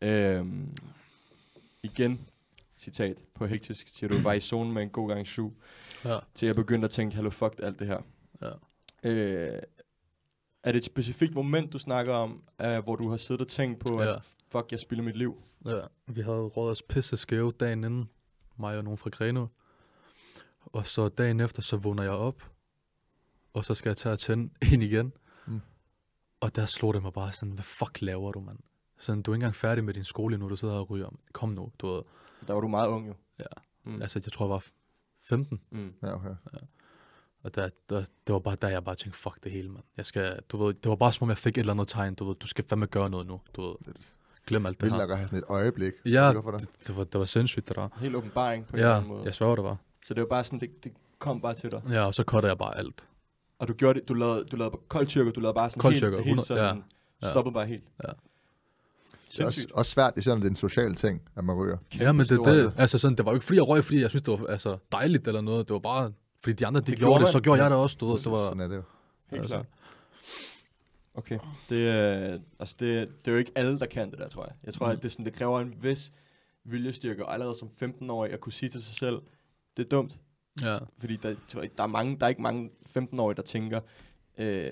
Øhm, 0.00 0.76
igen, 1.82 2.20
citat 2.78 3.24
på 3.34 3.46
hektisk, 3.46 3.88
siger 3.88 4.08
du 4.08 4.22
var 4.22 4.32
i 4.32 4.40
zonen 4.40 4.72
med 4.72 4.82
en 4.82 4.90
god 4.90 5.08
gang 5.08 5.26
syv, 5.26 5.56
ja, 6.04 6.18
til 6.34 6.46
jeg 6.46 6.54
begyndte 6.54 6.84
at 6.84 6.90
tænke, 6.90 7.14
hallo, 7.16 7.30
fuck 7.30 7.54
alt 7.62 7.78
det 7.78 7.86
her. 7.86 8.00
ja. 8.42 8.50
Øh, 9.02 9.62
er 10.62 10.72
det 10.72 10.78
et 10.78 10.84
specifikt 10.84 11.34
moment, 11.34 11.72
du 11.72 11.78
snakker 11.78 12.14
om, 12.14 12.42
uh, 12.64 12.78
hvor 12.78 12.96
du 12.96 13.08
har 13.08 13.16
siddet 13.16 13.40
og 13.42 13.48
tænkt 13.48 13.80
på, 13.86 14.02
Ja. 14.02 14.14
at 14.16 14.22
fuck, 14.48 14.66
jeg 14.70 14.80
spilder 14.80 15.04
mit 15.04 15.16
liv? 15.16 15.42
ja. 15.66 15.80
Vi 16.06 16.20
havde 16.20 16.38
råd 16.40 16.70
os 16.70 16.82
pisse 16.82 17.16
skæve 17.16 17.52
dagen 17.52 17.84
inden, 17.84 18.10
mig 18.58 18.76
og 18.78 18.84
nogen 18.84 18.98
fra 18.98 19.10
Greno. 19.10 19.46
Og 20.66 20.86
så 20.86 21.08
dagen 21.08 21.40
efter, 21.40 21.62
så 21.62 21.76
vågner 21.76 22.02
jeg 22.02 22.12
op, 22.12 22.42
og 23.52 23.64
så 23.64 23.74
skal 23.74 23.90
jeg 23.90 23.96
tage 23.96 24.12
og 24.12 24.18
tænde 24.18 24.50
en 24.74 24.82
igen. 24.82 25.12
Og 26.40 26.56
der 26.56 26.66
slog 26.66 26.94
det 26.94 27.02
mig 27.02 27.12
bare 27.12 27.32
sådan, 27.32 27.52
hvad 27.54 27.64
fuck 27.64 27.98
laver 28.02 28.32
du, 28.32 28.40
mand? 28.40 28.58
Sådan, 28.98 29.22
du 29.22 29.30
er 29.30 29.34
ikke 29.34 29.42
engang 29.42 29.54
færdig 29.56 29.84
med 29.84 29.94
din 29.94 30.04
skole 30.04 30.38
nu, 30.38 30.48
du 30.48 30.56
sidder 30.56 30.74
og 30.74 30.90
ryger. 30.90 31.08
Kom 31.32 31.48
nu, 31.48 31.72
du 31.78 31.86
ved. 31.86 32.02
Der 32.46 32.54
var 32.54 32.60
du 32.60 32.68
meget 32.68 32.88
ung 32.88 33.08
jo. 33.08 33.14
Ja. 33.38 33.44
Mm. 33.84 34.02
Altså, 34.02 34.20
jeg 34.26 34.32
tror, 34.32 34.44
jeg 34.46 34.50
var 34.50 34.64
15. 35.24 35.60
Mm. 35.70 35.94
Ja, 36.02 36.14
okay. 36.14 36.30
Og 37.42 37.54
der, 37.54 37.68
der, 37.90 37.96
det 38.26 38.32
var 38.32 38.38
bare 38.38 38.56
der, 38.62 38.68
jeg 38.68 38.84
bare 38.84 38.94
tænkte, 38.94 39.18
fuck 39.18 39.44
det 39.44 39.52
hele, 39.52 39.68
mand. 39.68 39.84
Jeg 39.96 40.06
skal, 40.06 40.40
du 40.48 40.64
ved, 40.64 40.74
det 40.74 40.88
var 40.88 40.96
bare 40.96 41.12
som 41.12 41.24
om, 41.24 41.28
jeg 41.28 41.38
fik 41.38 41.54
et 41.58 41.60
eller 41.60 41.72
andet 41.72 41.88
tegn, 41.88 42.14
du 42.14 42.24
ved, 42.24 42.34
du 42.34 42.46
skal 42.46 42.64
fandme 42.68 42.86
gøre 42.86 43.10
noget 43.10 43.26
nu, 43.26 43.40
du 43.56 43.62
ved. 43.62 43.74
Det 43.84 43.88
er 43.96 44.00
Glem 44.46 44.66
alt 44.66 44.80
det 44.80 44.82
vildt 44.86 44.94
her. 44.94 45.02
nok 45.02 45.10
at 45.10 45.16
have 45.16 45.28
sådan 45.28 45.38
et 45.38 45.44
øjeblik. 45.48 45.92
Ja, 46.04 46.28
det? 46.28 46.44
det, 46.60 46.68
det, 46.86 46.96
var, 46.96 47.04
det 47.04 47.18
var 47.18 47.24
sindssygt, 47.24 47.68
det 47.68 47.76
der. 47.76 47.88
Helt 48.00 48.16
åbenbaring 48.16 48.66
på 48.66 48.70
en 48.72 48.78
eller 48.78 48.90
Ja, 48.90 48.96
anden 48.96 49.08
måde. 49.10 49.24
jeg 49.24 49.34
sværger, 49.34 49.54
det 49.54 49.64
var. 49.64 49.76
Så 50.04 50.14
det 50.14 50.20
var 50.20 50.26
bare 50.28 50.44
sådan, 50.44 50.60
det, 50.60 50.84
det 50.84 50.92
kom 51.18 51.40
bare 51.40 51.54
til 51.54 51.70
dig. 51.70 51.82
Ja, 51.90 52.04
og 52.06 52.14
så 52.14 52.22
cutter 52.22 52.48
jeg 52.48 52.58
bare 52.58 52.76
alt. 52.78 53.06
Og 53.60 53.68
du 53.68 53.72
gjorde 53.72 54.00
det, 54.00 54.08
du 54.08 54.14
lavede, 54.14 54.44
du 54.44 54.56
lavede 54.56 54.76
kold 54.88 55.06
tyrker, 55.06 55.30
du 55.32 55.40
lavede 55.40 55.54
bare 55.54 55.70
sådan 55.70 55.80
Kold 55.80 55.92
helt, 55.92 56.02
tyrker, 56.02 56.16
helt 56.16 56.26
100 56.26 56.46
sådan, 56.46 56.76
ja, 57.22 57.26
ja. 57.26 57.30
stoppede 57.32 57.52
bare 57.54 57.66
helt. 57.66 57.84
Ja. 58.04 58.08
Det 59.32 59.40
er 59.40 59.46
også, 59.46 59.66
også 59.74 59.92
svært, 59.92 60.12
især 60.16 60.30
når 60.30 60.36
det 60.38 60.46
er 60.46 60.50
en 60.50 60.56
social 60.56 60.94
ting, 60.94 61.22
at 61.36 61.44
man 61.44 61.56
ryger. 61.56 61.76
Ja, 62.00 62.12
men 62.12 62.26
det, 62.26 62.40
det, 62.44 62.72
altså 62.76 62.98
sådan, 62.98 63.16
det 63.16 63.24
var 63.24 63.30
jo 63.32 63.36
ikke 63.36 63.46
fordi, 63.46 63.56
jeg 63.56 63.68
røg, 63.68 63.84
fordi 63.84 64.00
jeg 64.00 64.10
synes, 64.10 64.22
det 64.22 64.40
var 64.40 64.46
altså, 64.46 64.78
dejligt 64.92 65.28
eller 65.28 65.40
noget. 65.40 65.68
Det 65.68 65.74
var 65.74 65.80
bare, 65.80 66.12
fordi 66.42 66.52
de 66.56 66.66
andre, 66.66 66.80
de 66.80 66.86
Det 66.86 66.98
gjorde 66.98 67.10
gjorde 67.12 67.24
det, 67.24 67.32
så 67.32 67.40
gjorde 67.40 67.62
jeg 67.62 67.70
det 67.70 67.78
også, 67.78 67.96
du. 68.00 68.16
Det 68.16 68.26
var, 68.30 68.44
Sådan 68.44 68.60
er 68.60 68.68
det 68.68 68.76
jo. 68.76 68.82
Helt 69.30 69.42
altså. 69.42 69.56
klart. 69.56 69.66
Okay. 71.14 71.38
Det, 71.68 71.88
er, 71.88 72.38
altså 72.58 72.76
det, 72.80 73.08
det 73.08 73.28
er 73.28 73.32
jo 73.32 73.38
ikke 73.38 73.52
alle, 73.54 73.78
der 73.78 73.86
kan 73.86 74.10
det 74.10 74.18
der, 74.18 74.28
tror 74.28 74.44
jeg. 74.44 74.54
Jeg 74.64 74.74
tror, 74.74 74.86
Mm. 74.86 74.92
at 74.92 74.98
det, 74.98 75.04
er 75.04 75.08
sådan, 75.08 75.24
det 75.24 75.32
kræver 75.32 75.60
en 75.60 75.74
vis 75.82 76.12
viljestyrke, 76.64 77.26
og 77.26 77.32
allerede 77.34 77.54
som 77.58 77.68
15-årig 77.82 78.32
at 78.32 78.40
kunne 78.40 78.52
sige 78.52 78.68
til 78.70 78.82
sig 78.82 78.94
selv, 78.94 79.20
det 79.76 79.84
er 79.84 79.88
dumt. 79.88 80.18
Ja, 80.62 80.78
Fordi 80.98 81.16
der, 81.16 81.34
der, 81.76 81.82
er, 81.82 81.86
mange, 81.86 82.16
der 82.18 82.24
er 82.26 82.28
ikke 82.28 82.42
mange 82.42 82.70
15-årige, 82.98 83.36
der 83.36 83.42
tænker, 83.42 83.80
øh, 84.38 84.70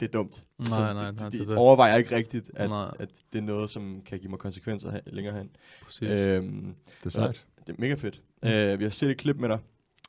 det 0.00 0.06
er 0.08 0.12
dumt. 0.12 0.42
nej, 0.58 0.68
Så 0.70 0.76
nej, 0.80 0.88
de, 0.92 0.94
nej, 0.98 1.10
de, 1.10 1.24
det 1.24 1.32
de 1.32 1.38
er 1.38 1.44
det. 1.44 1.56
overvejer 1.56 1.96
ikke 1.96 2.16
rigtigt, 2.16 2.50
at, 2.54 2.70
Nej. 2.70 2.90
at 2.98 3.08
det 3.32 3.38
er 3.38 3.42
noget, 3.42 3.70
som 3.70 4.02
kan 4.06 4.18
give 4.18 4.30
mig 4.30 4.38
konsekvenser 4.38 4.90
her, 4.90 5.00
længere 5.06 5.36
hen. 5.38 5.50
Præcis. 5.84 6.08
Øhm, 6.08 6.74
Det 7.00 7.06
er 7.06 7.10
sejt. 7.10 7.46
det 7.66 7.72
er 7.72 7.76
mega 7.78 7.94
fedt. 7.94 8.22
Mm. 8.42 8.48
Øh, 8.48 8.78
vi 8.78 8.84
har 8.84 8.90
set 8.90 9.10
et 9.10 9.16
klip 9.16 9.36
med 9.36 9.48
dig, 9.48 9.58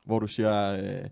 hvor 0.04 0.18
du 0.18 0.26
siger, 0.26 0.72
øh, 1.02 1.08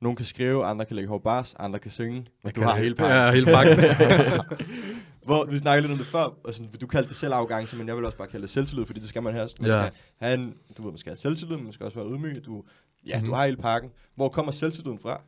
nogen 0.00 0.16
kan 0.16 0.26
skrive, 0.26 0.64
andre 0.64 0.84
kan 0.84 0.96
lægge 0.96 1.08
hård 1.08 1.22
bars, 1.22 1.54
andre 1.58 1.78
kan 1.78 1.90
synge, 1.90 2.18
og 2.20 2.26
Jeg 2.44 2.54
du 2.54 2.60
kan 2.60 2.68
har 2.68 2.74
det. 2.74 2.82
hele 2.82 2.94
pakken. 2.94 3.16
Ja, 3.18 3.30
hele 3.32 3.46
pakken. 3.46 3.78
hvor 5.26 5.44
vi 5.44 5.58
snakkede 5.58 5.82
lidt 5.82 5.92
om 5.92 5.98
det 5.98 6.06
før, 6.06 6.36
og 6.44 6.54
sådan, 6.54 6.70
du 6.80 6.86
kaldte 6.86 7.08
det 7.08 7.16
selvarrogance, 7.16 7.76
men 7.76 7.88
jeg 7.88 7.96
vil 7.96 8.04
også 8.04 8.18
bare 8.18 8.28
kalde 8.28 8.42
det 8.42 8.50
selvtillid, 8.50 8.86
fordi 8.86 9.00
det 9.00 9.08
skal 9.08 9.22
man 9.22 9.32
have. 9.32 9.48
Man 9.60 9.70
Ja. 9.70 9.82
skal 9.88 9.92
have 10.16 10.34
en, 10.34 10.54
du 10.76 10.82
ved, 10.82 10.90
man 10.90 10.98
skal 10.98 11.10
have 11.10 11.16
selvtillid, 11.16 11.56
men 11.56 11.64
man 11.64 11.72
skal 11.72 11.84
også 11.86 11.98
være 11.98 12.08
ydmyg. 12.10 12.44
Du, 12.46 12.64
ja, 13.08 13.16
mm-hmm. 13.16 13.26
Mhm. 13.26 13.30
du 13.30 13.34
har 13.36 13.44
hele 13.44 13.56
pakken. 13.56 13.90
Hvor 14.14 14.28
kommer 14.28 14.52
selvtilliden 14.52 14.98
fra? 14.98 15.20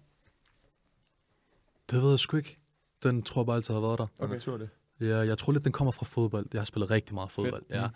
det 1.91 2.03
ved 2.03 2.11
jeg 2.11 2.19
sgu 2.19 2.37
ikke. 2.37 2.59
Den 3.03 3.23
tror 3.23 3.41
jeg 3.43 3.47
bare 3.47 3.57
altid 3.57 3.75
har 3.75 3.81
været 3.81 3.99
der. 3.99 4.05
Og 4.19 4.25
Okay. 4.25 4.35
naturligt. 4.35 4.71
Ja, 5.01 5.17
jeg 5.17 5.39
tror 5.39 5.53
lidt, 5.53 5.65
den 5.65 5.73
kommer 5.73 5.93
fra 5.93 6.05
fodbold. 6.05 6.47
Jeg 6.53 6.61
har 6.61 6.65
spillet 6.65 6.91
rigtig 6.91 7.15
meget 7.15 7.31
fodbold. 7.31 7.63
Fedt. 7.69 7.81
Ja. 7.81 7.87
Mm. 7.87 7.93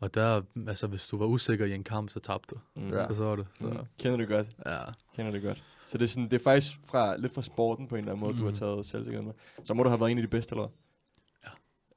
Og 0.00 0.14
der, 0.14 0.42
altså 0.68 0.86
hvis 0.86 1.08
du 1.08 1.18
var 1.18 1.26
usikker 1.26 1.66
i 1.66 1.74
en 1.74 1.84
kamp, 1.84 2.10
så 2.10 2.20
tabte 2.20 2.54
du. 2.54 2.60
Mm. 2.80 2.90
Ja. 2.90 3.04
Og 3.06 3.14
så 3.14 3.24
var 3.24 3.36
det. 3.36 3.46
Så, 3.58 3.64
Mm. 3.66 3.76
Kender 3.98 4.16
du 4.26 4.34
godt? 4.34 4.46
ja. 4.66 4.78
Kender 5.16 5.30
det 5.32 5.42
godt. 5.42 5.62
Så 5.86 5.98
det 5.98 6.04
er, 6.04 6.08
sådan, 6.08 6.24
det 6.24 6.32
er 6.32 6.44
faktisk 6.44 6.72
fra, 6.84 7.16
lidt 7.16 7.34
fra 7.34 7.42
sporten 7.42 7.88
på 7.88 7.94
en 7.94 7.98
eller 7.98 8.12
anden 8.12 8.20
måde, 8.20 8.32
mm. 8.32 8.38
du 8.38 8.44
har 8.44 8.50
Mhm. 8.50 8.58
taget 8.58 8.86
selvsikkerhed 8.86 9.26
med. 9.26 9.34
Så 9.64 9.74
må 9.74 9.82
du 9.82 9.88
have 9.88 10.00
været 10.00 10.10
en 10.10 10.18
af 10.18 10.22
de 10.22 10.28
bedste, 10.28 10.52
eller 10.54 10.68
hvad? 10.68 10.72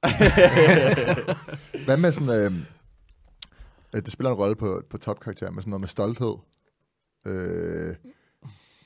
Hvad 1.86 1.98
med 1.98 2.12
sådan... 2.12 2.54
Øh, 3.94 4.02
det 4.02 4.12
spiller 4.12 4.32
en 4.32 4.38
rolle 4.38 4.56
på, 4.56 4.84
på 4.90 4.98
topkarakter 4.98 5.52
med 5.52 5.62
sådan 5.62 5.70
noget 5.70 5.82
med 5.82 5.88
stolthed. 5.88 6.36
Øh, 7.26 7.96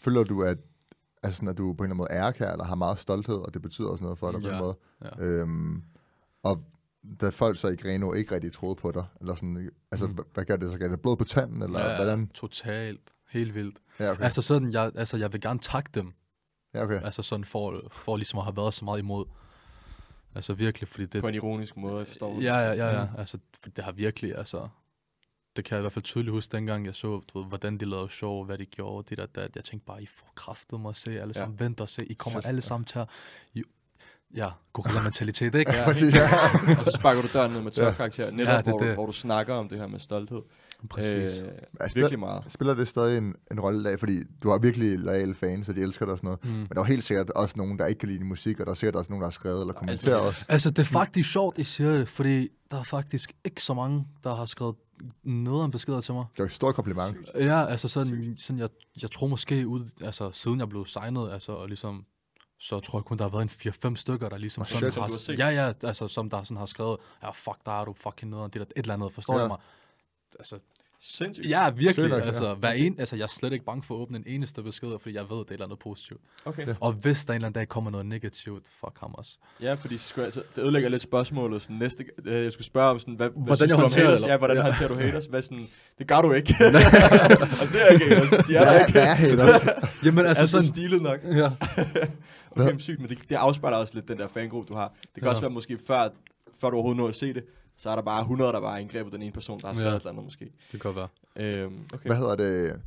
føler 0.02 0.24
du, 0.24 0.44
at, 0.44 0.58
altså 1.24 1.38
sådan, 1.38 1.50
at 1.50 1.58
du 1.58 1.64
på 1.64 1.70
en 1.70 1.72
eller 1.74 1.84
anden 1.84 1.98
måde 1.98 2.10
er 2.10 2.32
kær, 2.32 2.52
eller 2.52 2.66
har 2.66 2.76
meget 2.76 3.00
stolthed, 3.00 3.36
og 3.36 3.54
det 3.54 3.62
betyder 3.62 3.88
også 3.88 4.04
noget 4.04 4.20
for 4.20 4.32
dig 4.32 4.42
på 4.42 4.48
Ja. 4.48 4.54
en 4.54 4.60
måde? 4.60 4.78
ja. 5.04 5.26
Øhm, 5.26 5.84
og 6.44 6.64
da 7.22 7.30
folk 7.30 7.58
så 7.58 7.68
i 7.68 7.76
Greno 7.76 8.14
ikke 8.14 8.36
rigtig 8.36 8.54
troede 8.54 8.76
på 8.76 8.92
dig, 8.92 9.06
eller 9.22 9.36
sådan, 9.36 9.72
altså, 9.92 10.08
mm. 10.08 10.18
hvad 10.34 10.46
gør 10.46 10.56
det 10.56 10.72
så? 10.72 10.78
Gør 10.78 10.88
det 10.88 11.02
blod 11.02 11.18
på 11.18 11.24
tanden, 11.24 11.62
eller 11.62 11.90
ja, 11.90 11.96
hvordan? 11.96 12.28
Totalt. 12.28 13.02
Helt 13.30 13.56
vildt. 13.56 13.78
Ja, 14.00 14.12
okay. 14.12 14.24
Altså 14.24 14.42
sådan, 14.42 14.74
jeg, 14.74 14.92
altså 14.96 15.18
jeg 15.18 15.34
vil 15.34 15.42
gerne 15.42 15.60
takke 15.60 15.90
dem. 15.94 16.14
Ja, 16.74 16.84
okay. 16.84 17.02
Altså 17.04 17.24
sådan 17.24 17.46
for, 17.46 17.82
for 17.92 18.18
ligesom 18.18 18.40
at 18.40 18.46
have 18.46 18.58
været 18.58 18.74
så 18.74 18.86
meget 18.86 19.00
imod. 19.00 19.26
Altså 20.36 20.54
virkelig, 20.54 20.88
fordi 20.88 21.06
det... 21.06 21.22
på 21.22 21.28
en 21.28 21.36
ironisk 21.36 21.78
måde, 21.78 21.98
jeg 21.98 22.08
forstår. 22.08 22.42
Ja, 22.42 22.58
ja, 22.58 22.74
ja, 22.74 23.00
ja. 23.00 23.06
Mm. 23.06 23.12
Altså, 23.18 23.38
for 23.60 23.70
det 23.70 23.84
har 23.84 23.92
virkelig, 23.92 24.38
altså... 24.38 24.68
Det 25.56 25.66
kan 25.66 25.76
jeg 25.76 25.80
i 25.80 25.84
hvert 25.84 25.94
fald 25.94 26.04
tydeligt 26.04 26.32
huske, 26.32 26.52
dengang 26.58 26.86
jeg 26.86 26.96
så, 26.96 27.22
du 27.34 27.40
ved, 27.40 27.48
hvordan 27.48 27.78
de 27.78 27.86
lavede 27.86 28.10
show, 28.10 28.46
hvad 28.46 28.58
de 28.58 28.66
gjorde, 28.66 29.08
det 29.10 29.18
der, 29.18 29.26
dat. 29.42 29.56
Jeg 29.56 29.64
tænkte 29.64 29.86
bare, 29.86 30.04
I 30.04 30.06
får 30.06 30.32
kraftet 30.36 30.80
mig 30.80 30.90
at 30.90 30.96
se, 30.96 31.12
alle 31.12 31.34
Ja. 31.36 31.40
sammen 31.40 31.60
vent 31.60 31.82
og 31.82 31.90
se, 31.90 32.06
I 32.06 32.14
kommer 32.14 32.40
Shit, 32.42 32.48
alle 32.48 32.58
ja. 32.58 32.62
sammen 32.62 32.86
til 32.86 33.00
at... 33.00 33.08
I, 33.54 33.64
ja, 34.36 34.50
gorilla-mentalitet, 34.74 35.56
ikke? 35.60 35.76
Ja, 35.76 35.84
Præcis, 35.86 36.16
ja. 36.16 36.30
og 36.80 36.86
så 36.86 36.92
sparker 36.92 37.22
du 37.22 37.28
døren 37.34 37.52
ned 37.52 37.62
med 37.62 37.72
topkarakter, 37.72 38.32
netop 38.32 38.52
Ja, 38.52 38.58
det 38.58 38.66
hvor, 38.66 38.78
du, 38.80 38.86
det. 38.86 38.94
hvor 38.94 39.06
du 39.06 39.12
snakker 39.12 39.54
om 39.54 39.70
det 39.70 39.78
her 39.78 39.88
med 39.88 40.00
stolthed. 40.00 40.42
Præcis. 40.90 41.42
Øh, 41.42 41.48
Altså, 41.80 41.98
virkelig 42.00 42.20
meget. 42.20 42.44
Spiller 42.48 42.74
det 42.74 42.88
stadig 42.88 43.18
en, 43.18 43.36
en 43.52 43.60
rolle 43.60 43.80
i 43.80 43.84
dag? 43.84 44.00
Fordi 44.00 44.20
du 44.44 44.50
har 44.50 44.58
virkelig 44.60 45.00
loyale 45.00 45.34
fans, 45.34 45.70
og 45.70 45.76
de 45.76 45.82
elsker 45.82 46.06
dig 46.06 46.12
og 46.12 46.18
sådan 46.18 46.28
noget. 46.28 46.44
Mm. 46.46 46.50
Men 46.52 46.68
der 46.76 46.80
er 46.80 46.84
helt 46.84 47.04
sikkert 47.04 47.30
også 47.30 47.54
nogen, 47.58 47.80
der 47.80 47.86
ikke 47.86 48.00
kan 48.00 48.10
lide 48.10 48.20
din 48.20 48.28
musik, 48.28 48.60
og 48.60 48.66
der 48.66 48.72
er 48.72 48.76
sikkert 48.76 48.96
også 48.96 49.12
nogen, 49.12 49.22
der 49.22 49.28
har 49.28 49.32
skrevet 49.32 49.62
eller 49.62 49.74
kommenteret 49.74 50.14
altid. 50.14 50.28
også. 50.28 50.46
Altså, 50.50 50.70
det 50.70 50.80
er 50.80 50.84
faktisk 50.86 51.32
sjovt, 51.32 51.58
I 51.58 51.64
siger 51.64 51.92
det, 51.98 52.08
fordi 52.08 52.50
der 52.72 52.80
er 52.80 52.84
faktisk 52.84 53.34
ikke 53.46 53.64
så 53.64 53.74
mange, 53.74 54.08
der 54.24 54.36
har 54.36 54.46
skrevet 54.46 54.76
nederen 55.24 55.72
beskeder 55.72 56.02
til 56.02 56.14
mig. 56.14 56.26
Det 56.34 56.40
er 56.40 56.44
jo 56.44 56.48
et 56.48 56.54
stort 56.54 56.76
kompliment. 56.76 57.18
Ja, 57.36 57.66
altså 57.66 57.88
sådan, 57.88 58.36
sådan 58.38 58.60
jeg, 58.60 58.70
jeg 59.02 59.12
tror 59.12 59.28
måske 59.28 59.68
ud, 59.68 59.90
altså 60.02 60.32
siden 60.32 60.60
jeg 60.60 60.70
blev 60.70 60.86
signet, 60.86 61.32
altså 61.32 61.52
og 61.52 61.68
ligesom, 61.68 62.06
så 62.60 62.80
tror 62.80 63.00
jeg 63.00 63.06
kun, 63.06 63.18
der 63.18 63.24
har 63.24 63.30
været 63.30 63.66
en 63.66 63.92
4-5 63.92 63.96
stykker, 63.96 64.30
der 64.30 64.38
ligesom 64.38 64.66
sådan 64.66 64.92
shit. 64.92 64.94
Som 64.94 65.36
har, 65.38 65.50
ja, 65.50 65.66
ja, 65.66 65.74
altså 65.84 66.08
som 66.08 66.30
der 66.30 66.44
sådan 66.44 66.58
har 66.58 66.66
skrevet, 66.66 66.98
ja, 67.24 67.30
fuck, 67.30 67.58
der 67.66 67.72
er 67.82 67.86
du 67.86 67.94
fucking 67.94 68.32
nederen, 68.32 68.52
det 68.52 68.60
der, 68.60 68.66
et 68.66 68.72
eller 68.76 68.94
andet, 68.94 69.12
forstår 69.12 69.34
Ja. 69.34 69.38
ja. 69.38 69.44
jeg 69.44 69.48
mig? 69.48 69.58
Altså, 70.40 70.60
Sindssygt. 71.06 71.50
ja, 71.50 71.70
virkelig, 71.70 71.94
Sygt 71.94 72.10
nok, 72.10 72.22
ja. 72.22 72.26
altså, 72.26 72.54
hver 72.54 72.72
en, 72.72 72.96
altså, 73.00 73.16
jeg 73.16 73.24
er 73.24 73.28
slet 73.28 73.54
ikke 73.54 73.66
bange 73.66 73.84
for 73.84 73.96
at 73.96 74.00
åbne 74.00 74.18
en 74.18 74.24
eneste 74.28 74.64
besked, 74.64 75.00
fordi 75.02 75.16
jeg 75.16 75.24
ved, 75.30 75.38
det 75.38 75.38
er 75.38 75.42
et 75.46 75.52
eller 75.52 75.66
andet 75.66 75.80
positivt. 75.80 76.22
Okay. 76.46 76.68
Ja. 76.68 76.74
Og 76.80 76.92
hvis 76.92 77.26
der 77.26 77.34
en 77.34 77.36
eller 77.36 77.48
anden 77.48 77.60
dag 77.62 77.68
kommer 77.70 77.92
noget 77.92 78.06
negativt, 78.06 78.64
fuck 78.80 79.00
ham 79.00 79.14
også. 79.14 79.38
Ja, 79.62 79.74
fordi 79.74 79.98
så 79.98 80.08
skulle 80.08 80.22
jeg, 80.24 80.28
altså, 80.28 80.42
det 80.56 80.62
ødelægger 80.62 80.90
lidt 80.90 81.02
spørgsmålet. 81.02 81.62
Sådan, 81.62 81.76
næste, 81.76 82.06
øh, 82.26 82.44
jeg 82.44 82.52
skulle 82.52 82.66
spørge 82.68 82.90
om, 82.90 83.00
sådan, 83.00 83.14
hvad, 83.14 83.30
hvad 83.30 83.44
Hvordan 83.46 83.58
synes 83.58 83.70
jeg 83.70 83.78
håndterer 83.78 84.06
haters? 84.06 84.24
Ja, 84.24 84.38
hvordan 84.38 84.58
eller? 84.58 84.64
håndterer 84.66 84.88
du 84.88 84.96
haters? 84.96 85.26
Hvad 85.26 85.42
sådan, 85.42 85.68
det 85.98 86.08
gør 86.08 86.22
du 86.22 86.32
ikke. 86.32 86.54
håndterer 87.62 87.88
ikke 87.94 88.06
haters. 88.16 88.46
De 88.46 88.56
er 88.56 88.64
der 88.66 88.72
Hvad, 88.72 88.80
ikke. 88.80 88.92
hvad 88.92 89.04
er 89.04 89.14
haters? 89.16 89.66
Jamen, 90.06 90.26
Altså, 90.26 90.42
altså 90.42 90.42
altså 90.42 90.48
sådan, 90.48 90.64
stilet 90.68 91.02
nok. 91.02 91.20
ja. 91.24 91.50
Okay, 92.52 92.72
men 92.72 92.80
sygt, 92.80 93.00
men 93.00 93.10
det, 93.10 93.18
det 93.30 93.36
afspejler 93.36 93.78
også 93.78 93.94
lidt 93.96 94.08
den 94.08 94.18
der 94.18 94.28
fangruppe, 94.28 94.70
du 94.74 94.78
har. 94.78 94.94
Det 95.02 95.14
kan 95.14 95.24
Ja. 95.24 95.30
også 95.30 95.42
være 95.42 95.52
måske 95.52 95.78
før, 95.88 96.08
før 96.62 96.70
du 96.70 96.76
overhovedet 96.76 96.98
når 96.98 97.08
at 97.08 97.16
se 97.16 97.34
det, 97.34 97.44
så 97.78 97.90
er 97.90 97.96
der 97.96 98.02
bare 98.02 98.22
100, 98.22 98.54
der 98.54 98.60
bare 98.62 98.72
har 98.72 98.78
indgrebet 98.80 99.14
den 99.14 99.22
ene 99.22 99.32
person, 99.32 99.60
der 99.60 99.68
har 99.68 99.74
skrevet 99.74 99.92
Ja. 99.92 99.96
et 99.96 100.02
eller 100.02 100.12
andet 100.12 100.24
måske. 100.24 100.46
det 100.46 100.82
kan 100.82 100.94
godt 100.94 100.96
være. 100.96 101.08
Øhm, 101.36 101.80
okay. 101.94 102.08
Hvad 102.08 102.18
hedder 102.18 102.36
det? 102.36 102.82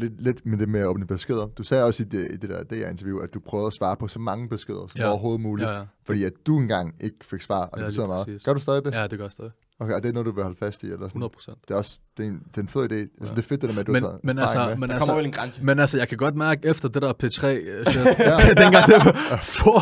Lidt, 0.00 0.20
lidt 0.20 0.46
med 0.46 0.58
det 0.58 0.68
med 0.68 0.80
at 0.80 0.86
åbne 0.86 1.06
beskeder. 1.06 1.46
Du 1.46 1.62
sagde 1.62 1.84
også 1.84 2.02
i 2.02 2.06
det, 2.06 2.28
i 2.30 2.36
det 2.36 2.50
der 2.50 2.62
DR-interview, 2.64 3.18
at 3.18 3.34
du 3.34 3.40
prøvede 3.40 3.66
at 3.66 3.72
svare 3.72 3.96
på 3.96 4.08
så 4.08 4.18
mange 4.18 4.48
beskeder 4.48 4.86
som 4.88 5.00
Ja. 5.00 5.08
overhovedet 5.08 5.40
muligt. 5.40 5.68
Ja, 5.68 5.76
ja. 5.78 5.82
Fordi 6.06 6.24
at 6.24 6.32
du 6.46 6.58
engang 6.58 6.94
ikke 7.00 7.16
fik 7.30 7.42
svar, 7.42 7.62
og 7.64 7.78
det 7.78 7.82
Ja, 7.82 7.86
betyder 7.88 8.02
lige 8.04 8.08
meget. 8.08 8.26
præcis. 8.26 8.42
Gør 8.44 8.52
du 8.54 8.60
stadig 8.60 8.84
det? 8.84 8.92
ja, 8.94 9.06
det 9.06 9.18
gør 9.18 9.24
jeg 9.24 9.32
stadig. 9.32 9.50
Okay, 9.82 9.94
og 9.94 10.02
det 10.02 10.08
er 10.08 10.12
noget, 10.12 10.26
du 10.26 10.32
vil 10.32 10.42
holde 10.42 10.56
fast 10.58 10.82
i? 10.82 10.86
Eller 10.86 10.96
sådan? 10.98 11.06
100 11.06 11.32
procent. 11.34 11.58
Det 11.68 11.74
er 11.74 11.78
også 11.78 11.98
det 12.16 12.24
er 12.24 12.28
en, 12.28 12.42
det 12.50 12.56
er 12.56 12.60
en 12.62 12.68
fed 12.68 12.82
idé. 12.92 12.94
Altså, 12.94 13.08
Ja. 13.20 13.26
det 13.26 13.38
er 13.38 13.42
fedt, 13.42 13.60
det 13.62 13.68
der 13.68 13.74
med, 13.74 13.80
at 13.80 13.86
du 13.86 13.92
Men, 13.92 14.02
har 14.02 14.08
taget 14.10 14.24
men, 14.24 14.38
altså, 14.38 14.58
med. 14.66 14.76
men, 14.76 14.88
Der 14.88 14.94
altså, 14.94 15.06
kommer 15.06 15.16
vel 15.20 15.26
en 15.26 15.32
grænse. 15.32 15.64
Men 15.64 15.78
altså, 15.78 15.98
jeg 15.98 16.08
kan 16.08 16.18
godt 16.18 16.36
mærke, 16.36 16.68
efter 16.68 16.88
det 16.88 17.02
der 17.02 17.12
P3 17.12 17.46
øh, 17.46 17.86
shit, 17.92 18.58
dengang 18.58 18.84
det 18.92 19.04
var 19.04 19.40
for, 19.42 19.80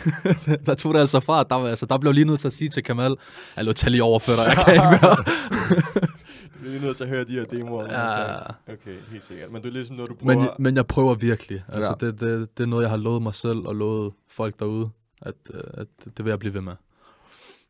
der 0.66 0.74
tog 0.74 0.94
det 0.94 1.00
altså 1.00 1.20
fra, 1.20 1.42
der, 1.42 1.54
var, 1.54 1.68
altså, 1.68 1.86
der 1.86 1.98
blev 1.98 2.12
lige 2.12 2.24
nødt 2.24 2.40
til 2.40 2.46
at 2.48 2.52
sige 2.54 2.68
til 2.68 2.82
Kamal, 2.82 3.14
lå 3.56 3.72
til 3.72 3.92
lige 3.92 4.02
overfør 4.02 4.32
dig, 4.46 4.56
jeg 4.56 4.64
kan 4.64 4.74
ikke 4.74 4.86
mere. 4.90 5.16
Vi 6.60 6.66
er 6.66 6.70
lige 6.70 6.82
nødt 6.84 6.96
til 6.96 7.04
at 7.04 7.10
høre 7.10 7.24
de 7.24 7.32
her 7.32 7.44
demoer. 7.44 7.84
Ja. 7.84 8.38
Okay, 8.72 9.00
helt 9.10 9.22
sikkert. 9.22 9.50
Men 9.52 9.62
det 9.62 9.68
er 9.68 9.72
ligesom 9.72 9.96
noget, 9.96 10.10
du 10.10 10.14
prøver... 10.14 10.38
men, 10.40 10.48
men 10.58 10.76
jeg 10.76 10.86
prøver 10.86 11.14
virkelig. 11.14 11.64
Altså, 11.68 11.96
Ja. 12.00 12.06
det, 12.06 12.20
det, 12.20 12.58
det 12.58 12.62
er 12.64 12.68
noget, 12.68 12.82
jeg 12.82 12.90
har 12.90 12.96
lovet 12.96 13.22
mig 13.22 13.34
selv 13.34 13.58
og 13.58 13.76
lovet 13.76 14.12
folk 14.28 14.58
derude, 14.58 14.90
at, 15.22 15.34
øh, 15.54 15.60
at 15.74 15.86
det 16.04 16.24
vil 16.24 16.30
jeg 16.30 16.38
blive 16.38 16.54
ved 16.54 16.60
med. 16.60 16.72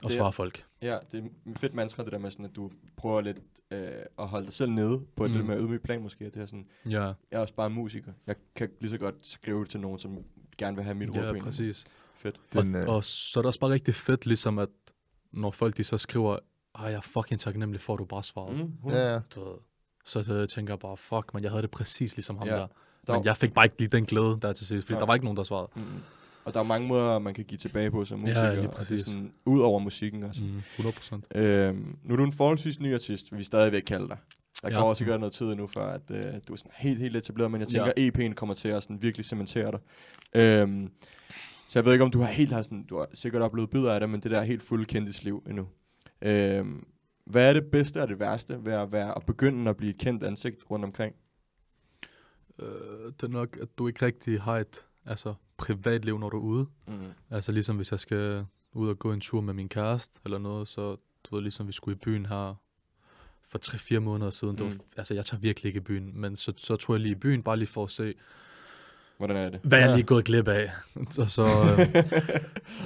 Og 0.04 0.10
svare 0.10 0.32
folk. 0.32 0.64
Ja, 0.82 0.98
det 1.12 1.24
er 1.24 1.58
fedt 1.58 1.74
mantra, 1.74 2.04
det 2.04 2.12
der 2.12 2.18
med 2.18 2.30
sådan, 2.30 2.44
at 2.44 2.56
du 2.56 2.70
prøver 2.96 3.20
lidt 3.20 3.36
øh, 3.70 3.78
at 4.18 4.28
holde 4.28 4.46
dig 4.46 4.54
selv 4.54 4.70
nede 4.70 5.00
på 5.16 5.24
et 5.24 5.30
Mm. 5.30 5.36
lidt 5.36 5.46
mere 5.46 5.58
ydmygt 5.58 5.82
plan 5.82 6.02
måske. 6.02 6.24
Det 6.24 6.36
er 6.36 6.46
sådan, 6.46 6.66
Ja, 6.90 7.02
jeg 7.02 7.14
er 7.30 7.38
også 7.38 7.54
bare 7.54 7.70
musiker. 7.70 8.12
Jeg 8.26 8.34
kan 8.56 8.68
lige 8.80 8.90
så 8.90 8.98
godt 8.98 9.14
skrive 9.22 9.64
til 9.66 9.80
nogen, 9.80 9.98
som 9.98 10.18
gerne 10.58 10.76
vil 10.76 10.84
have 10.84 10.94
mit 10.94 11.08
råd 11.08 11.14
ja 11.14 11.20
eller 11.20 11.30
anden 11.30 11.44
præcis. 11.44 11.84
Fedt. 12.16 12.40
Den, 12.52 12.74
og, 12.74 12.80
øh, 12.80 12.88
og 12.88 13.04
så 13.04 13.40
er 13.40 13.42
det 13.42 13.46
også 13.46 13.60
bare 13.60 13.70
rigtig 13.70 13.94
fedt, 13.94 14.26
ligesom 14.26 14.58
at 14.58 14.68
når 15.32 15.50
folk 15.50 15.76
de 15.76 15.84
så 15.84 15.98
skriver, 15.98 16.38
ej, 16.78 16.84
jeg 16.86 16.94
er 16.96 17.00
fucking 17.00 17.40
taknemmelig 17.40 17.80
for, 17.80 17.92
at 17.92 17.98
du 17.98 18.04
bare 18.04 18.22
svarede. 18.22 18.56
Mm. 18.56 18.72
Mm, 18.84 18.90
ja, 18.90 19.12
ja. 19.14 19.20
Så, 19.30 19.58
så, 20.04 20.22
så 20.22 20.46
tænker 20.46 20.72
jeg 20.74 20.78
bare, 20.78 20.96
fuck, 20.96 21.34
men 21.34 21.42
jeg 21.42 21.50
havde 21.50 21.62
det 21.62 21.70
præcis 21.70 22.16
ligesom 22.16 22.38
ham 22.38 22.48
Ja. 22.48 22.54
der. 22.54 22.66
Men 23.08 23.24
jeg 23.24 23.36
fik 23.36 23.54
bare 23.54 23.64
ikke 23.64 23.78
lige 23.78 23.88
den 23.88 24.04
glæde 24.06 24.38
der 24.42 24.52
til 24.52 24.66
sidst, 24.66 24.86
fordi 24.86 24.92
Nej. 24.94 24.98
der 25.00 25.06
var 25.06 25.14
ikke 25.14 25.24
nogen, 25.26 25.36
der 25.36 25.42
svarede. 25.42 25.68
mm, 25.76 25.82
og 26.44 26.54
der 26.54 26.60
er 26.60 26.64
mange 26.64 26.88
måder, 26.88 27.18
man 27.18 27.34
kan 27.34 27.44
give 27.44 27.58
tilbage 27.58 27.90
på 27.90 28.04
som 28.04 28.18
Ja, 28.18 28.22
musiker. 28.24 28.50
lige 28.50 28.62
det 28.62 28.68
er 28.68 28.72
præcis. 28.72 29.04
sådan, 29.04 29.32
ud 29.44 29.60
over 29.60 29.78
musikken 29.78 30.22
også. 30.22 30.42
Mm, 30.42 30.62
100 30.76 30.96
procent. 30.96 31.26
Øhm, 31.34 31.96
nu 32.04 32.12
er 32.14 32.16
du 32.16 32.24
en 32.24 32.32
forholdsvis 32.32 32.80
ny 32.80 32.94
artist, 32.94 33.36
vi 33.36 33.42
stadig 33.42 33.72
vil 33.72 33.84
kalde 33.84 34.08
dig. 34.08 34.16
Der 34.62 34.70
Ja. 34.70 34.76
går 34.80 34.88
også 34.88 34.98
sikkert 34.98 35.20
noget 35.20 35.32
tid 35.32 35.46
endnu, 35.46 35.66
før 35.66 35.86
at, 35.86 36.00
øh, 36.10 36.24
du 36.48 36.52
er 36.52 36.56
sådan 36.56 36.72
helt, 36.74 36.98
helt 37.00 37.16
etableret, 37.16 37.50
men 37.50 37.60
jeg 37.60 37.68
tænker, 37.68 37.92
Ja. 37.96 38.08
EP'en 38.08 38.34
kommer 38.34 38.54
til 38.54 38.68
at 38.68 38.82
sådan 38.82 39.02
virkelig 39.02 39.24
cementere 39.26 39.70
dig. 39.72 39.80
Øhm, 40.34 40.90
så 41.68 41.78
jeg 41.78 41.84
ved 41.84 41.92
ikke, 41.92 42.04
om 42.04 42.10
du 42.10 42.20
har 42.20 42.26
helt 42.26 42.52
har 42.52 42.62
sådan, 42.62 42.84
du 42.84 42.98
har 42.98 43.06
sikkert 43.14 43.42
oplevet 43.42 43.70
bidder 43.70 43.92
af 43.94 44.00
det, 44.00 44.10
men 44.10 44.20
det 44.20 44.30
der 44.30 44.42
helt 44.42 44.62
fulde 44.62 44.84
kendtisliv 44.84 45.42
endnu. 45.48 45.66
Øhm, 46.22 46.86
hvad 47.24 47.48
er 47.48 47.52
det 47.52 47.70
bedste 47.70 48.02
og 48.02 48.08
det 48.08 48.18
værste 48.20 48.64
ved 48.64 48.72
at, 48.72 48.92
være, 48.92 49.16
at 49.16 49.26
begynde 49.26 49.70
at 49.70 49.76
blive 49.76 49.90
et 49.90 49.98
kendt 49.98 50.24
ansigt 50.24 50.70
rundt 50.70 50.84
omkring? 50.84 51.14
Øh, 52.58 52.68
det 53.06 53.22
er 53.22 53.28
nok, 53.28 53.56
at 53.62 53.68
du 53.78 53.86
ikke 53.86 54.06
rigtig 54.06 54.42
har 54.42 54.58
et 54.58 54.84
altså, 55.06 55.34
privatliv, 55.56 56.18
når 56.18 56.30
du 56.30 56.36
er 56.36 56.42
ude. 56.42 56.66
Mm. 56.88 56.94
Altså 57.30 57.52
ligesom 57.52 57.76
hvis 57.76 57.90
jeg 57.90 58.00
skal 58.00 58.46
ud 58.72 58.88
og 58.88 58.98
gå 58.98 59.12
en 59.12 59.20
tur 59.20 59.40
med 59.40 59.54
min 59.54 59.68
kæreste 59.68 60.20
eller 60.24 60.38
noget, 60.38 60.68
så 60.68 60.96
du 61.24 61.34
ved 61.34 61.42
ligesom 61.42 61.66
vi 61.66 61.72
skulle 61.72 61.96
i 61.96 61.98
byen 61.98 62.26
her 62.26 62.54
for 63.42 63.58
3-4 63.96 63.98
måneder 63.98 64.30
siden. 64.30 64.52
Mm. 64.52 64.56
Det 64.56 64.66
var, 64.66 64.72
f- 64.72 64.94
altså 64.96 65.14
jeg 65.14 65.24
tager 65.24 65.40
virkelig 65.40 65.68
ikke 65.68 65.76
i 65.76 65.80
byen, 65.80 66.20
men 66.20 66.36
så, 66.36 66.52
så 66.56 66.76
tog 66.76 66.94
jeg 66.94 67.00
lige 67.00 67.12
i 67.12 67.18
byen, 67.18 67.42
bare 67.42 67.56
lige 67.56 67.68
for 67.68 67.84
at 67.84 67.90
se, 67.90 68.14
Hvordan 69.18 69.36
er 69.36 69.48
det? 69.50 69.60
hvad 69.62 69.78
jeg 69.78 69.86
Ja. 69.88 69.94
lige 69.94 70.02
er 70.02 70.06
gået 70.06 70.24
glip 70.24 70.48
af. 70.48 70.70
og 71.18 71.30
så, 71.30 71.42
øh, 71.44 71.78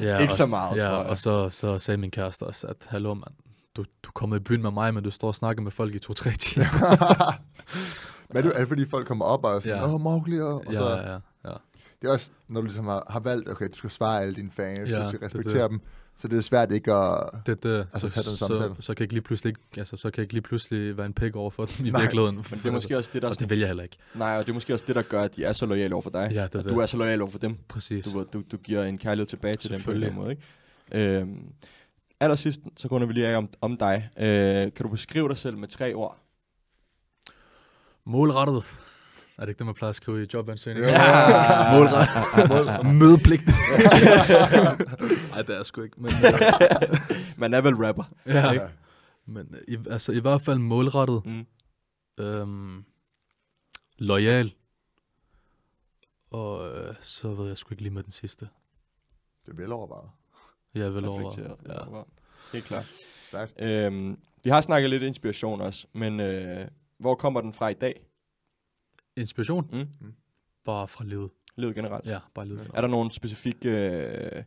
ja, 0.06 0.18
Ikke 0.18 0.30
og, 0.32 0.36
så 0.36 0.46
meget, 0.46 0.76
ja, 0.76 0.80
tror 0.80 0.88
jeg. 0.96 1.06
og 1.06 1.18
så, 1.18 1.48
så 1.50 1.78
sagde 1.78 1.98
min 1.98 2.10
kæreste 2.10 2.42
også, 2.42 2.66
at 2.66 2.76
hallo 2.88 3.14
mand, 3.14 3.34
du, 3.76 3.82
du 3.82 4.08
er 4.08 4.12
kommet 4.14 4.36
i 4.40 4.42
byen 4.42 4.62
med 4.62 4.70
mig, 4.70 4.94
men 4.94 5.04
du 5.04 5.10
står 5.10 5.28
og 5.28 5.34
snakker 5.34 5.62
med 5.62 5.70
folk 5.72 5.94
i 5.94 5.98
2-3 5.98 6.36
timer. 6.36 6.66
Men 8.32 8.36
er 8.38 8.42
det, 8.42 8.52
er 8.54 8.58
det 8.58 8.68
fordi, 8.68 8.86
folk 8.86 9.06
kommer 9.06 9.24
op 9.24 9.44
og 9.44 9.56
er 9.56 9.60
sådan, 9.60 9.76
Ja. 9.76 9.94
åh, 9.94 10.00
Mowgli, 10.00 10.40
og, 10.40 10.54
og 10.54 10.64
ja, 10.72 10.78
så, 10.78 10.88
ja, 10.90 11.12
ja. 11.50 11.54
det 12.02 12.08
er 12.08 12.12
også, 12.12 12.30
når 12.48 12.60
du 12.60 12.64
ligesom 12.66 12.86
har, 12.86 13.06
har 13.10 13.20
valgt, 13.20 13.48
okay, 13.48 13.68
du 13.68 13.76
skal 13.76 13.90
svare 13.90 14.22
alle 14.22 14.34
dine 14.34 14.50
fans, 14.56 14.90
Ja, 14.90 15.02
du 15.02 15.08
skal 15.08 15.20
det 15.20 15.22
er 15.22 15.26
respektere 15.38 15.68
dem, 15.68 15.80
så 16.20 16.28
det 16.28 16.38
er 16.38 16.42
svært 16.42 16.72
ikke 16.72 16.92
at... 16.92 17.30
Det, 17.46 17.62
det, 17.62 17.86
Altså, 17.92 18.08
så, 18.08 18.14
tag 18.14 18.24
den 18.24 18.36
så, 18.36 18.36
samtale. 18.36 18.74
så, 18.80 18.94
kan 18.94 19.04
jeg 19.04 19.12
lige 19.12 19.22
pludselig, 19.22 19.54
altså, 19.76 19.96
så 19.96 20.10
kan 20.10 20.18
jeg 20.18 20.22
ikke 20.24 20.32
lige 20.34 20.42
pludselig 20.42 20.96
være 20.96 21.06
en 21.06 21.12
pik 21.12 21.36
over 21.36 21.50
for 21.50 21.64
dem 21.64 21.86
i 21.86 21.90
Nej, 21.90 22.00
virkeligheden. 22.00 22.36
Men 22.36 22.44
det 22.58 22.66
er 22.66 22.70
måske 22.70 22.96
også 22.96 23.10
det, 23.12 23.22
der, 23.22 23.28
og 23.28 23.40
det 23.40 23.50
vil 23.50 23.58
jeg 23.58 23.66
heller 23.68 23.82
ikke. 23.82 23.96
nej, 24.14 24.36
og 24.38 24.44
det 24.46 24.50
er 24.50 24.54
måske 24.54 24.72
også 24.72 24.84
det, 24.88 24.96
der 24.96 25.02
gør, 25.02 25.22
at 25.22 25.36
de 25.36 25.44
er 25.44 25.52
så 25.52 25.66
lojale 25.66 25.94
over 25.94 26.02
for 26.02 26.10
dig. 26.10 26.30
Ja, 26.34 26.42
det 26.42 26.52
det. 26.52 26.64
du 26.64 26.78
er 26.78 26.86
så 26.86 26.96
lojal 26.96 27.22
over 27.22 27.30
for 27.30 27.38
dem. 27.38 27.56
Præcis. 27.68 28.04
Du, 28.04 28.24
du, 28.32 28.42
du 28.52 28.56
giver 28.56 28.84
en 28.84 28.98
kærlighed 28.98 29.26
tilbage 29.26 29.54
til 29.54 29.70
dem 29.70 29.80
på 29.82 29.90
en 29.90 30.14
måde. 30.14 30.30
Ikke? 30.30 31.18
Øhm, 31.18 31.38
allersidst, 32.20 32.60
så 32.76 32.88
runder 32.88 33.06
vi 33.06 33.12
lige 33.12 33.26
af 33.26 33.36
om, 33.36 33.48
om 33.60 33.76
dig. 33.76 34.10
Øh, 34.18 34.72
kan 34.72 34.82
du 34.82 34.88
beskrive 34.88 35.28
dig 35.28 35.38
selv 35.38 35.56
med 35.56 35.68
tre 35.68 35.94
ord? 35.94 36.18
Målrettet. 38.06 38.64
Er 39.40 39.44
det 39.44 39.48
ikke 39.48 39.58
det, 39.58 39.66
man 39.66 39.74
plejer 39.74 39.90
at 39.90 39.96
skrive 39.96 40.22
i 40.22 40.26
jobansøgningen? 40.34 40.90
Ja. 40.90 41.72
Målrettet. 41.76 42.86
Mødepligt. 43.00 43.42
Nej, 45.30 45.42
det 45.42 45.50
er 45.50 45.56
jeg 45.56 45.66
sgu 45.66 45.82
ikke. 45.82 46.00
Men, 46.00 46.10
Man 47.36 47.54
er 47.54 47.60
vel 47.60 47.74
rapper. 47.74 48.04
ja, 48.26 48.52
Ja. 48.52 48.68
men 49.26 49.54
i, 49.68 49.76
altså, 49.90 50.12
i 50.12 50.18
hvert 50.18 50.42
fald 50.42 50.58
målrettet. 50.58 51.22
Mm. 51.26 51.46
Øhm, 52.24 52.84
lojal. 53.98 54.52
Og 56.30 56.68
øh, 56.76 56.94
så 57.00 57.28
ved 57.34 57.48
jeg 57.48 57.56
sgu 57.56 57.72
ikke 57.74 57.82
lige 57.82 57.94
med 57.94 58.02
den 58.02 58.12
sidste. 58.12 58.48
Det 59.46 59.52
er 59.52 59.56
velovervejet. 59.56 60.10
Ja. 60.74 60.80
Ja. 61.68 62.02
Helt 62.52 62.64
klart. 62.64 62.84
Stærkt. 63.24 63.52
Øhm, 63.58 64.18
Vi 64.44 64.50
har 64.50 64.60
snakket 64.60 64.90
lidt 64.90 65.02
inspiration 65.02 65.60
også, 65.60 65.86
men 65.92 66.20
øh, 66.20 66.68
hvor 66.98 67.14
kommer 67.14 67.40
den 67.40 67.52
fra 67.52 67.68
i 67.68 67.74
dag? 67.74 68.06
Inspiration? 69.16 69.68
Mm? 69.72 70.12
Bare 70.64 70.88
fra 70.88 71.04
livet. 71.04 71.30
Livet 71.56 71.74
generelt. 71.74 72.06
Ja, 72.06 72.18
bare 72.34 72.46
livet. 72.48 72.70
Er 72.74 72.80
der 72.80 72.88
nogle 72.88 73.10
specifikke 73.10 73.68
øh, 73.70 74.42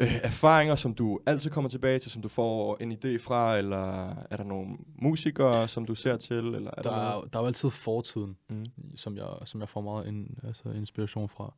øh, 0.00 0.14
erfaringer, 0.22 0.76
som 0.76 0.94
du 0.94 1.20
altid 1.26 1.50
kommer 1.50 1.70
tilbage 1.70 1.98
til, 1.98 2.10
som 2.10 2.22
du 2.22 2.28
får 2.28 2.76
en 2.82 2.92
idé 2.92 3.18
fra, 3.24 3.58
eller 3.58 4.08
er 4.30 4.36
der 4.36 4.44
nogle 4.44 4.76
musikere, 5.02 5.68
som 5.68 5.84
du 5.84 5.94
ser 5.94 6.16
til, 6.16 6.36
eller 6.36 6.70
er 6.76 6.82
der, 6.82 6.90
der, 6.90 6.90
noget? 6.90 7.24
er, 7.24 7.28
der 7.28 7.38
er 7.38 7.42
jo 7.42 7.46
altid 7.46 7.70
fortiden, 7.70 8.36
Mm. 8.48 8.66
som 8.96 9.16
jeg, 9.16 9.28
som 9.44 9.60
jeg 9.60 9.68
får 9.68 9.80
meget 9.80 10.06
in, 10.06 10.38
altså 10.44 10.68
inspiration 10.70 11.28
fra. 11.28 11.54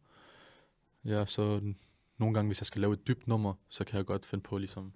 Ja, 1.04 1.24
så 1.26 1.60
nogle 2.18 2.34
gange, 2.34 2.48
hvis 2.48 2.60
jeg 2.60 2.66
skal 2.66 2.80
lave 2.80 2.92
et 2.92 3.06
dybt 3.08 3.26
nummer, 3.28 3.54
så 3.68 3.84
kan 3.84 3.96
jeg 3.96 4.06
godt 4.06 4.26
finde 4.26 4.42
på 4.42 4.54
at 4.56 4.60
ligesom 4.60 4.92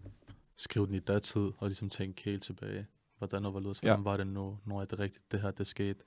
skrive 0.56 0.86
den 0.86 0.94
i 0.94 0.98
datid, 0.98 1.40
og 1.58 1.68
ligesom 1.68 1.90
tænke 1.90 2.22
helt 2.24 2.42
tilbage. 2.42 2.86
Hvordan 3.18 3.44
og 3.44 3.50
hvorledes, 3.50 3.82
Ja. 3.82 3.88
hvordan 3.88 4.04
var 4.04 4.16
det 4.16 4.26
nu, 4.26 4.58
når 4.64 4.84
det 4.84 4.98
rigtigt, 4.98 5.32
det 5.32 5.40
her, 5.40 5.50
det 5.50 5.66
skete. 5.66 6.00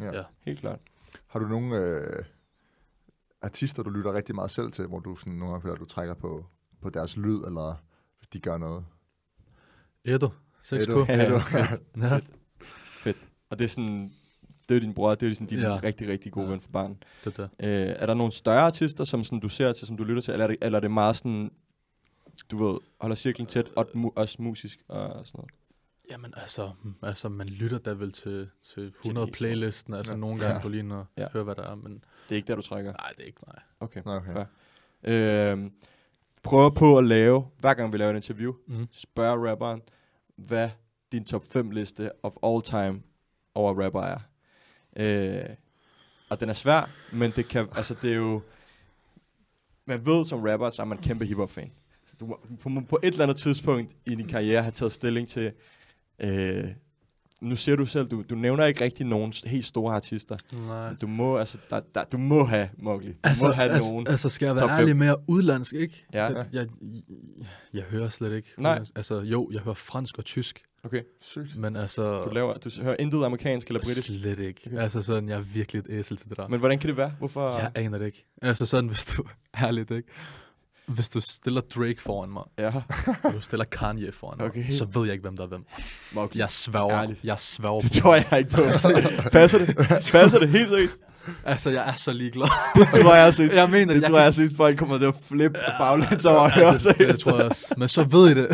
Ja. 0.00 0.16
Ja. 0.16 0.22
Helt 0.40 0.60
klart. 0.60 0.78
Har 1.26 1.38
du 1.40 1.46
nogle 1.48 1.76
øh, 1.76 2.24
artister, 3.42 3.82
du 3.82 3.90
lytter 3.90 4.12
rigtig 4.14 4.34
meget 4.34 4.50
selv 4.50 4.72
til, 4.72 4.86
hvor 4.86 4.98
du 5.00 5.16
sådan 5.16 5.32
nogle 5.32 5.46
gange 5.52 5.62
føler, 5.62 5.74
at 5.74 5.80
du 5.80 5.84
trækker 5.84 6.14
på, 6.14 6.46
på 6.82 6.90
deres 6.90 7.16
lyd, 7.16 7.36
eller 7.44 7.74
hvis 8.18 8.28
de 8.28 8.40
gør 8.40 8.58
noget? 8.58 8.84
Edo, 10.04 10.28
6K. 10.62 10.74
Edo. 10.74 11.00
Edo. 11.10 11.40
Ja, 11.96 12.18
Fedt. 13.02 13.16
Og 13.50 13.58
det 13.58 13.64
er 13.64 13.68
sådan, 13.68 14.12
det 14.68 14.76
er 14.76 14.80
din 14.80 14.94
bror, 14.94 15.14
det 15.14 15.30
er 15.30 15.34
sådan 15.34 15.46
din 15.46 15.58
ja. 15.58 15.68
Ja. 15.74 15.80
rigtig, 15.82 16.08
rigtig 16.08 16.32
gode 16.32 16.44
ja. 16.44 16.50
Ja. 16.50 16.54
ven 16.54 16.60
for 16.60 16.70
barn. 16.70 17.02
det 17.24 17.36
der. 17.36 17.48
Øh, 17.60 17.86
er 17.98 18.06
der 18.06 18.14
nogle 18.14 18.32
større 18.32 18.60
artister, 18.60 19.04
som 19.04 19.24
sådan, 19.24 19.40
du 19.40 19.48
ser 19.48 19.72
til, 19.72 19.86
som 19.86 19.96
du 19.96 20.04
lytter 20.04 20.22
til, 20.22 20.32
eller 20.32 20.44
er 20.44 20.48
det, 20.48 20.56
eller 20.62 20.76
er 20.78 20.80
det 20.80 20.90
meget 20.90 21.16
sådan, 21.16 21.50
du 22.50 22.66
ved, 22.66 22.78
holder 23.00 23.16
cirklen 23.16 23.46
tæt, 23.46 23.68
og 23.76 23.86
mu- 23.94 24.12
også 24.16 24.42
musisk 24.42 24.78
og 24.88 25.26
sådan 25.26 25.38
noget? 25.38 25.50
Jamen 26.10 26.34
altså, 26.36 26.72
altså, 27.02 27.28
man 27.28 27.46
lytter 27.48 27.78
da 27.78 27.90
vel 27.90 28.12
til, 28.12 28.48
til 28.62 28.82
helt 28.82 28.94
100 29.04 29.26
store. 29.26 29.32
playlisten, 29.32 29.94
altså 29.94 30.12
Ja. 30.12 30.18
nogle 30.18 30.38
gange 30.40 30.54
Ja. 30.56 30.60
du 30.62 30.68
lige 30.68 30.82
når, 30.82 31.06
Ja. 31.16 31.26
hører, 31.32 31.44
hvad 31.44 31.54
der 31.54 31.62
er, 31.70 31.74
men 31.74 31.92
Det 31.92 32.34
er 32.34 32.36
ikke 32.36 32.46
der, 32.46 32.54
du 32.56 32.62
trækker? 32.62 32.92
nej, 32.92 33.10
det 33.16 33.22
er 33.22 33.26
ikke 33.26 33.40
mig. 33.46 33.56
Okay. 33.80 34.02
Okay. 34.04 34.32
Fair. 34.32 34.44
Øh, 35.04 35.70
prøver 36.42 36.70
på 36.70 36.98
at 36.98 37.04
lave, 37.04 37.46
hver 37.58 37.74
gang 37.74 37.92
vi 37.92 37.98
laver 37.98 38.10
et 38.10 38.16
interview, 38.16 38.54
Mm. 38.66 38.88
spørger 38.92 39.50
rapperen, 39.50 39.82
hvad 40.36 40.70
din 41.12 41.24
top 41.24 41.44
5 41.50 41.70
liste 41.70 42.10
of 42.22 42.32
all 42.42 42.62
time 42.62 43.02
over 43.54 43.84
rapper 43.84 44.02
er. 44.02 44.18
Øh, 44.96 45.56
og 46.28 46.40
den 46.40 46.48
er 46.48 46.52
svær, 46.52 46.90
men 47.12 47.30
det 47.30 47.48
kan, 47.48 47.68
altså 47.76 47.94
det 48.02 48.12
er 48.12 48.16
jo, 48.16 48.42
man 49.84 50.06
ved 50.06 50.24
som 50.24 50.42
rapper, 50.42 50.70
så 50.70 50.82
er 50.82 50.86
man 50.86 50.98
en 50.98 51.04
kæmpe 51.04 51.24
hiphop 51.24 51.50
fan. 51.50 51.72
Du 52.20 52.26
må 52.26 52.40
på, 52.60 52.70
på 52.88 52.98
et 53.02 53.08
eller 53.12 53.22
andet 53.24 53.36
tidspunkt 53.36 53.96
i 54.06 54.14
din 54.14 54.28
karriere 54.28 54.62
have 54.62 54.72
taget 54.72 54.92
stilling 54.92 55.28
til, 55.28 55.52
øh, 56.20 56.64
nu 57.40 57.56
siger 57.56 57.76
du 57.76 57.86
selv, 57.86 58.06
du, 58.08 58.24
du 58.30 58.34
nævner 58.34 58.64
ikke 58.64 58.84
rigtig 58.84 59.06
nogen 59.06 59.32
helt 59.46 59.64
store 59.64 59.94
artister. 59.94 60.36
Nej. 60.52 60.88
Men 60.88 60.96
du 61.00 61.06
må, 61.06 61.36
altså, 61.36 61.58
der, 61.70 61.80
der, 61.94 62.04
du 62.04 62.18
må 62.18 62.44
have 62.44 62.68
Mowgli. 62.78 63.08
Du 63.12 63.16
Altså, 63.22 63.46
må 63.46 63.52
have 63.52 63.70
altså, 63.70 63.90
nogen. 63.90 64.06
altså, 64.06 64.28
skal 64.28 64.46
jeg 64.46 64.56
være 64.56 64.80
ærlig 64.80 64.96
mere 64.96 65.16
udlandsk, 65.28 65.72
ikke? 65.74 66.06
Ja. 66.12 66.28
Det, 66.28 66.34
jeg, 66.36 66.46
jeg, 66.52 66.66
jeg 67.74 67.82
hører 67.82 68.08
slet 68.08 68.32
ikke. 68.32 68.48
Nej. 68.58 68.84
Altså, 68.96 69.20
jo, 69.20 69.50
jeg 69.52 69.60
hører 69.60 69.74
fransk 69.74 70.18
og 70.18 70.24
tysk, 70.24 70.62
Okay, 70.84 71.02
Sygt. 71.20 71.56
men 71.56 71.76
altså... 71.76 72.22
du, 72.22 72.30
laver, 72.30 72.54
du 72.58 72.70
hører 72.82 72.96
intet 72.98 73.24
amerikansk 73.24 73.66
eller 73.66 73.80
britisk. 73.80 74.06
Slet 74.06 74.38
ikke. 74.38 74.60
Okay. 74.66 74.78
Altså 74.78 75.02
sådan, 75.02 75.28
jeg 75.28 75.36
er 75.38 75.42
virkelig 75.42 75.80
et 75.80 75.86
æsel 75.88 76.16
til 76.16 76.28
det 76.28 76.36
der. 76.36 76.48
Men 76.48 76.58
hvordan 76.58 76.78
kan 76.78 76.88
det 76.88 76.96
være? 76.96 77.12
Hvorfor? 77.18 77.58
Jeg 77.58 77.70
aner 77.74 77.98
det 77.98 78.06
ikke. 78.06 78.26
Altså 78.42 78.66
sådan, 78.66 78.88
hvis 78.88 79.04
du... 79.04 79.24
Ærligt, 79.62 79.90
ikke? 79.90 80.08
Hvis 80.88 81.08
du 81.08 81.20
stiller 81.20 81.60
Drake 81.60 82.02
foran 82.02 82.30
mig, 82.30 82.42
Ja, 82.58 82.72
og 83.24 83.32
du 83.32 83.40
stiller 83.40 83.64
Kanye 83.64 84.12
foran 84.12 84.36
mig, 84.38 84.46
Okay. 84.46 84.70
så 84.70 84.84
ved 84.84 85.02
jeg 85.04 85.12
ikke, 85.12 85.22
hvem 85.22 85.36
der 85.36 85.44
er 85.44 85.48
hvem. 85.48 85.64
Mowgli. 86.12 86.38
Jeg 86.40 86.50
sværger. 86.50 86.92
Ærligt. 87.02 87.20
Jeg 87.24 87.36
sværger. 87.38 87.80
Det 87.80 87.90
tror 87.92 88.14
jeg 88.14 88.38
ikke 88.38 88.50
på. 88.50 88.62
Passer 89.32 89.58
det? 89.58 89.76
Passer 90.12 90.38
det 90.38 90.48
helt 90.48 90.68
seriøst? 90.68 91.02
Altså, 91.44 91.70
jeg 91.70 91.88
er 91.88 91.94
så 91.94 92.12
ligeglad. 92.12 92.48
Det 92.76 92.88
tror 93.02 93.14
jeg 93.14 93.34
seriøst. 93.34 93.54
jeg 93.54 93.70
mener 93.70 93.86
Det 93.94 94.00
jeg 94.02 94.10
tror 94.10 94.16
kan- 94.18 94.24
jeg 94.24 94.34
synes, 94.34 94.52
folk 94.56 94.78
kommer 94.78 94.98
til 94.98 95.04
at 95.04 95.14
flippe 95.28 95.58
ja, 95.68 95.78
baglæns 95.78 96.24
over 96.24 96.40
at 96.40 96.50
Ja, 96.56 96.62
høre 96.64 96.72
det, 96.72 96.98
det, 96.98 97.08
det, 97.08 97.18
tror 97.20 97.36
jeg 97.36 97.44
også. 97.44 97.74
Men 97.78 97.88
så 97.88 98.04
ved 98.04 98.30
I 98.30 98.34
det. 98.34 98.48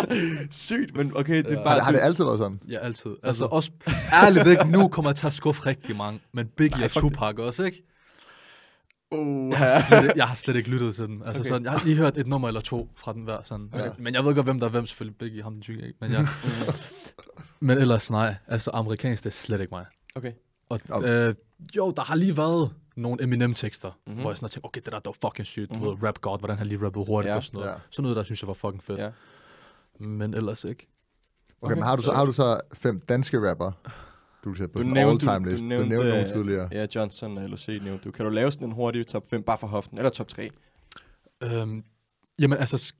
Sygt, 0.50 0.96
men 0.96 1.12
okay, 1.16 1.36
det 1.36 1.46
er 1.46 1.50
Ja. 1.50 1.56
Har 1.56 1.64
bare... 1.64 1.74
det, 1.76 1.84
har 1.84 1.92
det 1.92 2.00
altid 2.02 2.24
været 2.24 2.38
sådan? 2.38 2.60
Ja, 2.68 2.78
altid. 2.78 3.10
Altså, 3.22 3.44
også 3.44 3.70
ærligt 4.12 4.46
ikke, 4.46 4.64
nu 4.70 4.88
kommer 4.88 5.10
jeg 5.10 5.16
til 5.16 5.26
at 5.26 5.32
skuffe 5.32 5.66
rigtig 5.66 5.96
mange. 5.96 6.20
Men 6.34 6.46
Biggie 6.56 6.78
Nej, 6.78 6.84
og 6.94 7.00
Tupac 7.02 7.34
også, 7.38 7.62
ikke? 7.62 7.82
Uh, 9.12 9.50
Jeg 9.50 9.58
har, 9.58 9.80
slet, 9.88 10.02
ikke- 10.02 10.12
jeg 10.16 10.28
har 10.28 10.34
slet 10.34 10.56
ikke 10.56 10.68
lyttet 10.70 10.94
til 10.94 11.04
dem. 11.06 11.22
Altså 11.22 11.28
Okay. 11.30 11.40
okay. 11.40 11.48
sådan, 11.48 11.64
jeg 11.64 11.72
har 11.72 11.84
lige 11.84 11.96
hørt 11.96 12.16
et 12.16 12.26
nummer 12.26 12.48
eller 12.48 12.60
to 12.60 12.88
fra 12.96 13.12
den 13.12 13.22
hver. 13.22 13.38
Sådan. 13.44 13.70
Ja. 13.74 13.80
Okay. 13.80 13.90
Men 13.98 14.14
jeg 14.14 14.24
ved 14.24 14.34
godt, 14.34 14.46
hvem 14.46 14.58
der 14.60 14.66
er 14.66 14.70
hvem. 14.70 14.86
Selvfølgelig 14.86 15.18
Biggie, 15.18 15.42
ham 15.42 15.52
den 15.52 15.62
tykke, 15.62 15.82
ikke? 15.86 15.98
Men, 16.00 16.12
jeg, 16.12 16.26
men 17.60 17.78
ellers 17.78 18.10
nej. 18.10 18.34
Altså, 18.46 18.70
amerikansk, 18.74 19.24
det 19.24 19.30
er 19.30 19.34
slet 19.34 19.60
ikke 19.60 19.74
mig. 19.74 19.84
Okay. 20.14 20.32
Og, 20.68 21.08
øh, 21.08 21.34
jo, 21.76 21.92
der 21.96 22.02
har 22.02 22.14
lige 22.14 22.36
været 22.36 22.72
nogle 22.96 23.22
Eminem-tekster, 23.22 23.88
Mhm. 23.88 23.98
mm-hmm. 24.06 24.20
hvor 24.20 24.30
jeg 24.30 24.36
sådan 24.36 24.44
har 24.44 24.48
tænkt, 24.48 24.66
okay, 24.66 24.80
det 24.84 24.92
der, 24.92 24.98
det 24.98 25.06
var 25.22 25.28
fucking 25.28 25.46
sygt. 25.46 25.70
Mhm. 25.70 25.78
Mm-hmm. 25.80 25.94
Du 25.96 26.00
ved, 26.00 26.08
rap 26.08 26.20
god, 26.20 26.38
hvordan 26.38 26.58
han 26.58 26.66
lige 26.66 26.84
rappede 26.84 27.04
hurtigt 27.06 27.30
Ja. 27.30 27.36
og 27.36 27.44
sådan 27.44 27.58
noget. 27.58 27.70
Ja. 27.70 27.74
Sådan 27.90 28.02
noget, 28.02 28.16
der 28.16 28.22
synes 28.22 28.42
jeg 28.42 28.48
var 28.48 28.54
fucking 28.54 28.82
fedt. 28.82 28.98
Ja. 28.98 29.10
Men 29.98 30.34
ellers 30.34 30.64
ikke. 30.64 30.86
Okay, 31.62 31.74
men 31.74 31.82
har 31.82 31.96
du, 31.96 32.02
så, 32.02 32.12
har 32.12 32.24
du 32.24 32.32
så 32.32 32.60
fem 32.74 33.00
danske 33.08 33.50
rapper, 33.50 33.72
du 34.44 34.54
sætter 34.54 34.72
på 34.72 34.78
Du 34.78 34.82
sådan 34.82 34.92
nævnte- 34.94 35.30
all-time 35.30 35.44
du- 35.44 35.50
list? 35.50 35.60
du 35.62 35.64
Du 35.64 35.68
nævnte, 35.68 35.88
nævnte, 35.88 36.08
nogle 36.08 36.22
øh, 36.22 36.28
tidligere. 36.28 36.68
Ja, 36.72 36.86
Johnson 36.94 37.38
og 37.38 37.48
LOC 37.48 37.68
nævnte 37.68 38.04
du. 38.04 38.10
Kan 38.10 38.24
du 38.24 38.30
lave 38.30 38.52
sådan 38.52 38.68
en 38.68 38.72
hurtig 38.74 39.06
top 39.06 39.30
5, 39.30 39.42
bare 39.42 39.58
for 39.58 39.66
hoften, 39.66 39.98
eller 39.98 40.10
top 40.10 40.28
3 40.28 40.50
Øhm, 41.42 41.82
jamen 42.38 42.58
altså, 42.58 42.92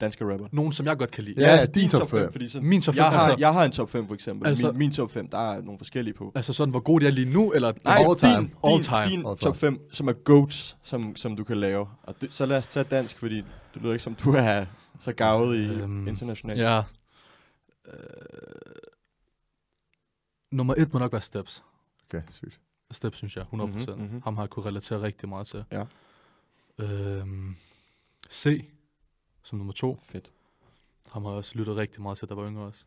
danske 0.00 0.32
rapper? 0.32 0.46
nogen 0.52 0.72
som 0.72 0.86
jeg 0.86 0.98
godt 0.98 1.10
kan 1.10 1.24
lide. 1.24 1.34
Ja, 1.40 1.46
altså 1.46 1.66
din 1.72 1.88
top 1.88 2.10
fem. 2.10 2.32
fordi 2.32 2.48
sådan, 2.48 2.68
Min 2.68 2.82
top 2.82 2.96
jeg, 2.96 3.04
fem, 3.04 3.12
har, 3.12 3.20
altså- 3.20 3.36
jeg 3.40 3.52
har 3.52 3.64
en 3.64 3.70
top 3.72 3.90
5 3.90 4.06
for 4.06 4.14
eksempel. 4.14 4.48
Altså- 4.48 4.70
min, 4.72 4.78
min 4.78 4.90
top 4.92 5.10
5, 5.10 5.28
der 5.28 5.52
er 5.52 5.62
nogle 5.62 5.78
forskellige 5.78 6.14
på. 6.14 6.32
Altså 6.34 6.52
sådan, 6.52 6.70
hvor 6.70 6.80
god 6.80 7.00
de 7.00 7.06
er 7.06 7.10
lige 7.10 7.32
nu, 7.32 7.52
eller... 7.52 7.72
Nej, 7.84 7.94
All 7.98 8.08
din, 8.08 8.16
time. 8.16 8.38
din, 8.38 8.50
All 8.64 8.82
time. 8.82 9.02
din 9.04 9.26
All 9.26 9.36
top 9.38 9.56
5, 9.56 9.78
som 9.92 10.08
er 10.08 10.12
goats, 10.12 10.76
som, 10.82 11.16
som 11.16 11.36
du 11.36 11.44
kan 11.44 11.56
lave. 11.56 11.86
Og 12.02 12.14
det, 12.20 12.32
så 12.32 12.46
lad 12.46 12.58
os 12.58 12.66
tage 12.66 12.84
dansk, 12.90 13.18
fordi 13.18 13.42
du 13.74 13.80
lyder 13.80 13.92
ikke 13.92 14.04
som, 14.04 14.14
du 14.14 14.30
er 14.32 14.64
så 15.00 15.12
gavet 15.12 15.56
i 15.56 15.68
Øhm, 15.80 16.08
internationalt. 16.08 16.60
Ja. 16.60 16.82
Øh, 17.88 17.92
nummer 20.50 20.74
et 20.78 20.92
må 20.92 20.98
nok 20.98 21.12
være 21.12 21.20
Steps. 21.20 21.64
Okay, 22.04 22.22
sygt. 22.28 22.60
Steps, 22.90 23.16
synes 23.18 23.36
jeg, 23.36 23.44
100%. 23.52 23.56
Mhm, 23.56 23.62
Mm-hmm, 23.64 24.02
mhm. 24.04 24.22
Ham 24.22 24.36
har 24.36 24.42
jeg 24.42 24.50
kunne 24.50 24.64
relatere 24.66 25.02
rigtig 25.02 25.28
meget 25.28 25.46
til. 25.46 25.64
Ja. 25.70 25.84
Øhm, 26.78 27.56
C, 28.30 28.70
som 29.42 29.58
nummer 29.58 29.72
to. 29.72 29.98
Fedt. 30.04 30.32
Ham 31.12 31.24
har 31.24 31.30
jeg 31.30 31.36
også 31.38 31.52
lyttet 31.58 31.76
rigtig 31.76 32.02
meget 32.02 32.18
til, 32.18 32.28
der 32.28 32.34
var 32.34 32.46
yngre 32.48 32.62
også. 32.64 32.84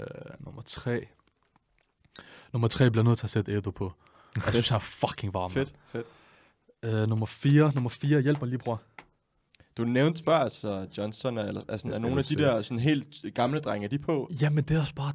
Øh, 0.00 0.06
nummer 0.40 0.62
tre. 0.62 1.08
Nummer 2.52 2.68
tre 2.68 2.90
bliver 2.90 3.04
nødt 3.04 3.18
til 3.18 3.26
at 3.26 3.30
sætte 3.30 3.52
Edo 3.56 3.70
på. 3.70 3.92
Jeg 4.36 4.52
synes, 4.52 4.68
han 4.68 4.76
er 4.76 4.80
fucking 4.80 5.34
varm. 5.34 5.50
Fedt, 5.50 5.74
fedt. 5.86 6.06
Øh, 6.82 7.08
nummer 7.08 7.26
fire. 7.26 7.72
Nummer 7.74 7.90
fire. 7.90 8.20
Hjælp 8.20 8.40
mig 8.40 8.48
lige, 8.48 8.58
bror. 8.58 8.82
Du 9.76 9.84
nævnte 9.84 10.24
før, 10.24 10.32
altså 10.36 10.86
Johnson, 10.98 11.38
er, 11.38 11.62
altså, 11.68 11.88
er 11.88 11.92
Ja, 11.92 11.98
nogle 11.98 12.18
af 12.18 12.24
de 12.24 12.34
LOC. 12.34 12.44
der 12.44 12.62
sådan 12.62 12.78
helt 12.78 13.24
gamle 13.34 13.60
drenge, 13.60 13.84
er 13.84 13.88
de 13.88 13.98
på? 13.98 14.30
Jamen, 14.42 14.64
det 14.64 14.76
er 14.76 14.80
også 14.80 14.94
bare, 14.94 15.12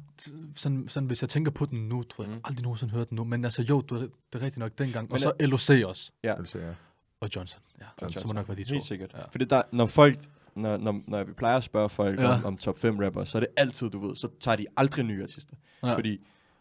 sådan, 0.56 0.88
sådan, 0.88 1.06
hvis 1.06 1.22
jeg 1.22 1.28
tænker 1.28 1.50
på 1.50 1.64
den 1.66 1.88
nu, 1.88 2.02
tror 2.02 2.24
jeg 2.24 2.32
Mm. 2.32 2.40
aldrig 2.44 2.62
nogensinde 2.62 2.92
hørt 2.92 3.08
den 3.10 3.16
nu, 3.16 3.24
men 3.24 3.44
altså 3.44 3.62
jo, 3.62 3.80
du, 3.80 4.00
det 4.00 4.10
er 4.32 4.36
rigtigt 4.36 4.58
nok 4.58 4.78
dengang. 4.78 5.08
Men 5.08 5.14
og 5.14 5.20
så 5.20 5.32
LOC 5.40 5.70
også, 5.86 6.12
Ja. 6.24 6.34
Sige, 6.44 6.66
ja. 6.66 6.72
og 7.20 7.28
Johnson. 7.36 7.60
Ja, 7.80 7.84
Johnson. 8.02 8.20
så 8.20 8.26
må 8.26 8.32
nok 8.32 8.48
være 8.48 8.56
de 8.56 8.64
to. 8.64 8.72
Helt 8.72 8.84
sikkert. 8.84 9.12
Ja. 9.14 9.22
Fordi 9.30 9.44
der, 9.44 9.62
når 9.72 9.86
folk, 9.86 10.18
når, 10.54 10.76
når, 10.76 11.00
når 11.08 11.24
vi 11.24 11.32
plejer 11.32 11.56
at 11.56 11.64
spørge 11.64 11.88
folk 11.88 12.18
ja. 12.20 12.22
Ja. 12.28 12.34
om, 12.34 12.44
om 12.44 12.56
top 12.56 12.78
5 12.78 12.98
rapper, 12.98 13.24
så 13.24 13.38
er 13.38 13.40
det 13.40 13.48
altid, 13.56 13.90
du 13.90 14.06
ved, 14.08 14.16
så 14.16 14.28
tager 14.40 14.56
de 14.56 14.66
aldrig 14.76 15.04
nye 15.04 15.22
artister. 15.22 15.54
Ja. 15.82 15.88
Ja. 15.88 15.94
Fordi 15.96 16.18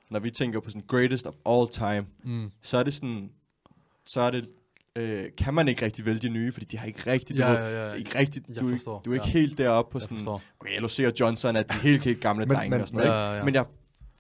når 0.10 0.20
vi 0.20 0.32
tænker 0.32 0.60
på 0.60 0.70
sådan 0.70 0.84
greatest 0.88 1.26
of 1.28 1.34
all 1.46 1.68
time, 1.70 2.06
Mm. 2.24 2.52
så 2.62 2.78
er 2.78 2.84
det 2.84 2.94
sådan, 2.94 3.30
så 4.06 4.22
er 4.22 4.32
det, 4.32 4.50
øh, 4.96 5.26
kan 5.38 5.54
man 5.54 5.68
ikke 5.68 5.86
rigtig 5.86 6.06
vælge 6.06 6.20
de 6.20 6.30
nye, 6.30 6.52
fordi 6.52 6.66
de 6.66 6.78
har 6.78 6.86
ikke 6.88 7.12
rigtig, 7.12 7.38
du 7.38 7.42
Ja, 7.42 7.52
ja, 7.52 7.60
ja. 7.80 7.86
det 7.86 7.92
er 7.94 7.96
ikke 7.98 8.20
rigtigt, 8.20 8.46
Jeg 8.48 8.60
du, 8.60 8.68
er 8.68 8.72
forstår, 8.72 9.02
du 9.06 9.10
er 9.10 9.14
ikke 9.14 9.26
ja. 9.26 9.32
helt 9.32 9.58
deroppe 9.58 9.92
på 9.92 9.98
Jeg 9.98 10.02
sådan, 10.02 10.18
forstår. 10.18 10.42
okay, 10.60 10.80
LOC 10.80 11.00
og 11.08 11.14
Johnson 11.20 11.56
er 11.56 11.64
de 11.64 11.74
helt, 11.74 12.04
helt 12.04 12.20
gamle 12.20 12.46
Men- 12.46 12.56
drenge 12.58 12.70
men- 12.72 12.82
og 12.82 12.88
sådan 12.88 13.06
noget, 13.08 13.20
Ja, 13.22 13.26
ikke? 13.28 13.38
ja. 13.38 13.44
Men 13.44 13.54
jeg 13.54 13.66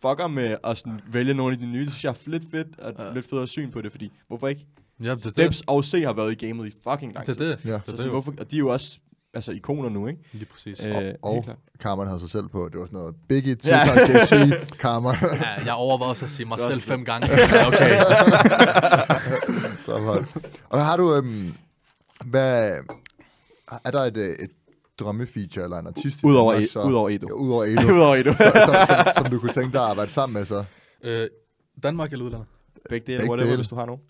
fucker 0.01 0.27
med 0.27 0.55
at 0.63 0.77
sådan 0.77 0.99
vælge 1.11 1.33
nogle 1.33 1.53
af 1.53 1.59
de 1.59 1.65
nye, 1.65 1.79
det 1.85 1.89
synes 1.89 2.03
jeg 2.03 2.09
er 2.09 2.29
lidt 2.29 2.43
fedt, 2.51 2.67
og 2.79 2.93
Ja. 2.99 3.13
lidt 3.13 3.29
federe 3.29 3.47
syn 3.47 3.71
på 3.71 3.81
det, 3.81 3.91
fordi 3.91 4.11
hvorfor 4.27 4.47
ikke? 4.47 4.65
Ja, 5.03 5.11
det 5.11 5.21
Steps 5.23 5.63
og 5.67 5.85
C 5.85 6.01
har 6.05 6.13
været 6.13 6.41
i 6.41 6.47
gamet 6.47 6.67
i 6.67 6.71
fucking 6.89 7.13
lang 7.13 7.27
det. 7.27 7.37
tid. 7.37 7.45
Det 7.45 7.51
er 7.51 7.55
det. 7.55 7.65
Ja. 7.65 7.73
Det 7.73 7.81
Så 7.85 7.91
er 7.91 7.91
sådan, 7.91 8.03
det 8.03 8.11
hvorfor, 8.11 8.33
og 8.39 8.51
de 8.51 8.55
er 8.55 8.59
jo 8.59 8.67
også 8.69 8.99
altså, 9.33 9.51
ikoner 9.51 9.89
nu, 9.89 10.07
ikke? 10.07 10.19
Lige 10.33 10.45
præcis. 10.45 10.83
Øh, 10.85 10.95
Og- 11.21 11.37
og-. 11.37 11.45
Carmen 11.79 12.07
havde 12.07 12.19
sig 12.19 12.29
selv 12.29 12.47
på. 12.47 12.69
Det 12.71 12.79
var 12.79 12.85
sådan 12.85 12.99
noget 12.99 13.15
Biggie, 13.29 13.57
Ja. 13.65 13.83
Tupac, 13.85 14.09
JC, 14.09 14.53
Carmen. 14.83 15.15
Ja, 15.21 15.63
jeg 15.65 15.73
overvejede 15.73 16.11
også 16.11 16.25
at 16.25 16.31
sige 16.31 16.45
mig 16.45 16.59
selv 16.59 16.81
fem 16.81 17.05
gange. 17.05 17.27
Ja, 17.53 17.67
okay. 17.67 17.91
Så 19.97 19.99
højt. 20.05 20.57
Og 20.69 20.85
har 20.85 20.97
du, 20.97 21.15
øhm, 21.15 21.53
hvad, 22.25 22.79
er 23.83 23.91
der 23.91 23.99
et, 23.99 24.17
øh, 24.17 24.29
et 24.29 24.51
drømmefeature 24.99 25.63
eller 25.63 25.77
en 25.79 25.87
artist? 25.87 26.23
Udover, 26.23 26.53
Danmark, 26.53 26.69
e- 26.69 26.87
udover 26.87 27.09
Edo. 27.09 27.27
Ja, 27.27 27.33
udover 27.33 27.65
Edo. 27.71 27.81
Udover 27.95 28.15
Edo. 28.15 28.33
så, 28.33 28.51
som, 28.87 28.95
som, 28.95 29.23
som, 29.23 29.31
du 29.31 29.39
kunne 29.39 29.53
tænke 29.53 29.73
dig 29.73 29.81
at 29.83 29.89
arbejde 29.89 30.11
sammen 30.11 30.33
med 30.33 30.45
så? 30.45 30.65
øh, 31.03 31.27
Danmark 31.83 32.11
eller 32.11 32.25
udlandet? 32.25 32.47
Begge 32.89 33.07
dele, 33.07 33.17
Begge 33.19 33.29
whatever, 33.31 33.45
dele. 33.47 33.57
hvis 33.57 33.67
du 33.67 33.75
har 33.75 33.85
nogen. 33.85 34.01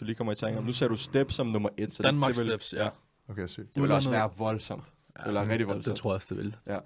Du 0.00 0.04
lige 0.04 0.14
kommer 0.16 0.32
i 0.32 0.36
tanke 0.36 0.58
om. 0.58 0.64
Nu 0.64 0.72
ser 0.72 0.88
du 0.88 0.96
Step 0.96 1.32
som 1.32 1.46
nummer 1.46 1.68
et. 1.76 1.92
Så 1.92 2.02
Danmark 2.02 2.28
det, 2.34 2.36
det, 2.36 2.46
vil, 2.52 2.60
Steps, 2.60 2.72
ja. 2.72 2.88
Okay, 3.28 3.46
sygt. 3.46 3.74
det 3.74 3.82
vil 3.82 3.92
også 3.92 4.10
være 4.10 4.30
voldsomt. 4.38 4.84
Det 5.16 5.26
vil 5.26 5.34
være 5.34 5.42
rigtig 5.48 5.60
Ja, 5.60 5.64
voldsomt. 5.72 5.94
Det 5.94 6.00
tror 6.02 6.10
jeg 6.10 6.14
også, 6.16 6.34
det 6.34 6.44
vil. 6.44 6.56
Ja. 6.66 6.78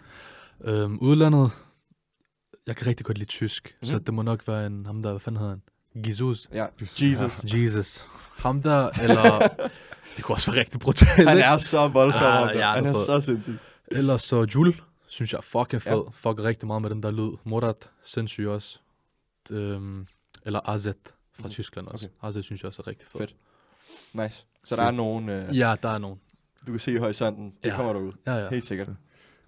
Øhm, 0.61 0.99
udlandet, 0.99 1.51
jeg 2.67 2.77
kan 2.77 2.87
rigtig 2.87 3.07
godt 3.07 3.19
lide 3.19 3.29
tysk, 3.29 3.77
mm. 3.83 3.87
så 3.87 3.99
det 3.99 4.15
må 4.15 4.23
nok 4.23 4.49
være 4.49 4.67
en, 4.67 4.87
ham 4.87 5.03
der, 5.03 5.11
hvad 5.11 5.21
fanden 5.21 5.39
hedder 5.39 5.53
han? 5.53 5.63
Jesus. 5.97 6.49
Ja, 6.53 6.67
Jesus. 7.03 7.45
Jesus. 7.55 8.05
Ham 8.37 8.63
der, 8.63 8.89
eller... 9.03 9.49
det 10.17 10.25
kunne 10.25 10.35
også 10.37 10.51
være 10.51 10.61
rigtig 10.61 10.81
brutalt, 10.81 11.29
Han 11.29 11.39
er 11.39 11.57
så 11.57 11.89
voldsom. 11.89 12.23
Ah, 12.49 12.57
ja, 12.57 12.71
han 12.71 12.87
er 12.87 12.93
ved. 12.93 13.05
så 13.07 13.21
sindssyg. 13.21 13.57
Ellers 13.91 14.23
så 14.23 14.47
Jul, 14.55 14.75
synes 15.07 15.33
jeg 15.33 15.39
er 15.39 15.43
fucking 15.43 15.83
fed. 15.83 15.93
Ja. 15.93 16.11
Fuck 16.13 16.43
rigtig 16.43 16.67
meget 16.67 16.83
med 16.83 16.91
den 16.91 17.03
der 17.03 17.11
lyd. 17.11 17.37
Murat, 17.45 17.91
sindssyg 18.05 18.47
også. 18.49 18.79
Øhm, 19.51 20.07
eller 20.47 20.69
AZ 20.69 20.87
fra 21.35 21.45
mm. 21.45 21.51
Tyskland 21.51 21.87
også. 21.87 22.07
Okay. 22.07 22.29
Okay. 22.29 22.39
AZ 22.39 22.45
synes 22.45 22.63
jeg 22.63 22.67
også 22.69 22.83
er 22.83 22.87
rigtig 22.87 23.09
fed. 23.09 23.21
Fedt. 23.21 23.35
Nice. 24.13 24.45
Så 24.65 24.77
der 24.77 24.83
er 24.83 24.91
nogen, 24.91 25.29
øh, 25.29 25.59
Ja, 25.59 25.75
der 25.83 25.89
er 25.89 25.99
nogen. 25.99 26.19
du 26.67 26.73
kan 26.73 26.81
se 26.81 26.93
i 26.93 26.97
horisonten. 26.97 27.53
Det 27.63 27.69
Ja. 27.71 27.77
kommer 27.77 27.93
der 27.93 28.01
ud. 28.01 28.13
Ja, 28.27 28.35
ja. 28.35 28.49
Helt 28.51 28.65
sikkert. 28.65 28.89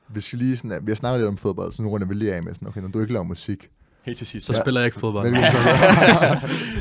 Vi 0.09 0.21
skal 0.21 0.39
lige 0.39 0.57
sådan, 0.57 0.87
vi 0.87 0.91
har 0.91 0.97
snakket 0.97 1.21
lidt 1.21 1.29
om 1.29 1.37
fodbold, 1.37 1.73
så 1.73 1.83
nu 1.83 1.89
runder 1.89 2.07
vi 2.07 2.15
lige 2.15 2.35
af 2.35 2.43
med 2.43 2.55
sådan, 2.55 2.69
okay, 2.69 2.81
når 2.81 2.89
du 2.89 3.01
ikke 3.01 3.13
laver 3.13 3.25
musik, 3.25 3.71
Helt 4.09 4.19
til 4.19 4.27
sidst. 4.27 4.47
Så 4.47 4.53
Ja. 4.53 4.57
ja. 4.59 4.63
spiller 4.63 4.81
jeg 4.81 4.87
ikke 4.87 5.01
fodbold. 5.01 5.27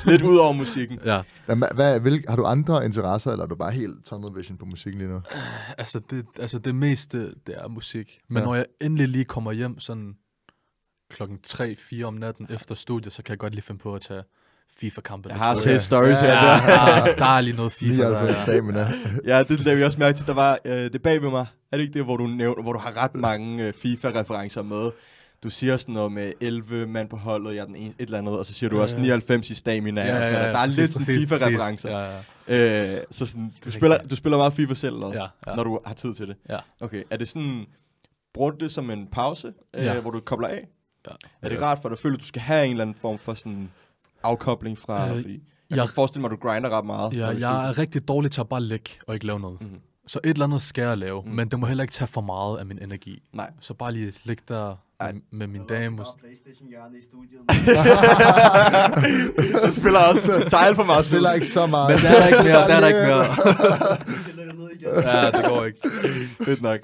Lidt 0.11 0.21
ud 0.21 0.37
over 0.37 0.51
musikken. 0.51 0.99
Ja, 1.05 1.21
ja, 1.47 1.55
hvad, 1.55 1.67
hvad, 1.75 1.99
vil, 1.99 2.23
har 2.29 2.35
du 2.35 2.43
andre 2.43 2.85
interesser, 2.85 3.31
eller 3.31 3.43
er 3.43 3.47
du 3.49 3.55
bare 3.55 3.71
helt 3.71 4.05
tunnel 4.05 4.31
vision 4.35 4.57
på 4.57 4.65
musikken 4.65 5.01
lige 5.01 5.11
nu? 5.11 5.21
altså 5.77 5.99
det, 6.09 6.25
altså 6.39 6.59
det 6.59 6.75
meste, 6.75 7.19
det 7.47 7.55
er 7.57 7.67
musik. 7.67 8.19
Men 8.29 8.35
Ja. 8.37 8.39
ja. 8.41 8.45
når 8.45 8.55
jeg 8.55 8.65
endelig 8.81 9.07
lige 9.07 9.25
kommer 9.25 9.51
hjem 9.51 9.79
sådan 9.79 10.13
klokken 11.11 11.37
3-4 11.47 12.03
om 12.03 12.13
natten 12.13 12.47
efter 12.49 12.75
studiet, 12.75 13.13
så 13.13 13.23
kan 13.23 13.31
jeg 13.31 13.39
godt 13.39 13.53
lige 13.53 13.63
finde 13.63 13.79
på 13.79 13.95
at 13.95 14.01
tage 14.01 14.23
FIFA-kampe. 14.79 15.29
Jeg 15.29 15.37
har 15.37 15.55
set 15.55 15.81
stories 15.81 16.19
her. 16.19 16.27
ja, 16.27 16.33
der. 16.33 17.05
der, 17.05 17.15
der 17.15 17.25
er 17.25 17.41
lige 17.41 17.55
noget 17.57 17.71
FIFA. 17.71 18.03
Der, 18.03 18.09
99 18.09 18.37
ja. 18.37 18.43
stamina. 18.43 18.91
Ja, 19.25 19.43
det 19.43 19.59
lavede 19.59 19.77
vi 19.79 19.83
også 19.83 19.99
mærke 19.99 20.17
til. 20.17 20.27
Der 20.27 20.33
var 20.33 20.57
øh, 20.65 20.73
det 20.93 21.01
bag 21.01 21.21
ved 21.23 21.29
mig. 21.29 21.45
Er 21.71 21.77
det 21.77 21.83
ikke 21.83 21.93
det, 21.93 22.03
hvor 22.03 22.17
du, 22.17 22.27
nævner, 22.27 22.61
hvor 22.63 22.73
du 22.73 22.79
har 22.79 23.03
ret 23.03 23.15
mange 23.15 23.67
øh, 23.67 23.73
FIFA-referencer 23.81 24.61
med? 24.61 24.91
Du 25.43 25.49
siger 25.49 25.77
sådan 25.77 25.93
noget 25.93 26.11
med 26.11 26.33
11 26.41 26.87
mand 26.87 27.09
på 27.09 27.17
holdet, 27.17 27.55
jeg 27.55 27.61
er 27.61 27.65
den 27.65 27.75
ene, 27.75 27.89
et 27.89 27.95
eller 27.99 28.17
andet, 28.17 28.39
og 28.39 28.45
så 28.45 28.53
siger 28.53 28.69
du 28.69 28.75
Ja, 28.75 28.81
også 28.81 28.95
ja. 28.97 29.01
99 29.01 29.49
i 29.49 29.55
stamina. 29.55 30.01
og 30.01 30.07
sådan 30.23 30.31
noget. 30.33 30.53
Der 30.53 30.59
er 30.59 30.65
præcis, 30.65 30.77
lidt 30.77 30.91
sådan 30.93 31.05
FIFA-referencer. 31.05 31.89
Ja, 31.99 32.19
ja. 32.47 32.95
Øh, 32.97 33.01
så 33.11 33.25
sådan, 33.25 33.53
du, 33.65 33.71
spiller, 33.71 33.97
du 33.97 34.15
spiller 34.15 34.37
meget 34.37 34.53
FIFA 34.53 34.73
selv, 34.73 34.93
eller? 34.95 35.13
Ja, 35.13 35.27
ja. 35.47 35.55
når 35.55 35.63
du 35.63 35.79
har 35.85 35.93
tid 35.93 36.13
til 36.13 36.27
det. 36.27 36.35
Ja. 36.49 36.59
Okay, 36.81 37.03
er 37.09 37.17
det 37.17 37.27
sådan, 37.27 37.65
bruger 38.33 38.51
du 38.51 38.57
det 38.57 38.71
som 38.71 38.89
en 38.89 39.07
pause, 39.11 39.53
øh, 39.73 39.83
Ja. 39.85 39.99
hvor 39.99 40.11
du 40.11 40.19
kobler 40.19 40.47
af? 40.47 40.67
Ja. 41.07 41.11
Er 41.41 41.49
det 41.49 41.61
rart 41.61 41.79
for 41.81 41.89
dig 41.89 41.93
at 41.95 41.99
føle, 41.99 42.13
at 42.13 42.19
du 42.19 42.25
skal 42.25 42.41
have 42.41 42.65
en 42.65 42.71
eller 42.71 42.81
anden 42.81 42.95
form 43.01 43.17
for 43.17 43.33
sådan 43.33 43.69
afkobling 44.23 44.77
fra, 44.77 45.09
Øh, 45.09 45.15
fordi 45.21 45.33
jeg, 45.69 45.77
jeg- 45.77 45.87
kan 45.87 45.93
forestille 45.95 46.21
mig, 46.21 46.31
at 46.31 46.37
du 46.41 46.47
grinder 46.47 46.69
ret 46.69 46.85
meget. 46.85 47.13
Ja, 47.13 47.27
jeg 47.27 47.35
skal- 47.35 47.43
er 47.43 47.77
rigtig 47.77 48.07
dårlig 48.07 48.31
til 48.31 48.41
at 48.41 48.49
bare 48.49 48.61
ligge 48.63 48.89
og 49.07 49.13
ikke 49.13 49.25
lave 49.25 49.39
noget. 49.39 49.61
Mhm. 49.61 49.79
Så 50.07 50.19
et 50.23 50.29
eller 50.29 50.45
andet 50.45 50.61
skal 50.61 50.81
jeg 50.81 50.97
lave, 50.97 51.21
mm. 51.25 51.31
men 51.31 51.47
det 51.51 51.59
må 51.59 51.65
heller 51.65 51.83
ikke 51.83 51.91
tage 51.91 52.07
for 52.07 52.21
meget 52.21 52.57
af 52.57 52.65
min 52.65 52.79
energi. 52.81 53.21
Nej. 53.33 53.51
Så 53.59 53.73
bare 53.73 53.91
lige 53.91 54.13
ligge 54.23 54.43
der 54.47 54.75
Ej. 54.99 55.13
med, 55.31 55.47
min 55.47 55.61
dame. 55.69 55.97
Der 55.97 56.03
Playstation 56.19 56.67
hjørne 56.69 56.97
i 56.97 57.01
studiet. 57.03 57.41
så 59.63 59.79
spiller 59.81 59.99
jeg 59.99 60.09
også 60.09 60.49
tegl 60.49 60.75
for 60.75 60.83
Jeg 60.83 60.87
meget. 60.87 61.05
spiller 61.05 61.33
ikke 61.33 61.47
så 61.47 61.65
meget. 61.65 61.89
Men 61.89 61.99
der 62.03 62.09
er 62.09 62.19
der 62.19 62.27
ikke 62.27 62.43
mere, 62.43 62.67
der 62.67 62.75
er 62.75 62.79
der 62.79 62.87
ikke 62.87 62.99
mere. 63.07 63.97
Ja, 65.13 65.31
det 65.31 65.45
går 65.45 65.65
ikke. 65.65 65.79
Fedt 66.45 66.61
nok. 66.61 66.79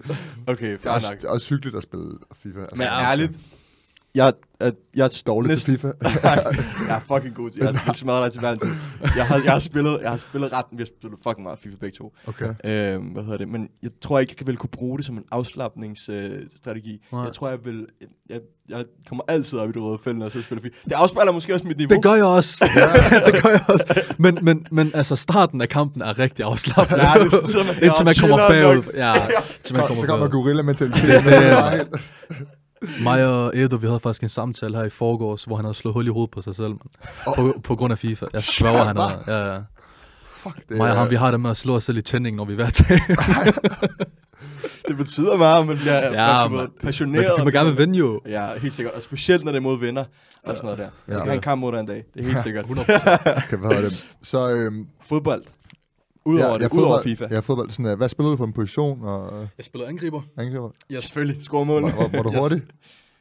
Okay, 0.48 0.80
fair 0.80 0.92
også, 0.92 1.08
nok. 1.10 1.22
det 1.22 1.28
er 1.28 1.32
også 1.32 1.50
hyggeligt 1.50 1.76
at 1.78 1.84
spille 1.84 2.10
FIFA. 2.44 2.60
Altså, 2.60 2.76
Men 2.76 2.88
Ja, 2.88 3.12
ærligt, 3.12 3.32
jeg, 4.16 4.34
jeg, 4.64 4.74
jeg 4.96 5.06
er 5.06 5.24
dårligt 5.28 5.50
næsten, 5.50 5.74
til 5.74 5.80
FIFA. 5.80 5.94
jeg 6.88 6.96
er 6.96 7.00
fucking 7.00 7.36
god 7.36 7.50
til. 7.50 7.62
Jeg 7.64 7.74
har 7.76 7.94
smadret 7.94 8.34
dig 8.34 8.42
til 8.42 8.60
til. 8.60 8.78
Jeg 9.16 9.26
har, 9.26 9.42
jeg 9.44 9.52
har 9.52 9.60
spillet, 9.60 10.00
jeg 10.02 10.10
har 10.10 10.18
spillet 10.18 10.54
ret, 10.54 10.66
vi 10.72 10.78
har 10.78 10.86
spillet 10.86 11.20
fucking 11.24 11.44
meget 11.44 11.60
FIFA 11.60 11.76
begge 11.80 11.98
to. 11.98 12.14
Okay. 12.28 12.54
Øhm, 12.66 13.04
hvad 13.04 13.24
hedder 13.24 13.38
det? 13.38 13.48
Men 13.48 13.68
jeg 13.84 13.92
tror 14.02 14.20
ikke, 14.20 14.36
jeg 14.40 14.48
vil 14.48 14.58
kunne 14.58 14.70
bruge 14.70 14.98
det 14.98 15.06
som 15.06 15.18
en 15.18 15.24
afslappningsstrategi. 15.32 16.36
Øh, 16.36 16.50
strategi. 16.58 17.06
Nej. 17.12 17.22
jeg 17.22 17.34
tror, 17.34 17.50
jeg 17.50 17.60
vil... 17.66 17.88
Jeg, 18.30 18.40
jeg 18.70 18.86
kommer 19.08 19.24
altid 19.28 19.60
op 19.60 19.70
i 19.70 19.72
det 19.72 19.82
røde 19.82 19.98
felt, 20.04 20.18
når 20.18 20.26
jeg 20.26 20.32
så 20.32 20.42
spiller 20.42 20.62
FIFA. 20.62 20.76
Det 20.86 20.92
afspejler 20.92 21.32
måske 21.32 21.54
også 21.54 21.68
mit 21.68 21.78
niveau. 21.78 21.96
Det 21.96 22.04
gør 22.04 22.14
jeg 22.14 22.26
også. 22.26 22.66
det 23.26 23.44
gør 23.44 23.50
jeg 23.50 23.64
også. 23.68 24.02
Men, 24.18 24.38
men, 24.42 24.68
men 24.72 24.92
altså, 24.94 25.16
starten 25.16 25.62
af 25.62 25.70
kampen 25.70 26.02
er 26.02 26.20
rigtig 26.20 26.46
afslappende. 26.46 27.06
Ja, 27.06 27.24
det 27.24 27.32
sidder 27.32 27.66
man 27.66 27.76
Indtil 27.84 28.06
man 28.06 28.16
kommer 28.20 28.38
bagud. 28.38 28.94
Ja, 28.94 29.14
indtil 29.14 29.74
man 29.74 29.82
Så 29.82 29.88
kommer 29.88 30.08
kommer 30.08 30.28
bagud. 30.28 32.00
Er-. 32.84 33.04
Mig 33.04 33.26
og 33.28 33.58
Edo, 33.58 33.76
vi 33.76 33.88
havde 33.88 34.00
faktisk 34.00 34.24
en 34.24 34.30
samtale 34.30 34.78
her 34.78 34.84
i 34.84 34.90
forgårs, 34.90 35.44
hvor 35.44 35.56
han 35.56 35.66
havde 35.66 35.76
slået 35.76 35.94
hul 35.94 36.08
i 36.08 36.10
hovedet 36.10 36.32
på 36.32 36.42
sig 36.42 36.56
selv, 36.56 36.70
man. 36.70 36.80
På, 37.36 37.54
på 37.64 37.76
grund 37.76 37.92
af 37.92 37.98
FIFA. 38.00 38.26
Jeg 38.34 38.44
sværger, 38.44 38.84
han 38.84 38.98
havde. 38.98 39.24
Ja, 39.28 39.54
ja. 39.54 39.60
Fuck, 40.38 40.56
det 40.70 40.78
Mig 40.78 40.92
og 40.92 40.98
ham, 40.98 41.06
er- 41.06 41.10
vi 41.10 41.16
har 41.16 41.32
det 41.32 41.40
med 41.40 41.50
at 41.50 41.58
slå 41.58 41.76
os 41.76 41.84
selv 41.84 41.98
i 41.98 42.02
tændingen, 42.02 42.38
når 42.38 42.46
vi 42.46 42.54
er 42.62 42.66
at 42.66 42.74
tage. 42.74 43.02
Det 44.88 44.98
betyder 44.98 45.38
meget, 45.38 45.68
men 45.68 45.80
jeg 45.86 46.06
er 46.14 46.40
Ja, 46.42 46.48
man. 46.48 46.68
passioneret. 46.84 47.32
Vi 47.40 47.44
må 47.44 47.50
gerne 47.50 47.70
vil 47.70 47.78
vinde 47.78 48.00
jo. 48.00 48.22
Ja, 48.28 48.48
helt 48.62 48.74
sikkert. 48.74 48.94
Og 48.96 49.02
specielt, 49.02 49.44
når 49.44 49.52
det 49.52 49.58
er 49.58 49.62
mod 49.62 49.80
venner 49.80 50.04
og 50.44 50.58
sådan 50.58 50.64
noget 50.64 50.78
der. 50.78 50.84
Jeg 50.84 50.92
skal 51.08 51.18
Ja. 51.18 51.24
have 51.24 51.36
en 51.36 51.42
kamp 51.42 51.60
mod 51.60 51.72
dig 51.72 51.80
en 51.80 51.86
dag. 51.86 52.04
Det 52.14 52.22
er 52.22 52.26
helt 52.26 52.40
sikkert. 52.48 52.66
100%. 52.66 52.70
Okay, 52.70 53.58
hvad 53.58 53.70
hedder 53.76 53.82
det? 53.90 54.08
Så, 54.24 54.50
øhm, 54.56 54.88
Fodbold. 55.10 55.44
Udover 56.26 56.48
ja, 56.48 56.54
det, 56.54 56.62
ja, 56.62 56.66
udover 56.68 56.98
fodbold, 56.98 57.04
FIFA. 57.04 57.28
Ja, 57.32 57.40
fodbold. 57.40 57.70
Sådan, 57.72 57.86
øh, 57.92 57.98
hvad 57.98 58.10
spiller 58.10 58.30
du 58.30 58.38
for 58.38 58.46
en 58.46 58.54
position? 58.54 59.04
Og, 59.04 59.42
øh, 59.42 59.48
Jeg 59.58 59.66
spiller 59.66 59.88
angriber. 59.88 60.22
angriber? 60.38 60.70
Yes. 60.92 61.00
Selvfølgelig. 61.00 61.44
Score 61.44 61.66
mål. 61.66 61.82
Var, 61.84 61.90
var, 61.92 62.08
var 62.18 62.24
du 62.24 62.32
Yes. 62.32 62.40
hurtig? 62.40 62.62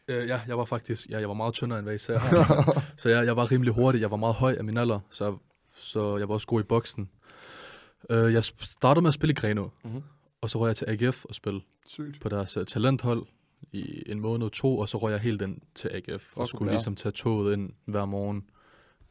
Øh, 0.09 0.28
ja, 0.28 0.40
jeg 0.48 0.59
var 0.59 0.64
faktisk, 0.64 1.09
ja, 1.11 1.18
jeg 1.20 1.28
var 1.28 1.34
meget 1.34 1.55
tyndere 1.55 1.78
end 1.78 1.86
hvad 1.86 1.94
I 1.94 1.98
ser 1.98 2.18
her. 2.18 2.80
så 3.00 3.09
jeg, 3.09 3.26
jeg 3.26 3.36
var 3.36 3.53
rimelig 3.53 3.72
hurtig. 3.74 4.00
Jeg 4.00 4.11
var 4.11 4.16
meget 4.16 4.34
høj 4.34 4.55
af 4.59 4.64
min 4.64 4.76
alder, 4.76 5.00
så, 5.11 5.36
så 5.78 6.16
jeg 6.16 6.28
var 6.28 6.34
også 6.34 6.46
god 6.46 6.61
i 6.61 6.62
boksen. 6.64 7.09
Øh, 8.11 8.32
jeg 8.32 8.44
startede 8.44 9.03
med 9.03 9.09
at 9.09 9.14
spille 9.14 9.30
i 9.32 9.34
Greno, 9.34 9.68
Mhm. 9.84 10.03
og 10.40 10.50
så 10.50 10.59
røg 10.59 10.68
jeg 10.68 10.76
til 10.76 10.86
AGF 10.88 11.24
og 11.24 11.34
spille 11.34 11.61
Sygt. 11.86 12.20
på 12.20 12.28
deres 12.28 12.57
uh, 12.57 12.64
talenthold 12.64 13.22
i 13.72 14.03
en 14.07 14.20
måned 14.20 14.50
to, 14.50 14.78
og 14.78 14.88
så 14.88 14.98
røg 14.98 15.12
jeg 15.12 15.20
helt 15.20 15.42
ind 15.42 15.57
til 15.74 15.90
AGF 15.94 16.28
og 16.36 16.48
skulle 16.48 16.61
blære. 16.61 16.74
ligesom 16.74 16.94
tage 16.96 17.12
toget 17.12 17.53
ind 17.53 17.70
hver 17.86 18.05
morgen, 18.05 18.44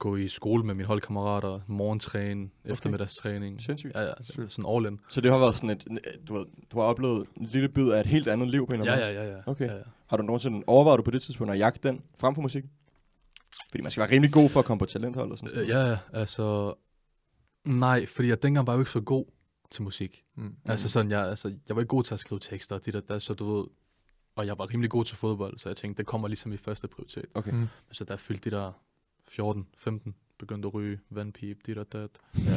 gå 0.01 0.15
i 0.15 0.27
skole 0.27 0.63
med 0.63 0.73
mine 0.75 0.87
holdkammerater, 0.87 1.59
morgentræne, 1.67 2.49
eftermiddagstræning. 2.65 3.61
Sindssygt. 3.61 3.93
Ja, 3.95 4.01
ja, 4.01 4.13
Sygt. 4.21 4.51
sådan 4.51 4.69
all 4.75 4.85
in. 4.85 4.99
Så 5.09 5.21
det 5.21 5.31
har 5.31 5.39
været 5.39 5.55
sådan 5.55 5.69
et, 5.69 5.87
du, 6.27 6.37
har, 6.37 6.45
du 6.71 6.79
har 6.79 6.85
oplevet 6.85 7.27
en 7.37 7.45
lille 7.45 7.69
bid 7.69 7.89
af 7.89 7.99
et 7.99 8.05
helt 8.05 8.27
andet 8.27 8.49
liv 8.49 8.67
på 8.67 8.73
en 8.73 8.79
eller 8.79 8.93
Ja, 8.93 8.99
anden 9.01 9.15
ja, 9.15 9.21
måde. 9.21 9.31
ja, 9.31 9.37
ja. 9.37 9.51
Okay. 9.51 9.67
ja, 9.67 9.75
ja. 9.75 9.81
Har 10.07 10.17
du 10.17 10.23
nogensinde 10.23 10.63
overvejet 10.67 10.97
du 10.97 11.03
på 11.03 11.11
det 11.11 11.21
tidspunkt 11.21 11.53
at 11.53 11.59
jagte 11.59 11.87
den 11.87 12.01
frem 12.19 12.35
for 12.35 12.41
musik? 12.41 12.63
Fordi 13.69 13.83
man 13.83 13.91
skal 13.91 14.01
være 14.01 14.11
rimelig 14.11 14.33
god 14.33 14.49
for 14.49 14.59
at 14.59 14.65
komme 14.65 14.79
på 14.79 14.85
talenthold 14.85 15.31
og 15.31 15.37
sådan 15.37 15.51
Øh, 15.61 15.67
noget. 15.67 15.85
ja, 15.85 15.89
ja, 15.91 15.97
altså... 16.13 16.73
Nej, 17.65 18.05
fordi 18.05 18.27
jeg 18.27 18.43
dengang 18.43 18.67
var 18.67 18.73
jo 18.73 18.79
ikke 18.79 18.91
så 18.91 19.01
god 19.01 19.25
til 19.71 19.83
musik. 19.83 20.23
Mm. 20.35 20.55
Altså 20.65 20.89
sådan, 20.89 21.11
jeg, 21.11 21.27
altså, 21.27 21.47
jeg 21.67 21.75
var 21.75 21.81
ikke 21.81 21.87
god 21.89 22.03
til 22.03 22.13
at 22.13 22.19
skrive 22.19 22.39
tekster 22.39 22.75
og 22.75 22.85
dit 22.85 22.95
og 22.95 23.09
dat, 23.09 23.21
så 23.23 23.33
du 23.33 23.55
ved... 23.57 23.65
Og 24.35 24.47
jeg 24.47 24.57
var 24.57 24.69
rimelig 24.73 24.89
god 24.89 25.05
til 25.05 25.17
fodbold, 25.17 25.57
så 25.57 25.69
jeg 25.69 25.77
tænkte, 25.77 25.97
det 25.97 26.05
kommer 26.05 26.27
ligesom 26.27 26.53
i 26.53 26.57
første 26.57 26.87
prioritet. 26.87 27.25
Okay. 27.33 27.51
Mm. 27.51 27.57
Men 27.57 27.69
så 27.91 28.05
jeg 28.09 28.19
fyldte 28.19 28.49
de 28.49 28.55
der 28.55 28.71
14, 29.27 29.67
15, 29.77 30.15
begyndte 30.37 30.67
at 30.67 30.73
ryge, 30.73 30.99
vandpip, 31.09 31.57
dit 31.65 31.77
og 31.77 31.93
dat, 31.93 32.09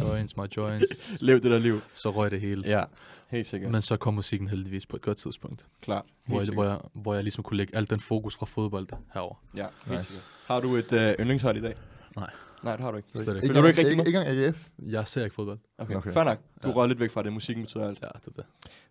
joints, 0.03 0.37
my 0.37 0.43
joints, 0.57 0.87
Lev 1.21 1.35
det 1.41 1.51
der 1.51 1.59
liv. 1.59 1.81
så 1.95 2.11
røg 2.11 2.31
det 2.31 2.41
hele. 2.41 2.63
Ja, 2.69 2.85
helt 3.29 3.47
sikkert. 3.47 3.71
Men 3.73 3.83
så 3.83 3.97
kom 3.97 4.15
musikken 4.15 4.49
heldigvis 4.49 4.87
på 4.87 4.97
et 4.97 5.03
godt 5.03 5.17
tidspunkt, 5.17 5.67
Klar. 5.81 6.07
hvor 6.27 6.41
jeg, 6.41 6.53
hvor, 6.55 6.65
jeg, 6.65 6.79
hvor 6.93 7.15
jeg 7.15 7.23
ligesom 7.23 7.45
kunne 7.45 7.57
lægge 7.57 7.77
alt 7.77 7.91
den 7.91 8.01
fokus 8.01 8.37
fra 8.37 8.47
fodbold 8.47 8.87
herover. 9.15 9.35
Ja, 9.57 9.67
helt 9.87 9.99
Nice. 9.99 10.03
sikkert. 10.03 10.25
Har 10.47 10.61
du 10.61 10.77
et 10.77 10.93
øh, 10.93 11.15
yndlingshold 11.21 11.57
i 11.57 11.61
dag? 11.61 11.75
Nej. 12.17 12.31
Nej, 12.65 12.77
det 12.77 12.85
har 12.85 12.91
du 12.91 12.97
ikke. 12.97 13.09
Slet 13.15 13.29
ikke. 13.37 13.47
Følger 13.47 13.63
du 13.63 13.69
ikke 13.69 13.81
rigtig 13.81 13.97
med? 13.97 14.07
Ikke 14.07 14.19
engang 14.19 14.39
AGF? 14.39 14.57
Jeg 14.79 15.03
ser 15.09 15.25
ikke 15.25 15.35
fodbold. 15.35 15.59
Okay, 15.79 15.95
Okay. 15.95 16.13
fair 16.13 16.25
nok. 16.25 16.39
Du 16.63 16.69
Ja. 16.69 16.75
rører 16.75 16.87
lidt 16.87 17.01
væk 17.01 17.11
fra 17.11 17.23
det. 17.23 17.33
Musikken 17.33 17.65
betyder 17.65 17.89
alt. 17.89 17.99
Ja, 18.03 18.07
det 18.07 18.27
er 18.27 18.31
det. 18.37 18.45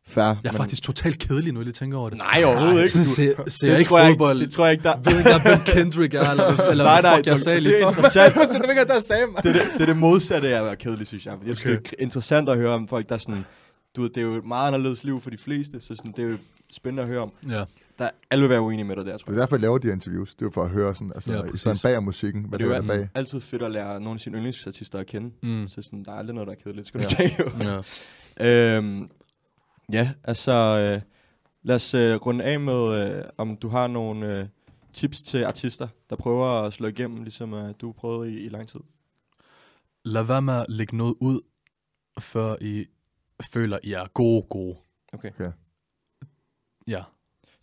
Fair. 0.07 0.23
Jeg 0.23 0.35
er 0.43 0.51
faktisk 0.51 0.83
totalt 0.83 1.19
kedelig 1.19 1.53
nu, 1.53 1.59
jeg 1.59 1.65
lige 1.65 1.73
tænker 1.73 1.97
over 1.97 2.09
det. 2.09 2.17
Nej, 2.17 2.43
overhovedet 2.45 2.77
ikke. 2.79 2.89
Sådan 2.89 3.05
Du- 3.05 3.09
ser, 3.13 3.49
ser 3.49 3.67
jeg 3.67 3.73
det 3.73 3.79
ikke 3.79 3.89
tror 3.89 3.99
jeg 3.99 4.09
fodbold. 4.11 4.37
Ikke, 4.37 4.45
det 4.45 4.53
tror 4.53 4.65
jeg 4.65 4.71
ikke, 4.73 4.83
der... 4.83 4.97
ved 4.97 5.17
ikke 5.17 5.29
engang, 5.29 5.41
hvem 5.41 5.59
Kendrick 5.65 6.13
er, 6.13 6.29
eller, 6.31 6.45
eller 6.71 6.83
Nej, 6.83 7.01
hvad 7.01 7.11
nej, 7.11 7.17
fuck 7.17 7.27
jeg 7.27 7.33
det- 7.35 7.43
sagde 7.43 7.55
det 7.55 7.63
lige 7.63 7.75
er 7.77 7.81
før. 7.83 7.87
interessant. 7.89 8.15
Jeg 8.35 8.69
ikke, 8.69 8.85
der 8.93 8.99
det, 9.41 9.49
er 9.49 9.53
det, 9.53 9.71
det 9.73 9.81
er 9.81 9.85
det 9.85 9.97
modsatte 9.97 10.47
af 10.55 10.59
at 10.59 10.65
være 10.65 10.75
kedelig, 10.75 11.07
synes 11.07 11.25
jeg. 11.25 11.37
Jeg 11.47 11.57
synes, 11.57 11.77
Okay. 11.77 11.89
det 11.89 11.95
er 11.99 12.03
interessant 12.03 12.49
at 12.49 12.57
høre 12.57 12.73
om 12.73 12.87
folk, 12.87 13.09
der 13.09 13.15
er 13.15 13.19
sådan... 13.19 13.45
Du 13.95 14.01
ved, 14.01 14.09
det 14.09 14.17
er 14.17 14.25
jo 14.25 14.33
et 14.35 14.45
meget 14.45 14.67
anderledes 14.67 15.03
liv 15.03 15.21
for 15.21 15.29
de 15.29 15.37
fleste, 15.37 15.81
så 15.81 15.95
sådan, 15.95 16.11
det 16.15 16.25
er 16.25 16.29
jo 16.29 16.37
spændende 16.71 17.03
at 17.03 17.09
høre 17.09 17.21
om. 17.21 17.31
Ja, 17.49 17.63
Der 17.99 18.05
er 18.05 18.09
alle 18.31 18.41
vil 18.41 18.49
være 18.49 18.61
uenige 18.61 18.85
med 18.85 18.95
dig 18.95 19.05
der, 19.05 19.11
tror 19.11 19.17
Det 19.17 19.27
er 19.27 19.33
jeg. 19.33 19.41
derfor, 19.41 19.55
jeg 19.55 19.61
laver 19.61 19.77
de 19.77 19.87
her 19.87 19.93
interviews. 19.93 20.35
Det 20.35 20.41
er 20.41 20.45
jo 20.45 20.49
for 20.49 20.63
at 20.63 20.69
høre 20.69 20.95
sådan, 20.95 21.11
altså, 21.15 21.33
Ja, 21.35 21.45
ja, 21.45 21.55
sådan 21.55 21.77
bag 21.83 22.03
musikken, 22.03 22.43
hvad 22.43 22.59
det 22.59 22.67
det 22.67 22.75
er 22.75 22.81
der 22.81 22.93
jo 22.93 22.99
bag. 22.99 23.09
altid 23.15 23.41
fedt 23.41 23.61
at 23.61 23.71
lære 23.71 23.99
nogle 24.01 24.13
af 24.15 24.19
sine 24.19 24.35
yndlingsartister 24.37 24.99
at 24.99 25.07
kende. 25.07 25.31
mm. 25.43 25.67
Så 25.67 25.81
sådan, 25.81 26.03
der 26.05 26.11
er 26.11 26.15
aldrig 26.15 26.35
noget, 26.35 26.47
der 26.47 26.53
er 26.53 26.57
kedeligt, 26.57 26.87
skal 26.87 27.01
du 27.03 27.05
Ja. 27.19 27.23
ikke 27.23 27.43
jo. 27.43 27.81
ja. 28.39 28.77
Øhm, 28.77 29.09
ja, 29.93 30.11
altså, 30.23 30.51
øh, 30.51 31.01
lad 31.63 31.75
os 31.75 31.93
øh, 31.93 32.15
runde 32.15 32.43
af 32.43 32.59
med, 32.59 33.09
øh, 33.17 33.23
om 33.37 33.57
du 33.57 33.67
har 33.69 33.87
nogle 33.87 34.39
øh, 34.39 34.47
tips 34.93 35.21
til 35.21 35.43
artister, 35.43 35.87
der 36.09 36.15
prøver 36.15 36.45
at 36.47 36.73
slå 36.73 36.87
igennem, 36.87 37.23
ligesom 37.23 37.53
øh, 37.53 37.73
du 37.81 37.91
prøvede 37.91 38.31
i, 38.33 38.39
i 38.45 38.49
lang 38.49 38.67
tid. 38.67 38.79
Lad 40.05 40.23
være 40.23 40.41
med 40.41 40.53
at 40.53 40.65
lægge 40.69 40.97
noget 40.97 41.15
ud, 41.19 41.41
før 42.19 42.55
I 42.61 42.85
føler, 43.53 43.79
I 43.83 43.93
er 43.93 44.07
gode, 44.13 44.41
gode. 44.49 44.77
Okay. 45.13 45.29
Okay. 45.29 45.51
Ja. 46.87 47.03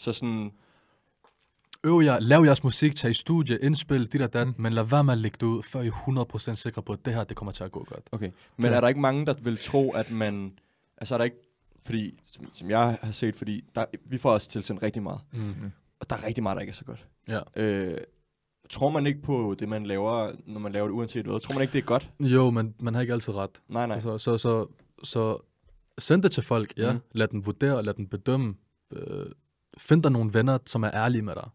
Så 0.01 0.13
sådan, 0.13 0.51
Øv 1.85 2.01
jer, 2.05 2.19
lav 2.21 2.45
jeres 2.45 2.65
musik, 2.65 2.97
tag 2.97 3.11
i 3.11 3.15
studie, 3.15 3.59
indspil, 3.59 4.07
dit 4.13 4.23
og 4.23 4.33
dat, 4.33 4.47
Mm. 4.47 4.55
men 4.59 4.73
lad 4.73 4.85
være 4.85 5.05
med 5.05 5.13
at 5.13 5.19
lægge 5.19 5.37
det 5.41 5.47
ud, 5.47 5.63
før 5.63 5.81
I 5.81 5.87
er 5.87 5.91
100% 5.91 6.55
sikre 6.55 6.83
på, 6.83 6.93
at 6.93 7.05
det 7.05 7.15
her, 7.15 7.25
det 7.25 7.37
kommer 7.37 7.53
til 7.53 7.65
at 7.65 7.73
gå 7.73 7.85
godt. 7.85 8.09
okay. 8.13 8.31
Men 8.57 8.71
Ja. 8.71 8.77
er 8.77 8.81
der 8.81 8.89
ikke 8.89 9.01
mange, 9.01 9.27
der 9.27 9.35
vil 9.43 9.59
tro, 9.59 9.91
at 9.91 10.11
man, 10.11 10.53
altså 10.99 11.15
er 11.15 11.19
der 11.19 11.25
ikke, 11.25 11.37
fordi, 11.85 12.21
som, 12.27 12.45
som 12.55 12.71
jeg 12.71 12.99
har 13.03 13.13
set, 13.13 13.37
fordi 13.37 13.65
der, 13.75 13.85
vi 14.09 14.19
får 14.19 14.31
også 14.33 14.51
tilsendt 14.51 14.83
rigtig 14.83 15.03
meget. 15.03 15.21
Mm. 15.33 15.55
og 16.01 16.11
der 16.11 16.17
er 16.17 16.27
rigtig 16.27 16.43
meget, 16.43 16.57
der 16.57 16.61
ikke 16.61 16.71
er 16.71 16.75
så 16.75 16.85
godt. 16.85 17.07
Ja. 17.29 17.41
Øh, 17.57 17.99
tror 18.71 18.91
man 18.91 19.07
ikke 19.07 19.23
på 19.23 19.57
det, 19.59 19.69
man 19.69 19.87
laver, 19.87 20.33
når 20.47 20.61
man 20.61 20.73
laver 20.73 20.87
det 20.87 20.93
uanset 20.95 21.27
hvad? 21.27 21.41
Tror 21.41 21.55
man 21.55 21.63
ikke, 21.63 21.73
det 21.73 21.79
er 21.79 21.83
godt? 21.87 22.11
Jo, 22.21 22.51
men 22.51 22.75
man 22.81 22.95
har 22.95 23.01
ikke 23.01 23.13
altid 23.13 23.35
ret. 23.35 23.51
Nej, 23.69 23.87
nej. 23.87 24.01
Så, 24.01 24.19
så, 24.19 24.39
så, 24.39 24.67
så 25.03 25.39
send 25.99 26.23
det 26.23 26.33
til 26.33 26.43
folk, 26.43 26.73
ja. 26.77 26.93
Mm. 26.93 26.99
Lad 27.13 27.29
dem 27.29 27.47
vurdere, 27.47 27.83
lad 27.85 27.95
dem 27.95 28.07
bedømme. 28.07 28.55
Øh, 28.93 29.27
find 29.81 30.03
dig 30.03 30.12
nogle 30.12 30.35
venner, 30.35 30.59
som 30.66 30.83
er 30.83 30.91
ærlige 30.95 31.22
med 31.22 31.35
dig. 31.35 31.49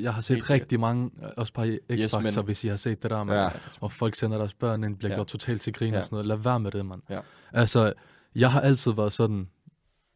Jeg 0.00 0.14
har 0.14 0.20
set 0.20 0.34
Helt 0.34 0.46
sikkert. 0.46 0.50
rigtig 0.60 0.80
mange, 0.80 1.10
også 1.36 1.52
bare 1.52 1.68
i 1.68 1.76
X-Factor, 1.92 2.18
men- 2.18 2.26
yes, 2.26 2.34
hvis 2.36 2.64
I 2.64 2.68
har 2.68 2.76
set 2.76 3.02
det 3.02 3.10
der, 3.10 3.24
man. 3.24 3.36
Ja. 3.36 3.48
Og 3.80 3.92
folk 3.92 4.14
sender 4.14 4.38
deres 4.38 4.54
børn 4.54 4.84
ind, 4.84 4.96
bliver 4.96 5.10
Ja. 5.10 5.16
gjort 5.16 5.26
totalt 5.26 5.60
til 5.62 5.72
grin 5.72 5.92
Ja. 5.94 5.98
og 6.00 6.04
sådan 6.04 6.14
noget. 6.14 6.26
Lad 6.26 6.36
være 6.36 6.60
med 6.60 6.70
det, 6.70 6.86
mand. 6.86 7.02
Ja. 7.10 7.20
Altså, 7.52 7.92
jeg 8.34 8.50
har 8.50 8.60
altid 8.60 8.92
været 8.92 9.12
sådan, 9.12 9.48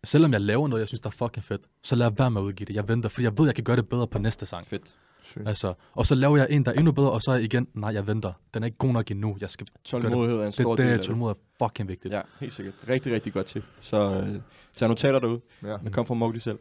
selvom 0.05 0.33
jeg 0.33 0.41
laver 0.41 0.69
noget, 0.69 0.81
jeg 0.81 0.89
synes, 0.89 1.01
der 1.01 1.09
er 1.09 1.13
fucking 1.13 1.45
fedt, 1.45 1.63
så 1.83 1.97
lad 1.97 2.11
være 2.19 2.31
med 2.31 2.41
at 2.41 2.45
udgive 2.45 2.65
det. 2.67 2.75
Jeg 2.75 2.89
venter, 2.89 3.09
fordi 3.09 3.25
jeg 3.25 3.39
ved, 3.39 3.45
jeg 3.47 3.55
kan 3.55 3.65
gøre 3.65 3.77
det 3.77 3.89
bedre 3.89 4.07
på 4.07 4.19
næste 4.19 4.47
sang. 4.47 4.67
Fedt. 4.67 4.95
Sygt. 5.23 5.49
Altså, 5.49 5.75
og 5.93 6.07
så 6.07 6.15
laver 6.15 6.37
jeg 6.37 6.47
en, 6.51 6.65
der 6.65 6.71
er 6.73 6.77
endnu 6.77 6.93
bedre, 6.93 7.11
og 7.11 7.23
så 7.23 7.31
er 7.31 7.35
jeg 7.35 7.45
igen, 7.45 7.69
nej, 7.75 7.91
jeg 7.95 8.07
venter. 8.07 8.33
Den 8.55 8.63
er 8.63 8.67
ikke 8.67 8.79
god 8.79 8.93
nok 8.93 9.11
endnu. 9.11 9.37
Jeg 9.41 9.51
skal 9.51 9.67
Tålmodighed 9.85 10.37
er 10.37 10.41
en 10.41 10.47
det, 10.47 10.55
stor 10.55 10.77
det, 10.77 10.83
del 10.85 10.93
det 10.93 10.99
af 10.99 11.05
tålmodighed 11.05 11.43
er 11.61 11.65
fucking 11.67 11.89
vigtigt. 11.89 12.15
Ja, 12.15 12.21
helt 12.41 12.53
sikkert. 12.55 12.75
Rigtig, 12.89 13.13
rigtig 13.13 13.33
godt 13.33 13.47
tip. 13.47 13.65
Så 13.81 13.97
øh, 14.27 14.41
tag 14.77 14.89
notater 14.89 15.19
derude. 15.19 15.41
Ja. 15.63 15.77
Det 15.85 15.93
kom 15.93 16.07
fra 16.07 16.15
Mowgli 16.15 16.39
selv. 16.39 16.59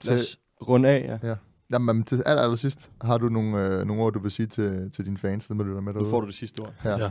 Til, 0.00 0.10
Lad 0.10 0.14
os 0.20 0.38
runde 0.68 0.88
af, 0.88 1.18
ja. 1.22 1.34
jamen, 1.72 1.96
men 1.96 2.04
til 2.04 2.22
aller, 2.26 2.42
aller 2.42 2.56
sidst, 2.56 2.90
har 3.00 3.18
du 3.18 3.28
nogle, 3.28 3.66
øh, 3.66 3.86
nogle 3.86 4.02
ord, 4.02 4.12
du 4.12 4.18
vil 4.18 4.30
sige 4.30 4.46
til, 4.46 4.90
til 4.90 5.04
dine 5.06 5.18
fans, 5.18 5.46
der 5.46 5.54
lytter 5.54 5.80
med 5.80 5.92
Nu 5.92 5.98
derude? 5.98 6.10
får 6.10 6.20
du 6.20 6.26
det 6.26 6.34
sidste 6.34 6.60
ord. 6.60 6.72
Ja. 6.84 6.96
Ja. 6.98 7.10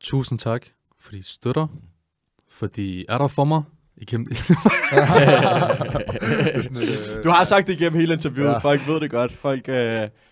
Tusind 0.00 0.38
tak, 0.38 0.66
fordi 1.00 1.18
I 1.18 1.22
støtter, 1.22 1.66
fordi 2.50 2.82
I 2.82 3.04
er 3.08 3.18
der 3.18 3.28
for 3.28 3.44
mig. 3.44 3.62
I 3.96 4.04
kan... 4.04 4.26
sådan 4.34 4.56
et, 6.76 7.16
øh, 7.16 7.24
du 7.24 7.28
har 7.30 7.44
sagt 7.44 7.66
det 7.66 7.72
igennem 7.72 8.00
hele 8.00 8.12
interviewet. 8.12 8.48
Ja. 8.48 8.52
Ja. 8.52 8.58
Folk 8.58 8.88
ved 8.88 9.00
det 9.00 9.10
godt. 9.10 9.32
Folk, 9.32 9.68
øh, 9.68 9.74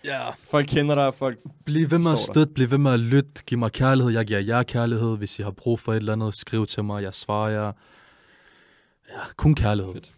ja. 0.05 0.31
folk 0.51 0.67
kender 0.67 0.95
dig. 0.95 1.15
Folk 1.15 1.39
Bliv 1.65 1.91
ved 1.91 1.99
med 1.99 2.13
at 2.13 2.19
støtte, 2.19 2.55
bliv 2.55 2.71
ved 2.71 2.79
med 2.79 2.93
at 2.93 3.01
lytte, 3.01 3.31
giv 3.47 3.59
mig 3.59 3.73
kærlighed, 3.73 4.13
jeg 4.13 4.27
giver 4.27 4.41
jer 4.41 4.63
kærlighed. 4.63 5.17
Hvis 5.17 5.39
I 5.39 5.43
har 5.43 5.51
brug 5.51 5.81
for 5.81 5.93
et 5.93 5.97
eller 5.97 6.13
andet, 6.13 6.35
skriv 6.37 6.67
til 6.67 6.85
mig, 6.85 7.03
jeg 7.03 7.15
svarer 7.15 7.49
jer. 7.49 7.73
Ja, 9.09 9.21
kun 9.37 9.55
kærlighed. 9.55 9.93
Fedt. 9.93 10.13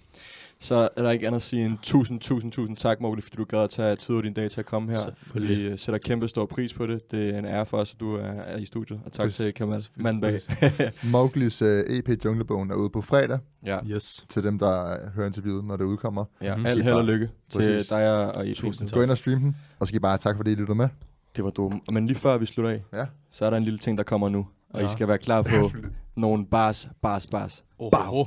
Så 0.62 0.88
er 0.97 1.03
der 1.03 1.11
ikke 1.11 1.26
andet 1.26 1.36
at 1.36 1.43
sige 1.43 1.64
en 1.64 1.78
tusind, 1.82 2.20
tusind, 2.20 2.53
tusind 2.53 2.76
tak, 2.76 3.01
Mowgli, 3.01 3.22
fordi 3.22 3.36
du 3.36 3.45
gad 3.45 3.59
at 3.59 3.70
tage 3.70 3.97
tid 3.97 4.11
ud 4.11 4.16
af 4.16 4.22
din 4.22 4.32
dag 4.32 4.51
til 4.51 4.61
at 4.61 4.66
komme 4.66 4.93
her. 4.93 5.01
Vi 5.34 5.62
øh, 5.66 5.78
sætter 5.78 5.99
kæmpe 5.99 6.28
stor 6.28 6.47
pris 6.47 6.74
på 6.74 6.86
det. 6.86 7.11
Det 7.11 7.34
er 7.34 7.38
en 7.38 7.45
ære 7.45 7.66
for 7.66 7.76
os, 7.76 7.95
at 7.95 8.01
du 8.01 8.14
er, 8.14 8.22
er 8.22 8.57
i 8.59 8.64
studiet. 8.66 9.01
Og 9.05 9.12
tak 9.12 9.24
Præcis. 9.24 9.36
til 9.36 9.55
Kamal, 9.55 9.86
manden 9.97 10.20
bag. 10.20 10.41
Mowglis 11.12 11.62
øh, 11.62 11.84
EP 11.88 12.24
Junglebogen 12.24 12.70
er 12.70 12.74
ude 12.74 12.91
på 12.91 13.01
fredag, 13.03 13.38
ja, 13.66 13.78
Yes. 13.86 14.24
til 14.28 14.45
dem, 14.45 14.59
der 14.59 14.97
hører 15.14 15.26
interviewet, 15.26 15.64
når 15.64 15.76
det 15.76 15.84
udkommer. 15.84 16.24
ja. 16.43 16.57
Mhm. 16.57 16.66
alt 16.66 16.82
held 16.84 16.95
og 16.95 17.05
lykke 17.05 17.28
Præcis. 17.53 17.86
til 17.86 17.97
dig 17.97 18.12
og, 18.12 18.32
og 18.32 18.49
EP. 18.51 18.57
Tusind 18.57 18.88
tak. 18.88 18.97
Gå 18.97 19.03
ind 19.03 19.11
og 19.11 19.18
stream 19.18 19.41
den, 19.41 19.57
og 19.78 19.86
så 19.86 19.88
skal 19.91 19.97
I 19.97 20.01
bare 20.01 20.18
tak, 20.18 20.36
fordi 20.36 20.51
I 20.53 20.55
lyttede 20.55 20.76
med. 20.78 20.88
Det 21.36 21.45
var 21.45 21.51
dumt. 21.51 21.91
Men 21.93 22.07
lige 22.07 22.18
før 22.18 22.38
vi 22.38 22.47
slutter 22.47 22.70
af, 22.72 22.82
Ja. 22.93 23.07
så 23.30 23.45
er 23.47 23.51
der 23.51 23.57
en 23.57 23.64
lille 23.64 23.78
ting, 23.78 23.99
der 23.99 24.05
kommer 24.05 24.28
nu. 24.28 24.47
Og 24.75 24.81
Ja. 24.81 24.87
I 24.87 24.89
skal 24.89 25.09
være 25.09 25.18
klar 25.18 25.43
på 25.43 25.71
nogle 26.16 26.47
bars, 26.51 26.89
bars, 27.03 27.27
bars. 27.27 27.64
Oh. 27.79 28.27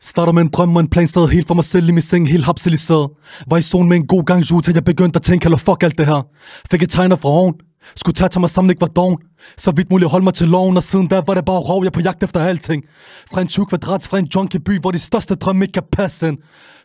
Starter 0.00 0.32
med 0.32 0.42
en 0.42 0.48
drøm 0.48 0.76
og 0.76 0.80
en 0.80 0.88
plan, 0.88 1.08
sad 1.08 1.28
helt 1.28 1.46
for 1.46 1.54
mig 1.54 1.64
selv 1.64 1.88
i 1.88 1.92
min 1.92 2.02
seng, 2.02 2.28
helt 2.28 2.44
hapseliseret. 2.44 3.10
Var 3.46 3.56
i 3.56 3.62
zone 3.62 3.88
med 3.88 3.96
en 3.96 4.06
god 4.06 4.24
gang 4.24 4.42
jute, 4.50 4.66
til 4.66 4.74
jeg 4.74 4.84
begyndte 4.84 5.16
at 5.16 5.22
tænke, 5.22 5.44
eller 5.44 5.58
fuck 5.58 5.82
alt 5.82 5.98
det 5.98 6.06
her. 6.06 6.26
Fik 6.70 6.82
et 6.82 6.90
tegner 6.90 7.16
fra 7.16 7.28
oven. 7.28 7.54
Skulle 7.96 8.14
tage 8.14 8.28
til 8.28 8.40
mig 8.40 8.50
sammen, 8.50 8.70
ikke 8.70 8.80
var 8.80 8.86
doven. 8.86 9.18
Så 9.56 9.70
vidt 9.72 9.90
muligt 9.90 10.10
holde 10.10 10.24
mig 10.24 10.34
til 10.34 10.48
loven, 10.48 10.76
og 10.76 10.82
siden 10.82 11.06
da 11.06 11.22
var 11.26 11.34
det 11.34 11.44
bare 11.44 11.58
rov, 11.58 11.84
jeg 11.84 11.92
på 11.92 12.00
jagt 12.00 12.22
efter 12.22 12.40
alting. 12.40 12.84
Fra 13.32 13.40
en 13.40 13.48
20 13.48 13.66
kvadrats, 13.66 14.08
fra 14.08 14.18
en 14.18 14.28
junkieby, 14.34 14.80
hvor 14.80 14.90
de 14.90 14.98
største 14.98 15.34
drømme 15.34 15.64
ikke 15.64 15.72
kan 15.72 15.82
passe 15.92 16.28
ind. 16.28 16.38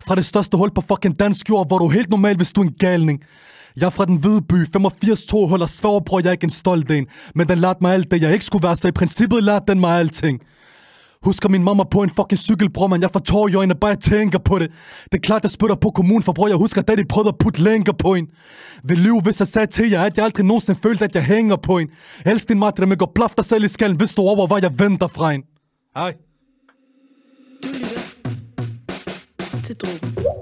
Fra 0.08 0.16
det 0.16 0.26
største 0.26 0.58
hul 0.58 0.72
på 0.72 0.82
fucking 0.82 1.20
dansk 1.20 1.50
jord, 1.50 1.68
hvor 1.68 1.78
du 1.78 1.86
er 1.86 1.92
helt 1.92 2.10
normal, 2.10 2.36
hvis 2.36 2.52
du 2.52 2.62
er 2.62 2.66
en 2.66 2.74
galning. 2.80 3.24
Jeg 3.78 3.86
er 3.86 3.89
fra 3.89 4.05
den 4.05 4.15
hvide 4.15 4.41
by, 4.41 4.67
85 4.74 5.26
to 5.26 5.47
huller, 5.47 5.65
svær 5.65 5.99
bror, 5.99 6.20
jeg 6.20 6.28
er 6.28 6.32
ikke 6.32 6.43
en 6.43 6.49
stolt 6.49 6.91
en. 6.91 7.07
Men 7.36 7.49
den 7.49 7.59
lærte 7.59 7.80
mig 7.82 7.93
alt 7.93 8.11
det, 8.11 8.22
jeg 8.22 8.34
ikke 8.34 8.45
skulle 8.45 8.63
være, 8.63 8.78
så 8.78 8.88
i 8.88 8.91
princippet 8.91 9.43
lærte 9.43 9.65
den 9.67 9.80
mig 9.80 9.99
alting. 9.99 10.41
Husker 11.24 11.49
min 11.49 11.63
mamma 11.63 11.84
på 11.84 12.03
en 12.03 12.09
fucking 12.09 12.39
cykel, 12.39 12.70
bror, 12.70 12.88
man. 12.88 13.01
Jeg 13.01 13.09
får 13.13 13.20
tår 13.20 13.47
i 13.47 13.55
øjnene, 13.55 13.76
bare 13.76 13.91
jeg 13.91 13.99
tænker 13.99 14.39
på 14.39 14.59
det. 14.59 14.72
Det 15.03 15.17
er 15.17 15.22
klart, 15.22 15.43
jeg 15.43 15.51
spytter 15.51 15.76
på 15.76 15.89
kommunen, 15.89 16.24
for 16.24 16.34
bror, 16.34 16.47
jeg 16.47 16.57
husker, 16.57 16.82
da 16.82 16.95
de 16.95 17.05
prøvede 17.05 17.30
at 17.30 17.38
putte 17.38 17.61
lænker 17.61 17.93
på 17.93 18.13
en. 18.13 18.28
Vil 18.84 18.97
lyve, 18.97 19.22
hvis 19.22 19.39
jeg 19.39 19.47
sagde 19.47 19.67
til 19.67 19.89
jer, 19.89 20.03
at 20.03 20.17
jeg 20.17 20.26
aldrig 20.26 20.45
nogensinde 20.45 20.80
følte, 20.84 21.03
at 21.03 21.15
jeg 21.15 21.24
hænger 21.24 21.55
på 21.55 21.78
en. 21.78 21.88
Helst 22.26 22.49
din 22.49 22.59
matre, 22.59 22.86
med 22.86 22.97
går 22.97 23.11
plaf 23.15 23.34
dig 23.38 23.45
selv 23.45 23.63
i 23.63 23.67
skallen, 23.67 23.97
hvis 23.97 24.13
du 24.13 24.22
over, 24.22 24.47
hvor 24.47 24.59
jeg 24.61 24.80
venter 24.80 25.07
fra 25.07 25.34
en. 25.34 25.43
Hej. 25.95 26.13
Du 27.63 27.67
lytter 27.67 27.99
til 29.63 29.76
Drogen. 29.76 30.39